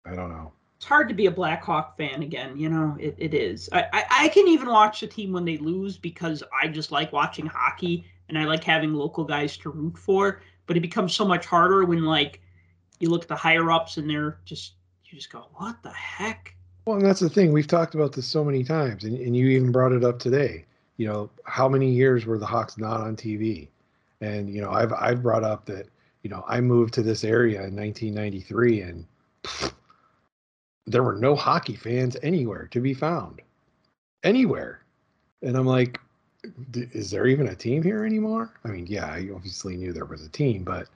I 0.05 0.15
don't 0.17 0.31
know. 0.31 0.51
It's 0.77 0.85
hard 0.85 1.09
to 1.09 1.14
be 1.14 1.27
a 1.27 1.31
Blackhawk 1.31 1.97
fan 1.97 2.22
again. 2.22 2.57
You 2.57 2.68
know, 2.68 2.97
it, 3.01 3.14
it 3.18 3.35
is. 3.35 3.68
I, 3.72 3.87
I 3.93 4.05
I 4.11 4.29
can 4.29 4.47
even 4.49 4.68
watch 4.68 5.01
the 5.01 5.07
team 5.07 5.33
when 5.33 5.45
they 5.45 5.57
lose 5.57 5.97
because 5.97 6.43
I 6.62 6.68
just 6.68 6.93
like 6.93 7.12
watching 7.12 7.47
hockey 7.47 8.05
and 8.29 8.39
I 8.39 8.45
like 8.45 8.62
having 8.62 8.93
local 8.93 9.24
guys 9.24 9.57
to 9.59 9.70
root 9.70 9.97
for. 9.97 10.43
But 10.66 10.77
it 10.77 10.81
becomes 10.81 11.14
so 11.14 11.24
much 11.24 11.47
harder 11.47 11.85
when 11.85 12.05
like 12.05 12.41
you 12.99 13.09
look 13.09 13.22
at 13.22 13.29
the 13.29 13.37
higher 13.37 13.70
ups 13.70 13.97
and 13.97 14.09
they're 14.09 14.39
just 14.45 14.72
you 15.05 15.16
just 15.16 15.31
go, 15.31 15.47
what 15.55 15.83
the 15.83 15.91
heck? 15.91 16.55
Well, 16.85 16.97
and 16.97 17.07
that's 17.07 17.20
the 17.20 17.31
thing. 17.31 17.53
We've 17.53 17.66
talked 17.66 17.95
about 17.95 18.12
this 18.12 18.27
so 18.27 18.45
many 18.45 18.62
times, 18.62 19.05
and, 19.05 19.18
and 19.18 19.37
you 19.37 19.49
even 19.49 19.72
brought 19.72 19.93
it 19.93 20.05
up 20.05 20.18
today. 20.18 20.64
You 20.99 21.09
know, 21.09 21.31
how 21.45 21.68
many 21.68 21.91
years 21.91 22.27
were 22.27 22.39
the 22.39 22.47
Hawks 22.47 22.79
not 22.79 23.01
on 23.01 23.16
TV? 23.16 23.68
And 24.20 24.49
you 24.49 24.61
know, 24.61 24.70
I've 24.70 24.93
I've 24.93 25.22
brought 25.22 25.45
up 25.45 25.64
that 25.66 25.89
you 26.22 26.31
know 26.31 26.45
I 26.47 26.61
moved 26.61 26.95
to 26.95 27.03
this 27.03 27.24
area 27.24 27.64
in 27.64 27.77
1993, 27.77 28.81
and 28.83 29.07
pfft, 29.43 29.72
there 30.87 31.03
were 31.03 31.16
no 31.16 31.34
hockey 31.34 31.76
fans 31.76 32.16
anywhere 32.22 32.68
to 32.70 32.80
be 32.80 32.95
found, 32.95 33.41
anywhere. 34.22 34.80
And 35.43 35.57
I'm 35.57 35.66
like, 35.66 36.01
"D- 36.70 36.89
is 36.93 37.11
there 37.11 37.26
even 37.26 37.49
a 37.49 37.55
team 37.55 37.82
here 37.82 38.05
anymore? 38.05 38.53
I 38.64 38.68
mean, 38.68 38.87
yeah, 38.87 39.07
I 39.07 39.28
obviously 39.34 39.76
knew 39.76 39.93
there 39.93 40.05
was 40.05 40.24
a 40.24 40.28
team, 40.28 40.64
but 40.64 40.89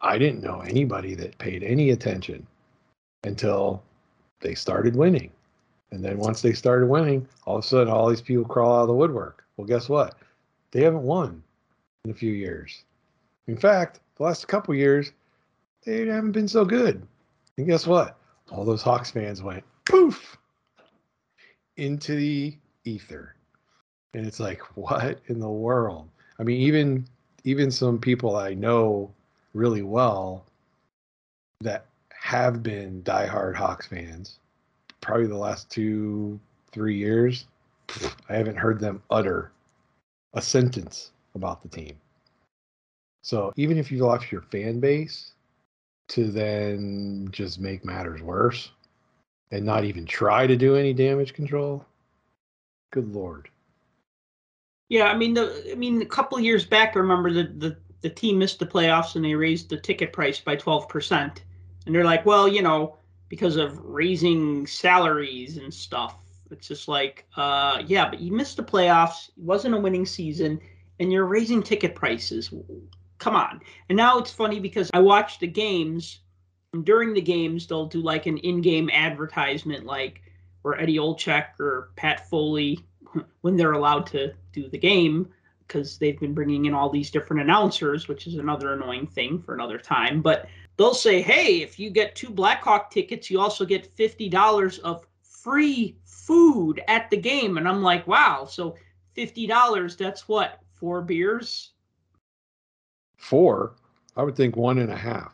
I 0.00 0.18
didn't 0.18 0.42
know 0.42 0.60
anybody 0.60 1.14
that 1.14 1.38
paid 1.38 1.62
any 1.62 1.90
attention 1.90 2.46
until 3.24 3.82
they 4.40 4.54
started 4.54 4.96
winning. 4.96 5.30
And 5.90 6.04
then 6.04 6.18
once 6.18 6.42
they 6.42 6.52
started 6.52 6.86
winning, 6.86 7.28
all 7.44 7.56
of 7.56 7.64
a 7.64 7.66
sudden, 7.66 7.92
all 7.92 8.08
these 8.08 8.20
people 8.20 8.44
crawl 8.44 8.78
out 8.78 8.82
of 8.82 8.88
the 8.88 8.94
woodwork. 8.94 9.44
Well, 9.56 9.66
guess 9.66 9.88
what? 9.88 10.16
They 10.72 10.82
haven't 10.82 11.02
won 11.02 11.42
in 12.04 12.10
a 12.10 12.14
few 12.14 12.32
years. 12.32 12.84
In 13.46 13.56
fact, 13.56 14.00
the 14.16 14.24
last 14.24 14.48
couple 14.48 14.74
years, 14.74 15.12
they 15.84 16.06
haven't 16.06 16.32
been 16.32 16.48
so 16.48 16.64
good. 16.64 17.06
And 17.56 17.66
guess 17.66 17.86
what? 17.86 18.18
All 18.50 18.64
those 18.64 18.82
Hawks 18.82 19.10
fans 19.10 19.42
went 19.42 19.64
poof 19.84 20.36
into 21.76 22.14
the 22.14 22.56
ether. 22.84 23.34
And 24.14 24.26
it's 24.26 24.40
like, 24.40 24.60
what 24.76 25.18
in 25.26 25.40
the 25.40 25.48
world? 25.48 26.08
I 26.38 26.42
mean, 26.42 26.60
even 26.60 27.06
even 27.44 27.70
some 27.70 27.98
people 27.98 28.36
I 28.36 28.54
know 28.54 29.12
really 29.54 29.82
well 29.82 30.44
that 31.60 31.86
have 32.10 32.62
been 32.62 33.02
diehard 33.04 33.54
Hawks 33.54 33.86
fans, 33.86 34.40
probably 35.00 35.28
the 35.28 35.36
last 35.36 35.70
two, 35.70 36.40
three 36.72 36.96
years, 36.96 37.46
I 38.28 38.34
haven't 38.34 38.56
heard 38.56 38.80
them 38.80 39.00
utter 39.10 39.52
a 40.34 40.42
sentence 40.42 41.12
about 41.34 41.62
the 41.62 41.68
team. 41.68 41.96
So 43.22 43.52
even 43.56 43.78
if 43.78 43.92
you 43.92 44.04
lost 44.04 44.30
your 44.32 44.42
fan 44.42 44.80
base 44.80 45.32
to 46.08 46.30
then 46.30 47.28
just 47.30 47.60
make 47.60 47.84
matters 47.84 48.22
worse 48.22 48.70
and 49.50 49.64
not 49.64 49.84
even 49.84 50.06
try 50.06 50.46
to 50.46 50.56
do 50.56 50.76
any 50.76 50.92
damage 50.92 51.34
control, 51.34 51.84
good 52.90 53.12
lord. 53.14 53.48
Yeah, 54.88 55.06
I 55.06 55.16
mean 55.16 55.34
the 55.34 55.70
I 55.70 55.74
mean 55.74 56.02
a 56.02 56.06
couple 56.06 56.38
years 56.38 56.64
back, 56.64 56.96
I 56.96 57.00
remember 57.00 57.32
the 57.32 57.44
the 57.44 57.76
the 58.02 58.10
team 58.10 58.38
missed 58.38 58.58
the 58.58 58.66
playoffs 58.66 59.16
and 59.16 59.24
they 59.24 59.34
raised 59.34 59.68
the 59.68 59.76
ticket 59.76 60.12
price 60.12 60.38
by 60.38 60.56
twelve 60.56 60.88
percent, 60.88 61.42
and 61.86 61.94
they're 61.94 62.04
like, 62.04 62.24
well, 62.24 62.46
you 62.46 62.62
know, 62.62 62.96
because 63.28 63.56
of 63.56 63.78
raising 63.84 64.66
salaries 64.66 65.56
and 65.56 65.72
stuff. 65.72 66.16
It's 66.50 66.68
just 66.68 66.86
like, 66.86 67.26
uh, 67.36 67.82
yeah, 67.86 68.08
but 68.08 68.20
you 68.20 68.30
missed 68.32 68.56
the 68.56 68.62
playoffs. 68.62 69.30
It 69.30 69.42
wasn't 69.42 69.74
a 69.74 69.80
winning 69.80 70.06
season, 70.06 70.60
and 71.00 71.12
you're 71.12 71.26
raising 71.26 71.60
ticket 71.60 71.96
prices. 71.96 72.52
Come 73.18 73.36
on. 73.36 73.60
And 73.88 73.96
now 73.96 74.18
it's 74.18 74.32
funny 74.32 74.60
because 74.60 74.90
I 74.92 75.00
watch 75.00 75.38
the 75.38 75.46
games, 75.46 76.20
and 76.72 76.84
during 76.84 77.14
the 77.14 77.20
games 77.20 77.66
they'll 77.66 77.86
do 77.86 78.00
like 78.00 78.26
an 78.26 78.38
in-game 78.38 78.90
advertisement, 78.92 79.86
like 79.86 80.20
where 80.62 80.80
Eddie 80.80 80.98
Olczyk 80.98 81.58
or 81.60 81.90
Pat 81.96 82.28
Foley 82.28 82.80
when 83.40 83.56
they're 83.56 83.72
allowed 83.72 84.06
to 84.08 84.32
do 84.52 84.68
the 84.68 84.78
game 84.78 85.28
because 85.66 85.98
they've 85.98 86.20
been 86.20 86.34
bringing 86.34 86.66
in 86.66 86.74
all 86.74 86.90
these 86.90 87.10
different 87.10 87.42
announcers, 87.42 88.08
which 88.08 88.26
is 88.26 88.36
another 88.36 88.72
annoying 88.72 89.06
thing 89.06 89.38
for 89.38 89.54
another 89.54 89.78
time. 89.78 90.22
But 90.22 90.46
they'll 90.76 90.94
say, 90.94 91.20
hey, 91.22 91.62
if 91.62 91.78
you 91.78 91.90
get 91.90 92.14
two 92.14 92.30
Blackhawk 92.30 92.90
tickets, 92.90 93.30
you 93.30 93.40
also 93.40 93.64
get 93.64 93.94
$50 93.96 94.78
of 94.80 95.06
free 95.22 95.96
food 96.04 96.82
at 96.88 97.10
the 97.10 97.16
game. 97.16 97.58
And 97.58 97.68
I'm 97.68 97.82
like, 97.82 98.06
wow, 98.06 98.44
so 98.44 98.76
$50, 99.16 99.96
that's 99.96 100.28
what, 100.28 100.60
four 100.74 101.02
beers? 101.02 101.72
Four? 103.26 103.74
I 104.16 104.22
would 104.22 104.36
think 104.36 104.56
one 104.56 104.78
and 104.78 104.90
a 104.90 104.96
half. 104.96 105.32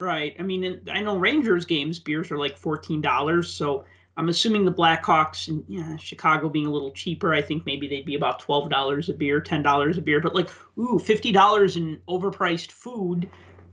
Right. 0.00 0.34
I 0.38 0.42
mean, 0.42 0.80
I 0.90 1.02
know 1.02 1.18
Rangers 1.18 1.66
games, 1.66 1.98
beers 1.98 2.30
are 2.30 2.38
like 2.38 2.58
$14. 2.58 3.44
So 3.44 3.84
I'm 4.16 4.30
assuming 4.30 4.64
the 4.64 4.72
Blackhawks 4.72 5.48
and 5.48 5.62
yeah, 5.68 5.96
Chicago 5.96 6.48
being 6.48 6.66
a 6.66 6.70
little 6.70 6.90
cheaper, 6.90 7.34
I 7.34 7.42
think 7.42 7.66
maybe 7.66 7.86
they'd 7.86 8.06
be 8.06 8.14
about 8.14 8.40
twelve 8.40 8.70
dollars 8.70 9.10
a 9.10 9.12
beer, 9.12 9.40
ten 9.40 9.62
dollars 9.62 9.98
a 9.98 10.02
beer, 10.02 10.20
but 10.20 10.34
like 10.34 10.48
ooh, 10.78 10.98
fifty 10.98 11.32
dollars 11.32 11.76
in 11.76 12.00
overpriced 12.08 12.72
food 12.72 13.28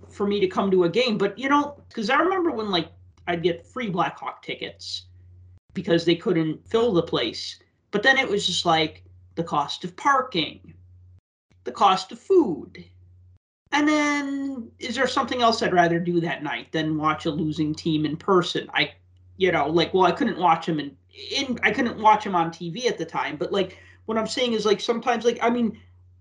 for 0.10 0.28
me 0.28 0.42
to 0.42 0.48
come 0.48 0.70
to 0.72 0.84
a 0.84 0.90
game. 0.90 1.18
But 1.18 1.40
you 1.40 1.50
know, 1.50 1.82
because 1.88 2.10
I 2.10 2.18
remember 2.18 2.52
when 2.52 2.70
like 2.70 2.90
I'd 3.28 3.44
get 3.44 3.66
free 3.66 3.90
Blackhawk 3.90 4.42
tickets 4.42 5.08
because 5.74 6.06
they 6.06 6.16
couldn't 6.16 6.68
fill 6.68 6.94
the 6.94 7.04
place, 7.04 7.60
but 7.92 8.04
then 8.04 8.18
it 8.18 8.28
was 8.28 8.46
just 8.46 8.66
like 8.66 9.04
the 9.36 9.44
cost 9.44 9.84
of 9.84 9.96
parking, 9.96 10.74
the 11.64 11.72
cost 11.72 12.12
of 12.12 12.20
food. 12.20 12.84
And 13.72 13.88
then, 13.88 14.72
is 14.80 14.96
there 14.96 15.08
something 15.08 15.42
else 15.42 15.62
I'd 15.62 15.74
rather 15.74 16.00
do 16.00 16.20
that 16.22 16.44
night 16.44 16.72
than 16.72 16.98
watch 16.98 17.26
a 17.26 17.32
losing 17.32 17.76
team 17.76 18.06
in 18.06 18.18
person? 18.18 18.70
I 18.74 18.94
you 19.40 19.54
know, 19.54 19.68
like, 19.68 19.94
well, 19.94 20.04
I 20.04 20.12
couldn't 20.12 20.38
watch 20.38 20.68
him 20.68 20.82
in, 20.82 20.96
in 21.32 21.58
I 21.64 21.72
couldn't 21.72 21.98
watch 21.98 22.26
him 22.26 22.36
on 22.36 22.52
TV 22.52 22.88
at 22.88 22.98
the 22.98 23.06
time. 23.06 23.38
But 23.38 23.54
like, 23.54 23.80
what 24.06 24.18
I'm 24.18 24.28
saying 24.28 24.52
is 24.52 24.66
like 24.66 24.82
sometimes, 24.82 25.24
like, 25.24 25.40
I 25.42 25.50
mean, 25.50 25.80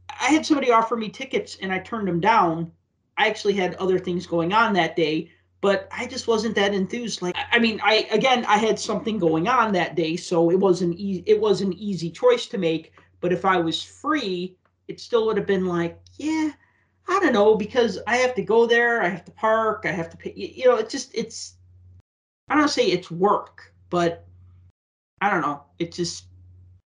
I 0.08 0.26
had 0.26 0.46
somebody 0.46 0.70
offer 0.70 0.96
me 0.96 1.08
tickets 1.08 1.58
and 1.60 1.72
I 1.72 1.80
turned 1.80 2.06
them 2.06 2.20
down. 2.20 2.70
I 3.16 3.26
actually 3.26 3.54
had 3.54 3.74
other 3.74 3.98
things 3.98 4.24
going 4.24 4.52
on 4.52 4.72
that 4.74 4.94
day, 4.94 5.32
but 5.60 5.88
I 5.90 6.06
just 6.06 6.28
wasn't 6.28 6.54
that 6.54 6.72
enthused. 6.72 7.20
Like, 7.20 7.36
I 7.50 7.58
mean, 7.58 7.80
I 7.82 8.06
again, 8.12 8.44
I 8.44 8.56
had 8.56 8.78
something 8.78 9.18
going 9.18 9.48
on 9.48 9.72
that 9.72 9.96
day, 9.96 10.16
so 10.16 10.50
it 10.52 10.60
wasn't 10.60 10.94
easy. 10.96 11.24
It 11.26 11.40
was 11.40 11.60
an 11.60 11.72
easy 11.72 12.10
choice 12.10 12.46
to 12.46 12.58
make. 12.58 12.92
But 13.20 13.32
if 13.32 13.44
I 13.44 13.56
was 13.56 13.82
free, 13.82 14.56
it 14.86 15.00
still 15.00 15.26
would 15.26 15.36
have 15.36 15.46
been 15.46 15.66
like, 15.66 15.98
yeah, 16.18 16.52
I 17.08 17.20
don't 17.20 17.32
know, 17.32 17.54
because 17.54 17.98
I 18.06 18.16
have 18.16 18.34
to 18.34 18.42
go 18.42 18.66
there, 18.66 19.02
I 19.02 19.08
have 19.08 19.24
to 19.24 19.30
park, 19.32 19.84
I 19.84 19.92
have 19.92 20.10
to 20.10 20.16
pay. 20.16 20.32
You 20.34 20.66
know, 20.66 20.76
it's 20.76 20.92
just 20.92 21.10
it's 21.14 21.54
I 22.48 22.56
don't 22.56 22.68
say 22.68 22.86
it's 22.86 23.10
work, 23.10 23.72
but 23.90 24.26
I 25.20 25.30
don't 25.30 25.40
know. 25.40 25.62
It 25.78 25.92
just 25.92 26.24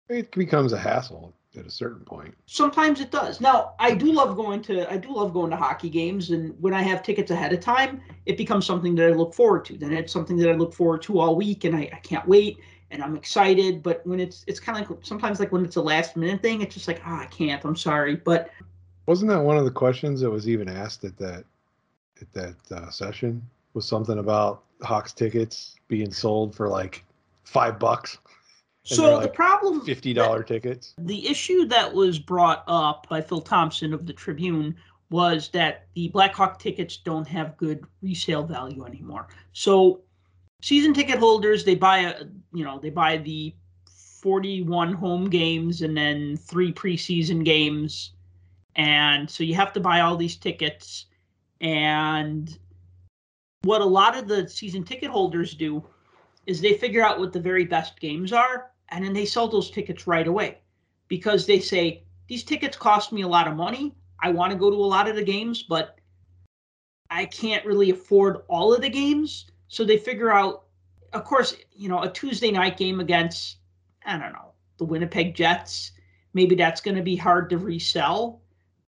it 0.10 0.32
becomes 0.32 0.74
a 0.74 0.78
hassle 0.78 1.34
at 1.58 1.66
a 1.66 1.72
certain 1.72 2.06
point. 2.06 2.36
Sometimes 2.46 3.02
it 3.02 3.12
does. 3.12 3.42
Now, 3.42 3.74
I 3.80 3.94
do 3.94 4.12
love 4.12 4.36
going 4.36 4.62
to 4.64 4.92
I 4.92 4.98
do 4.98 5.14
love 5.14 5.34
going 5.34 5.50
to 5.52 5.58
hockey 5.58 5.90
games 5.90 6.32
and 6.32 6.60
when 6.62 6.74
I 6.74 6.82
have 6.82 7.04
tickets 7.04 7.32
ahead 7.32 7.54
of 7.54 7.60
time, 7.60 8.02
it 8.26 8.38
becomes 8.38 8.66
something 8.66 8.96
that 8.96 9.08
I 9.08 9.14
look 9.14 9.34
forward 9.34 9.66
to. 9.66 9.78
Then 9.78 9.94
it's 9.94 10.14
something 10.14 10.38
that 10.38 10.50
I 10.50 10.54
look 10.54 10.74
forward 10.74 11.02
to 11.04 11.20
all 11.20 11.36
week 11.36 11.64
and 11.64 11.76
I, 11.76 11.90
I 11.94 12.00
can't 12.04 12.28
wait 12.28 12.60
and 12.92 13.02
I'm 13.04 13.16
excited. 13.16 13.84
But 13.84 14.06
when 14.06 14.20
it's 14.20 14.44
it's 14.48 14.60
kind 14.60 14.82
of 14.82 14.90
like 14.90 15.00
sometimes 15.06 15.40
like 15.40 15.52
when 15.52 15.66
it's 15.66 15.78
a 15.78 15.82
last 15.82 16.16
minute 16.16 16.42
thing, 16.42 16.62
it's 16.62 16.76
just 16.76 16.88
like, 16.88 17.02
oh, 17.06 17.16
I 17.16 17.26
can't. 17.26 17.64
I'm 17.66 17.76
sorry. 17.76 18.16
But 18.16 18.50
wasn't 19.12 19.30
that 19.30 19.44
one 19.44 19.58
of 19.58 19.66
the 19.66 19.72
questions 19.72 20.22
that 20.22 20.30
was 20.30 20.48
even 20.48 20.70
asked 20.70 21.04
at 21.04 21.18
that 21.18 21.44
at 22.22 22.32
that 22.32 22.56
uh, 22.72 22.90
session? 22.90 23.46
Was 23.74 23.86
something 23.86 24.20
about 24.20 24.64
Hawks 24.82 25.12
tickets 25.12 25.76
being 25.90 26.14
sold 26.14 26.56
for 26.56 26.70
like 26.70 27.04
five 27.44 27.78
bucks. 27.78 28.18
So 28.84 29.18
like 29.18 29.24
the 29.24 29.30
problem 29.30 29.82
fifty 29.82 30.12
dollar 30.12 30.42
tickets. 30.42 30.96
The 30.98 31.28
issue 31.28 31.66
that 31.66 31.94
was 31.94 32.18
brought 32.18 32.64
up 32.68 33.08
by 33.10 33.22
Phil 33.22 33.40
Thompson 33.40 33.94
of 33.94 34.08
the 34.08 34.14
Tribune 34.14 34.76
was 35.12 35.50
that 35.50 35.86
the 35.94 36.08
Blackhawk 36.08 36.58
tickets 36.58 36.98
don't 36.98 37.28
have 37.28 37.56
good 37.58 37.86
resale 38.02 38.44
value 38.44 38.84
anymore. 38.84 39.28
So 39.54 40.02
season 40.64 40.96
ticket 40.96 41.20
holders 41.20 41.64
they 41.64 41.76
buy 41.76 42.00
a 42.00 42.24
you 42.54 42.66
know 42.66 42.80
they 42.80 42.90
buy 42.90 43.18
the 43.18 43.54
41 44.22 44.94
home 44.94 45.30
games 45.30 45.84
and 45.84 45.96
then 45.96 46.36
three 46.38 46.74
preseason 46.74 47.46
games 47.46 48.14
and 48.76 49.30
so 49.30 49.44
you 49.44 49.56
have 49.56 49.74
to 49.74 49.80
buy 49.80 50.02
all 50.02 50.16
these 50.16 50.36
tickets. 50.36 51.06
And 51.60 52.58
what 53.64 53.82
a 53.82 53.86
lot 53.86 54.18
of 54.18 54.28
the 54.28 54.48
season 54.48 54.84
ticket 54.84 55.10
holders 55.10 55.54
do 55.54 55.84
is 56.48 56.62
they 56.62 56.74
figure 56.74 57.04
out 57.04 57.20
what 57.20 57.34
the 57.34 57.40
very 57.40 57.66
best 57.66 58.00
games 58.00 58.34
are 58.34 58.72
and 58.90 59.06
then 59.06 59.14
they 59.14 59.26
sell 59.26 59.48
those 59.48 59.70
tickets 59.70 60.08
right 60.08 60.28
away 60.28 60.58
because 61.08 61.46
they 61.46 61.60
say 61.60 62.04
these 62.28 62.44
tickets 62.44 62.78
cost 62.78 63.12
me 63.12 63.22
a 63.22 63.28
lot 63.28 63.48
of 63.48 63.56
money. 63.56 63.96
I 64.20 64.32
want 64.32 64.52
to 64.52 64.58
go 64.58 64.70
to 64.70 64.76
a 64.76 64.78
lot 64.78 65.08
of 65.08 65.16
the 65.16 65.24
games 65.24 65.64
but 65.64 65.98
i 67.10 67.26
can't 67.26 67.66
really 67.66 67.90
afford 67.92 68.38
all 68.48 68.74
of 68.74 68.82
the 68.82 68.90
games. 68.90 69.46
So 69.68 69.84
they 69.84 69.98
figure 69.98 70.32
out 70.32 70.64
of 71.14 71.24
course 71.24 71.56
you 71.74 71.90
know 71.90 72.02
a 72.02 72.10
tuesday 72.10 72.52
night 72.52 72.78
game 72.78 73.00
against 73.00 73.58
i 74.06 74.18
don't 74.18 74.34
know 74.34 74.54
the 74.78 74.86
winnipeg 74.86 75.36
jets 75.36 75.92
maybe 76.34 76.56
that's 76.56 76.82
going 76.82 76.96
to 76.96 77.04
be 77.04 77.16
hard 77.16 77.50
to 77.50 77.58
resell 77.58 78.41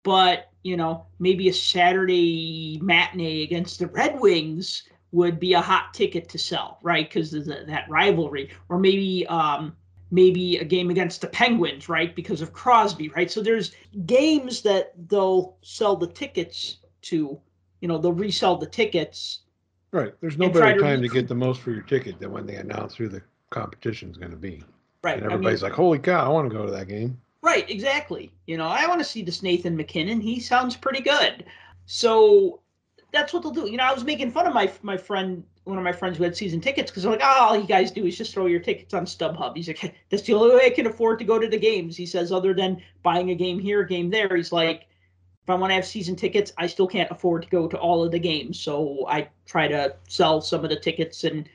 but 0.04 0.50
you 0.64 0.78
know, 0.78 1.06
maybe 1.20 1.50
a 1.50 1.54
Saturday 1.54 2.80
matinee 2.82 3.44
against 3.44 3.80
the 3.80 3.88
Red 3.88 4.20
Wings 4.20 4.84
would 5.12 5.40
be 5.40 5.54
a 5.54 5.62
hot 5.62 5.94
ticket 5.94 6.30
to 6.30 6.40
sell, 6.40 6.80
right? 6.82 7.08
Because 7.08 7.34
of 7.34 7.46
the, 7.46 7.66
that 7.68 7.88
rivalry, 7.90 8.50
or 8.70 8.80
maybe 8.80 9.28
um, 9.28 9.76
maybe 10.10 10.58
a 10.58 10.64
game 10.64 10.90
against 10.90 11.22
the 11.22 11.28
Penguins, 11.28 11.90
right? 11.90 12.16
Because 12.16 12.42
of 12.42 12.54
Crosby, 12.54 13.10
right? 13.10 13.30
So 13.30 13.42
there's 13.42 13.74
games 14.06 14.62
that 14.62 14.94
they'll 15.10 15.58
sell 15.62 15.96
the 15.96 16.08
tickets 16.08 16.78
to, 17.04 17.40
you 17.82 17.88
know, 17.88 17.98
they'll 17.98 18.14
resell 18.14 18.58
the 18.58 18.68
tickets. 18.68 19.40
Right. 19.92 20.14
There's 20.22 20.38
no 20.38 20.50
better 20.50 20.74
to 20.74 20.80
time 20.80 21.02
to 21.02 21.08
get 21.08 21.28
the 21.28 21.36
most 21.36 21.62
for 21.62 21.72
your 21.72 21.84
ticket 21.84 22.20
than 22.20 22.32
when 22.32 22.48
they 22.48 22.56
announce 22.56 22.96
who 22.96 23.08
the 23.08 23.22
competition 23.50 24.10
is 24.10 24.18
going 24.18 24.32
to 24.32 24.38
be. 24.38 24.64
Right. 25.04 25.18
And 25.18 25.26
everybody's 25.26 25.64
I 25.64 25.68
mean, 25.68 25.72
like, 25.72 25.78
"Holy 25.78 26.00
cow, 26.00 26.26
I 26.26 26.30
want 26.30 26.50
to 26.50 26.56
go 26.56 26.66
to 26.66 26.72
that 26.72 26.88
game." 26.88 27.20
Right, 27.44 27.70
exactly. 27.70 28.32
You 28.48 28.58
know, 28.58 28.68
I 28.68 28.88
want 28.88 29.02
to 29.02 29.06
see 29.06 29.22
this 29.22 29.44
Nathan 29.44 29.76
MacKinnon. 29.76 30.22
He 30.22 30.40
sounds 30.40 30.78
pretty 30.78 31.02
good. 31.02 31.44
So 31.86 32.62
that's 33.12 33.34
what 33.34 33.44
they'll 33.44 33.52
do. 33.52 33.70
You 33.70 33.76
know, 33.76 33.84
I 33.84 33.94
was 33.94 34.06
making 34.06 34.32
fun 34.32 34.48
of 34.48 34.54
my 34.54 34.72
my 34.82 34.96
friend, 34.96 35.44
one 35.66 35.78
of 35.78 35.84
my 35.84 35.92
friends 35.92 36.18
who 36.18 36.24
had 36.24 36.38
season 36.38 36.62
tickets, 36.62 36.90
because 36.90 37.04
I'm 37.04 37.12
like, 37.12 37.22
oh, 37.22 37.48
all 37.50 37.58
you 37.60 37.68
guys 37.68 37.92
do 37.92 38.06
is 38.06 38.18
just 38.18 38.34
throw 38.34 38.46
your 38.46 38.62
tickets 38.62 38.94
on 38.94 39.06
StubHub. 39.06 39.58
He's 39.58 39.68
like, 39.68 39.94
that's 40.10 40.24
the 40.24 40.34
only 40.34 40.56
way 40.56 40.68
I 40.68 40.70
can 40.70 40.88
afford 40.88 41.20
to 41.20 41.26
go 41.26 41.38
to 41.38 41.50
the 41.50 41.60
games. 41.60 41.98
He 41.98 42.06
says, 42.06 42.32
other 42.32 42.54
than 42.54 42.82
buying 43.04 43.30
a 43.30 43.36
game 43.36 43.60
here, 43.60 43.82
a 43.82 43.88
game 43.88 44.10
there. 44.10 44.34
He's 44.34 44.54
like, 44.54 44.88
if 45.44 45.50
I 45.50 45.56
want 45.56 45.72
to 45.72 45.76
have 45.76 45.86
season 45.86 46.16
tickets, 46.16 46.54
I 46.58 46.68
still 46.68 46.88
can't 46.88 47.12
afford 47.12 47.44
to 47.44 47.50
go 47.50 47.68
to 47.68 47.78
all 47.78 48.06
of 48.06 48.12
the 48.12 48.20
games. 48.20 48.58
So 48.58 49.06
I 49.10 49.28
try 49.46 49.68
to 49.68 49.98
sell 50.08 50.40
some 50.40 50.64
of 50.64 50.70
the 50.70 50.80
tickets 50.80 51.26
and 51.26 51.50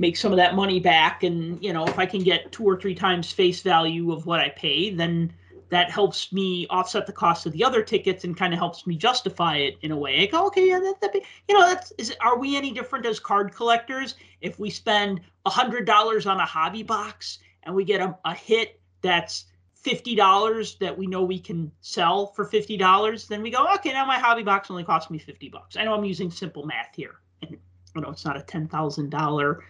make 0.00 0.16
some 0.16 0.32
of 0.32 0.36
that 0.38 0.56
money 0.56 0.80
back. 0.80 1.22
And, 1.22 1.62
you 1.62 1.74
know, 1.74 1.84
if 1.84 1.98
I 1.98 2.06
can 2.06 2.24
get 2.24 2.50
two 2.50 2.64
or 2.64 2.80
three 2.80 2.94
times 2.94 3.30
face 3.30 3.60
value 3.60 4.12
of 4.12 4.24
what 4.24 4.40
I 4.40 4.48
pay, 4.48 4.90
then 4.90 5.30
that 5.68 5.90
helps 5.90 6.32
me 6.32 6.66
offset 6.70 7.06
the 7.06 7.12
cost 7.12 7.44
of 7.44 7.52
the 7.52 7.62
other 7.62 7.82
tickets 7.82 8.24
and 8.24 8.36
kind 8.36 8.54
of 8.54 8.58
helps 8.58 8.86
me 8.86 8.96
justify 8.96 9.56
it 9.58 9.76
in 9.82 9.92
a 9.92 9.96
way. 9.96 10.22
I 10.22 10.26
go, 10.26 10.46
okay, 10.46 10.68
yeah, 10.68 10.80
that, 10.80 11.00
that 11.02 11.14
you 11.48 11.54
know, 11.54 11.68
that's 11.68 11.92
is 11.92 12.16
are 12.22 12.38
we 12.38 12.56
any 12.56 12.72
different 12.72 13.04
as 13.04 13.20
card 13.20 13.54
collectors 13.54 14.14
if 14.40 14.58
we 14.58 14.70
spend 14.70 15.20
a 15.44 15.50
hundred 15.50 15.84
dollars 15.84 16.26
on 16.26 16.40
a 16.40 16.46
hobby 16.46 16.82
box 16.82 17.38
and 17.62 17.74
we 17.74 17.84
get 17.84 18.00
a, 18.00 18.16
a 18.24 18.34
hit 18.34 18.80
that's 19.02 19.44
fifty 19.74 20.14
dollars 20.14 20.76
that 20.76 20.96
we 20.96 21.06
know 21.06 21.22
we 21.22 21.38
can 21.38 21.70
sell 21.82 22.28
for 22.28 22.46
fifty 22.46 22.76
dollars, 22.78 23.28
then 23.28 23.42
we 23.42 23.50
go, 23.50 23.66
okay, 23.74 23.92
now 23.92 24.06
my 24.06 24.18
hobby 24.18 24.42
box 24.42 24.70
only 24.70 24.82
cost 24.82 25.10
me 25.10 25.18
fifty 25.18 25.50
bucks. 25.50 25.76
I 25.76 25.84
know 25.84 25.94
I'm 25.94 26.04
using 26.04 26.30
simple 26.30 26.64
math 26.64 26.96
here, 26.96 27.20
and 27.42 27.50
you 27.94 28.00
know 28.00 28.10
it's 28.10 28.24
not 28.24 28.36
a 28.36 28.42
ten 28.42 28.66
thousand 28.66 29.10
dollar. 29.10 29.62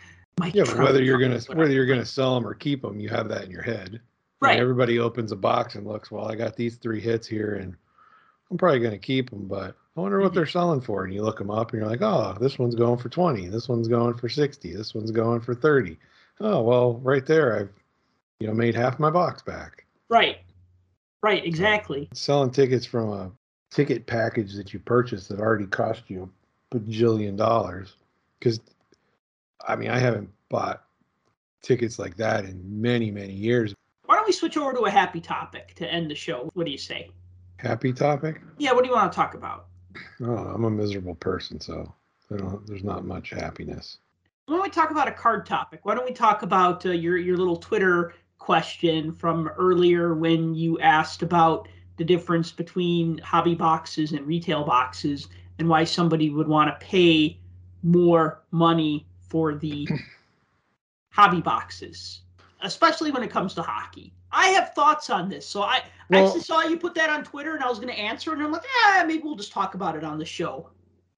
Yeah, 0.53 0.65
but 0.65 0.79
whether 0.79 1.03
you're 1.03 1.19
gonna 1.19 1.41
whether 1.55 1.73
you're 1.73 1.87
gonna 1.87 2.05
sell 2.05 2.35
them 2.35 2.47
or 2.47 2.55
keep 2.55 2.83
them, 2.83 2.99
you 3.01 3.09
have 3.09 3.29
that 3.29 3.45
in 3.45 3.51
your 3.51 3.63
head. 3.63 4.01
Right. 4.43 4.59
everybody 4.59 4.99
opens 4.99 5.33
a 5.33 5.37
box 5.37 5.75
and 5.75 5.87
looks, 5.87 6.11
well, 6.11 6.27
I 6.27 6.35
got 6.35 6.57
these 6.57 6.77
three 6.77 6.99
hits 7.01 7.27
here, 7.27 7.57
and 7.57 7.77
I'm 8.51 8.57
probably 8.57 8.81
gonna 8.81 8.99
keep 8.99 9.29
them, 9.29 9.47
but 9.47 9.77
I 9.97 10.01
wonder 10.01 10.19
what 10.19 10.33
Mhm. 10.33 10.37
they're 10.37 10.47
selling 10.47 10.81
for. 10.81 11.05
And 11.05 11.13
you 11.13 11.23
look 11.23 11.37
them 11.39 11.51
up, 11.51 11.73
and 11.73 11.81
you're 11.81 11.91
like, 11.91 12.01
oh, 12.01 12.35
this 12.41 12.59
one's 12.59 12.75
going 12.75 12.99
for 12.99 13.11
twenty, 13.11 13.49
this 13.49 13.69
one's 13.69 13.87
going 13.89 14.15
for 14.15 14.29
sixty, 14.31 14.75
this 14.75 14.95
one's 14.95 15.11
going 15.11 15.41
for 15.41 15.55
thirty. 15.55 15.99
Oh, 16.41 16.63
well, 16.63 16.95
right 17.01 17.27
there, 17.27 17.55
I've 17.59 17.73
you 18.39 18.47
know 18.47 18.55
made 18.55 18.75
half 18.75 18.99
my 18.99 19.11
box 19.11 19.43
back. 19.43 19.85
Right. 20.09 20.39
Right. 21.23 21.45
Exactly. 21.45 22.09
selling 22.15 22.51
tickets 22.51 22.87
from 22.87 23.11
a 23.13 23.31
ticket 23.71 24.07
package 24.07 24.55
that 24.55 24.73
you 24.73 24.81
purchased 24.81 25.29
that 25.29 25.39
already 25.39 25.67
cost 25.67 26.05
you 26.09 26.31
a 26.73 26.77
bajillion 26.77 27.37
dollars. 27.37 27.95
Because, 28.39 28.59
I 29.67 29.77
mean, 29.77 29.91
I 29.91 29.99
haven't 29.99 30.31
bought 30.49 30.85
tickets 31.63 31.99
like 31.99 32.17
that 32.17 32.45
in 32.45 32.63
many, 32.81 33.11
many 33.11 33.33
years. 33.33 33.75
Why 34.07 34.17
don't 34.17 34.27
we 34.27 34.33
switch 34.33 34.57
over 34.57 34.73
to 34.73 34.81
a 34.81 34.91
happy 34.91 35.21
topic 35.21 35.75
to 35.75 35.91
end 35.91 36.11
the 36.11 36.15
show? 36.15 36.51
What 36.55 36.67
do 36.67 36.73
you 36.73 36.79
say? 36.79 37.11
Happy 37.59 37.93
topic? 37.93 38.41
Yeah. 38.59 38.73
What 38.73 38.83
do 38.83 38.91
you 38.91 38.97
want 38.97 39.13
to 39.13 39.17
talk 39.17 39.35
about? 39.35 39.67
Oh, 40.23 40.37
I'm 40.37 40.65
a 40.65 40.71
miserable 40.71 41.15
person, 41.15 41.61
so 41.61 41.93
there's 42.31 42.85
not 42.85 43.05
much 43.05 43.31
happiness. 43.31 43.99
Why 44.47 44.57
don't 44.57 44.63
we 44.63 44.71
talk 44.71 44.91
about 44.91 45.09
a 45.09 45.13
card 45.13 45.47
topic? 45.47 45.81
Why 45.85 45.95
don't 45.95 46.07
we 46.07 46.13
talk 46.13 46.43
about 46.43 46.85
uh, 46.87 46.91
your 46.91 47.17
your 47.17 47.37
little 47.37 47.57
Twitter 47.57 48.15
question 48.39 49.13
from 49.13 49.49
earlier 49.49 50.15
when 50.15 50.55
you 50.55 50.79
asked 50.81 51.23
about 51.23 51.69
the 51.99 52.05
difference 52.05 52.51
between 52.51 53.19
hobby 53.19 53.55
boxes 53.55 54.13
and 54.13 54.27
retail 54.27 54.65
boxes 54.65 55.29
and 55.59 55.69
why 55.69 55.85
somebody 55.85 56.31
would 56.31 56.49
want 56.49 56.69
to 56.69 56.87
pay 56.87 57.39
more 57.83 58.43
money 58.51 59.07
for 59.31 59.55
the 59.55 59.89
hobby 61.11 61.41
boxes, 61.41 62.21
especially 62.61 63.11
when 63.11 63.23
it 63.23 63.31
comes 63.31 63.55
to 63.55 63.63
hockey. 63.63 64.13
I 64.33 64.49
have 64.49 64.75
thoughts 64.75 65.09
on 65.11 65.29
this. 65.29 65.47
So 65.47 65.63
I, 65.63 65.83
I 66.13 66.21
actually 66.21 66.41
saw 66.43 66.63
you 66.63 66.77
put 66.77 66.95
that 66.95 67.11
on 67.11 67.25
Twitter 67.25 67.55
and 67.55 67.65
I 67.65 67.69
was 67.69 67.79
going 67.79 67.93
to 67.93 67.99
answer 67.99 68.33
and 68.33 68.43
I'm 68.43 68.53
like, 68.53 68.63
yeah, 68.85 69.03
maybe 69.05 69.23
we'll 69.23 69.37
just 69.37 69.53
talk 69.53 69.75
about 69.75 69.97
it 69.97 70.05
on 70.05 70.19
the 70.19 70.25
show. 70.25 70.71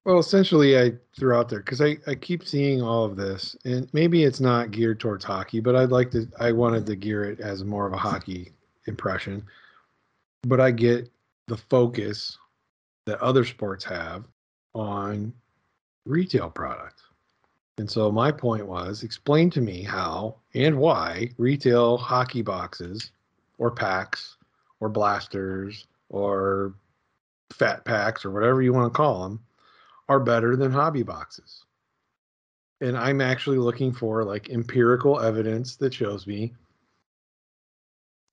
Well, 0.05 0.19
essentially, 0.19 0.77
I 0.77 0.93
threw 1.17 1.33
out 1.33 1.47
there 1.47 1.59
because 1.59 1.79
I, 1.79 1.97
I 2.07 2.15
keep 2.15 2.45
seeing 2.45 2.81
all 2.81 3.05
of 3.05 3.15
this, 3.15 3.55
and 3.63 3.87
maybe 3.93 4.25
it's 4.25 4.41
not 4.41 4.71
geared 4.71 4.99
towards 4.99 5.23
hockey, 5.23 5.61
but 5.61 5.77
I'd 5.77 5.91
like 5.91 6.11
to, 6.11 6.27
I 6.37 6.51
wanted 6.51 6.85
to 6.87 6.97
gear 6.97 7.23
it 7.23 7.39
as 7.39 7.63
more 7.63 7.87
of 7.87 7.93
a 7.93 7.97
hockey 7.97 8.51
impression. 8.87 9.45
But 10.41 10.59
I 10.59 10.71
get 10.71 11.09
the 11.47 11.55
focus 11.55 12.37
that 13.05 13.21
other 13.21 13.45
sports 13.45 13.85
have 13.85 14.25
on 14.75 15.31
retail 16.05 16.49
products. 16.49 17.02
And 17.77 17.89
so 17.89 18.11
my 18.11 18.31
point 18.31 18.67
was 18.67 19.03
explain 19.03 19.49
to 19.51 19.61
me 19.61 19.81
how 19.81 20.35
and 20.53 20.77
why 20.77 21.31
retail 21.37 21.97
hockey 21.97 22.41
boxes 22.41 23.11
or 23.57 23.71
packs 23.71 24.37
or 24.79 24.89
blasters 24.89 25.87
or 26.09 26.75
fat 27.51 27.83
packs 27.85 28.25
or 28.25 28.31
whatever 28.31 28.61
you 28.61 28.73
want 28.73 28.93
to 28.93 28.97
call 28.97 29.23
them 29.23 29.39
are 30.07 30.19
better 30.19 30.55
than 30.55 30.71
hobby 30.71 31.03
boxes. 31.03 31.65
And 32.81 32.97
I'm 32.97 33.21
actually 33.21 33.57
looking 33.57 33.91
for 33.91 34.23
like 34.23 34.49
empirical 34.49 35.19
evidence 35.19 35.75
that 35.77 35.93
shows 35.93 36.27
me 36.27 36.53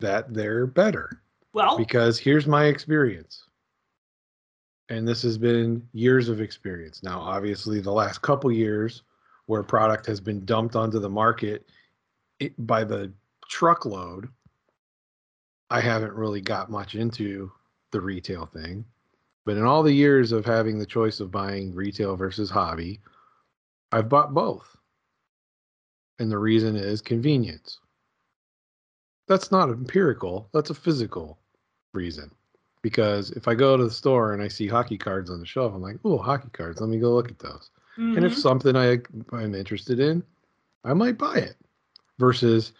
that 0.00 0.34
they're 0.34 0.66
better 0.66 1.22
Well, 1.52 1.78
because 1.78 2.18
here's 2.18 2.46
my 2.46 2.64
experience. 2.64 3.44
And 4.88 5.06
this 5.06 5.22
has 5.22 5.38
been 5.38 5.86
years 5.92 6.28
of 6.28 6.40
experience. 6.40 7.02
Now, 7.02 7.20
obviously, 7.20 7.80
the 7.80 7.92
last 7.92 8.22
couple 8.22 8.50
years 8.50 9.02
where 9.50 9.64
product 9.64 10.06
has 10.06 10.20
been 10.20 10.44
dumped 10.44 10.76
onto 10.76 11.00
the 11.00 11.10
market 11.10 11.68
by 12.60 12.84
the 12.84 13.12
truckload, 13.48 14.28
I 15.70 15.80
haven't 15.80 16.12
really 16.12 16.40
got 16.40 16.70
much 16.70 16.94
into 16.94 17.50
the 17.90 18.00
retail 18.00 18.46
thing. 18.46 18.84
But 19.44 19.56
in 19.56 19.64
all 19.64 19.82
the 19.82 19.92
years 19.92 20.30
of 20.30 20.44
having 20.44 20.78
the 20.78 20.86
choice 20.86 21.18
of 21.18 21.32
buying 21.32 21.74
retail 21.74 22.14
versus 22.14 22.48
hobby, 22.48 23.00
I've 23.90 24.08
bought 24.08 24.32
both. 24.32 24.76
And 26.20 26.30
the 26.30 26.38
reason 26.38 26.76
is 26.76 27.02
convenience. 27.02 27.80
That's 29.26 29.50
not 29.50 29.68
empirical, 29.68 30.48
that's 30.54 30.70
a 30.70 30.74
physical 30.74 31.40
reason. 31.92 32.30
Because 32.82 33.32
if 33.32 33.48
I 33.48 33.56
go 33.56 33.76
to 33.76 33.82
the 33.82 33.90
store 33.90 34.32
and 34.32 34.40
I 34.40 34.46
see 34.46 34.68
hockey 34.68 34.96
cards 34.96 35.28
on 35.28 35.40
the 35.40 35.46
shelf, 35.46 35.74
I'm 35.74 35.82
like, 35.82 35.96
oh, 36.04 36.18
hockey 36.18 36.50
cards, 36.52 36.80
let 36.80 36.88
me 36.88 37.00
go 37.00 37.12
look 37.12 37.32
at 37.32 37.40
those. 37.40 37.70
And 38.14 38.24
if 38.24 38.34
mhm. 38.34 38.36
something 38.36 38.76
I, 38.76 38.98
I'm 39.32 39.54
interested 39.54 40.00
in, 40.00 40.22
I 40.84 40.94
might 40.94 41.18
buy 41.18 41.36
it. 41.36 41.56
Versus 42.18 42.72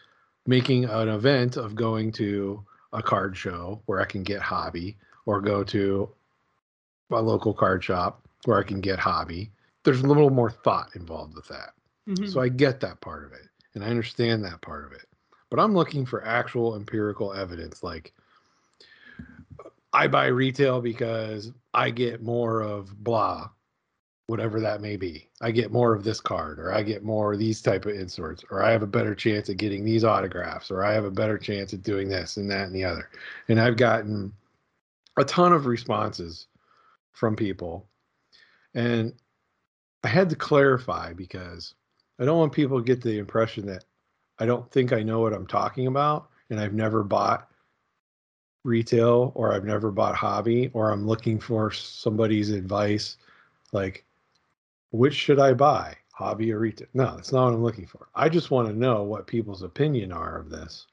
making 0.46 0.84
an 0.84 1.08
event 1.08 1.56
of 1.56 1.74
going 1.74 2.12
to 2.12 2.64
a 2.92 3.02
card 3.02 3.36
show 3.36 3.82
where 3.86 4.00
I 4.00 4.04
can 4.04 4.22
get 4.22 4.40
hobby 4.40 4.96
or 5.26 5.40
go 5.40 5.64
to 5.64 6.10
a 7.10 7.20
local 7.20 7.54
card 7.54 7.82
shop 7.84 8.26
where 8.44 8.58
I 8.58 8.62
can 8.62 8.80
get 8.80 8.98
hobby. 8.98 9.50
There's 9.84 10.00
a 10.02 10.06
little 10.06 10.30
more 10.30 10.50
thought 10.50 10.94
involved 10.94 11.34
with 11.34 11.48
that. 11.48 11.74
Mhm. 12.08 12.28
So 12.28 12.40
I 12.40 12.48
get 12.48 12.80
that 12.80 13.00
part 13.00 13.24
of 13.24 13.32
it 13.32 13.48
and 13.74 13.84
I 13.84 13.88
understand 13.88 14.44
that 14.44 14.60
part 14.60 14.84
of 14.84 14.92
it. 14.92 15.06
But 15.50 15.60
I'm 15.60 15.74
looking 15.74 16.06
for 16.06 16.24
actual 16.24 16.76
empirical 16.76 17.32
evidence 17.32 17.82
like 17.82 18.12
I 19.92 20.06
buy 20.08 20.26
retail 20.26 20.80
because 20.80 21.52
I 21.74 21.90
get 21.90 22.22
more 22.22 22.60
of 22.60 23.02
blah, 23.02 23.50
whatever 24.30 24.60
that 24.60 24.80
may 24.80 24.96
be. 24.96 25.28
I 25.40 25.50
get 25.50 25.72
more 25.72 25.92
of 25.92 26.04
this 26.04 26.20
card 26.20 26.60
or 26.60 26.72
I 26.72 26.84
get 26.84 27.02
more 27.02 27.32
of 27.32 27.40
these 27.40 27.60
type 27.60 27.84
of 27.84 27.96
inserts 27.96 28.44
or 28.48 28.62
I 28.62 28.70
have 28.70 28.84
a 28.84 28.86
better 28.86 29.12
chance 29.12 29.50
at 29.50 29.56
getting 29.56 29.84
these 29.84 30.04
autographs 30.04 30.70
or 30.70 30.84
I 30.84 30.92
have 30.92 31.04
a 31.04 31.10
better 31.10 31.36
chance 31.36 31.74
at 31.74 31.82
doing 31.82 32.08
this 32.08 32.36
and 32.36 32.48
that 32.48 32.66
and 32.66 32.72
the 32.74 32.84
other. 32.84 33.10
And 33.48 33.60
I've 33.60 33.76
gotten 33.76 34.32
a 35.16 35.24
ton 35.24 35.52
of 35.52 35.66
responses 35.66 36.46
from 37.10 37.34
people. 37.34 37.88
And 38.72 39.14
I 40.04 40.08
had 40.08 40.30
to 40.30 40.36
clarify 40.36 41.12
because 41.12 41.74
I 42.20 42.24
don't 42.24 42.38
want 42.38 42.52
people 42.52 42.78
to 42.78 42.84
get 42.84 43.02
the 43.02 43.18
impression 43.18 43.66
that 43.66 43.84
I 44.38 44.46
don't 44.46 44.70
think 44.70 44.92
I 44.92 45.02
know 45.02 45.18
what 45.18 45.32
I'm 45.32 45.48
talking 45.48 45.88
about 45.88 46.28
and 46.50 46.60
I've 46.60 46.72
never 46.72 47.02
bought 47.02 47.48
retail 48.62 49.32
or 49.34 49.52
I've 49.52 49.64
never 49.64 49.90
bought 49.90 50.14
hobby 50.14 50.70
or 50.72 50.92
I'm 50.92 51.04
looking 51.04 51.40
for 51.40 51.72
somebody's 51.72 52.50
advice 52.50 53.16
like 53.72 54.04
which 54.90 55.14
should 55.14 55.38
I 55.38 55.52
buy 55.52 55.96
hobby 56.12 56.52
or 56.52 56.58
retail 56.58 56.88
no 56.94 57.16
that's 57.16 57.32
not 57.32 57.46
what 57.46 57.54
I'm 57.54 57.62
looking 57.62 57.86
for 57.86 58.08
I 58.14 58.28
just 58.28 58.50
want 58.50 58.68
to 58.68 58.74
know 58.74 59.02
what 59.02 59.26
people's 59.26 59.62
opinion 59.62 60.12
are 60.12 60.38
of 60.38 60.50
this 60.50 60.86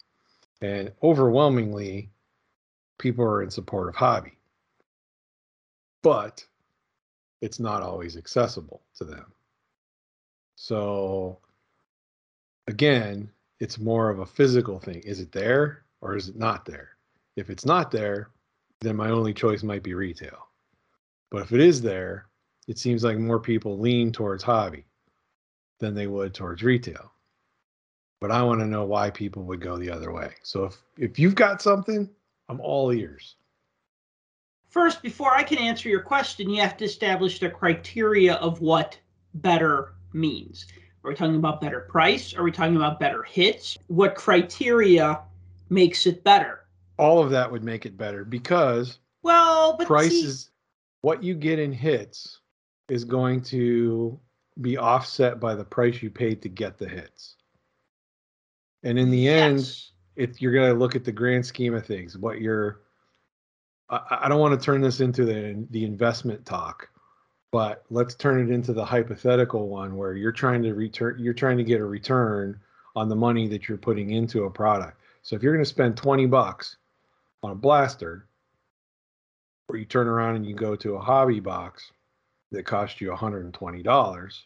and 0.62 0.92
overwhelmingly 1.04 2.10
people 2.98 3.26
are 3.26 3.44
in 3.44 3.50
support 3.50 3.90
of 3.90 3.96
hobby 3.96 4.38
but 6.02 6.46
it's 7.42 7.60
not 7.60 7.84
always 7.84 8.16
accessible 8.16 8.82
to 8.98 9.04
them 9.04 9.26
so 10.56 11.40
again, 12.68 13.30
it's 13.60 13.80
more 13.80 14.10
of 14.10 14.20
a 14.20 14.26
physical 14.26 14.80
thing. 14.80 15.00
Is 15.00 15.20
it 15.20 15.32
there 15.32 15.84
or 16.02 16.16
is 16.16 16.30
it 16.30 16.36
not 16.36 16.66
there? 16.66 16.90
If 17.36 17.50
it's 17.50 17.66
not 17.66 17.92
there, 17.92 18.30
then 18.82 18.96
my 18.96 19.10
only 19.10 19.34
choice 19.34 19.64
might 19.64 19.84
be 19.84 19.94
retail. 19.94 20.48
But 21.32 21.44
if 21.44 21.52
it 21.52 21.60
is 21.60 21.82
there, 21.82 22.27
it 22.68 22.78
seems 22.78 23.04
like 23.04 23.18
more 23.18 23.40
people 23.40 23.80
lean 23.80 24.12
towards 24.12 24.44
hobby 24.44 24.86
than 25.80 25.96
they 25.96 26.08
would 26.08 26.34
towards 26.34 26.64
retail. 26.64 27.12
But 28.20 28.32
I 28.32 28.44
want 28.44 28.60
to 28.62 28.66
know 28.66 28.84
why 28.84 29.10
people 29.10 29.44
would 29.44 29.62
go 29.62 29.78
the 29.78 29.92
other 29.92 30.12
way. 30.12 30.32
So 30.44 30.66
if 30.66 30.78
if 30.98 31.20
you've 31.20 31.36
got 31.36 31.62
something, 31.62 32.10
I'm 32.50 32.60
all 32.60 32.92
ears. 32.92 33.36
First, 34.70 35.02
before 35.02 35.34
I 35.34 35.44
can 35.44 35.60
answer 35.60 35.88
your 35.88 36.02
question, 36.02 36.50
you 36.50 36.62
have 36.62 36.78
to 36.78 36.86
establish 36.86 37.40
the 37.40 37.50
criteria 37.50 38.36
of 38.36 38.60
what 38.60 39.00
better 39.36 39.94
means. 40.14 40.68
Are 41.04 41.12
we 41.12 41.16
talking 41.16 41.38
about 41.38 41.62
better 41.62 41.82
price? 41.82 42.36
Are 42.36 42.44
we 42.44 42.52
talking 42.52 42.76
about 42.76 43.00
better 43.00 43.24
hits? 43.24 43.78
What 43.88 44.16
criteria 44.16 45.22
makes 45.70 46.06
it 46.06 46.24
better? 46.24 46.66
All 46.98 47.24
of 47.24 47.30
that 47.30 47.50
would 47.50 47.64
make 47.64 47.86
it 47.86 47.98
better 47.98 48.26
because 48.26 49.00
Well, 49.22 49.78
but 49.78 49.88
price 49.88 50.10
see, 50.10 50.26
is 50.26 50.50
what 51.02 51.24
you 51.24 51.34
get 51.36 51.60
in 51.60 51.72
hits 51.72 52.40
is 52.90 53.04
going 53.04 53.42
to 53.42 54.20
be 54.62 54.78
offset 54.78 55.40
by 55.40 55.56
the 55.56 55.64
price 55.64 56.02
you 56.02 56.10
paid 56.10 56.42
to 56.42 56.50
get 56.50 56.78
the 56.78 56.88
hits. 56.88 57.36
And 58.84 58.98
in 58.98 59.12
the 59.12 59.28
end, 59.28 59.72
if 60.16 60.42
you're 60.42 60.54
going 60.54 60.72
to 60.72 60.78
look 60.78 60.96
at 60.96 61.04
the 61.04 61.12
grand 61.12 61.46
scheme 61.46 61.74
of 61.74 61.86
things, 61.86 62.18
what 62.18 62.42
you're, 62.42 62.82
I, 63.90 64.20
I 64.22 64.30
don't 64.30 64.40
want 64.40 64.60
to 64.60 64.66
turn 64.66 64.82
this 64.82 65.00
into 65.00 65.26
the 65.26 65.66
the 65.70 65.86
investment 65.86 66.46
talk, 66.46 66.90
but 67.52 67.84
let's 67.90 68.16
turn 68.16 68.42
it 68.42 68.54
into 68.54 68.74
the 68.74 68.86
hypothetical 68.86 69.68
one 69.68 69.96
where 69.96 70.14
you're 70.14 70.32
trying 70.32 70.64
to 70.64 70.74
return, 70.74 71.18
you're 71.20 71.34
trying 71.34 71.58
to 71.58 71.64
get 71.64 71.82
a 71.82 71.86
return 71.86 72.60
on 72.96 73.10
the 73.10 73.16
money 73.16 73.48
that 73.48 73.68
you're 73.68 73.78
putting 73.78 74.12
into 74.12 74.46
a 74.46 74.50
product. 74.50 75.02
So 75.22 75.36
if 75.36 75.44
you're 75.44 75.54
going 75.54 75.64
to 75.64 75.70
spend 75.70 75.98
20 75.98 76.26
bucks 76.26 76.78
on 77.44 77.52
a 77.52 77.56
blaster, 77.56 78.28
or 79.70 79.78
you 79.78 79.86
turn 79.86 80.08
around 80.08 80.38
and 80.38 80.46
you 80.46 80.56
go 80.56 80.76
to 80.78 80.96
a 80.96 81.00
hobby 81.00 81.40
box 81.40 81.92
that 82.52 82.66
cost 82.66 83.02
you 83.02 83.10
$120, 83.12 84.42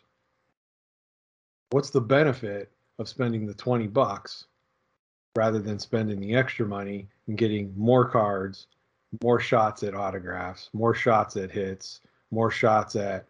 what's 1.72 1.90
the 1.90 2.02
benefit 2.02 2.72
of 2.99 3.07
spending 3.07 3.45
the 3.45 3.53
20 3.53 3.88
bucks 3.88 4.45
rather 5.36 5.60
than 5.60 5.80
spending 5.80 6.19
the 6.19 6.36
extra 6.36 6.65
money 6.65 7.07
and 7.28 7.38
getting 7.38 7.73
more 7.78 8.07
cards, 8.10 8.68
more 9.23 9.40
shots 9.40 9.84
at 9.84 9.95
autographs, 9.95 10.69
more 10.73 10.94
shots 10.94 11.38
at 11.38 11.52
hits, 11.52 12.02
more 12.32 12.52
shots 12.52 12.95
at 12.95 13.28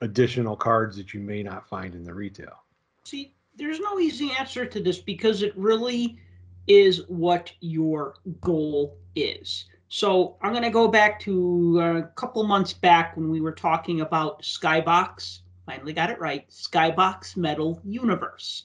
additional 0.00 0.56
cards 0.56 0.96
that 0.96 1.14
you 1.14 1.20
may 1.20 1.42
not 1.42 1.68
find 1.68 1.94
in 1.94 2.04
the 2.04 2.14
retail. 2.14 2.64
See, 3.04 3.34
there's 3.56 3.80
no 3.80 3.98
easy 3.98 4.32
answer 4.38 4.66
to 4.66 4.80
this 4.80 4.98
because 4.98 5.42
it 5.42 5.56
really 5.56 6.18
is 6.66 7.02
what 7.08 7.52
your 7.60 8.14
goal 8.40 8.96
is. 9.14 9.66
So 9.92 10.38
I'm 10.40 10.52
going 10.52 10.62
to 10.62 10.70
go 10.70 10.88
back 10.88 11.20
to 11.20 11.78
uh, 11.78 11.98
a 11.98 12.02
couple 12.14 12.42
months 12.44 12.72
back 12.72 13.14
when 13.14 13.28
we 13.28 13.42
were 13.42 13.52
talking 13.52 14.00
about 14.00 14.40
Skybox. 14.40 15.40
Finally 15.66 15.92
got 15.92 16.08
it 16.08 16.18
right. 16.18 16.48
Skybox 16.48 17.36
Metal 17.36 17.78
Universe. 17.84 18.64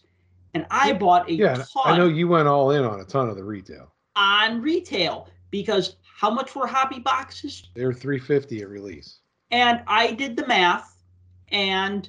And 0.54 0.66
I 0.72 0.94
bought 0.94 1.30
a 1.30 1.34
Yeah, 1.34 1.66
I 1.84 1.98
know 1.98 2.08
you 2.08 2.30
went 2.30 2.48
all 2.48 2.72
in 2.72 2.86
on 2.86 3.02
a 3.02 3.04
ton 3.04 3.28
of 3.28 3.36
the 3.36 3.44
retail. 3.44 3.92
on 4.16 4.62
retail 4.62 5.28
because 5.52 5.98
how 6.02 6.30
much 6.30 6.56
were 6.56 6.66
hobby 6.66 7.00
boxes? 7.00 7.68
They 7.74 7.84
were 7.84 7.94
350 7.94 8.62
at 8.62 8.70
release. 8.70 9.20
And 9.52 9.82
I 9.86 10.14
did 10.14 10.38
the 10.38 10.48
math, 10.48 11.04
and 11.50 12.08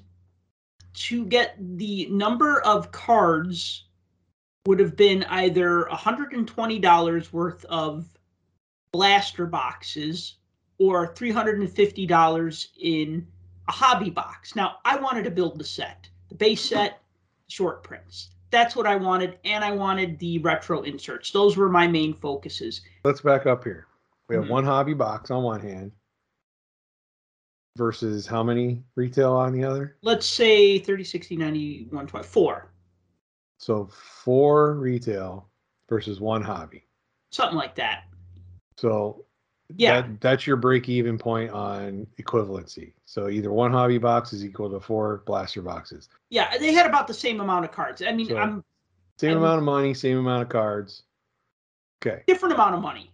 to 0.94 1.24
get 1.24 1.56
the 1.58 2.06
number 2.06 2.60
of 2.60 2.92
cards 2.92 3.86
would 4.66 4.78
have 4.78 4.94
been 4.94 5.24
either 5.24 5.88
$120 5.90 7.32
worth 7.32 7.64
of 7.64 8.08
blaster 8.92 9.46
boxes 9.46 10.34
or 10.78 11.12
$350 11.14 12.68
in 12.80 13.26
a 13.68 13.72
hobby 13.72 14.10
box. 14.10 14.54
Now, 14.56 14.76
I 14.84 14.96
wanted 14.96 15.24
to 15.24 15.30
build 15.30 15.58
the 15.58 15.64
set, 15.64 16.08
the 16.28 16.34
base 16.34 16.60
set, 16.62 17.00
short 17.48 17.82
prints. 17.82 18.30
That's 18.50 18.74
what 18.74 18.86
I 18.86 18.96
wanted, 18.96 19.38
and 19.44 19.62
I 19.62 19.72
wanted 19.72 20.18
the 20.18 20.38
retro 20.38 20.82
inserts. 20.82 21.30
Those 21.30 21.56
were 21.56 21.68
my 21.68 21.86
main 21.86 22.14
focuses. 22.14 22.80
Let's 23.04 23.20
back 23.20 23.46
up 23.46 23.62
here. 23.64 23.86
We 24.28 24.36
have 24.36 24.44
Mhm. 24.46 24.50
one 24.50 24.64
hobby 24.64 24.94
box 24.94 25.30
on 25.30 25.42
one 25.42 25.60
hand 25.60 25.92
versus 27.76 28.26
how 28.26 28.42
many 28.42 28.82
retail 28.96 29.32
on 29.34 29.52
the 29.52 29.64
other? 29.64 29.96
Let's 30.02 30.26
say 30.26 30.78
30, 30.78 31.04
60, 31.04 31.36
90, 31.36 31.84
120, 31.90 32.26
four, 32.26 32.72
So 33.58 33.86
four 33.86 34.74
retail 34.74 35.48
versus 35.88 36.20
one 36.20 36.42
hobby. 36.42 36.84
something 37.30 37.56
like 37.58 37.74
that. 37.74 38.07
So 38.78 39.24
Yeah. 39.76 40.02
that, 40.02 40.20
that's 40.20 40.46
your 40.46 40.56
break 40.56 40.88
even 40.88 41.18
point 41.18 41.50
on 41.50 42.06
equivalency. 42.22 42.92
So 43.06 43.28
either 43.28 43.52
one 43.52 43.72
hobby 43.72 43.98
box 43.98 44.32
is 44.32 44.44
equal 44.44 44.70
to 44.70 44.78
four 44.80 45.22
blaster 45.26 45.62
boxes. 45.62 46.08
Yeah, 46.30 46.56
they 46.58 46.72
had 46.72 46.86
about 46.86 47.08
the 47.08 47.14
same 47.14 47.40
amount 47.40 47.64
of 47.64 47.72
cards. 47.72 48.00
I 48.02 48.12
mean, 48.12 48.28
So- 48.28 48.36
I'm 48.38 48.64
Same 49.18 49.30
And- 49.32 49.38
amount 49.40 49.58
of 49.58 49.64
money, 49.64 49.94
same 49.94 50.16
amount 50.18 50.42
of 50.42 50.48
cards. 50.48 51.02
Okay, 52.00 52.22
different 52.28 52.54
amount 52.54 52.76
of 52.76 52.80
money. 52.80 53.10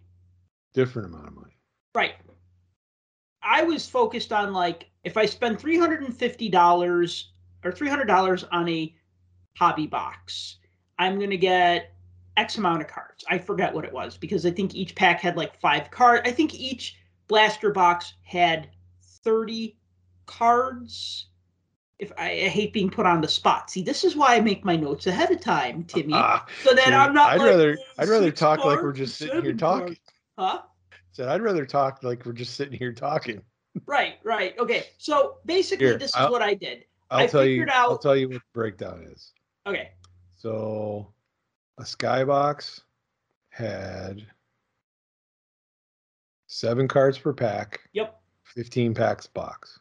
different 0.73 1.07
amount 1.07 1.27
of 1.29 1.33
money. 1.33 1.57
Right. 1.95 2.13
I 3.41 3.63
was 3.63 3.89
focused 3.89 4.31
on 4.31 4.53
like 4.53 4.91
if 5.03 5.17
I 5.17 5.25
spend 5.25 5.59
three 5.59 5.79
hundred 5.79 6.03
and 6.03 6.15
fifty 6.15 6.47
dollars 6.47 7.31
or 7.63 7.71
three 7.71 7.89
hundred 7.89 8.05
dollars 8.05 8.43
on 8.51 8.69
a 8.69 8.93
hobby 9.57 9.87
box, 9.87 10.57
I'm 10.99 11.19
gonna 11.19 11.37
get 11.37 11.94
X 12.37 12.57
amount 12.57 12.81
of 12.81 12.87
cards. 12.87 13.23
I 13.29 13.37
forget 13.37 13.73
what 13.73 13.85
it 13.85 13.93
was 13.93 14.17
because 14.17 14.45
I 14.45 14.51
think 14.51 14.75
each 14.75 14.95
pack 14.95 15.21
had 15.21 15.37
like 15.37 15.59
five 15.59 15.89
cards. 15.91 16.23
I 16.25 16.31
think 16.31 16.53
each 16.53 16.97
blaster 17.27 17.71
box 17.71 18.13
had 18.23 18.69
thirty 19.23 19.77
cards. 20.25 21.27
If 21.97 22.11
I, 22.17 22.31
I 22.31 22.47
hate 22.49 22.73
being 22.73 22.89
put 22.89 23.05
on 23.05 23.21
the 23.21 23.27
spot. 23.27 23.69
See, 23.69 23.81
this 23.81 24.03
is 24.03 24.17
why 24.17 24.35
I 24.35 24.41
make 24.41 24.65
my 24.65 24.75
notes 24.75 25.07
ahead 25.07 25.31
of 25.31 25.39
time, 25.39 25.85
Timmy. 25.85 26.13
Ah, 26.15 26.45
so 26.61 26.73
that 26.73 26.91
I'm 26.93 27.13
not. 27.13 27.31
I'd 27.31 27.39
like, 27.39 27.49
rather 27.49 27.77
"Oh, 27.79 27.83
I'd 27.99 28.09
rather 28.09 28.31
talk 28.31 28.65
like 28.65 28.81
we're 28.81 28.91
just 28.91 29.15
sitting 29.17 29.41
here 29.41 29.53
talking. 29.53 29.95
cards." 29.95 29.99
Huh? 30.37 30.61
Said 31.13 31.29
I'd 31.29 31.41
rather 31.41 31.65
talk 31.65 32.03
like 32.03 32.25
we're 32.25 32.33
just 32.33 32.55
sitting 32.55 32.77
here 32.77 32.91
talking. 32.91 33.41
Right, 33.85 34.15
right. 34.25 34.57
Okay. 34.59 34.87
So 34.97 35.37
basically, 35.45 35.87
Here, 35.87 35.97
this 35.97 36.09
is 36.09 36.15
I'll- 36.15 36.31
what 36.31 36.41
I 36.41 36.53
did. 36.53 36.85
I'll 37.11 37.19
I 37.19 37.27
tell 37.27 37.45
you. 37.45 37.51
figured 37.53 37.69
I'll 37.69 37.97
tell 37.97 38.15
you 38.15 38.27
what 38.27 38.35
the 38.35 38.41
breakdown 38.53 39.07
is. 39.09 39.31
Okay. 39.67 39.91
So 40.35 41.13
a 41.77 41.83
skybox 41.83 42.81
had 43.49 44.25
seven 46.47 46.87
cards 46.87 47.17
per 47.17 47.33
pack, 47.33 47.81
Yep. 47.93 48.19
15 48.45 48.93
packs 48.93 49.27
box. 49.27 49.79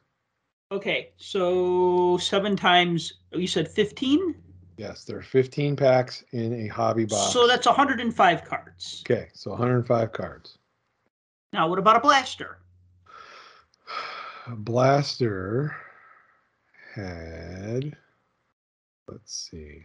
Okay. 0.73 1.13
So 1.17 2.17
seven 2.19 2.57
times, 2.57 3.15
oh, 3.33 3.39
you 3.39 3.47
said 3.47 3.69
15? 3.69 4.35
Yes, 4.77 5.05
there 5.05 5.19
are 5.19 5.23
15 5.23 5.77
packs 5.77 6.25
in 6.33 6.53
a 6.53 6.67
hobby 6.67 7.05
box. 7.05 7.33
So 7.33 7.47
that's 7.47 7.67
105 7.67 8.45
cards. 8.45 9.05
okay. 9.07 9.29
So 9.33 9.51
105 9.53 10.13
cards. 10.13 10.59
Now, 11.53 11.69
what 11.69 11.79
about 11.79 11.97
a 11.97 12.01
blaster? 12.01 12.59
A 14.49 14.57
blaster 14.57 15.77
had, 16.95 17.97
let's 19.09 19.35
see, 19.51 19.85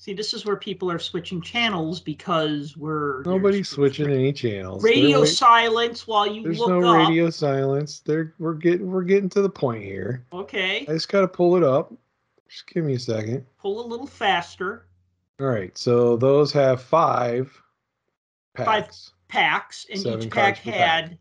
See, 0.00 0.14
this 0.14 0.32
is 0.32 0.46
where 0.46 0.56
people 0.56 0.90
are 0.90 0.98
switching 0.98 1.42
channels 1.42 2.00
because 2.00 2.74
we're. 2.74 3.22
nobody's 3.24 3.68
switching 3.68 4.10
any 4.10 4.32
channels. 4.32 4.82
Radio 4.82 5.26
silence 5.26 6.06
while 6.06 6.26
you 6.26 6.42
There's 6.42 6.58
look 6.58 6.70
no 6.70 6.88
up. 6.88 7.06
radio 7.06 7.28
silence. 7.28 8.00
There, 8.00 8.32
we're 8.38 8.54
getting 8.54 8.90
we're 8.90 9.02
getting 9.02 9.28
to 9.28 9.42
the 9.42 9.50
point 9.50 9.84
here. 9.84 10.24
Okay. 10.32 10.86
I 10.88 10.92
just 10.94 11.10
got 11.10 11.20
to 11.20 11.28
pull 11.28 11.54
it 11.56 11.62
up. 11.62 11.92
Just 12.48 12.66
give 12.68 12.82
me 12.82 12.94
a 12.94 12.98
second. 12.98 13.44
Pull 13.58 13.84
a 13.84 13.86
little 13.86 14.06
faster. 14.06 14.86
All 15.38 15.48
right, 15.48 15.76
so 15.76 16.16
those 16.16 16.50
have 16.50 16.80
five 16.80 17.52
packs. 18.54 18.66
Five. 19.10 19.28
packs. 19.28 19.86
And 19.90 20.00
Seven 20.00 20.22
each 20.22 20.30
pack 20.30 20.56
had. 20.56 21.18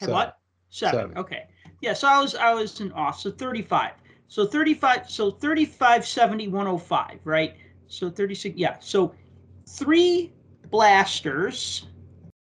Had 0.00 0.08
what? 0.08 0.38
Seven. 0.70 1.00
Seven. 1.00 1.18
Okay. 1.18 1.48
Yeah. 1.82 1.92
So 1.92 2.08
I 2.08 2.18
was 2.18 2.34
I 2.34 2.54
was 2.54 2.80
in 2.80 2.92
off. 2.92 3.20
So 3.20 3.30
35. 3.30 3.92
So 4.28 4.46
35. 4.46 5.10
So 5.10 5.32
35, 5.32 6.06
70, 6.06 6.48
105. 6.48 7.20
Right. 7.22 7.56
So 7.88 8.10
36. 8.10 8.56
Yeah. 8.56 8.76
So 8.80 9.14
three 9.68 10.32
blasters 10.70 11.86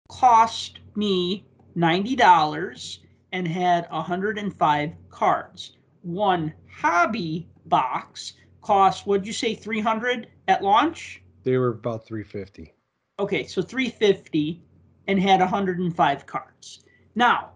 cost 0.10 0.80
me 0.96 1.46
ninety 1.76 2.16
dollars 2.16 3.00
and 3.32 3.48
had 3.48 3.88
105 3.92 4.94
cards. 5.10 5.78
One 6.02 6.54
hobby 6.70 7.50
box 7.66 8.34
cost. 8.62 9.06
What'd 9.06 9.28
you 9.28 9.34
say? 9.34 9.54
300 9.54 10.28
at 10.48 10.64
launch. 10.64 11.22
They 11.44 11.58
were 11.58 11.70
about 11.70 12.06
350. 12.06 12.74
Okay, 13.20 13.46
so 13.48 13.62
350 13.62 14.62
and 15.08 15.20
had 15.20 15.40
105 15.40 16.26
cards. 16.26 16.84
Now, 17.16 17.52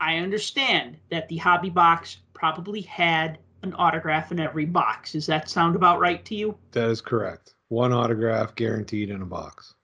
I 0.00 0.16
understand 0.16 0.98
that 1.10 1.28
the 1.28 1.36
hobby 1.36 1.70
box 1.70 2.18
probably 2.34 2.82
had 2.82 3.38
an 3.66 3.74
autograph 3.74 4.32
in 4.32 4.40
every 4.40 4.64
box. 4.64 5.12
Does 5.12 5.26
that 5.26 5.48
sound 5.50 5.76
about 5.76 6.00
right 6.00 6.24
to 6.24 6.34
you? 6.34 6.56
That 6.72 6.88
is 6.88 7.00
correct. 7.00 7.54
One 7.68 7.92
autograph 7.92 8.54
guaranteed 8.54 9.10
in 9.10 9.22
a 9.22 9.26
box. 9.26 9.74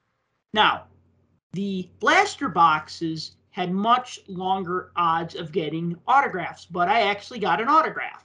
Now, 0.54 0.84
the 1.52 1.88
blaster 2.00 2.48
boxes 2.48 3.32
had 3.50 3.72
much 3.72 4.20
longer 4.28 4.92
odds 4.96 5.34
of 5.34 5.52
getting 5.52 5.96
autographs, 6.06 6.64
but 6.64 6.88
I 6.88 7.02
actually 7.02 7.38
got 7.40 7.60
an 7.60 7.68
autograph. 7.68 8.24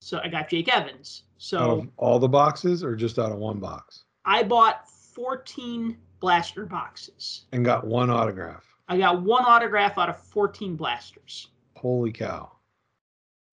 So 0.00 0.20
I 0.22 0.28
got 0.28 0.48
Jake 0.48 0.68
Evans. 0.68 1.22
Out 1.26 1.42
So 1.42 1.58
of 1.80 1.88
all 1.96 2.18
the 2.18 2.28
boxes, 2.28 2.82
or 2.82 2.96
just 2.96 3.18
out 3.18 3.30
of 3.30 3.38
one 3.38 3.60
box, 3.60 4.04
I 4.24 4.42
bought 4.42 4.88
14 4.90 5.96
blaster 6.20 6.66
boxes. 6.66 7.44
and 7.52 7.64
got 7.64 7.86
one 7.86 8.10
autograph. 8.10 8.64
I 8.88 8.98
got 8.98 9.22
one 9.22 9.44
autograph 9.44 9.98
out 9.98 10.08
of 10.08 10.18
14 10.20 10.74
blasters. 10.74 11.48
Holy 11.76 12.10
cow! 12.10 12.50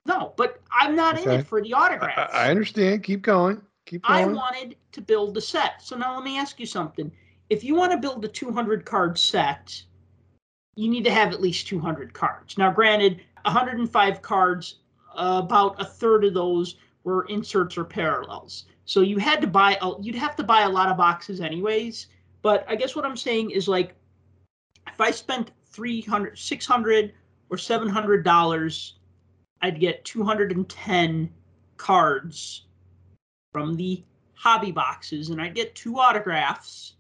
No, 0.06 0.34
but 0.38 0.62
I'm 0.72 0.96
not 0.96 1.20
in 1.20 1.30
it 1.30 1.48
for 1.48 1.62
the 1.62 1.74
I, 1.74 1.86
autographs. 1.86 2.34
I 2.34 2.50
understand. 2.50 3.04
Keep 3.04 3.24
going. 3.24 3.62
Keep 3.86 4.04
going. 4.04 4.30
I 4.30 4.32
wanted 4.32 4.76
to 4.92 5.02
build 5.02 5.34
the 5.34 5.42
set. 5.42 5.82
So 5.82 5.96
now 5.96 6.16
let 6.16 6.24
me 6.24 6.38
ask 6.38 6.60
you 6.60 6.66
something. 6.66 7.12
If 7.50 7.64
you 7.64 7.76
want 7.76 7.92
to 7.92 7.98
build 7.98 8.24
a 8.26 8.28
200 8.28 8.86
card 8.86 9.18
set, 9.18 9.82
you 10.76 10.90
need 10.90 11.04
to 11.06 11.12
have 11.12 11.32
at 11.32 11.42
least 11.42 11.68
200 11.68 12.14
cards. 12.14 12.58
Now, 12.58 12.72
granted, 12.72 13.22
105 13.44 14.22
cards 14.22 14.80
about 15.16 15.80
a 15.82 15.86
third 15.86 16.26
of 16.26 16.34
those 16.34 16.76
were 17.04 17.26
inserts 17.26 17.78
or 17.78 17.86
parallels. 17.86 18.66
So 18.86 19.02
you 19.02 19.18
had 19.18 19.42
to 19.42 19.48
buy, 19.48 19.78
a, 19.82 19.92
you'd 20.02 20.16
have 20.16 20.36
to 20.36 20.44
buy 20.44 20.62
a 20.62 20.70
lot 20.70 20.90
of 20.90 20.98
boxes 20.98 21.42
anyways. 21.42 22.08
But 22.42 22.66
I 22.68 22.76
guess 22.76 22.96
what 22.96 23.06
I'm 23.06 23.18
saying 23.18 23.52
is 23.52 23.68
like, 23.68 23.96
if 24.88 25.02
I 25.02 25.12
spent 25.12 25.52
300, 25.68 26.38
600 26.38 27.14
or 27.50 27.58
700 27.58 28.24
dollars, 28.24 28.96
I'd 29.62 29.80
get 29.80 30.06
210 30.06 31.30
cards 31.78 32.66
from 33.52 33.76
the 33.76 34.04
hobby 34.34 34.72
boxes 34.72 35.30
and 35.30 35.42
I'd 35.42 35.56
get 35.56 35.76
two 35.76 36.00
autographs. 36.00 36.94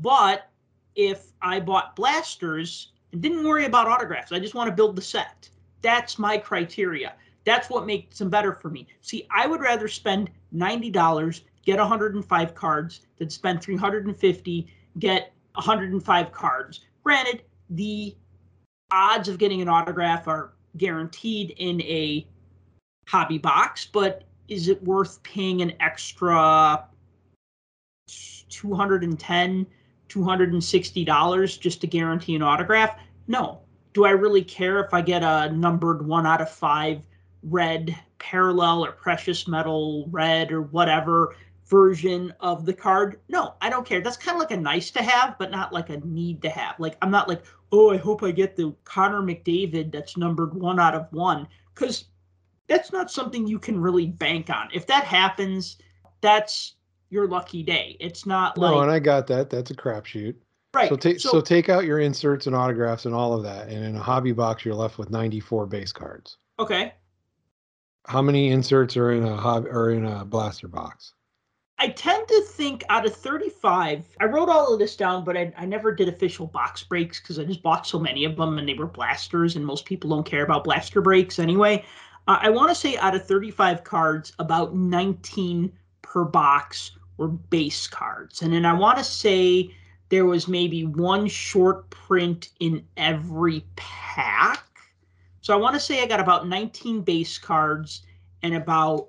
But 0.00 0.50
if 0.94 1.32
I 1.42 1.60
bought 1.60 1.96
blasters 1.96 2.92
and 3.12 3.22
didn't 3.22 3.44
worry 3.44 3.64
about 3.64 3.86
autographs, 3.86 4.32
I 4.32 4.38
just 4.38 4.54
want 4.54 4.68
to 4.68 4.76
build 4.76 4.96
the 4.96 5.02
set. 5.02 5.48
That's 5.82 6.18
my 6.18 6.36
criteria. 6.38 7.14
That's 7.44 7.70
what 7.70 7.86
makes 7.86 8.18
them 8.18 8.30
better 8.30 8.52
for 8.52 8.68
me. 8.68 8.86
See, 9.00 9.26
I 9.30 9.46
would 9.46 9.60
rather 9.60 9.88
spend 9.88 10.30
$90, 10.54 11.40
get 11.64 11.78
105 11.78 12.54
cards, 12.54 13.00
than 13.16 13.30
spend 13.30 13.62
350, 13.62 14.66
get 14.98 15.32
105 15.54 16.32
cards. 16.32 16.84
Granted, 17.02 17.42
the 17.70 18.14
odds 18.90 19.28
of 19.28 19.38
getting 19.38 19.62
an 19.62 19.68
autograph 19.68 20.28
are 20.28 20.52
guaranteed 20.78 21.50
in 21.58 21.82
a 21.82 22.26
hobby 23.06 23.38
box, 23.38 23.86
but 23.86 24.24
is 24.48 24.68
it 24.68 24.82
worth 24.82 25.22
paying 25.22 25.62
an 25.62 25.72
extra 25.80 26.84
210 28.48 29.66
$260 30.08 31.60
just 31.60 31.80
to 31.80 31.86
guarantee 31.86 32.34
an 32.34 32.42
autograph? 32.42 32.98
No. 33.26 33.60
Do 33.92 34.04
I 34.04 34.10
really 34.10 34.44
care 34.44 34.84
if 34.84 34.94
I 34.94 35.02
get 35.02 35.22
a 35.22 35.50
numbered 35.52 36.06
one 36.06 36.26
out 36.26 36.40
of 36.40 36.50
five 36.50 37.02
red 37.42 37.96
parallel 38.18 38.84
or 38.84 38.92
precious 38.92 39.46
metal 39.46 40.06
red 40.10 40.52
or 40.52 40.62
whatever 40.62 41.36
version 41.68 42.32
of 42.40 42.64
the 42.64 42.72
card? 42.72 43.20
No, 43.28 43.54
I 43.60 43.70
don't 43.70 43.86
care. 43.86 44.00
That's 44.00 44.16
kind 44.16 44.36
of 44.36 44.40
like 44.40 44.50
a 44.50 44.56
nice 44.56 44.90
to 44.92 45.02
have, 45.02 45.36
but 45.38 45.50
not 45.50 45.72
like 45.72 45.90
a 45.90 45.98
need 45.98 46.42
to 46.42 46.50
have. 46.50 46.78
Like, 46.78 46.96
I'm 47.02 47.10
not 47.10 47.28
like, 47.28 47.42
oh, 47.72 47.90
I 47.90 47.96
hope 47.96 48.22
I 48.22 48.30
get 48.30 48.56
the 48.56 48.74
Connor 48.84 49.22
McDavid 49.22 49.92
that's 49.92 50.16
numbered 50.16 50.54
one 50.54 50.80
out 50.80 50.94
of 50.94 51.06
one, 51.12 51.46
because 51.74 52.06
that's 52.68 52.92
not 52.92 53.10
something 53.10 53.46
you 53.46 53.58
can 53.58 53.80
really 53.80 54.06
bank 54.06 54.50
on. 54.50 54.68
If 54.72 54.86
that 54.86 55.04
happens, 55.04 55.76
that's 56.20 56.74
your 57.10 57.26
lucky 57.26 57.62
day. 57.62 57.96
It's 58.00 58.26
not 58.26 58.58
like 58.58 58.74
No, 58.74 58.80
and 58.80 58.90
I 58.90 58.98
got 58.98 59.26
that. 59.28 59.50
That's 59.50 59.70
a 59.70 59.74
crapshoot. 59.74 60.34
right. 60.74 60.88
So 60.88 60.96
take 60.96 61.20
so, 61.20 61.40
take 61.40 61.68
out 61.68 61.84
your 61.84 62.00
inserts 62.00 62.46
and 62.46 62.54
autographs 62.54 63.06
and 63.06 63.14
all 63.14 63.32
of 63.32 63.42
that, 63.44 63.68
and 63.68 63.84
in 63.84 63.96
a 63.96 64.02
hobby 64.02 64.32
box, 64.32 64.64
you're 64.64 64.74
left 64.74 64.98
with 64.98 65.10
94 65.10 65.66
base 65.66 65.92
cards. 65.92 66.38
okay. 66.58 66.94
How 68.06 68.22
many 68.22 68.48
inserts 68.48 68.96
are 68.96 69.12
in 69.12 69.22
a 69.22 69.36
hobby 69.36 69.68
or 69.68 69.90
in 69.90 70.06
a 70.06 70.24
blaster 70.24 70.66
box? 70.66 71.12
I 71.80 71.88
tend 71.88 72.26
to 72.26 72.40
think 72.42 72.82
out 72.88 73.06
of 73.06 73.14
35, 73.14 74.04
I 74.20 74.24
wrote 74.24 74.48
all 74.48 74.72
of 74.72 74.80
this 74.80 74.96
down, 74.96 75.24
but 75.24 75.36
I, 75.36 75.52
I 75.56 75.64
never 75.64 75.94
did 75.94 76.08
official 76.08 76.46
box 76.48 76.82
breaks 76.82 77.20
because 77.20 77.38
I 77.38 77.44
just 77.44 77.62
bought 77.62 77.86
so 77.86 78.00
many 78.00 78.24
of 78.24 78.36
them 78.36 78.58
and 78.58 78.68
they 78.68 78.74
were 78.74 78.86
blasters, 78.86 79.54
and 79.54 79.64
most 79.64 79.84
people 79.84 80.10
don't 80.10 80.26
care 80.26 80.42
about 80.42 80.64
blaster 80.64 81.00
breaks 81.00 81.38
anyway. 81.38 81.84
Uh, 82.26 82.38
I 82.40 82.50
want 82.50 82.70
to 82.70 82.74
say 82.74 82.96
out 82.96 83.14
of 83.14 83.24
35 83.24 83.84
cards, 83.84 84.32
about 84.40 84.74
19 84.74 85.72
per 86.02 86.24
box 86.24 86.92
were 87.16 87.28
base 87.28 87.86
cards. 87.86 88.42
And 88.42 88.52
then 88.52 88.66
I 88.66 88.72
want 88.72 88.98
to 88.98 89.04
say 89.04 89.72
there 90.08 90.26
was 90.26 90.48
maybe 90.48 90.84
one 90.84 91.28
short 91.28 91.88
print 91.90 92.50
in 92.58 92.84
every 92.96 93.64
pack. 93.76 94.64
So 95.42 95.54
I 95.54 95.56
want 95.56 95.74
to 95.74 95.80
say 95.80 96.02
I 96.02 96.06
got 96.06 96.20
about 96.20 96.48
19 96.48 97.02
base 97.02 97.38
cards 97.38 98.02
and 98.42 98.54
about 98.54 99.08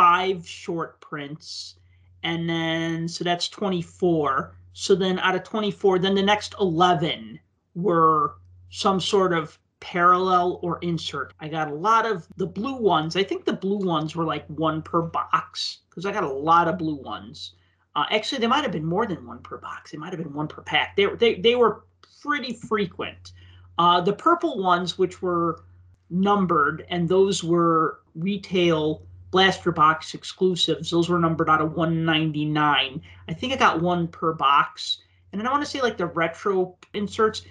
five 0.00 0.48
short 0.48 0.98
prints. 1.02 1.76
And 2.22 2.48
then, 2.48 3.06
so 3.06 3.22
that's 3.22 3.50
24. 3.50 4.56
So 4.72 4.94
then 4.94 5.18
out 5.18 5.34
of 5.34 5.44
24, 5.44 5.98
then 5.98 6.14
the 6.14 6.22
next 6.22 6.54
11 6.58 7.38
were 7.74 8.36
some 8.70 8.98
sort 8.98 9.34
of 9.34 9.58
parallel 9.80 10.58
or 10.62 10.78
insert. 10.80 11.34
I 11.38 11.48
got 11.48 11.70
a 11.70 11.74
lot 11.74 12.06
of 12.06 12.26
the 12.38 12.46
blue 12.46 12.76
ones. 12.76 13.14
I 13.14 13.22
think 13.22 13.44
the 13.44 13.52
blue 13.52 13.76
ones 13.76 14.16
were 14.16 14.24
like 14.24 14.46
one 14.46 14.80
per 14.80 15.02
box 15.02 15.80
because 15.90 16.06
I 16.06 16.12
got 16.12 16.24
a 16.24 16.32
lot 16.32 16.66
of 16.66 16.78
blue 16.78 17.02
ones. 17.02 17.52
Uh, 17.94 18.04
actually, 18.10 18.38
they 18.38 18.46
might 18.46 18.62
have 18.62 18.72
been 18.72 18.86
more 18.86 19.04
than 19.04 19.26
one 19.26 19.40
per 19.40 19.58
box. 19.58 19.90
They 19.90 19.98
might 19.98 20.14
have 20.14 20.22
been 20.22 20.32
one 20.32 20.48
per 20.48 20.62
pack. 20.62 20.96
They, 20.96 21.14
they, 21.16 21.34
they 21.34 21.56
were 21.56 21.84
pretty 22.22 22.54
frequent. 22.54 23.32
Uh, 23.78 24.00
the 24.00 24.14
purple 24.14 24.62
ones, 24.62 24.96
which 24.96 25.20
were 25.20 25.62
numbered, 26.08 26.86
and 26.88 27.06
those 27.06 27.44
were 27.44 28.00
retail 28.14 29.02
blaster 29.30 29.72
box 29.72 30.14
exclusives. 30.14 30.90
Those 30.90 31.08
were 31.08 31.18
numbered 31.18 31.48
out 31.48 31.60
of 31.60 31.76
199. 31.76 33.02
I 33.28 33.32
think 33.32 33.52
I 33.52 33.56
got 33.56 33.80
one 33.80 34.08
per 34.08 34.32
box. 34.32 34.98
And 35.32 35.40
then 35.40 35.46
I 35.46 35.50
want 35.50 35.64
to 35.64 35.70
say 35.70 35.80
like 35.80 35.96
the 35.96 36.06
retro 36.06 36.76
inserts, 36.94 37.42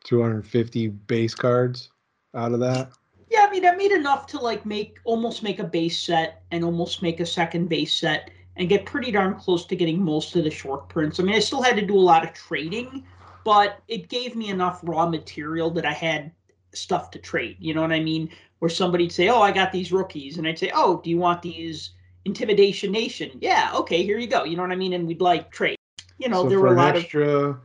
250 0.03 0.87
base 0.87 1.35
cards 1.35 1.89
out 2.35 2.53
of 2.53 2.59
that. 2.59 2.91
Yeah, 3.29 3.45
I 3.47 3.51
mean, 3.51 3.65
I 3.65 3.75
made 3.75 3.91
enough 3.91 4.27
to 4.27 4.39
like 4.39 4.65
make 4.65 4.99
almost 5.05 5.43
make 5.43 5.59
a 5.59 5.63
base 5.63 5.99
set 5.99 6.43
and 6.51 6.63
almost 6.63 7.01
make 7.01 7.19
a 7.19 7.25
second 7.25 7.69
base 7.69 7.95
set 7.95 8.29
and 8.57 8.67
get 8.67 8.85
pretty 8.85 9.11
darn 9.11 9.35
close 9.35 9.65
to 9.65 9.75
getting 9.75 10.03
most 10.03 10.35
of 10.35 10.43
the 10.43 10.51
short 10.51 10.89
prints. 10.89 11.19
I 11.19 11.23
mean, 11.23 11.35
I 11.35 11.39
still 11.39 11.61
had 11.61 11.77
to 11.77 11.85
do 11.85 11.95
a 11.95 11.99
lot 11.99 12.25
of 12.25 12.33
trading, 12.33 13.05
but 13.45 13.81
it 13.87 14.09
gave 14.09 14.35
me 14.35 14.49
enough 14.49 14.81
raw 14.83 15.07
material 15.07 15.71
that 15.71 15.85
I 15.85 15.93
had 15.93 16.31
stuff 16.73 17.11
to 17.11 17.19
trade. 17.19 17.57
You 17.59 17.73
know 17.73 17.81
what 17.81 17.93
I 17.93 18.01
mean? 18.01 18.29
Where 18.59 18.69
somebody'd 18.69 19.11
say, 19.11 19.29
"Oh, 19.29 19.41
I 19.41 19.51
got 19.51 19.71
these 19.71 19.91
rookies," 19.91 20.37
and 20.37 20.47
I'd 20.47 20.59
say, 20.59 20.71
"Oh, 20.73 21.01
do 21.03 21.09
you 21.09 21.17
want 21.17 21.41
these 21.41 21.91
Intimidation 22.25 22.91
Nation?" 22.91 23.31
Yeah, 23.41 23.71
okay, 23.75 24.03
here 24.03 24.19
you 24.19 24.27
go. 24.27 24.43
You 24.43 24.55
know 24.57 24.63
what 24.63 24.71
I 24.71 24.75
mean? 24.75 24.93
And 24.93 25.07
we'd 25.07 25.21
like 25.21 25.51
trade. 25.51 25.77
You 26.19 26.29
know, 26.29 26.43
so 26.43 26.49
there 26.49 26.59
were 26.59 26.73
a 26.73 26.77
lot 26.77 26.95
extra- 26.95 27.27
of 27.27 27.59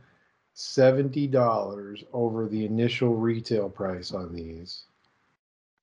$70 0.57 2.03
over 2.13 2.47
the 2.47 2.65
initial 2.65 3.15
retail 3.15 3.69
price 3.69 4.11
on 4.11 4.33
these, 4.33 4.85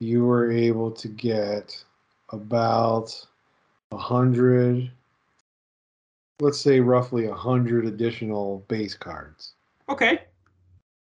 you 0.01 0.25
were 0.25 0.51
able 0.51 0.91
to 0.91 1.07
get 1.07 1.83
about 2.31 3.25
100, 3.91 4.91
let's 6.41 6.61
say 6.61 6.81
roughly 6.81 7.29
100 7.29 7.87
additional 7.87 8.65
base 8.67 8.95
cards. 8.95 9.53
Okay. 9.89 10.23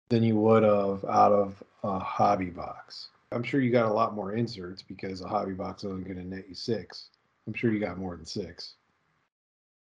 Than 0.09 0.21
you 0.21 0.35
would 0.35 0.61
have 0.61 1.03
out 1.05 1.31
of 1.31 1.63
a 1.83 1.97
hobby 1.97 2.51
box. 2.51 3.09
I'm 3.31 3.41
sure 3.41 3.61
you 3.61 3.71
got 3.71 3.89
a 3.89 3.93
lot 3.93 4.13
more 4.13 4.33
inserts 4.33 4.83
because 4.83 5.21
a 5.21 5.27
hobby 5.27 5.53
box 5.53 5.83
isn't 5.83 6.05
going 6.05 6.17
to 6.17 6.23
net 6.23 6.45
you 6.47 6.53
six. 6.53 7.09
I'm 7.47 7.53
sure 7.55 7.71
you 7.71 7.79
got 7.79 7.97
more 7.97 8.15
than 8.15 8.27
six. 8.27 8.75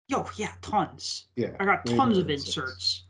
Yo, 0.07 0.25
yeah, 0.37 0.53
tons. 0.63 1.27
Yeah. 1.35 1.57
I 1.59 1.65
got 1.65 1.85
tons 1.85 2.19
of 2.19 2.31
inserts. 2.31 3.03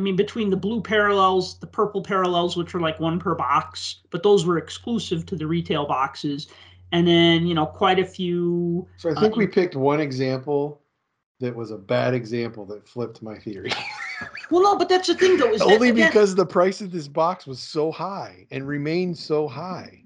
I 0.00 0.02
mean, 0.02 0.16
between 0.16 0.48
the 0.48 0.56
blue 0.56 0.80
parallels, 0.80 1.58
the 1.58 1.66
purple 1.66 2.00
parallels, 2.02 2.56
which 2.56 2.74
are 2.74 2.80
like 2.80 2.98
one 2.98 3.18
per 3.18 3.34
box, 3.34 3.96
but 4.08 4.22
those 4.22 4.46
were 4.46 4.56
exclusive 4.56 5.26
to 5.26 5.36
the 5.36 5.46
retail 5.46 5.84
boxes, 5.84 6.46
and 6.90 7.06
then 7.06 7.46
you 7.46 7.54
know 7.54 7.66
quite 7.66 7.98
a 7.98 8.04
few. 8.06 8.88
So 8.96 9.10
I 9.10 9.20
think 9.20 9.34
Uh, 9.34 9.36
we 9.36 9.46
picked 9.46 9.76
one 9.76 10.00
example 10.00 10.80
that 11.40 11.54
was 11.54 11.70
a 11.70 11.76
bad 11.76 12.14
example 12.14 12.64
that 12.66 12.88
flipped 12.88 13.20
my 13.22 13.38
theory. 13.38 13.70
Well, 14.50 14.62
no, 14.62 14.76
but 14.76 14.88
that's 14.90 15.06
the 15.06 15.14
thing 15.14 15.38
though. 15.38 15.50
That, 15.56 15.62
Only 15.62 15.90
again- 15.90 16.08
because 16.08 16.34
the 16.34 16.44
price 16.44 16.82
of 16.82 16.90
this 16.90 17.08
box 17.08 17.46
was 17.46 17.58
so 17.60 17.90
high 17.90 18.46
and 18.50 18.66
remains 18.68 19.18
so 19.24 19.48
high. 19.48 20.02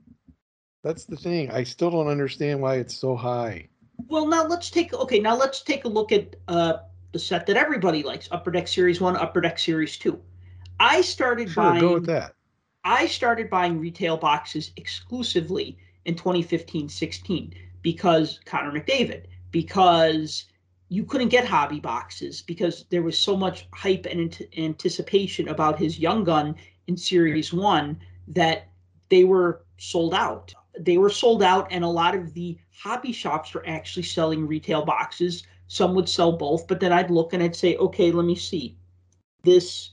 That's 0.85 1.05
the 1.05 1.17
thing. 1.17 1.51
I 1.51 1.65
still 1.65 1.91
don't 1.91 2.07
understand 2.07 2.61
why 2.61 2.77
it's 2.77 2.95
so 2.95 3.17
high. 3.17 3.69
Well, 4.07 4.27
now 4.29 4.45
let's 4.47 4.71
take 4.71 4.93
okay. 4.93 5.19
Now 5.19 5.35
let's 5.35 5.63
take 5.63 5.85
a 5.85 5.89
look 5.89 6.13
at 6.13 6.37
uh, 6.47 6.75
the 7.15 7.19
set 7.21 7.47
that 7.47 7.57
everybody 7.57 8.03
likes: 8.03 8.29
Upper 8.33 8.51
Deck 8.51 8.69
Series 8.69 9.01
One, 9.01 9.17
Upper 9.17 9.41
Deck 9.41 9.59
Series 9.59 9.97
Two. 9.97 10.21
I 10.81 11.01
started 11.01 11.49
Sure, 11.49 11.63
buying. 11.63 11.81
go 11.81 11.95
with 11.95 12.07
that. 12.07 12.35
I 12.83 13.07
started 13.07 13.49
buying 13.49 13.81
retail 13.81 14.17
boxes 14.17 14.73
exclusively 14.77 15.79
in 16.05 16.17
2015 16.17 16.89
16 16.89 17.55
because 17.83 18.41
Connor 18.45 18.73
McDavid, 18.73 19.27
because 19.53 20.47
you 20.89 21.05
couldn't 21.05 21.29
get 21.29 21.47
hobby 21.47 21.79
boxes 21.79 22.43
because 22.43 22.85
there 22.91 23.03
was 23.03 23.17
so 23.17 23.37
much 23.37 23.69
hype 23.73 24.07
and 24.07 24.21
ant- 24.21 24.43
anticipation 24.59 25.49
about 25.49 25.79
his 25.79 25.99
young 25.99 26.25
gun 26.25 26.57
in 26.89 26.97
Series 26.97 27.53
1 27.53 27.99
that 28.29 28.69
they 29.09 29.23
were 29.23 29.65
sold 29.79 30.15
out. 30.15 30.53
They 30.79 30.99
were 30.99 31.11
sold 31.11 31.45
out, 31.45 31.69
and 31.71 31.85
a 31.85 31.89
lot 31.89 32.17
of 32.17 32.35
the 32.35 32.59
hobby 32.77 33.13
shops 33.13 33.55
were 33.55 33.65
actually 33.69 34.03
selling 34.03 34.49
retail 34.49 34.85
boxes. 34.85 35.45
Some 35.67 35.95
would 35.95 36.09
sell 36.09 36.33
both, 36.33 36.67
but 36.67 36.81
then 36.81 36.93
I'd 36.93 37.11
look 37.11 37.33
and 37.33 37.43
I'd 37.43 37.57
say, 37.57 37.77
okay, 37.77 38.13
let 38.13 38.25
me 38.25 38.35
see. 38.35 38.77
This 39.43 39.91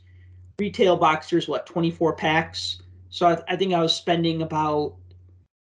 retail 0.60 0.98
box, 0.98 1.30
there's 1.30 1.48
what, 1.48 1.66
24 1.66 2.16
packs? 2.16 2.82
So 3.10 3.28
I, 3.28 3.42
I 3.54 3.56
think 3.56 3.74
I 3.74 3.82
was 3.82 3.96
spending 3.96 4.42
about 4.42 4.96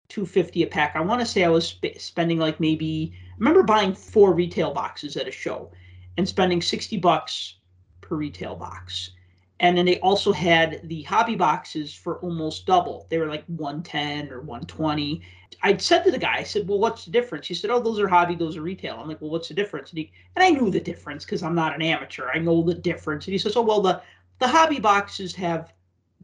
250 0.09 0.63
a 0.63 0.67
pack. 0.67 0.95
I 0.95 1.01
want 1.01 1.21
to 1.21 1.27
say 1.27 1.45
I 1.45 1.49
was 1.49 1.69
sp- 1.69 1.99
spending 1.99 2.39
like 2.39 2.61
maybe 2.61 3.13
I 3.15 3.37
remember 3.39 3.63
buying 3.63 3.95
four 3.95 4.33
retail 4.33 4.73
boxes 4.73 5.17
at 5.17 5.29
a 5.29 5.33
show 5.33 5.71
and 6.17 6.29
spending 6.29 6.63
60 6.63 6.99
bucks 6.99 7.57
per 8.01 8.17
retail 8.17 8.55
box. 8.55 9.11
And 9.61 9.79
then 9.79 9.87
they 9.87 10.01
also 10.01 10.33
had 10.33 10.81
the 10.89 11.03
hobby 11.03 11.37
boxes 11.37 11.95
for 11.95 12.19
almost 12.19 12.67
double. 12.67 13.07
They 13.09 13.19
were 13.19 13.29
like 13.29 13.45
110 13.47 14.31
or 14.33 14.41
120. 14.41 15.23
I 15.63 15.77
said 15.77 16.03
to 16.03 16.11
the 16.11 16.19
guy, 16.19 16.39
I 16.39 16.43
said, 16.43 16.69
Well, 16.69 16.81
what's 16.81 17.05
the 17.05 17.13
difference? 17.13 17.47
He 17.47 17.55
said, 17.55 17.71
Oh, 17.71 17.81
those 17.81 18.01
are 18.01 18.09
hobby, 18.09 18.35
those 18.35 18.57
are 18.57 18.63
retail. 18.63 18.99
I'm 18.99 19.09
like, 19.09 19.21
Well, 19.21 19.31
what's 19.31 19.49
the 19.49 19.55
difference? 19.55 19.91
And, 19.91 19.99
he, 19.99 20.13
and 20.35 20.45
I 20.45 20.51
knew 20.51 20.71
the 20.71 20.81
difference 20.81 21.25
because 21.25 21.43
I'm 21.43 21.55
not 21.55 21.75
an 21.75 21.83
amateur. 21.83 22.29
I 22.35 22.39
know 22.39 22.63
the 22.63 22.75
difference. 22.75 23.27
And 23.27 23.33
he 23.33 23.39
says, 23.39 23.57
Oh, 23.57 23.63
well, 23.63 23.81
the, 23.81 24.03
the 24.41 24.49
hobby 24.49 24.81
boxes 24.81 25.35
have 25.37 25.73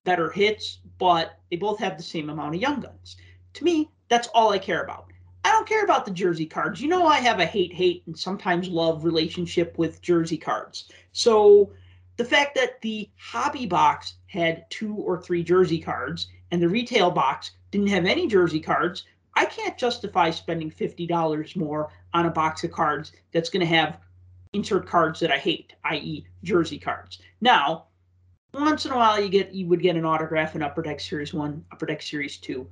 better 0.04 0.30
hits, 0.30 0.80
but 0.98 1.38
they 1.50 1.56
both 1.56 1.78
have 1.78 1.96
the 1.96 2.02
same 2.02 2.30
amount 2.30 2.56
of 2.56 2.60
young 2.60 2.80
guns. 2.80 3.16
To 3.54 3.64
me, 3.64 3.90
that's 4.08 4.28
all 4.28 4.50
I 4.50 4.58
care 4.58 4.82
about. 4.82 5.06
I 5.44 5.52
don't 5.52 5.68
care 5.68 5.84
about 5.84 6.04
the 6.04 6.10
jersey 6.10 6.46
cards. 6.46 6.80
You 6.80 6.88
know, 6.88 7.06
I 7.06 7.20
have 7.20 7.40
a 7.40 7.46
hate 7.46 7.72
hate 7.72 8.02
and 8.06 8.18
sometimes 8.18 8.68
love 8.68 9.04
relationship 9.04 9.78
with 9.78 10.02
jersey 10.02 10.36
cards. 10.36 10.90
So 11.12 11.72
the 12.16 12.24
fact 12.24 12.54
that 12.56 12.80
the 12.80 13.08
hobby 13.16 13.66
box 13.66 14.14
had 14.26 14.68
two 14.70 14.94
or 14.94 15.20
three 15.20 15.42
jersey 15.42 15.78
cards 15.78 16.28
and 16.50 16.60
the 16.60 16.68
retail 16.68 17.10
box 17.10 17.52
didn't 17.70 17.88
have 17.88 18.06
any 18.06 18.26
jersey 18.26 18.60
cards, 18.60 19.04
I 19.34 19.44
can't 19.44 19.78
justify 19.78 20.30
spending 20.30 20.70
$50 20.70 21.56
more 21.56 21.90
on 22.12 22.26
a 22.26 22.30
box 22.30 22.64
of 22.64 22.72
cards 22.72 23.12
that's 23.32 23.50
going 23.50 23.60
to 23.60 23.74
have 23.74 23.98
insert 24.52 24.86
cards 24.86 25.20
that 25.20 25.30
I 25.30 25.38
hate, 25.38 25.74
i.e., 25.84 26.26
jersey 26.42 26.78
cards. 26.78 27.20
Now, 27.40 27.86
once 28.52 28.84
in 28.84 28.92
a 28.92 28.96
while 28.96 29.20
you 29.20 29.28
get 29.28 29.52
you 29.52 29.66
would 29.68 29.80
get 29.80 29.96
an 29.96 30.04
autograph 30.04 30.56
in 30.56 30.62
Upper 30.62 30.82
Deck 30.82 30.98
Series 30.98 31.32
One, 31.32 31.64
Upper 31.70 31.86
Deck 31.86 32.02
Series 32.02 32.36
Two. 32.38 32.68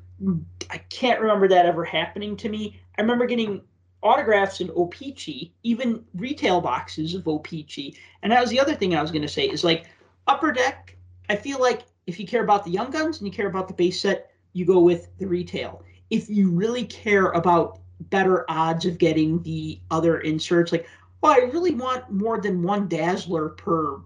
I 0.70 0.78
can't 0.90 1.20
remember 1.20 1.46
that 1.48 1.66
ever 1.66 1.84
happening 1.84 2.36
to 2.38 2.48
me. 2.48 2.80
I 2.98 3.02
remember 3.02 3.26
getting 3.26 3.62
autographs 4.02 4.60
in 4.60 4.70
O-Pee-Chee, 4.74 5.52
even 5.62 6.04
retail 6.14 6.60
boxes 6.60 7.14
of 7.14 7.26
O-Pee-Chee. 7.26 7.96
And 8.22 8.32
that 8.32 8.40
was 8.40 8.50
the 8.50 8.60
other 8.60 8.74
thing 8.74 8.94
I 8.94 9.02
was 9.02 9.10
going 9.10 9.22
to 9.22 9.28
say 9.28 9.46
is 9.46 9.64
like 9.64 9.86
Upper 10.26 10.52
Deck. 10.52 10.96
I 11.28 11.36
feel 11.36 11.60
like 11.60 11.82
if 12.06 12.18
you 12.18 12.26
care 12.26 12.42
about 12.42 12.64
the 12.64 12.70
young 12.70 12.90
guns 12.90 13.18
and 13.18 13.26
you 13.26 13.32
care 13.32 13.48
about 13.48 13.68
the 13.68 13.74
base 13.74 14.00
set, 14.00 14.30
you 14.52 14.64
go 14.64 14.80
with 14.80 15.08
the 15.18 15.26
retail. 15.26 15.82
If 16.10 16.28
you 16.30 16.50
really 16.50 16.84
care 16.84 17.30
about 17.30 17.80
better 18.00 18.44
odds 18.48 18.86
of 18.86 18.98
getting 18.98 19.42
the 19.42 19.80
other 19.90 20.20
inserts, 20.20 20.72
like 20.72 20.86
oh, 21.22 21.30
I 21.30 21.50
really 21.52 21.74
want 21.74 22.10
more 22.10 22.40
than 22.40 22.62
one 22.62 22.88
Dazzler 22.88 23.50
per 23.50 24.00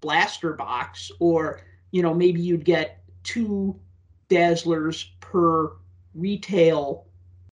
blaster 0.00 0.54
box, 0.54 1.10
or 1.18 1.62
you 1.90 2.02
know 2.02 2.14
maybe 2.14 2.40
you'd 2.40 2.64
get 2.64 3.02
two 3.22 3.78
Dazzlers 4.28 5.08
per 5.20 5.72
retail 6.14 7.06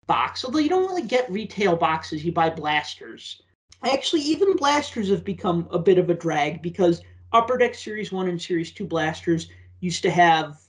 box. 0.06 0.44
Although 0.44 0.58
you 0.58 0.68
don't 0.68 0.88
really 0.88 1.02
get 1.02 1.30
retail 1.30 1.76
boxes, 1.76 2.24
you 2.24 2.32
buy 2.32 2.50
blasters. 2.50 3.42
Actually, 3.84 4.22
even 4.22 4.56
blasters 4.56 5.08
have 5.08 5.24
become 5.24 5.66
a 5.70 5.78
bit 5.78 5.98
of 5.98 6.10
a 6.10 6.14
drag 6.14 6.62
because 6.62 7.02
Upper 7.32 7.56
Deck 7.56 7.74
Series 7.74 8.12
1 8.12 8.28
and 8.28 8.40
Series 8.40 8.72
2 8.72 8.86
blasters 8.86 9.48
used 9.80 10.02
to 10.02 10.10
have 10.10 10.60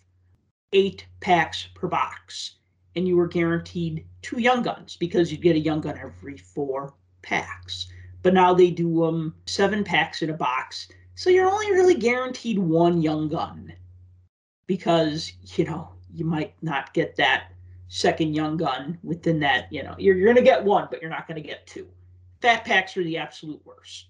eight 0.72 1.06
packs 1.20 1.68
per 1.76 1.88
box, 1.88 2.56
and 2.96 3.08
you 3.08 3.16
were 3.16 3.28
guaranteed 3.28 4.06
two 4.22 4.40
young 4.40 4.64
guns 4.64 4.98
because 4.98 5.32
you'd 5.32 5.42
get 5.42 5.56
a 5.56 5.60
young 5.60 5.82
gun 5.82 5.98
every 5.98 6.38
four 6.38 6.94
packs. 7.22 7.88
But 8.24 8.34
now 8.34 8.54
they 8.54 8.72
do 8.72 9.04
um, 9.04 9.36
seven 9.46 9.84
packs 9.84 10.22
in 10.22 10.30
a 10.30 10.34
box, 10.34 10.88
so 11.16 11.30
you're 11.30 11.50
only 11.50 11.72
really 11.72 11.96
guaranteed 11.96 12.58
one 12.58 13.02
young 13.02 13.30
gun 13.30 13.74
because, 14.66 15.34
you 15.56 15.66
know, 15.66 15.90
you 16.12 16.26
might 16.26 16.56
not 16.62 16.94
get 16.94 17.16
that 17.18 17.53
second 17.94 18.34
young 18.34 18.58
gun 18.58 18.98
within 19.04 19.40
that, 19.40 19.72
you 19.72 19.84
know, 19.84 19.94
you're, 20.00 20.16
you're 20.16 20.34
going 20.34 20.44
to 20.44 20.50
get 20.50 20.64
one, 20.64 20.88
but 20.90 21.00
you're 21.00 21.12
not 21.12 21.28
going 21.28 21.40
to 21.40 21.48
get 21.48 21.68
two. 21.68 21.88
Fat 22.42 22.66
packs 22.66 22.98
are 22.98 23.04
the 23.04 23.18
absolute 23.18 23.64
worst. 23.66 24.08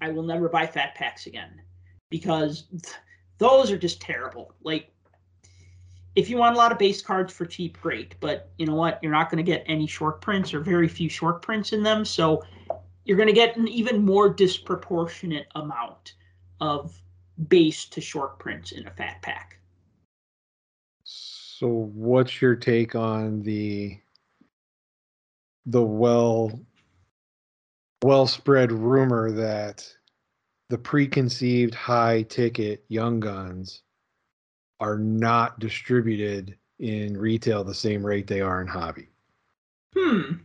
I 0.00 0.10
will 0.10 0.24
never 0.24 0.48
buy 0.48 0.66
fat 0.66 0.96
packs 0.96 1.26
again 1.26 1.62
because 2.10 2.64
th- 2.70 2.96
those 3.38 3.70
are 3.70 3.78
just 3.78 4.00
terrible. 4.00 4.52
Like, 4.64 4.90
if 6.16 6.28
you 6.28 6.36
want 6.36 6.56
a 6.56 6.58
lot 6.58 6.72
of 6.72 6.80
base 6.80 7.00
cards 7.00 7.32
for 7.32 7.46
cheap, 7.46 7.80
great. 7.80 8.16
But 8.18 8.50
you 8.58 8.66
know 8.66 8.74
what? 8.74 8.98
You're 9.04 9.12
not 9.12 9.30
going 9.30 9.42
to 9.42 9.48
get 9.48 9.62
any 9.66 9.86
short 9.86 10.20
prints 10.20 10.52
or 10.52 10.58
very 10.58 10.88
few 10.88 11.08
short 11.08 11.42
prints 11.42 11.72
in 11.72 11.84
them. 11.84 12.04
So 12.04 12.42
you're 13.04 13.16
going 13.16 13.28
to 13.28 13.32
get 13.32 13.56
an 13.56 13.68
even 13.68 14.04
more 14.04 14.30
disproportionate 14.30 15.46
amount 15.54 16.14
of 16.60 17.00
base 17.46 17.84
to 17.84 18.00
short 18.00 18.40
prints 18.40 18.72
in 18.72 18.84
a 18.88 18.90
fat 18.90 19.22
pack. 19.22 19.60
So, 21.62 21.68
what's 21.68 22.42
your 22.42 22.56
take 22.56 22.96
on 22.96 23.40
the 23.42 23.96
the 25.66 25.80
well 25.80 26.58
well 28.02 28.26
spread 28.26 28.72
rumor 28.72 29.30
that 29.30 29.88
the 30.70 30.78
preconceived 30.78 31.72
high 31.72 32.22
ticket 32.22 32.84
young 32.88 33.20
guns 33.20 33.82
are 34.80 34.98
not 34.98 35.60
distributed 35.60 36.58
in 36.80 37.16
retail 37.16 37.62
the 37.62 37.72
same 37.72 38.04
rate 38.04 38.26
they 38.26 38.40
are 38.40 38.60
in 38.60 38.66
hobby? 38.66 39.06
Hmm. 39.96 40.38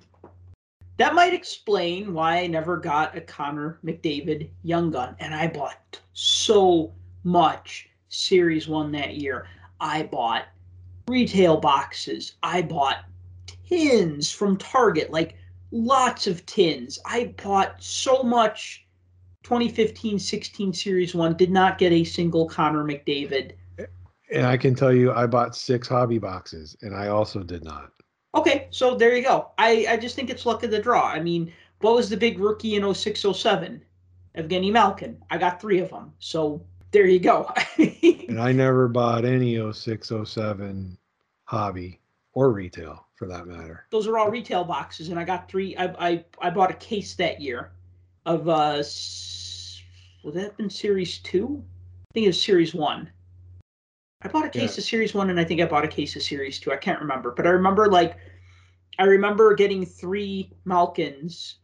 That 0.97 1.15
might 1.15 1.33
explain 1.33 2.13
why 2.13 2.41
I 2.41 2.45
never 2.45 2.77
got 2.77 3.17
a 3.17 3.21
Connor 3.21 3.79
McDavid 3.83 4.51
young 4.61 4.91
gun. 4.91 5.15
And 5.17 5.33
I 5.33 5.47
bought 5.47 5.99
so 6.13 6.93
much 7.23 7.89
Series 8.07 8.67
1 8.67 8.91
that 8.91 9.15
year. 9.15 9.47
I 9.79 10.03
bought 10.03 10.45
retail 11.07 11.57
boxes. 11.57 12.33
I 12.43 12.61
bought 12.61 13.05
tins 13.67 14.31
from 14.31 14.57
Target, 14.57 15.11
like 15.11 15.35
lots 15.71 16.27
of 16.27 16.45
tins. 16.45 16.99
I 17.05 17.33
bought 17.43 17.81
so 17.81 18.23
much 18.23 18.85
2015 19.43 20.19
16 20.19 20.73
Series 20.73 21.15
1, 21.15 21.37
did 21.37 21.51
not 21.51 21.77
get 21.77 21.91
a 21.91 22.03
single 22.03 22.47
Connor 22.47 22.83
McDavid. 22.83 23.53
And 24.29 24.45
I 24.45 24.57
can 24.57 24.75
tell 24.75 24.93
you, 24.93 25.13
I 25.13 25.25
bought 25.25 25.55
six 25.55 25.87
hobby 25.87 26.17
boxes, 26.17 26.75
and 26.81 26.93
I 26.93 27.07
also 27.07 27.43
did 27.43 27.63
not. 27.63 27.91
Okay, 28.35 28.67
so 28.71 28.95
there 28.95 29.15
you 29.15 29.23
go. 29.23 29.51
I, 29.57 29.85
I 29.89 29.97
just 29.97 30.15
think 30.15 30.29
it's 30.29 30.45
luck 30.45 30.63
of 30.63 30.71
the 30.71 30.79
draw. 30.79 31.07
I 31.07 31.21
mean, 31.21 31.53
what 31.79 31.95
was 31.95 32.09
the 32.09 32.17
big 32.17 32.39
rookie 32.39 32.75
in 32.75 32.93
06 32.93 33.25
07? 33.33 33.81
Evgeny 34.37 34.71
Malkin. 34.71 35.17
I 35.31 35.37
got 35.37 35.61
three 35.61 35.79
of 35.79 35.89
them. 35.89 36.11
So 36.19 36.61
there 36.91 37.05
you 37.07 37.19
go. 37.19 37.51
And 38.27 38.41
I 38.41 38.51
never 38.51 38.89
bought 38.89 39.23
any 39.23 39.55
06, 39.71 40.11
07 40.25 40.97
hobby 41.45 42.01
or 42.33 42.51
retail 42.51 43.07
for 43.15 43.25
that 43.27 43.47
matter. 43.47 43.85
Those 43.89 44.05
are 44.05 44.17
all 44.17 44.29
retail 44.29 44.65
boxes, 44.65 45.09
and 45.09 45.17
I 45.19 45.23
got 45.23 45.49
three. 45.49 45.75
I 45.77 45.85
I, 46.07 46.25
I 46.41 46.49
bought 46.49 46.69
a 46.69 46.75
case 46.75 47.15
that 47.15 47.39
year 47.39 47.71
of 48.25 48.49
uh, 48.49 48.83
would 50.23 50.33
that 50.33 50.43
have 50.43 50.57
been 50.57 50.69
Series 50.69 51.19
Two? 51.19 51.63
I 52.11 52.13
think 52.13 52.25
it 52.25 52.29
was 52.29 52.41
Series 52.41 52.75
One. 52.75 53.09
I 54.21 54.27
bought 54.27 54.45
a 54.45 54.49
case 54.49 54.75
Yeah. 54.75 54.81
of 54.81 54.85
Series 54.85 55.13
One, 55.13 55.29
and 55.29 55.39
I 55.39 55.45
think 55.45 55.61
I 55.61 55.65
bought 55.65 55.85
a 55.85 55.87
case 55.87 56.15
of 56.17 56.21
Series 56.21 56.59
Two. 56.59 56.73
I 56.73 56.77
can't 56.77 56.99
remember, 56.99 57.31
but 57.31 57.47
I 57.47 57.51
remember 57.51 57.89
like 57.89 58.17
I 58.99 59.03
remember 59.03 59.55
getting 59.55 59.85
three 59.85 60.51
Malkins 60.65 61.59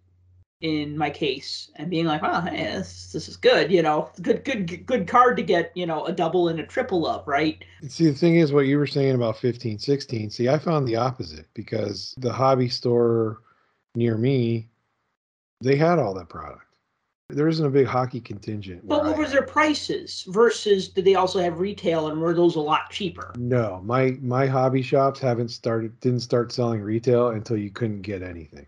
in 0.64 0.98
my 0.98 1.10
case 1.10 1.70
and 1.76 1.90
being 1.90 2.06
like, 2.06 2.22
"Wow, 2.22 2.42
hey, 2.42 2.64
this, 2.64 3.12
this 3.12 3.28
is 3.28 3.38
good." 3.38 3.72
You 3.72 3.84
know, 3.84 4.10
good 4.22 4.44
good 4.44 4.86
good 4.88 5.08
card 5.08 5.38
to 5.38 5.44
get. 5.44 5.72
You 5.76 5.86
know, 5.86 6.06
a 6.06 6.12
double 6.12 6.48
and 6.48 6.60
a 6.60 6.66
triple 6.66 7.06
of, 7.06 7.28
right? 7.28 7.64
See, 7.88 8.08
the 8.08 8.14
thing 8.14 8.38
is, 8.38 8.52
what 8.52 8.66
you 8.66 8.78
were 8.78 8.88
saying 8.88 9.14
about 9.14 9.38
15, 9.38 9.78
16, 9.78 10.30
see, 10.32 10.50
I 10.50 10.58
found 10.58 10.88
the 10.88 10.96
opposite 10.96 11.46
because 11.54 12.16
the 12.18 12.32
hobby 12.32 12.70
store 12.70 13.42
near 13.94 14.18
me, 14.18 14.70
they 15.62 15.76
had 15.76 16.00
all 16.00 16.14
that 16.16 16.30
product. 16.30 16.62
There 17.30 17.48
isn't 17.48 17.66
a 17.66 17.70
big 17.70 17.88
hockey 17.88 18.22
contingent. 18.22 18.88
But 18.88 19.04
what 19.04 19.16
I 19.16 19.18
were 19.18 19.28
their 19.28 19.44
prices 19.44 20.26
versus 20.28 20.88
did 20.88 21.06
they 21.06 21.16
also 21.16 21.40
have 21.40 21.60
retail 21.60 22.08
and 22.08 22.22
were 22.22 22.34
those 22.34 22.56
a 22.56 22.62
lot 22.62 22.90
cheaper? 22.90 23.34
No, 23.38 23.82
my 23.84 24.18
my 24.22 24.46
hobby 24.46 24.82
shops 24.82 25.20
haven't 25.20 25.50
started 25.50 26.00
didn't 26.00 26.22
start 26.22 26.52
selling 26.52 26.82
retail 26.82 27.30
until 27.30 27.58
you 27.58 27.70
couldn't 27.70 28.02
get 28.02 28.22
anything. 28.22 28.68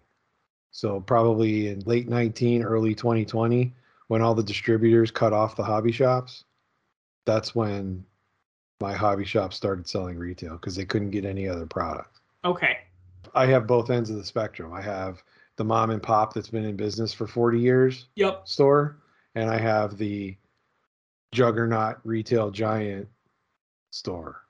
So 0.75 0.99
probably 0.99 1.69
in 1.69 1.79
late 1.85 2.09
19, 2.09 2.61
early 2.61 2.93
2020, 2.93 3.73
when 4.09 4.21
all 4.21 4.35
the 4.35 4.43
distributors 4.43 5.09
cut 5.09 5.31
off 5.31 5.55
the 5.55 5.63
hobby 5.63 5.93
shops, 5.93 6.43
That's 7.25 7.55
when 7.55 8.05
my 8.81 8.93
hobby 8.93 9.23
shop 9.23 9.53
started 9.53 9.87
selling 9.87 10.17
retail 10.19 10.57
because 10.57 10.75
they 10.75 10.83
couldn't 10.85 11.11
get 11.11 11.23
any 11.23 11.47
other 11.47 11.65
product. 11.65 12.19
Okay. 12.43 12.79
I 13.33 13.45
have 13.47 13.65
both 13.65 13.89
ends 13.89 14.09
of 14.09 14.17
the 14.17 14.23
spectrum. 14.25 14.73
I 14.73 14.81
have 14.81 15.23
the 15.55 15.63
mom 15.63 15.91
and 15.91 16.03
pop 16.03 16.33
that's 16.33 16.49
been 16.49 16.65
in 16.65 16.75
business 16.75 17.13
for 17.13 17.25
40 17.25 17.57
years 17.57 18.09
Yep. 18.15 18.45
store, 18.47 18.97
and 19.33 19.49
I 19.49 19.57
have 19.57 19.97
the 19.97 20.37
juggernaut 21.31 21.99
retail 22.03 22.51
giant 22.51 23.07
store. 23.91 24.41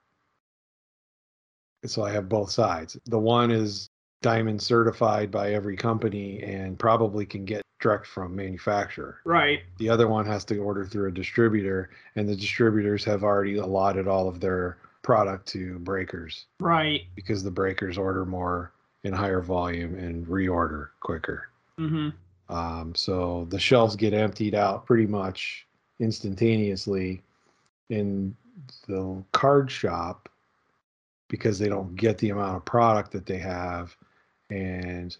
And 1.84 1.92
so 1.92 2.04
I 2.04 2.12
have 2.12 2.28
both 2.28 2.50
sides. 2.50 2.98
The 3.06 3.20
one 3.20 3.52
is 3.52 3.90
diamond 4.26 4.60
certified 4.60 5.30
by 5.30 5.54
every 5.54 5.78
company 5.78 6.42
and 6.42 6.80
probably 6.80 7.28
can 7.28 7.46
get 7.46 7.62
direct 7.80 8.08
from 8.08 8.36
manufacturer. 8.36 9.20
Right. 9.24 9.60
The 9.78 9.88
other 9.88 10.08
one 10.08 10.26
has 10.26 10.44
to 10.46 10.58
order 10.58 10.84
through 10.84 11.10
a 11.10 11.12
distributor, 11.12 11.92
and 12.16 12.28
the 12.28 12.36
distributors 12.36 13.04
have 13.06 13.24
already 13.24 13.58
allotted 13.58 14.08
all 14.08 14.28
of 14.28 14.40
their 14.40 14.78
product 15.04 15.48
to 15.50 15.78
breakers 15.78 16.48
Right. 16.60 17.04
because 17.14 17.44
the 17.44 17.52
breakers 17.52 18.00
order 18.00 18.26
more 18.26 18.72
in 19.04 19.14
higher 19.14 19.42
volume 19.42 19.94
and 19.94 20.26
reorder 20.26 20.88
quicker. 21.02 21.50
Mm-hmm. 21.80 22.10
Um, 22.52 22.96
so 22.96 23.46
the 23.52 23.60
shelves 23.60 23.96
get 23.96 24.16
emptied 24.16 24.56
out 24.56 24.88
pretty 24.88 25.06
much 25.06 25.68
instantaneously 26.00 27.22
in 27.92 28.36
the 28.88 29.24
card 29.34 29.70
shop 29.70 30.30
because 31.28 31.60
they 31.60 31.70
don't 31.70 31.96
get 31.96 32.18
the 32.18 32.32
amount 32.32 32.56
of 32.56 32.66
product 32.66 33.12
that 33.12 33.28
they 33.28 33.38
have. 33.38 33.96
And 34.50 35.16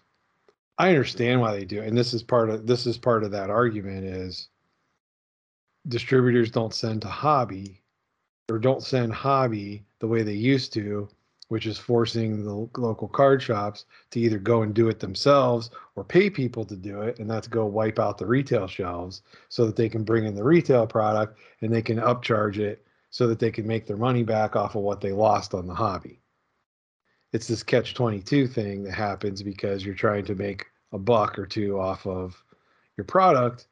I 0.78 0.90
understand 0.90 1.40
why 1.40 1.54
they 1.56 1.64
do. 1.64 1.82
And 1.82 1.96
this 1.96 2.12
is 2.14 2.22
part 2.22 2.50
of 2.50 2.66
this 2.66 2.86
is 2.86 2.98
part 2.98 3.24
of 3.24 3.30
that 3.32 3.50
argument 3.50 4.04
is 4.04 4.48
distributors 5.88 6.50
don't 6.50 6.74
send 6.74 7.02
to 7.02 7.08
hobby 7.08 7.82
or 8.50 8.58
don't 8.58 8.82
send 8.82 9.12
hobby 9.12 9.84
the 9.98 10.06
way 10.06 10.22
they 10.22 10.34
used 10.34 10.72
to, 10.74 11.08
which 11.48 11.66
is 11.66 11.78
forcing 11.78 12.44
the 12.44 12.80
local 12.80 13.08
card 13.08 13.42
shops 13.42 13.86
to 14.10 14.20
either 14.20 14.38
go 14.38 14.62
and 14.62 14.74
do 14.74 14.88
it 14.88 15.00
themselves 15.00 15.70
or 15.94 16.04
pay 16.04 16.28
people 16.28 16.64
to 16.64 16.76
do 16.76 17.02
it 17.02 17.18
and 17.18 17.30
that's 17.30 17.48
go 17.48 17.64
wipe 17.64 17.98
out 17.98 18.18
the 18.18 18.26
retail 18.26 18.66
shelves 18.66 19.22
so 19.48 19.64
that 19.64 19.76
they 19.76 19.88
can 19.88 20.04
bring 20.04 20.26
in 20.26 20.34
the 20.34 20.44
retail 20.44 20.86
product 20.86 21.38
and 21.60 21.72
they 21.72 21.82
can 21.82 21.98
upcharge 21.98 22.58
it 22.58 22.84
so 23.10 23.26
that 23.26 23.38
they 23.38 23.50
can 23.50 23.66
make 23.66 23.86
their 23.86 23.96
money 23.96 24.22
back 24.22 24.56
off 24.56 24.74
of 24.74 24.82
what 24.82 25.00
they 25.00 25.12
lost 25.12 25.54
on 25.54 25.66
the 25.66 25.74
hobby 25.74 26.20
it's 27.36 27.48
this 27.48 27.62
catch 27.62 27.94
22 27.94 28.46
thing 28.46 28.82
that 28.82 28.94
happens 28.94 29.42
because 29.42 29.84
you're 29.84 29.94
trying 29.94 30.24
to 30.24 30.34
make 30.34 30.66
a 30.92 30.98
buck 30.98 31.38
or 31.38 31.46
two 31.46 31.78
off 31.78 32.06
of 32.06 32.42
your 32.96 33.04
product 33.04 33.66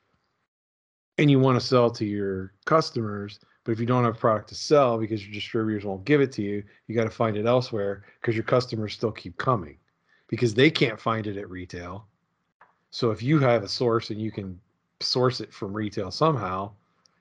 and 1.18 1.30
you 1.30 1.38
want 1.38 1.58
to 1.58 1.66
sell 1.66 1.90
to 1.90 2.04
your 2.04 2.52
customers 2.66 3.40
but 3.64 3.72
if 3.72 3.80
you 3.80 3.86
don't 3.86 4.04
have 4.04 4.18
product 4.18 4.50
to 4.50 4.54
sell 4.54 4.98
because 4.98 5.24
your 5.24 5.32
distributors 5.32 5.84
won't 5.84 6.04
give 6.04 6.20
it 6.20 6.30
to 6.30 6.42
you 6.42 6.62
you 6.86 6.94
got 6.94 7.04
to 7.04 7.10
find 7.10 7.36
it 7.36 7.46
elsewhere 7.46 8.04
because 8.20 8.36
your 8.36 8.44
customers 8.44 8.92
still 8.92 9.12
keep 9.12 9.36
coming 9.38 9.78
because 10.28 10.54
they 10.54 10.70
can't 10.70 11.00
find 11.00 11.26
it 11.26 11.36
at 11.36 11.50
retail. 11.50 12.06
So 12.90 13.10
if 13.10 13.22
you 13.22 13.38
have 13.38 13.62
a 13.62 13.68
source 13.68 14.10
and 14.10 14.20
you 14.20 14.30
can 14.30 14.58
source 15.00 15.40
it 15.40 15.52
from 15.52 15.72
retail 15.72 16.10
somehow 16.10 16.72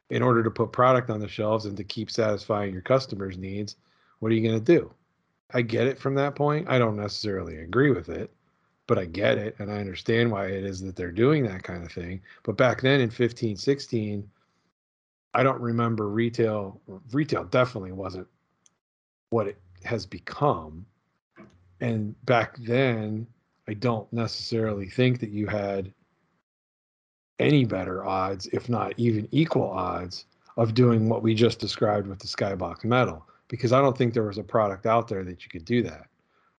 in 0.10 0.22
order 0.22 0.44
to 0.44 0.52
put 0.52 0.72
product 0.72 1.10
on 1.10 1.20
the 1.20 1.28
shelves 1.28 1.65
and 1.65 1.76
to 1.78 1.84
keep 1.84 2.11
satisfying 2.11 2.74
your 2.74 2.82
customers' 2.82 3.38
needs, 3.38 3.76
what 4.20 4.32
are 4.32 4.36
you 4.36 4.48
going 4.48 4.60
to 4.60 4.80
do? 4.80 4.91
I 5.52 5.61
get 5.61 5.88
it 5.88 5.99
from 5.99 6.15
that 6.15 6.36
point. 6.36 6.68
I 6.70 6.80
don't 6.80 6.95
necessarily 6.95 7.57
agree 7.57 7.91
with 7.91 8.10
it, 8.10 8.32
but 8.88 8.98
I 8.98 9.06
get 9.06 9.38
it 9.38 9.56
and 9.60 9.72
I 9.72 9.76
understand 9.76 10.32
why 10.32 10.48
it 10.48 10.64
is 10.64 10.82
that 10.82 10.95
they're 10.95 11.11
doing 11.11 11.44
that 11.44 11.64
kind 11.64 11.84
of 11.84 11.91
thing. 11.91 12.22
But 12.44 12.57
back 12.57 12.82
then 12.82 13.02
in 13.02 13.10
15, 13.10 13.57
16, 13.57 14.30
I 15.36 15.44
don't 15.44 15.61
remember 15.61 16.10
retail. 16.10 16.80
Retail 17.11 17.44
definitely 17.45 17.91
wasn't 17.91 18.28
what 19.30 19.48
it 19.48 19.57
has 19.84 20.06
become 20.06 20.86
and 21.82 22.15
back 22.26 22.57
then 22.60 23.28
i 23.68 23.74
don't 23.74 24.11
necessarily 24.14 24.88
think 24.88 25.20
that 25.20 25.32
you 25.32 25.48
had 25.48 25.91
any 27.40 27.65
better 27.65 28.06
odds 28.06 28.45
if 28.48 28.70
not 28.70 28.94
even 28.98 29.28
equal 29.32 29.70
odds 29.70 30.26
of 30.56 30.74
doing 30.74 31.10
what 31.10 31.24
we 31.24 31.34
just 31.34 31.60
described 31.60 32.07
with 32.07 32.20
the 32.20 32.28
skybox 32.28 32.86
metal 32.86 33.26
because 33.48 33.72
i 33.74 33.82
don't 33.82 33.98
think 33.98 34.14
there 34.14 34.24
was 34.24 34.38
a 34.38 34.44
product 34.44 34.86
out 34.86 35.07
there 35.07 35.24
that 35.24 35.44
you 35.44 35.49
could 35.49 35.65
do 35.65 35.82
that 35.84 36.06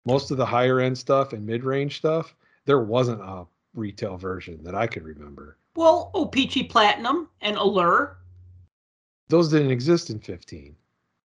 most 0.05 0.31
of 0.31 0.37
the 0.37 0.47
higher 0.47 0.81
end 0.81 0.97
stuff 0.97 1.33
and 1.33 1.45
mid-range 1.47 1.97
stuff 1.99 2.35
there 2.67 2.81
wasn't 2.81 3.21
a 3.21 3.45
retail 3.75 4.17
version 4.17 4.63
that 4.63 4.75
i 4.75 4.87
could 4.87 5.03
remember 5.05 5.57
Well, 5.77 6.11
oh, 6.15 6.23
O-Pee-Chee 6.23 6.65
Platinum 6.65 7.29
and 7.41 7.57
Allure. 7.57 8.17
those 9.29 9.51
didn't 9.51 9.71
exist 9.73 10.11
in 10.11 10.21
15 10.21 10.77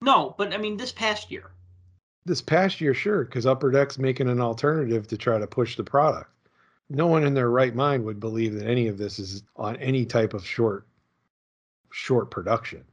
No, 0.02 0.36
but 0.38 0.54
I 0.54 0.58
mean 0.58 0.76
this 0.78 0.92
past 0.92 1.32
year. 1.32 1.52
this 2.26 2.42
past 2.42 2.82
year, 2.82 2.94
sure, 2.94 3.24
because 3.26 3.46
Upper 3.46 3.72
Deck's 3.72 3.98
making 3.98 4.28
an 4.30 4.42
alternative 4.42 5.08
to 5.08 5.18
try 5.18 5.38
to 5.38 5.48
push 5.48 5.76
the 5.78 5.84
product. 5.84 6.30
No 6.90 7.08
one 7.08 7.24
in 7.26 7.34
their 7.34 7.50
right 7.50 7.74
mind 7.76 8.04
would 8.04 8.20
believe 8.20 8.54
that 8.56 8.68
any 8.68 8.88
of 8.88 8.98
this 8.98 9.18
is 9.20 9.44
on 9.56 9.76
any 9.78 10.06
type 10.06 10.34
of 10.34 10.46
short, 10.46 10.86
short 11.92 12.30
production. 12.32 12.84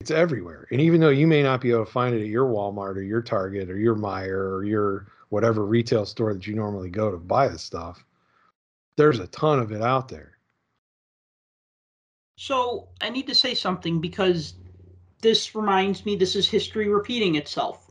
It's 0.00 0.10
everywhere, 0.10 0.66
and 0.70 0.80
even 0.80 1.00
though 1.00 1.08
you 1.08 1.26
may 1.26 1.42
not 1.42 1.60
be 1.60 1.70
able 1.70 1.86
to 1.86 1.90
find 1.90 2.14
it 2.14 2.20
at 2.20 2.26
your 2.26 2.46
Walmart 2.46 2.96
or 2.96 3.02
your 3.02 3.22
Target 3.22 3.70
or 3.70 3.78
your 3.78 3.94
Meijer 3.94 4.52
or 4.52 4.64
your 4.64 5.06
whatever 5.30 5.64
retail 5.64 6.04
store 6.04 6.34
that 6.34 6.46
you 6.46 6.54
normally 6.54 6.90
go 6.90 7.10
to 7.10 7.16
buy 7.16 7.48
the 7.48 7.58
stuff, 7.58 8.04
there's 8.96 9.18
a 9.18 9.26
ton 9.28 9.58
of 9.58 9.72
it 9.72 9.82
out 9.82 10.08
there. 10.08 10.38
So 12.36 12.88
I 13.00 13.10
need 13.10 13.26
to 13.28 13.34
say 13.34 13.54
something 13.54 14.00
because 14.00 14.54
this 15.22 15.54
reminds 15.54 16.04
me, 16.04 16.16
this 16.16 16.36
is 16.36 16.48
history 16.48 16.88
repeating 16.88 17.36
itself. 17.36 17.90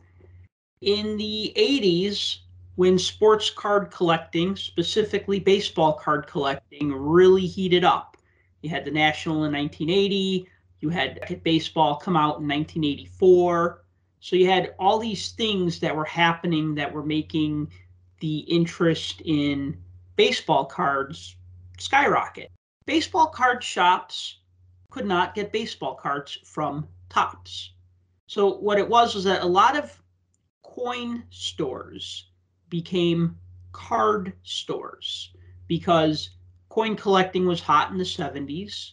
In 0.81 1.17
the 1.17 1.53
80s, 1.55 2.37
when 2.75 2.99
sports 2.99 3.49
card 3.49 3.89
collecting, 3.91 4.55
specifically 4.55 5.39
baseball 5.39 5.93
card 5.93 6.27
collecting, 6.27 6.93
really 6.93 7.45
heated 7.45 7.83
up, 7.83 8.17
you 8.61 8.69
had 8.69 8.85
the 8.85 8.91
National 8.91 9.45
in 9.45 9.53
1980, 9.53 10.47
you 10.83 10.89
had 10.89 11.41
baseball 11.43 11.95
come 11.95 12.17
out 12.17 12.41
in 12.41 12.47
1984. 12.47 13.85
So 14.19 14.35
you 14.35 14.49
had 14.49 14.75
all 14.77 14.99
these 14.99 15.31
things 15.31 15.79
that 15.79 15.95
were 15.95 16.03
happening 16.03 16.75
that 16.75 16.91
were 16.91 17.05
making 17.05 17.71
the 18.19 18.39
interest 18.39 19.21
in 19.23 19.77
baseball 20.17 20.65
cards 20.65 21.37
skyrocket. 21.79 22.51
Baseball 22.85 23.27
card 23.27 23.63
shops 23.63 24.39
could 24.91 25.05
not 25.05 25.35
get 25.35 25.53
baseball 25.53 25.95
cards 25.95 26.37
from 26.43 26.85
Topps. 27.07 27.71
So 28.27 28.57
what 28.57 28.77
it 28.77 28.89
was 28.89 29.15
was 29.15 29.23
that 29.23 29.41
a 29.41 29.45
lot 29.45 29.77
of 29.77 29.97
coin 30.63 31.23
stores 31.29 32.27
became 32.67 33.37
card 33.71 34.33
stores 34.43 35.31
because 35.67 36.31
coin 36.67 36.97
collecting 36.97 37.45
was 37.45 37.61
hot 37.61 37.89
in 37.89 37.97
the 37.97 38.03
70s. 38.03 38.91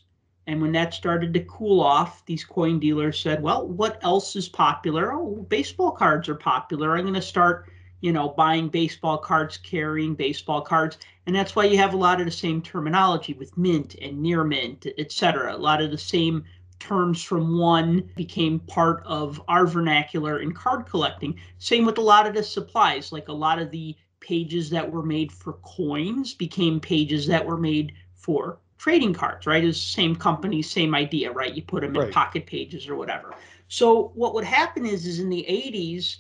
And 0.51 0.61
when 0.61 0.73
that 0.73 0.93
started 0.93 1.33
to 1.35 1.45
cool 1.45 1.81
off, 1.81 2.27
these 2.27 2.43
coin 2.43 2.81
dealers 2.81 3.21
said, 3.21 3.41
well, 3.41 3.69
what 3.69 4.01
else 4.03 4.35
is 4.35 4.49
popular? 4.49 5.13
Oh, 5.13 5.47
baseball 5.49 5.93
cards 5.93 6.29
are 6.29 6.35
popular. 6.35 6.97
I'm 6.97 7.05
going 7.05 7.15
to 7.15 7.23
start, 7.23 7.71
you 8.01 8.13
know, 8.13 8.31
buying 8.31 8.69
baseball 8.69 9.17
cards, 9.17 9.57
carrying 9.59 10.17
baseball 10.17 10.61
cards. 10.61 10.99
And 11.27 11.37
that's 11.37 11.55
why 11.55 11.67
you 11.67 11.77
have 11.77 11.95
a 11.95 11.97
lot 11.97 12.19
of 12.19 12.27
the 12.27 12.33
same 12.33 12.63
terminology 12.63 13.33
with 13.35 13.57
mint 13.57 13.95
and 14.03 14.21
near 14.21 14.43
mint, 14.43 14.89
et 14.99 15.13
cetera. 15.13 15.55
A 15.55 15.57
lot 15.57 15.81
of 15.81 15.93
the 15.93 15.99
same 15.99 16.43
terms 16.81 17.23
from 17.23 17.57
one 17.57 18.11
became 18.17 18.59
part 18.59 19.05
of 19.07 19.41
our 19.47 19.69
vernacular 19.69 20.41
in 20.41 20.51
card 20.51 20.85
collecting. 20.85 21.39
Same 21.59 21.87
with 21.87 21.99
a 21.99 22.03
lot 22.03 22.27
of 22.27 22.35
the 22.35 22.43
supplies, 22.43 23.13
like 23.13 23.29
a 23.29 23.33
lot 23.33 23.61
of 23.61 23.71
the 23.71 23.95
pages 24.19 24.69
that 24.71 24.91
were 24.91 25.05
made 25.05 25.31
for 25.31 25.53
coins 25.63 26.35
became 26.35 26.81
pages 26.81 27.29
that 27.29 27.47
were 27.47 27.57
made 27.57 27.93
for 28.15 28.59
trading 28.81 29.13
cards, 29.13 29.47
right? 29.47 29.63
It's 29.63 29.79
the 29.79 29.93
same 29.93 30.17
company, 30.17 30.63
same 30.63 30.95
idea, 30.95 31.31
right? 31.31 31.55
You 31.55 31.61
put 31.61 31.83
them 31.83 31.95
in 31.95 32.11
pocket 32.11 32.47
pages 32.47 32.89
or 32.89 32.97
whatever. 32.97 33.35
So 33.69 34.11
what 34.15 34.33
would 34.33 34.45
happen 34.45 34.87
is, 34.87 35.07
is 35.07 35.21
in 35.21 35.29
the 35.29 35.45
80s, 35.47 36.17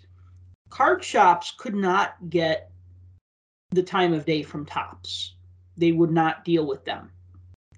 card 0.68 1.02
shops 1.02 1.54
could 1.56 1.74
not 1.74 2.16
get 2.28 2.70
the 3.70 3.82
time 3.82 4.12
of 4.12 4.26
day 4.26 4.42
from 4.42 4.66
Topps. 4.66 5.36
They 5.78 5.92
would 5.92 6.10
not 6.10 6.44
deal 6.44 6.66
with 6.66 6.84
them. 6.84 7.10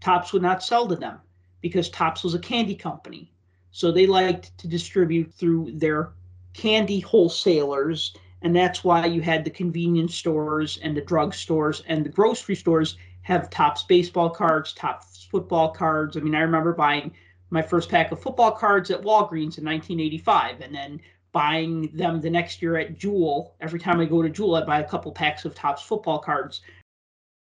Topps 0.01 0.33
would 0.33 0.43
not 0.43 0.65
sell 0.65 0.89
to 0.89 0.97
them 0.97 1.21
because 1.61 1.89
Topps 1.89 2.25
was 2.25 2.35
a 2.35 2.41
candy 2.41 2.75
company. 2.75 3.31
So 3.71 3.93
they 3.93 4.09
liked 4.09 4.59
to 4.59 4.67
distribute 4.67 5.33
through 5.33 5.71
their 5.75 6.11
candy 6.55 6.99
wholesalers. 6.99 8.17
And 8.43 8.55
that's 8.57 8.83
why 8.83 9.07
you 9.07 9.21
had 9.21 9.45
the 9.45 9.51
convenience 9.51 10.17
stores 10.17 10.81
and 10.83 10.97
the 10.97 11.03
drug 11.03 11.35
stores 11.35 11.85
and 11.87 12.05
the 12.05 12.11
grocery 12.11 12.57
stores 12.57 12.97
have 13.23 13.51
Topps 13.51 13.85
baseball 13.85 14.31
cards, 14.31 14.73
Topps 14.73 15.27
football 15.31 15.71
cards. 15.71 16.17
I 16.17 16.21
mean, 16.21 16.35
I 16.35 16.41
remember 16.41 16.73
buying 16.73 17.13
my 17.51 17.63
first 17.63 17.89
pack 17.89 18.13
of 18.13 18.21
football 18.21 18.53
cards 18.53 18.91
at 18.91 19.03
Walgreens 19.03 19.59
in 19.59 19.65
1985 19.65 20.61
and 20.61 20.75
then 20.75 21.01
buying 21.33 21.89
them 21.95 22.21
the 22.21 22.31
next 22.31 22.61
year 22.61 22.77
at 22.77 22.99
Jewel. 22.99 23.55
Every 23.61 23.79
time 23.79 24.01
I 24.01 24.05
go 24.05 24.23
to 24.23 24.29
Jewel, 24.29 24.55
I 24.55 24.65
buy 24.65 24.81
a 24.81 24.89
couple 24.89 25.13
packs 25.13 25.45
of 25.45 25.55
Topps 25.55 25.83
football 25.83 26.19
cards. 26.19 26.61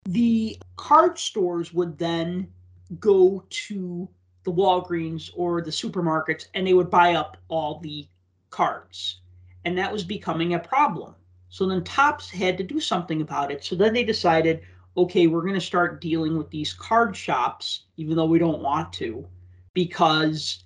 The 0.05 0.57
card 0.75 1.17
stores 1.17 1.73
would 1.73 1.97
then 1.97 2.51
go 2.99 3.43
to 3.49 4.07
the 4.43 4.51
Walgreens 4.51 5.31
or 5.35 5.61
the 5.61 5.71
supermarkets 5.71 6.47
and 6.53 6.65
they 6.65 6.73
would 6.73 6.89
buy 6.89 7.15
up 7.15 7.37
all 7.47 7.79
the 7.79 8.07
cards. 8.49 9.21
And 9.65 9.77
that 9.77 9.91
was 9.91 10.03
becoming 10.03 10.53
a 10.53 10.59
problem. 10.59 11.15
So 11.49 11.65
then 11.65 11.83
Topps 11.83 12.29
had 12.29 12.57
to 12.57 12.63
do 12.63 12.79
something 12.79 13.21
about 13.21 13.51
it. 13.51 13.63
So 13.63 13.75
then 13.75 13.93
they 13.93 14.03
decided, 14.03 14.61
okay, 14.97 15.27
we're 15.27 15.41
going 15.41 15.53
to 15.53 15.61
start 15.61 16.01
dealing 16.01 16.37
with 16.37 16.49
these 16.49 16.73
card 16.73 17.15
shops, 17.15 17.81
even 17.97 18.15
though 18.15 18.25
we 18.25 18.39
don't 18.39 18.61
want 18.61 18.93
to, 18.93 19.27
because 19.73 20.63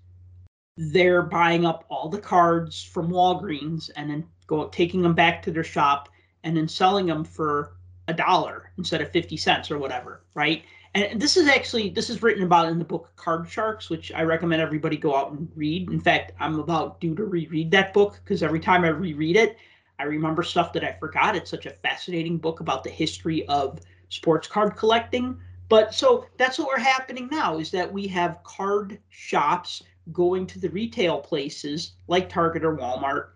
they're 0.77 1.23
buying 1.23 1.65
up 1.65 1.85
all 1.89 2.09
the 2.09 2.19
cards 2.19 2.83
from 2.83 3.09
Walgreens 3.09 3.89
and 3.95 4.09
then 4.09 4.25
go 4.47 4.67
taking 4.69 5.01
them 5.01 5.13
back 5.13 5.41
to 5.43 5.51
their 5.51 5.63
shop 5.63 6.09
and 6.43 6.55
then 6.55 6.67
selling 6.67 7.05
them 7.05 7.23
for 7.23 7.73
a 8.07 8.13
dollar 8.13 8.71
instead 8.77 9.01
of 9.01 9.11
50 9.11 9.35
cents 9.37 9.69
or 9.69 9.77
whatever, 9.77 10.23
right? 10.33 10.63
And 10.95 11.21
this 11.21 11.37
is 11.37 11.47
actually 11.47 11.89
this 11.89 12.09
is 12.09 12.23
written 12.23 12.43
about 12.43 12.69
in 12.69 12.79
the 12.79 12.85
book 12.85 13.11
Card 13.15 13.47
Sharks, 13.47 13.89
which 13.89 14.11
I 14.11 14.23
recommend 14.23 14.61
everybody 14.61 14.97
go 14.97 15.15
out 15.15 15.31
and 15.31 15.47
read. 15.55 15.91
In 15.91 15.99
fact, 15.99 16.31
I'm 16.39 16.59
about 16.59 16.99
due 16.99 17.13
to 17.15 17.25
reread 17.25 17.69
that 17.71 17.93
book 17.93 18.19
because 18.23 18.41
every 18.41 18.59
time 18.59 18.83
I 18.83 18.87
reread 18.87 19.35
it, 19.35 19.57
I 19.99 20.03
remember 20.03 20.41
stuff 20.41 20.73
that 20.73 20.83
I 20.83 20.93
forgot. 20.93 21.35
It's 21.35 21.51
such 21.51 21.65
a 21.65 21.71
fascinating 21.71 22.37
book 22.37 22.61
about 22.61 22.83
the 22.83 22.89
history 22.89 23.45
of 23.47 23.81
sports 24.09 24.47
card 24.47 24.75
collecting. 24.75 25.39
But 25.69 25.93
so 25.93 26.25
that's 26.37 26.57
what 26.57 26.67
we're 26.67 26.79
happening 26.79 27.29
now 27.31 27.57
is 27.59 27.71
that 27.71 27.91
we 27.91 28.07
have 28.07 28.43
card 28.43 28.99
shops 29.09 29.83
going 30.11 30.47
to 30.47 30.59
the 30.59 30.69
retail 30.69 31.19
places 31.19 31.93
like 32.07 32.29
Target 32.29 32.63
or 32.63 32.75
Walmart, 32.75 33.29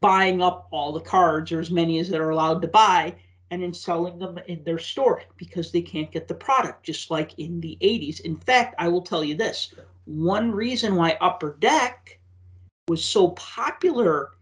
buying 0.00 0.42
up 0.42 0.68
all 0.70 0.92
the 0.92 1.00
cards 1.00 1.50
or 1.52 1.60
as 1.60 1.70
many 1.70 1.98
as 1.98 2.08
they're 2.08 2.30
allowed 2.30 2.60
to 2.62 2.68
buy 2.68 3.14
and 3.50 3.62
then 3.62 3.74
selling 3.74 4.18
them 4.18 4.38
in 4.46 4.62
their 4.62 4.78
store 4.78 5.22
because 5.36 5.72
they 5.72 5.82
can't 5.82 6.12
get 6.12 6.28
the 6.28 6.34
product, 6.34 6.84
just 6.84 7.10
like 7.10 7.38
in 7.38 7.60
the 7.60 7.76
80s. 7.80 8.20
In 8.20 8.36
fact, 8.36 8.74
I 8.78 8.88
will 8.88 9.02
tell 9.02 9.24
you 9.24 9.34
this 9.34 9.74
one 10.04 10.52
reason 10.52 10.94
why 10.94 11.16
Upper 11.20 11.56
Deck 11.58 12.20
was 12.88 13.04
so 13.04 13.30
popular 13.30 14.32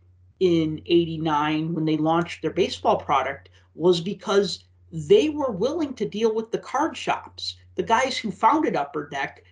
in 0.40 0.80
89 0.86 1.74
when 1.74 1.84
they 1.84 1.96
launched 1.96 2.42
their 2.42 2.52
baseball 2.52 2.96
product 2.96 3.48
was 3.74 4.00
because 4.00 4.64
they 4.92 5.28
were 5.28 5.50
willing 5.50 5.94
to 5.94 6.08
deal 6.08 6.34
with 6.34 6.50
the 6.50 6.58
card 6.58 6.96
shops. 6.96 7.56
The 7.74 7.82
guys 7.82 8.16
who 8.16 8.30
founded 8.30 8.76
Upper 8.76 9.08
Deck, 9.08 9.44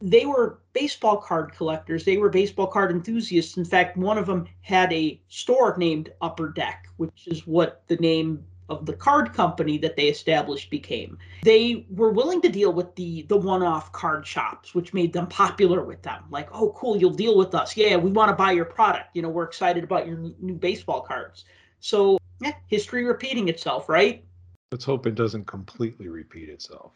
they 0.00 0.26
were 0.26 0.60
baseball 0.72 1.16
card 1.16 1.52
collectors. 1.54 2.04
They 2.04 2.18
were 2.18 2.28
baseball 2.28 2.66
card 2.66 2.90
enthusiasts. 2.90 3.56
In 3.56 3.64
fact, 3.64 3.96
one 3.96 4.18
of 4.18 4.26
them 4.26 4.46
had 4.60 4.92
a 4.92 5.20
store 5.28 5.76
named 5.78 6.12
Upper 6.20 6.50
Deck, 6.50 6.86
which 6.96 7.26
is 7.26 7.46
what 7.46 7.82
the 7.86 7.96
name 7.96 8.44
of 8.68 8.84
the 8.84 8.92
card 8.92 9.32
company 9.32 9.78
that 9.78 9.96
they 9.96 10.08
established 10.08 10.70
became. 10.70 11.16
They 11.44 11.86
were 11.88 12.10
willing 12.10 12.42
to 12.42 12.48
deal 12.48 12.72
with 12.72 12.94
the 12.96 13.22
the 13.22 13.36
one-off 13.36 13.92
card 13.92 14.26
shops, 14.26 14.74
which 14.74 14.92
made 14.92 15.12
them 15.12 15.28
popular 15.28 15.84
with 15.84 16.02
them. 16.02 16.24
Like, 16.30 16.48
oh, 16.52 16.74
cool, 16.76 16.96
you'll 16.96 17.10
deal 17.10 17.38
with 17.38 17.54
us. 17.54 17.76
Yeah, 17.76 17.96
we 17.96 18.10
want 18.10 18.28
to 18.28 18.34
buy 18.34 18.52
your 18.52 18.64
product. 18.64 19.14
You 19.14 19.22
know, 19.22 19.28
we're 19.28 19.44
excited 19.44 19.84
about 19.84 20.06
your 20.06 20.18
new 20.40 20.56
baseball 20.56 21.00
cards. 21.00 21.44
So, 21.80 22.18
yeah, 22.40 22.54
history 22.66 23.04
repeating 23.04 23.48
itself, 23.48 23.88
right? 23.88 24.25
Let's 24.72 24.84
hope 24.84 25.06
it 25.06 25.14
doesn't 25.14 25.46
completely 25.46 26.08
repeat 26.08 26.48
itself. 26.48 26.92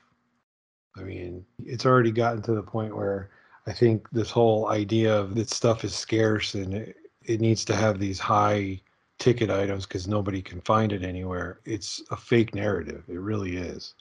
I 0.97 1.03
mean, 1.03 1.45
it's 1.65 1.87
already 1.87 2.11
gotten 2.11 2.43
to 2.43 2.55
the 2.55 2.63
point 2.63 2.97
where 2.97 3.31
I 3.67 3.73
think 3.73 4.11
this 4.11 4.31
whole 4.31 4.69
idea 4.69 5.17
of 5.17 5.35
that 5.37 5.51
stuff 5.51 5.85
is 5.85 5.95
scarce 5.95 6.55
and 6.55 6.75
it, 6.75 6.97
it 7.25 7.41
needs 7.41 7.65
to 7.67 7.77
have 7.77 7.99
these 7.99 8.19
high 8.19 8.81
ticket 9.19 9.51
items 9.51 9.87
because 9.87 10.09
nobody 10.09 10.43
can 10.43 10.61
find 10.63 10.93
it 10.93 11.05
anywhere. 11.05 11.61
It's 11.65 12.03
a 12.11 12.17
fake 12.17 12.55
narrative. 12.55 13.05
It 13.07 13.21
really 13.21 13.57
is. 13.57 13.95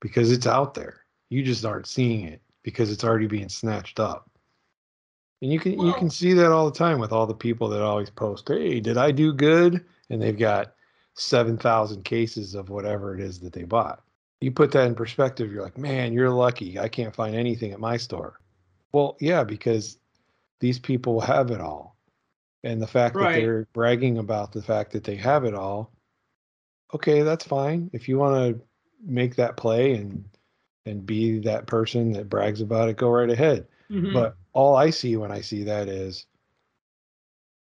Because 0.00 0.30
it's 0.30 0.46
out 0.46 0.74
there. 0.74 1.04
You 1.30 1.42
just 1.42 1.64
aren't 1.64 1.86
seeing 1.86 2.24
it 2.26 2.42
because 2.62 2.90
it's 2.90 3.04
already 3.04 3.26
being 3.26 3.48
snatched 3.48 3.98
up. 3.98 4.28
And 5.40 5.52
you 5.52 5.60
can 5.60 5.76
well, 5.76 5.86
you 5.86 5.94
can 5.94 6.10
see 6.10 6.32
that 6.34 6.52
all 6.52 6.70
the 6.70 6.76
time 6.76 6.98
with 6.98 7.12
all 7.12 7.26
the 7.26 7.34
people 7.34 7.68
that 7.68 7.82
always 7.82 8.10
post, 8.10 8.48
"Hey, 8.48 8.80
did 8.80 8.96
I 8.96 9.10
do 9.10 9.32
good?" 9.32 9.84
and 10.10 10.20
they've 10.20 10.38
got 10.38 10.74
7,000 11.16 12.04
cases 12.04 12.54
of 12.54 12.70
whatever 12.70 13.14
it 13.14 13.20
is 13.20 13.40
that 13.40 13.52
they 13.52 13.64
bought. 13.64 14.02
You 14.40 14.52
put 14.52 14.70
that 14.72 14.86
in 14.86 14.94
perspective, 14.94 15.50
you're 15.50 15.62
like, 15.62 15.78
"Man, 15.78 16.12
you're 16.12 16.30
lucky. 16.30 16.78
I 16.78 16.88
can't 16.88 17.14
find 17.14 17.34
anything 17.34 17.72
at 17.72 17.80
my 17.80 17.96
store." 17.96 18.38
Well, 18.92 19.16
yeah, 19.18 19.44
because 19.44 19.98
these 20.60 20.78
people 20.78 21.20
have 21.20 21.50
it 21.50 21.60
all 21.60 21.96
and 22.66 22.82
the 22.82 22.86
fact 22.86 23.14
right. 23.14 23.34
that 23.34 23.40
they're 23.40 23.68
bragging 23.72 24.18
about 24.18 24.52
the 24.52 24.62
fact 24.62 24.92
that 24.92 25.04
they 25.04 25.16
have 25.16 25.44
it 25.44 25.54
all 25.54 25.92
okay 26.94 27.22
that's 27.22 27.44
fine 27.44 27.90
if 27.92 28.08
you 28.08 28.18
want 28.18 28.34
to 28.34 28.60
make 29.04 29.36
that 29.36 29.56
play 29.56 29.94
and 29.94 30.24
and 30.84 31.06
be 31.06 31.38
that 31.38 31.66
person 31.66 32.12
that 32.12 32.28
brags 32.28 32.60
about 32.60 32.88
it 32.88 32.96
go 32.96 33.08
right 33.08 33.30
ahead 33.30 33.66
mm-hmm. 33.90 34.12
but 34.12 34.36
all 34.52 34.76
i 34.76 34.90
see 34.90 35.16
when 35.16 35.30
i 35.30 35.40
see 35.40 35.62
that 35.62 35.88
is 35.88 36.26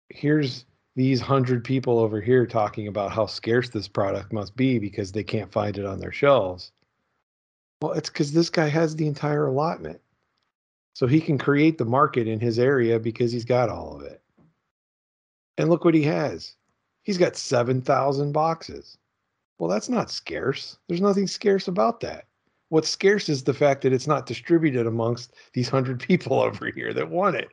here's 0.09 0.65
these 0.99 1.21
hundred 1.21 1.65
people 1.65 1.99
over 1.99 2.21
here 2.21 2.47
talking 2.47 2.89
about 2.89 3.11
how 3.11 3.25
scarce 3.25 3.71
this 3.71 3.89
product 3.89 4.33
must 4.33 4.55
be 4.57 4.79
because 4.79 5.13
they 5.13 5.25
can't 5.25 5.53
find 5.53 5.79
it 5.79 5.87
on 5.87 5.99
their 5.99 6.13
shelves 6.13 6.73
well 7.81 7.93
it's 7.93 8.11
because 8.11 8.33
this 8.33 8.51
guy 8.51 8.69
has 8.69 8.95
the 8.97 9.07
entire 9.07 9.47
allotment 9.47 10.01
so 10.95 11.07
he 11.07 11.21
can 11.21 11.39
create 11.39 11.79
the 11.79 11.85
market 11.85 12.27
in 12.27 12.41
his 12.41 12.59
area 12.59 12.99
because 12.99 13.33
he's 13.33 13.45
got 13.45 13.71
all 13.71 13.97
of 13.97 14.03
it 14.03 14.21
and 15.59 15.69
look 15.69 15.85
what 15.85 15.95
he 15.95 16.05
has. 16.05 16.55
He's 17.03 17.19
got 17.19 17.37
7,000 17.37 18.33
boxes. 18.33 18.97
Well, 19.59 19.69
that's 19.69 19.89
not 19.89 20.11
scarce. 20.11 20.79
There's 20.89 21.01
nothing 21.01 21.27
scarce 21.27 21.69
about 21.69 22.01
that. 22.01 22.27
What's 22.71 22.89
scarce 22.89 23.29
is 23.29 23.43
the 23.43 23.55
fact 23.55 23.83
that 23.83 23.93
it's 23.93 24.07
not 24.07 24.27
distributed 24.27 24.87
amongst 24.87 25.35
these 25.53 25.73
100 25.73 26.01
people 26.09 26.41
over 26.41 26.71
here 26.71 26.95
that 26.95 27.11
want 27.11 27.37
it. 27.37 27.49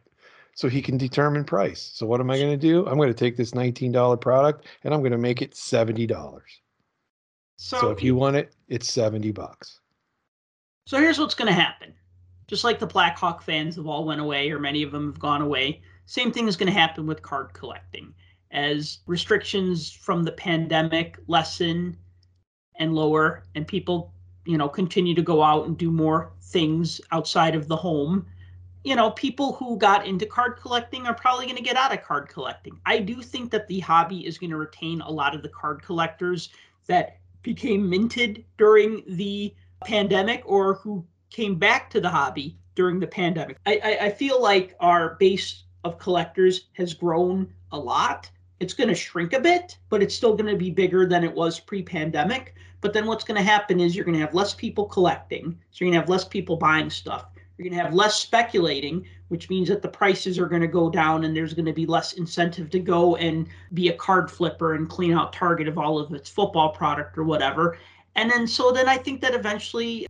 So 0.55 0.69
he 0.69 0.81
can 0.81 0.97
determine 0.97 1.43
price. 1.43 1.91
So 1.93 2.05
what 2.05 2.21
am 2.21 2.31
I 2.31 2.37
going 2.37 2.51
to 2.51 2.57
do? 2.57 2.87
I'm 2.87 2.95
going 2.95 3.09
to 3.09 3.13
take 3.13 3.35
this 3.35 3.51
$19 3.51 4.19
product 4.19 4.65
and 4.83 4.93
I'm 4.93 5.01
going 5.01 5.11
to 5.11 5.17
make 5.17 5.41
it 5.41 5.51
$70. 5.51 6.41
So, 7.57 7.77
so 7.77 7.91
if 7.91 8.01
you 8.01 8.15
want 8.15 8.37
it, 8.37 8.55
it's 8.67 8.91
70 8.91 9.31
bucks. 9.31 9.79
So 10.87 10.97
here's 10.97 11.19
what's 11.19 11.35
going 11.35 11.47
to 11.47 11.53
happen. 11.53 11.93
Just 12.47 12.63
like 12.63 12.79
the 12.79 12.87
Blackhawk 12.87 13.41
fans 13.41 13.75
have 13.75 13.87
all 13.87 14.05
went 14.05 14.21
away 14.21 14.49
or 14.51 14.59
many 14.59 14.81
of 14.81 14.91
them 14.91 15.11
have 15.11 15.19
gone 15.19 15.41
away, 15.41 15.81
same 16.05 16.31
thing 16.31 16.47
is 16.47 16.55
going 16.55 16.71
to 16.71 16.79
happen 16.79 17.05
with 17.05 17.21
card 17.21 17.53
collecting. 17.53 18.13
As 18.51 18.99
restrictions 19.07 19.91
from 19.91 20.23
the 20.23 20.31
pandemic 20.31 21.17
lessen 21.27 21.97
and 22.77 22.93
lower, 22.93 23.43
and 23.55 23.67
people, 23.67 24.13
you 24.45 24.57
know, 24.57 24.69
continue 24.69 25.15
to 25.15 25.21
go 25.21 25.41
out 25.41 25.65
and 25.65 25.77
do 25.77 25.91
more 25.91 26.31
things 26.43 27.01
outside 27.11 27.55
of 27.55 27.67
the 27.67 27.75
home, 27.75 28.25
you 28.85 28.95
know, 28.95 29.09
people 29.11 29.53
who 29.53 29.77
got 29.77 30.05
into 30.05 30.27
card 30.27 30.57
collecting 30.61 31.07
are 31.07 31.15
probably 31.15 31.45
going 31.45 31.57
to 31.57 31.63
get 31.63 31.75
out 31.75 31.91
of 31.91 32.03
card 32.03 32.29
collecting. 32.29 32.79
I 32.85 32.99
do 32.99 33.19
think 33.23 33.49
that 33.49 33.67
the 33.67 33.79
hobby 33.79 34.27
is 34.27 34.37
going 34.37 34.51
to 34.51 34.57
retain 34.57 35.01
a 35.01 35.11
lot 35.11 35.33
of 35.33 35.41
the 35.41 35.49
card 35.49 35.81
collectors 35.81 36.49
that 36.85 37.17
became 37.41 37.89
minted 37.89 38.45
during 38.59 39.01
the 39.07 39.55
pandemic 39.83 40.43
or 40.45 40.75
who 40.75 41.03
came 41.31 41.55
back 41.55 41.89
to 41.89 41.99
the 41.99 42.09
hobby 42.09 42.57
during 42.75 42.99
the 42.99 43.07
pandemic. 43.07 43.57
I, 43.65 43.81
I, 43.83 44.05
I 44.05 44.09
feel 44.11 44.39
like 44.39 44.75
our 44.79 45.15
base 45.15 45.63
of 45.83 45.97
collectors 45.97 46.67
has 46.73 46.93
grown 46.93 47.51
a 47.71 47.79
lot. 47.79 48.29
It's 48.59 48.75
going 48.75 48.89
to 48.89 48.95
shrink 48.95 49.33
a 49.33 49.39
bit, 49.39 49.79
but 49.89 50.03
it's 50.03 50.13
still 50.13 50.35
going 50.35 50.51
to 50.51 50.57
be 50.57 50.69
bigger 50.69 51.07
than 51.07 51.23
it 51.23 51.33
was 51.33 51.59
pre 51.59 51.81
pandemic. 51.81 52.53
But 52.81 52.93
then 52.93 53.07
what's 53.07 53.23
going 53.23 53.37
to 53.37 53.43
happen 53.43 53.79
is 53.79 53.95
you're 53.95 54.05
going 54.05 54.13
to 54.13 54.23
have 54.23 54.35
less 54.35 54.53
people 54.53 54.85
collecting. 54.85 55.57
So 55.71 55.83
you're 55.83 55.91
going 55.91 55.99
to 55.99 56.01
have 56.01 56.09
less 56.09 56.23
people 56.23 56.55
buying 56.55 56.91
stuff. 56.91 57.25
You're 57.57 57.69
going 57.69 57.77
to 57.77 57.83
have 57.83 57.93
less 57.93 58.15
speculating, 58.15 59.05
which 59.29 59.49
means 59.49 59.69
that 59.69 59.81
the 59.81 59.87
prices 59.87 60.37
are 60.37 60.47
going 60.47 60.61
to 60.61 60.67
go 60.67 60.89
down 60.89 61.23
and 61.23 61.35
there's 61.35 61.53
going 61.53 61.65
to 61.65 61.73
be 61.73 61.85
less 61.85 62.13
incentive 62.13 62.69
to 62.71 62.79
go 62.79 63.15
and 63.15 63.47
be 63.73 63.89
a 63.89 63.93
card 63.93 64.29
flipper 64.29 64.75
and 64.75 64.89
clean 64.89 65.13
out 65.13 65.31
Target 65.31 65.67
of 65.67 65.77
all 65.77 65.97
of 65.97 66.13
its 66.13 66.29
football 66.29 66.69
product 66.69 67.17
or 67.17 67.23
whatever. 67.23 67.77
And 68.15 68.29
then 68.29 68.45
so 68.47 68.71
then 68.71 68.87
I 68.87 68.97
think 68.97 69.21
that 69.21 69.33
eventually 69.33 70.07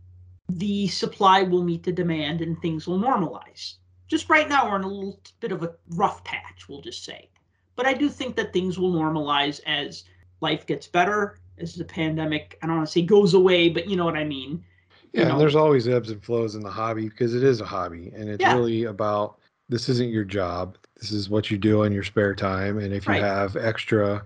the 0.48 0.88
supply 0.88 1.42
will 1.42 1.62
meet 1.62 1.82
the 1.82 1.92
demand 1.92 2.40
and 2.40 2.60
things 2.60 2.86
will 2.86 2.98
normalize 2.98 3.74
just 4.08 4.30
right 4.30 4.48
now 4.48 4.68
we're 4.68 4.76
in 4.76 4.84
a 4.84 4.88
little 4.88 5.20
bit 5.40 5.52
of 5.52 5.62
a 5.62 5.74
rough 5.90 6.22
patch, 6.24 6.68
we'll 6.68 6.80
just 6.80 7.04
say. 7.04 7.28
But 7.74 7.86
I 7.86 7.92
do 7.92 8.08
think 8.08 8.36
that 8.36 8.52
things 8.52 8.78
will 8.78 8.92
normalize 8.92 9.60
as 9.66 10.04
life 10.40 10.66
gets 10.66 10.86
better, 10.86 11.38
as 11.58 11.74
the 11.74 11.84
pandemic, 11.84 12.58
I 12.62 12.66
don't 12.66 12.76
want 12.76 12.88
to 12.88 12.92
say 12.92 13.02
goes 13.02 13.34
away, 13.34 13.68
but 13.68 13.88
you 13.88 13.96
know 13.96 14.04
what 14.04 14.16
I 14.16 14.24
mean. 14.24 14.64
Yeah, 15.12 15.20
you 15.20 15.24
know? 15.26 15.32
and 15.32 15.40
there's 15.40 15.56
always 15.56 15.88
ebbs 15.88 16.10
and 16.10 16.22
flows 16.22 16.54
in 16.54 16.62
the 16.62 16.70
hobby 16.70 17.08
because 17.08 17.34
it 17.34 17.42
is 17.42 17.60
a 17.60 17.64
hobby 17.64 18.12
and 18.14 18.28
it's 18.28 18.40
yeah. 18.40 18.54
really 18.54 18.84
about 18.84 19.38
this 19.68 19.88
isn't 19.88 20.10
your 20.10 20.24
job. 20.24 20.76
This 21.00 21.10
is 21.10 21.28
what 21.28 21.50
you 21.50 21.58
do 21.58 21.82
in 21.82 21.92
your 21.92 22.04
spare 22.04 22.34
time. 22.34 22.78
And 22.78 22.92
if 22.92 23.06
you 23.06 23.14
right. 23.14 23.22
have 23.22 23.56
extra, 23.56 24.24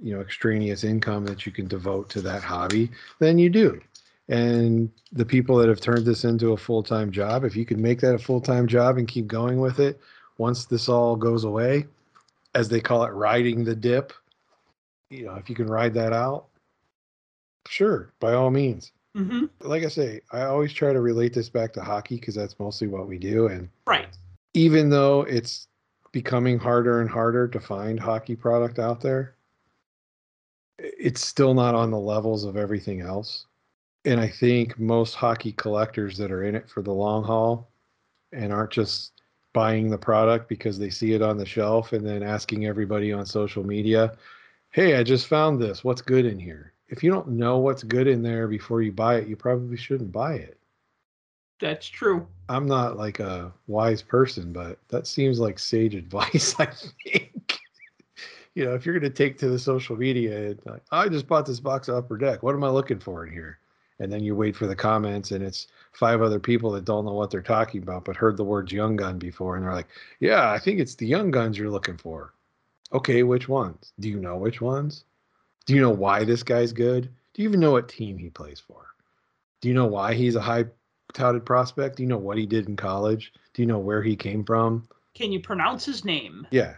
you 0.00 0.14
know, 0.14 0.20
extraneous 0.20 0.84
income 0.84 1.24
that 1.26 1.46
you 1.46 1.52
can 1.52 1.66
devote 1.66 2.10
to 2.10 2.20
that 2.22 2.42
hobby, 2.42 2.90
then 3.18 3.38
you 3.38 3.50
do 3.50 3.80
and 4.28 4.90
the 5.10 5.24
people 5.24 5.56
that 5.56 5.68
have 5.68 5.80
turned 5.80 6.06
this 6.06 6.24
into 6.24 6.52
a 6.52 6.56
full-time 6.56 7.10
job 7.10 7.44
if 7.44 7.56
you 7.56 7.64
can 7.64 7.80
make 7.80 8.00
that 8.00 8.14
a 8.14 8.18
full-time 8.18 8.66
job 8.66 8.96
and 8.96 9.08
keep 9.08 9.26
going 9.26 9.60
with 9.60 9.80
it 9.80 10.00
once 10.38 10.64
this 10.64 10.88
all 10.88 11.16
goes 11.16 11.44
away 11.44 11.84
as 12.54 12.68
they 12.68 12.80
call 12.80 13.04
it 13.04 13.10
riding 13.10 13.64
the 13.64 13.74
dip 13.74 14.12
you 15.10 15.24
know 15.24 15.34
if 15.34 15.48
you 15.48 15.54
can 15.54 15.66
ride 15.66 15.94
that 15.94 16.12
out 16.12 16.46
sure 17.66 18.12
by 18.20 18.32
all 18.32 18.50
means 18.50 18.92
hmm 19.14 19.44
Like 19.60 19.84
I 19.84 19.88
say, 19.88 20.20
I 20.32 20.42
always 20.42 20.72
try 20.72 20.92
to 20.92 21.00
relate 21.00 21.34
this 21.34 21.48
back 21.48 21.72
to 21.74 21.82
hockey 21.82 22.16
because 22.16 22.34
that's 22.34 22.58
mostly 22.58 22.88
what 22.88 23.08
we 23.08 23.18
do. 23.18 23.48
And 23.48 23.68
Right. 23.86 24.08
even 24.54 24.90
though 24.90 25.22
it's 25.22 25.68
becoming 26.12 26.58
harder 26.58 27.00
and 27.00 27.08
harder 27.10 27.48
to 27.48 27.60
find 27.60 27.98
hockey 27.98 28.36
product 28.36 28.78
out 28.78 29.00
there, 29.00 29.34
it's 30.78 31.24
still 31.24 31.54
not 31.54 31.74
on 31.74 31.90
the 31.90 31.98
levels 31.98 32.44
of 32.44 32.56
everything 32.56 33.00
else. 33.00 33.46
And 34.04 34.20
I 34.20 34.28
think 34.28 34.78
most 34.78 35.14
hockey 35.14 35.52
collectors 35.52 36.16
that 36.18 36.32
are 36.32 36.44
in 36.44 36.54
it 36.54 36.68
for 36.68 36.82
the 36.82 36.92
long 36.92 37.22
haul 37.22 37.70
and 38.32 38.52
aren't 38.52 38.72
just 38.72 39.22
buying 39.52 39.90
the 39.90 39.98
product 39.98 40.48
because 40.48 40.78
they 40.78 40.90
see 40.90 41.12
it 41.12 41.22
on 41.22 41.36
the 41.36 41.46
shelf 41.46 41.92
and 41.92 42.04
then 42.04 42.22
asking 42.22 42.66
everybody 42.66 43.12
on 43.12 43.26
social 43.26 43.64
media, 43.64 44.16
hey, 44.70 44.96
I 44.96 45.02
just 45.02 45.26
found 45.28 45.60
this. 45.60 45.84
What's 45.84 46.02
good 46.02 46.24
in 46.24 46.38
here? 46.38 46.71
If 46.92 47.02
you 47.02 47.10
don't 47.10 47.28
know 47.28 47.56
what's 47.56 47.82
good 47.82 48.06
in 48.06 48.22
there 48.22 48.46
before 48.46 48.82
you 48.82 48.92
buy 48.92 49.16
it, 49.16 49.26
you 49.26 49.34
probably 49.34 49.78
shouldn't 49.78 50.12
buy 50.12 50.34
it. 50.34 50.58
That's 51.58 51.88
true. 51.88 52.26
I'm 52.50 52.66
not 52.66 52.98
like 52.98 53.18
a 53.18 53.50
wise 53.66 54.02
person, 54.02 54.52
but 54.52 54.78
that 54.88 55.06
seems 55.06 55.40
like 55.40 55.58
sage 55.58 55.94
advice, 56.04 56.54
I 56.58 56.66
think. 57.02 57.58
you 58.54 58.66
know, 58.66 58.74
if 58.74 58.84
you're 58.84 58.98
going 58.98 59.10
to 59.10 59.16
take 59.16 59.38
to 59.38 59.48
the 59.48 59.58
social 59.58 59.96
media 59.96 60.50
and 60.50 60.60
like, 60.66 60.82
I 60.92 61.08
just 61.08 61.26
bought 61.26 61.46
this 61.46 61.60
box 61.60 61.88
of 61.88 61.94
Upper 61.94 62.18
Deck. 62.18 62.42
What 62.42 62.54
am 62.54 62.62
I 62.62 62.68
looking 62.68 63.00
for 63.00 63.26
in 63.26 63.32
here? 63.32 63.58
And 63.98 64.12
then 64.12 64.22
you 64.22 64.36
wait 64.36 64.54
for 64.54 64.66
the 64.66 64.76
comments, 64.76 65.30
and 65.30 65.42
it's 65.42 65.68
five 65.92 66.20
other 66.20 66.40
people 66.40 66.72
that 66.72 66.84
don't 66.84 67.06
know 67.06 67.14
what 67.14 67.30
they're 67.30 67.40
talking 67.40 67.82
about, 67.82 68.04
but 68.04 68.16
heard 68.16 68.36
the 68.36 68.44
words 68.44 68.70
Young 68.70 68.96
Gun 68.96 69.18
before, 69.18 69.56
and 69.56 69.64
they're 69.64 69.72
like, 69.72 69.88
"Yeah, 70.20 70.50
I 70.50 70.58
think 70.58 70.78
it's 70.78 70.96
the 70.96 71.06
Young 71.06 71.30
Guns 71.30 71.56
you're 71.56 71.70
looking 71.70 71.96
for." 71.96 72.34
Okay, 72.92 73.22
which 73.22 73.48
ones? 73.48 73.92
Do 73.98 74.10
you 74.10 74.18
know 74.18 74.36
which 74.36 74.60
ones? 74.60 75.04
Do 75.66 75.74
you 75.74 75.80
know 75.80 75.90
why 75.90 76.24
this 76.24 76.42
guy's 76.42 76.72
good? 76.72 77.10
Do 77.34 77.42
you 77.42 77.48
even 77.48 77.60
know 77.60 77.72
what 77.72 77.88
team 77.88 78.18
he 78.18 78.30
plays 78.30 78.60
for? 78.60 78.86
Do 79.60 79.68
you 79.68 79.74
know 79.74 79.86
why 79.86 80.14
he's 80.14 80.34
a 80.34 80.40
high 80.40 80.66
touted 81.12 81.46
prospect? 81.46 81.96
Do 81.96 82.02
you 82.02 82.08
know 82.08 82.18
what 82.18 82.38
he 82.38 82.46
did 82.46 82.68
in 82.68 82.76
college? 82.76 83.32
Do 83.54 83.62
you 83.62 83.66
know 83.66 83.78
where 83.78 84.02
he 84.02 84.16
came 84.16 84.44
from? 84.44 84.88
Can 85.14 85.30
you 85.32 85.40
pronounce 85.40 85.84
his 85.84 86.04
name? 86.04 86.46
Yeah, 86.50 86.74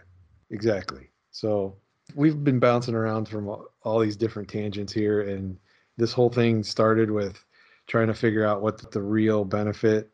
exactly. 0.51 1.09
So 1.31 1.75
we've 2.15 2.43
been 2.43 2.59
bouncing 2.59 2.95
around 2.95 3.27
from 3.27 3.47
all, 3.47 3.65
all 3.83 3.99
these 3.99 4.17
different 4.17 4.49
tangents 4.49 4.93
here, 4.93 5.21
and 5.21 5.57
this 5.97 6.13
whole 6.13 6.29
thing 6.29 6.63
started 6.63 7.09
with 7.09 7.43
trying 7.87 8.07
to 8.07 8.13
figure 8.13 8.45
out 8.45 8.61
what 8.61 8.91
the 8.91 9.01
real 9.01 9.45
benefit 9.45 10.11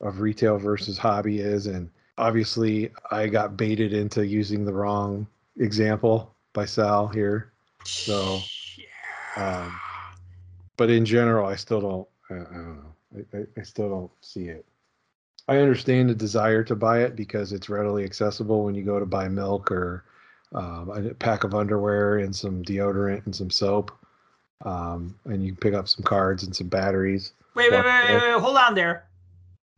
of 0.00 0.20
retail 0.20 0.58
versus 0.58 0.98
hobby 0.98 1.40
is. 1.40 1.66
And 1.66 1.90
obviously, 2.18 2.90
I 3.10 3.26
got 3.26 3.56
baited 3.56 3.92
into 3.92 4.26
using 4.26 4.64
the 4.64 4.72
wrong 4.72 5.26
example 5.56 6.34
by 6.52 6.64
Sal 6.64 7.08
here. 7.08 7.52
So, 7.84 8.40
um, 9.36 9.78
but 10.76 10.90
in 10.90 11.04
general, 11.04 11.46
I 11.46 11.56
still 11.56 11.80
don't. 11.80 12.08
I, 12.30 12.34
I 12.34 12.54
don't 12.54 12.76
know. 12.76 12.94
I, 13.32 13.38
I, 13.38 13.44
I 13.58 13.62
still 13.62 13.88
don't 13.88 14.10
see 14.20 14.48
it. 14.48 14.64
I 15.46 15.58
understand 15.58 16.08
the 16.08 16.14
desire 16.14 16.64
to 16.64 16.74
buy 16.74 17.02
it 17.02 17.16
because 17.16 17.52
it's 17.52 17.68
readily 17.68 18.04
accessible 18.04 18.64
when 18.64 18.74
you 18.74 18.82
go 18.82 18.98
to 18.98 19.04
buy 19.04 19.28
milk 19.28 19.70
or 19.70 20.04
um, 20.54 20.90
a 20.90 21.14
pack 21.14 21.44
of 21.44 21.54
underwear 21.54 22.18
and 22.18 22.34
some 22.34 22.62
deodorant 22.62 23.26
and 23.26 23.34
some 23.34 23.50
soap, 23.50 23.92
um, 24.64 25.18
and 25.24 25.44
you 25.44 25.52
can 25.52 25.56
pick 25.56 25.74
up 25.74 25.88
some 25.88 26.04
cards 26.04 26.44
and 26.44 26.54
some 26.54 26.68
batteries. 26.68 27.32
Wait, 27.54 27.70
wait, 27.70 27.84
wait, 27.84 28.08
wait, 28.08 28.14
wait, 28.14 28.40
hold 28.40 28.56
on 28.56 28.74
there. 28.74 29.06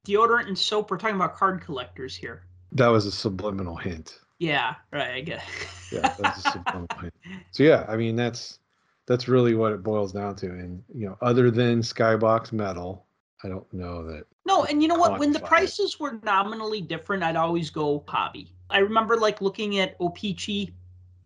Deodorant 0.07 0.47
and 0.47 0.59
soap. 0.59 0.91
We're 0.91 0.99
talking 0.99 1.17
about 1.17 1.35
card 1.35 1.61
collectors 1.61 2.15
here. 2.15 2.43
That 2.73 2.89
was 2.89 3.07
a 3.07 3.13
subliminal 3.13 3.77
hint. 3.77 4.21
Yeah, 4.39 4.75
right. 4.93 5.15
I 5.15 5.21
get. 5.21 5.43
Yeah, 5.93 6.13
that's 6.19 6.45
a 6.45 6.51
subliminal 6.51 6.89
hint. 7.01 7.15
So 7.53 7.63
yeah, 7.63 7.87
I 7.89 7.97
mean 7.97 8.17
that's 8.17 8.59
that's 9.07 9.29
really 9.29 9.55
what 9.55 9.73
it 9.73 9.85
boils 9.85 10.13
down 10.13 10.35
to. 10.37 10.47
And 10.47 10.83
you 10.93 11.07
know, 11.07 11.17
other 11.23 11.49
than 11.49 11.81
Skybox 11.81 12.53
Metal, 12.53 13.07
I 13.45 13.49
don't 13.49 13.73
know 13.73 14.05
that 14.11 14.25
No, 14.45 14.65
and 14.65 14.83
you 14.83 14.89
know 14.89 14.97
what? 14.97 15.21
When 15.21 15.33
the 15.33 15.39
quantify 15.39 15.43
it. 15.43 15.49
prices 15.49 16.01
were 16.01 16.19
nominally 16.25 16.81
different, 16.81 17.23
I'd 17.23 17.37
always 17.37 17.71
go 17.71 18.05
hobby. 18.09 18.53
I 18.69 18.79
remember 18.79 19.17
like 19.17 19.41
looking 19.41 19.79
at 19.79 19.95
O-Pee-Chee 20.01 20.75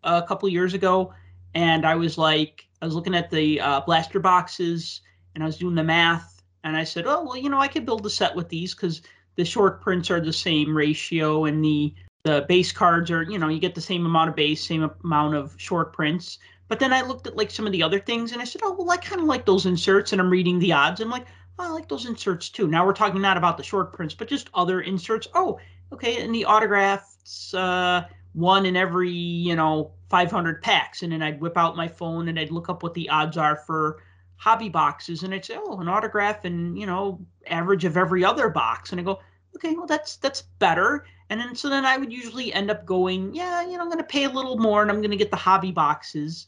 a 0.03 0.21
couple 0.21 0.47
years 0.47 0.75
ago, 0.75 1.11
and 1.55 1.85
I 1.85 1.95
was 1.95 2.19
like, 2.19 2.67
I 2.83 2.85
was 2.85 2.93
looking 2.93 3.15
at 3.15 3.31
the 3.31 3.59
uh, 3.59 3.81
blaster 3.81 4.19
boxes, 4.19 5.01
and 5.33 5.43
I 5.43 5.47
was 5.47 5.57
doing 5.57 5.73
the 5.73 5.83
math, 5.83 6.43
and 6.63 6.77
I 6.77 6.83
said, 6.83 7.05
oh 7.07 7.23
well, 7.23 7.37
you 7.37 7.49
know, 7.49 7.59
I 7.59 7.67
could 7.67 7.85
build 7.85 8.05
a 8.05 8.11
set 8.11 8.35
with 8.35 8.49
these 8.49 8.75
because 8.75 9.01
the 9.37 9.45
short 9.45 9.81
prints 9.81 10.11
are 10.11 10.21
the 10.21 10.33
same 10.33 10.77
ratio, 10.77 11.45
and 11.45 11.65
the 11.65 11.95
the 12.23 12.45
base 12.47 12.71
cards 12.71 13.09
are, 13.11 13.23
you 13.23 13.37
know, 13.37 13.47
you 13.47 13.59
get 13.59 13.75
the 13.75 13.81
same 13.81 14.05
amount 14.05 14.29
of 14.29 14.35
base, 14.35 14.65
same 14.65 14.89
amount 15.03 15.35
of 15.35 15.55
short 15.57 15.93
prints. 15.93 16.39
But 16.67 16.79
then 16.79 16.93
I 16.93 17.01
looked 17.01 17.27
at 17.27 17.35
like 17.35 17.51
some 17.51 17.65
of 17.65 17.71
the 17.71 17.83
other 17.83 17.99
things, 17.99 18.31
and 18.31 18.41
I 18.41 18.45
said, 18.45 18.61
oh 18.63 18.75
well, 18.77 18.89
I 18.91 18.97
kind 18.97 19.21
of 19.21 19.27
like 19.27 19.45
those 19.45 19.65
inserts, 19.65 20.11
and 20.11 20.21
I'm 20.21 20.29
reading 20.29 20.59
the 20.59 20.73
odds, 20.73 21.01
I'm 21.01 21.09
like. 21.09 21.25
Oh, 21.59 21.65
I 21.65 21.67
like 21.67 21.89
those 21.89 22.05
inserts 22.05 22.49
too. 22.49 22.67
Now 22.67 22.85
we're 22.85 22.93
talking 22.93 23.21
not 23.21 23.37
about 23.37 23.57
the 23.57 23.63
short 23.63 23.93
prints, 23.93 24.15
but 24.15 24.29
just 24.29 24.49
other 24.53 24.81
inserts. 24.81 25.27
Oh, 25.35 25.59
okay, 25.91 26.21
and 26.21 26.33
the 26.33 26.45
autographs, 26.45 27.53
uh, 27.53 28.05
one 28.33 28.65
in 28.65 28.75
every 28.75 29.11
you 29.11 29.55
know 29.55 29.91
500 30.09 30.61
packs, 30.61 31.03
and 31.03 31.11
then 31.11 31.21
I'd 31.21 31.41
whip 31.41 31.57
out 31.57 31.75
my 31.75 31.87
phone 31.87 32.27
and 32.27 32.39
I'd 32.39 32.51
look 32.51 32.69
up 32.69 32.83
what 32.83 32.93
the 32.93 33.09
odds 33.09 33.37
are 33.37 33.55
for 33.55 34.01
hobby 34.37 34.69
boxes, 34.69 35.23
and 35.23 35.33
I'd 35.33 35.45
say, 35.45 35.57
oh, 35.57 35.79
an 35.79 35.87
autograph 35.87 36.45
and 36.45 36.77
you 36.79 36.85
know 36.85 37.25
average 37.47 37.85
of 37.85 37.97
every 37.97 38.23
other 38.23 38.49
box, 38.49 38.91
and 38.91 38.99
I 38.99 39.03
go, 39.03 39.19
okay, 39.55 39.73
well 39.73 39.87
that's 39.87 40.17
that's 40.17 40.43
better. 40.59 41.05
And 41.29 41.39
then 41.39 41.55
so 41.55 41.69
then 41.69 41.85
I 41.85 41.97
would 41.97 42.11
usually 42.11 42.53
end 42.53 42.69
up 42.69 42.85
going, 42.85 43.33
yeah, 43.33 43.61
you 43.61 43.77
know, 43.77 43.81
I'm 43.81 43.87
going 43.89 43.97
to 43.99 44.03
pay 44.03 44.25
a 44.25 44.29
little 44.29 44.57
more, 44.57 44.81
and 44.81 44.91
I'm 44.91 44.97
going 44.97 45.11
to 45.11 45.17
get 45.17 45.31
the 45.31 45.37
hobby 45.37 45.71
boxes, 45.71 46.47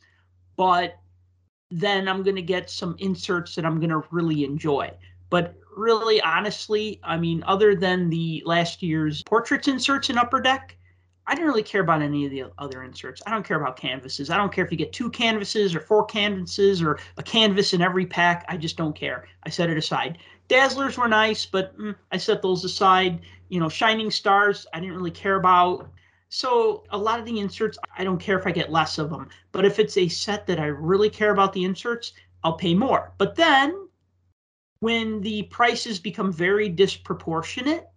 but 0.58 1.00
then 1.72 2.08
I'm 2.08 2.22
going 2.24 2.36
to 2.36 2.42
get 2.42 2.70
some 2.70 2.96
inserts 3.00 3.56
that 3.56 3.66
I'm 3.66 3.80
going 3.80 3.90
to 3.90 4.04
really 4.12 4.44
enjoy. 4.44 4.92
But 5.30 5.56
really, 5.76 6.22
honestly, 6.22 7.00
I 7.04 7.18
mean, 7.18 7.44
other 7.48 7.76
than 7.76 8.10
the 8.10 8.44
last 8.46 8.84
year's 8.84 9.24
portraits 9.24 9.68
inserts 9.68 10.10
in 10.10 10.18
Upper 10.18 10.42
Deck, 10.42 10.78
I 11.26 11.36
didn't 11.36 11.48
really 11.48 11.64
care 11.64 11.82
about 11.82 12.02
any 12.02 12.26
of 12.26 12.32
the 12.32 12.46
other 12.58 12.84
inserts. 12.84 13.22
I 13.26 13.32
don't 13.32 13.46
care 13.46 13.60
about 13.60 13.78
canvases. 13.78 14.30
I 14.30 14.38
don't 14.38 14.52
care 14.52 14.66
if 14.66 14.72
you 14.72 14.78
get 14.78 14.92
two 14.92 15.10
canvases 15.10 15.74
or 15.74 15.80
four 15.80 16.06
canvases 16.06 16.82
or 16.82 17.00
a 17.18 17.24
canvas 17.24 17.74
in 17.74 17.82
every 17.82 18.06
pack. 18.06 18.46
I 18.50 18.58
just 18.58 18.76
don't 18.76 18.96
care. 18.96 19.28
I 19.44 19.50
set 19.50 19.70
it 19.70 19.78
aside. 19.78 20.18
Dazzlers 20.50 20.98
were 20.98 21.08
nice, 21.08 21.46
but 21.46 21.78
mm, 21.78 21.96
I 22.12 22.18
set 22.18 22.42
those 22.42 22.64
aside. 22.64 23.22
You 23.50 23.60
know, 23.60 23.70
Shining 23.70 24.12
Stars, 24.12 24.68
I 24.74 24.80
didn't 24.80 24.96
really 24.96 25.12
care 25.12 25.36
about. 25.36 25.90
So 26.30 26.84
a 26.90 26.98
lot 26.98 27.20
of 27.20 27.26
the 27.26 27.40
inserts, 27.40 27.78
I 27.98 28.04
don't 28.04 28.20
care 28.20 28.40
if 28.40 28.48
I 28.48 28.52
get 28.52 28.72
less 28.72 28.98
of 28.98 29.10
them. 29.10 29.30
But 29.52 29.66
if 29.66 29.80
it's 29.80 29.98
a 29.98 30.08
set 30.08 30.48
that 30.48 30.60
I 30.60 30.66
really 30.66 31.10
care 31.10 31.32
about 31.32 31.54
the 31.54 31.64
inserts, 31.64 32.14
I'll 32.44 32.58
pay 32.58 32.74
more. 32.74 33.14
But 33.18 33.36
then 33.36 33.88
when 34.80 35.22
the 35.22 35.44
prices 35.44 36.00
become 36.00 36.34
very 36.34 36.68
disproportionate, 36.68 37.88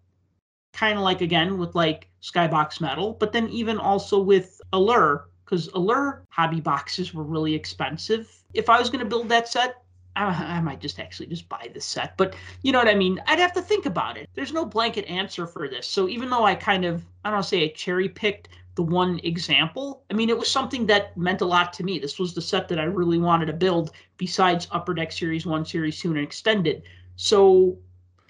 kind 0.73 0.99
of 0.99 1.05
like 1.05 1.23
again 1.23 1.59
with 1.59 1.75
like 1.75 2.09
Skybox 2.23 2.81
Metal, 2.81 3.17
but 3.19 3.33
then 3.33 3.49
even 3.49 3.79
also 3.79 4.21
with 4.21 4.61
Allure, 4.73 5.29
because 5.45 5.69
Allure 5.69 6.25
hobby 6.29 6.61
boxes 6.61 7.15
were 7.15 7.25
really 7.25 7.55
expensive. 7.55 8.31
If 8.53 8.69
I 8.69 8.79
was 8.79 8.91
going 8.91 9.03
to 9.03 9.09
build 9.09 9.29
that 9.31 9.49
set, 9.49 9.83
I, 10.17 10.57
I 10.57 10.61
might 10.61 10.81
just 10.81 10.99
actually 10.99 11.27
just 11.27 11.49
buy 11.49 11.71
the 11.73 11.81
set. 11.81 12.17
But 12.17 12.35
you 12.63 12.73
know 12.73 12.79
what 12.79 12.89
I 12.89 12.95
mean? 12.95 13.21
I'd 13.27 13.39
have 13.39 13.53
to 13.53 13.63
think 13.63 13.87
about 13.87 14.17
it. 14.17 14.29
There's 14.35 14.53
no 14.53 14.65
blanket 14.65 15.05
answer 15.07 15.47
for 15.47 15.69
this. 15.69 15.87
So 15.87 16.09
even 16.09 16.31
though 16.31 16.45
I 16.45 16.55
kind 16.55 16.85
of, 16.85 17.05
I 17.25 17.31
don't 17.31 17.43
say 17.43 17.65
I 17.65 17.69
cherry 17.69 18.09
picked 18.09 18.49
the 18.75 18.83
one 18.83 19.21
example, 19.25 20.05
I 20.11 20.15
mean, 20.15 20.29
it 20.29 20.39
was 20.39 20.51
something 20.51 20.87
that 20.87 21.17
meant 21.17 21.41
a 21.41 21.47
lot 21.47 21.73
to 21.75 21.85
me. 21.85 21.99
This 21.99 22.19
was 22.19 22.35
the 22.35 22.43
set 22.43 22.69
that 22.69 22.79
I 22.79 22.85
really 22.85 23.19
wanted 23.19 23.47
to 23.47 23.53
build 23.53 23.93
besides 24.17 24.69
Upper 24.71 24.95
Deck 24.95 25.13
Series 25.13 25.47
1, 25.47 25.65
Series 25.65 26.01
2, 26.01 26.11
and 26.11 26.19
Extended. 26.19 26.83
So 27.17 27.79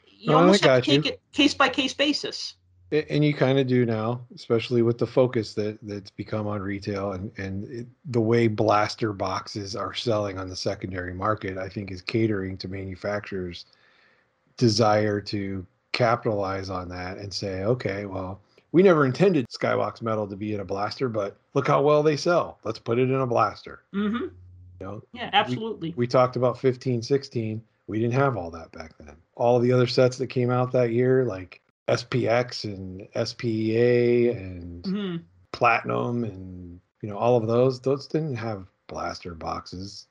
you 0.07 0.33
Oh, 0.33 0.37
I 0.37 0.41
almost 0.41 0.65
have 0.65 0.83
to 0.85 0.91
you. 0.91 1.03
take 1.03 1.13
it 1.13 1.21
case 1.33 1.55
by 1.55 1.69
case 1.69 1.95
basis. 1.95 2.55
And 2.93 3.25
you 3.25 3.35
kind 3.35 3.59
of 3.59 3.67
do 3.67 3.85
now 3.85 4.21
especially 4.35 4.83
with 4.83 4.99
the 4.99 5.07
focus 5.07 5.55
that 5.55 5.79
that's 5.83 6.11
become 6.11 6.47
on 6.47 6.61
retail 6.63 7.13
and 7.13 7.33
and 7.37 7.69
it, 7.69 7.87
the 8.07 8.21
way 8.21 8.47
blaster 8.47 9.13
boxes 9.13 9.75
are 9.75 9.93
selling 9.93 10.39
on 10.39 10.49
the 10.49 10.55
secondary 10.55 11.13
market 11.13 11.59
i 11.59 11.69
think 11.69 11.91
is 11.91 12.01
catering 12.01 12.57
to 12.59 12.69
manufacturers 12.69 13.67
desire 14.57 15.21
to 15.21 15.67
capitalize 15.93 16.71
on 16.71 16.89
that 16.89 17.19
and 17.19 17.33
say 17.33 17.65
okay 17.65 18.07
well 18.07 18.41
we 18.73 18.83
never 18.83 19.07
intended 19.07 19.47
skybox 19.49 20.03
metal 20.03 20.27
to 20.27 20.37
be 20.37 20.55
in 20.55 20.61
a 20.61 20.65
blaster 20.65 21.09
but 21.09 21.39
look 21.55 21.67
how 21.67 21.81
well 21.81 22.03
they 22.03 22.17
sell. 22.17 22.59
Let's 22.63 22.79
put 22.79 22.99
it 22.99 23.09
in 23.11 23.15
a 23.15 23.27
blaster. 23.27 23.83
Hmm 23.93 24.27
you 24.81 24.87
know 24.87 25.03
Yeah, 25.13 25.31
absolutely. 25.33 25.95
we 25.97 26.07
talked 26.07 26.37
about 26.37 26.59
15 26.59 27.03
16 27.03 27.63
we 27.87 27.99
didn't 27.99 28.15
have 28.15 28.37
all 28.37 28.51
that 28.51 28.73
back 28.73 28.93
then. 28.99 29.17
All 29.37 29.59
the 29.61 29.73
other 29.73 29.87
sets 29.87 30.19
that 30.19 30.27
came 30.27 30.51
out 30.51 30.73
that 30.73 30.91
year 30.91 31.25
like 31.25 31.61
spx 31.89 32.65
and 32.65 33.09
spea 33.15 34.31
and 34.37 34.87
hmm 34.87 35.17
platinum 35.53 36.25
and 36.25 36.81
you 37.01 37.09
know 37.09 37.17
all 37.17 37.37
of 37.37 37.47
those 37.47 37.81
those 37.81 38.07
didn't 38.07 38.35
have 38.37 38.67
blaster 38.89 39.35
boxes 39.35 40.07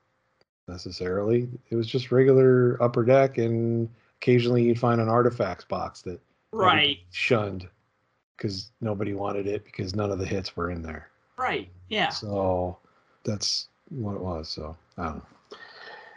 necessarily 0.67 1.47
it 1.69 1.75
was 1.75 1.85
just 1.85 2.11
regular 2.11 2.81
upper 2.81 3.03
deck 3.05 3.37
and 3.37 3.87
occasionally 4.19 4.63
you'd 4.63 4.79
find 4.79 4.99
an 4.99 5.07
artifacts 5.09 5.65
box 5.65 6.01
that 6.01 6.19
Right, 6.51 6.99
shunned 7.11 7.67
because 8.37 8.71
nobody 8.81 9.13
wanted 9.13 9.45
it 9.45 9.65
because 9.65 9.93
none 9.93 10.09
of 10.09 10.17
the 10.19 10.25
hits 10.25 10.55
were 10.55 10.71
in 10.71 10.81
there 10.81 11.09
right. 11.37 11.69
Yeah. 11.89 12.09
so 12.09 12.77
that's 13.23 13.67
what 13.89 14.15
it 14.15 14.21
was. 14.21 14.49
So 14.49 14.75
I 14.97 15.03
don't 15.03 15.15
know. 15.17 15.57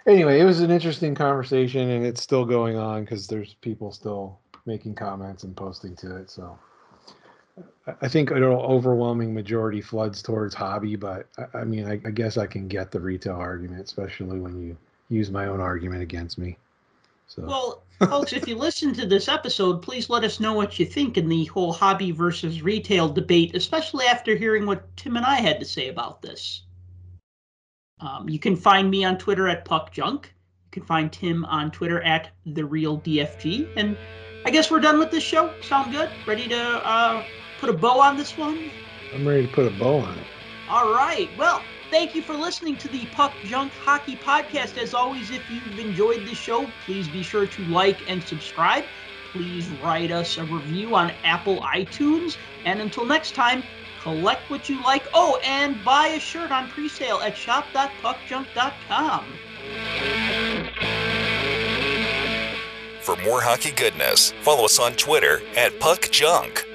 anyway, 0.06 0.40
it 0.40 0.44
was 0.44 0.60
an 0.60 0.70
interesting 0.70 1.14
conversation, 1.14 1.90
and 1.90 2.06
it's 2.06 2.22
still 2.22 2.44
going 2.44 2.76
on 2.76 3.04
because 3.04 3.26
there's 3.26 3.54
people 3.54 3.92
still 3.92 4.38
making 4.68 4.94
comments 4.94 5.42
and 5.42 5.56
posting 5.56 5.96
to 5.96 6.16
it. 6.16 6.30
So 6.30 6.56
I- 8.02 8.08
think 8.08 8.30
an 8.30 8.44
overwhelming 8.44 9.34
majority 9.34 9.80
floods 9.80 10.22
towards 10.22 10.54
hobby, 10.54 10.94
but 10.94 11.26
I, 11.36 11.58
I 11.60 11.64
mean, 11.64 11.86
I, 11.86 11.94
I 12.06 12.10
guess 12.10 12.36
I 12.36 12.46
can 12.46 12.68
get 12.68 12.92
the 12.92 13.00
retail 13.00 13.34
argument, 13.34 13.82
especially 13.82 14.38
when 14.38 14.62
you 14.62 14.76
use 15.08 15.30
my 15.30 15.46
own 15.46 15.60
argument 15.60 16.02
against 16.02 16.38
me. 16.38 16.56
So 17.26 17.44
Well, 17.44 17.82
folks, 17.98 18.32
if 18.32 18.46
you 18.46 18.56
listen 18.56 18.94
to 18.94 19.06
this 19.06 19.28
episode, 19.28 19.82
please 19.82 20.08
let 20.08 20.24
us 20.24 20.40
know 20.40 20.54
what 20.54 20.78
you 20.78 20.86
think 20.86 21.18
in 21.18 21.28
the 21.28 21.44
whole 21.46 21.72
hobby 21.72 22.10
versus 22.10 22.62
retail 22.62 23.08
debate, 23.08 23.54
especially 23.54 24.06
after 24.06 24.34
hearing 24.34 24.64
what 24.64 24.96
Tim 24.96 25.16
and 25.16 25.26
I 25.26 25.36
had 25.36 25.58
to 25.60 25.66
say 25.66 25.88
about 25.88 26.22
this. 26.22 26.62
Um, 28.00 28.28
you 28.28 28.38
can 28.38 28.56
find 28.56 28.90
me 28.90 29.04
on 29.04 29.18
Twitter 29.18 29.48
at 29.48 29.64
Puck 29.64 29.92
Junk. 29.92 30.32
You 30.66 30.70
can 30.80 30.84
find 30.84 31.12
Tim 31.12 31.44
on 31.46 31.70
Twitter 31.70 32.00
at 32.02 32.30
the 32.46 32.64
real 32.64 33.00
DFG. 33.00 33.68
And 33.76 33.96
I 34.48 34.50
guess 34.50 34.70
we're 34.70 34.80
done 34.80 34.98
with 34.98 35.10
this 35.10 35.22
show. 35.22 35.52
Sound 35.60 35.92
good? 35.92 36.08
Ready 36.26 36.48
to 36.48 36.58
uh, 36.58 37.22
put 37.60 37.68
a 37.68 37.72
bow 37.74 38.00
on 38.00 38.16
this 38.16 38.34
one? 38.38 38.70
I'm 39.12 39.28
ready 39.28 39.46
to 39.46 39.52
put 39.52 39.66
a 39.66 39.70
bow 39.78 39.98
on 39.98 40.16
it. 40.16 40.24
All 40.70 40.90
right. 40.94 41.28
Well, 41.36 41.60
thank 41.90 42.14
you 42.14 42.22
for 42.22 42.32
listening 42.32 42.78
to 42.78 42.88
the 42.88 43.04
Puck 43.12 43.34
Junk 43.44 43.74
Hockey 43.74 44.16
Podcast. 44.16 44.78
As 44.78 44.94
always, 44.94 45.30
if 45.30 45.42
you've 45.50 45.78
enjoyed 45.78 46.26
the 46.26 46.34
show, 46.34 46.66
please 46.86 47.08
be 47.08 47.22
sure 47.22 47.46
to 47.46 47.64
like 47.66 48.08
and 48.08 48.22
subscribe. 48.24 48.86
Please 49.32 49.68
write 49.82 50.10
us 50.10 50.38
a 50.38 50.44
review 50.44 50.94
on 50.94 51.12
Apple 51.24 51.60
iTunes. 51.60 52.38
And 52.64 52.80
until 52.80 53.04
next 53.04 53.34
time, 53.34 53.62
collect 54.00 54.48
what 54.48 54.70
you 54.70 54.82
like. 54.82 55.06
Oh, 55.12 55.38
and 55.44 55.84
buy 55.84 56.06
a 56.06 56.18
shirt 56.18 56.52
on 56.52 56.70
presale 56.70 57.20
at 57.22 57.36
shop.puckjunk.com. 57.36 59.26
For 63.08 63.16
more 63.24 63.40
hockey 63.40 63.70
goodness, 63.70 64.34
follow 64.42 64.66
us 64.66 64.78
on 64.78 64.92
Twitter 64.92 65.40
at 65.56 65.80
Puck 65.80 66.10
Junk. 66.10 66.67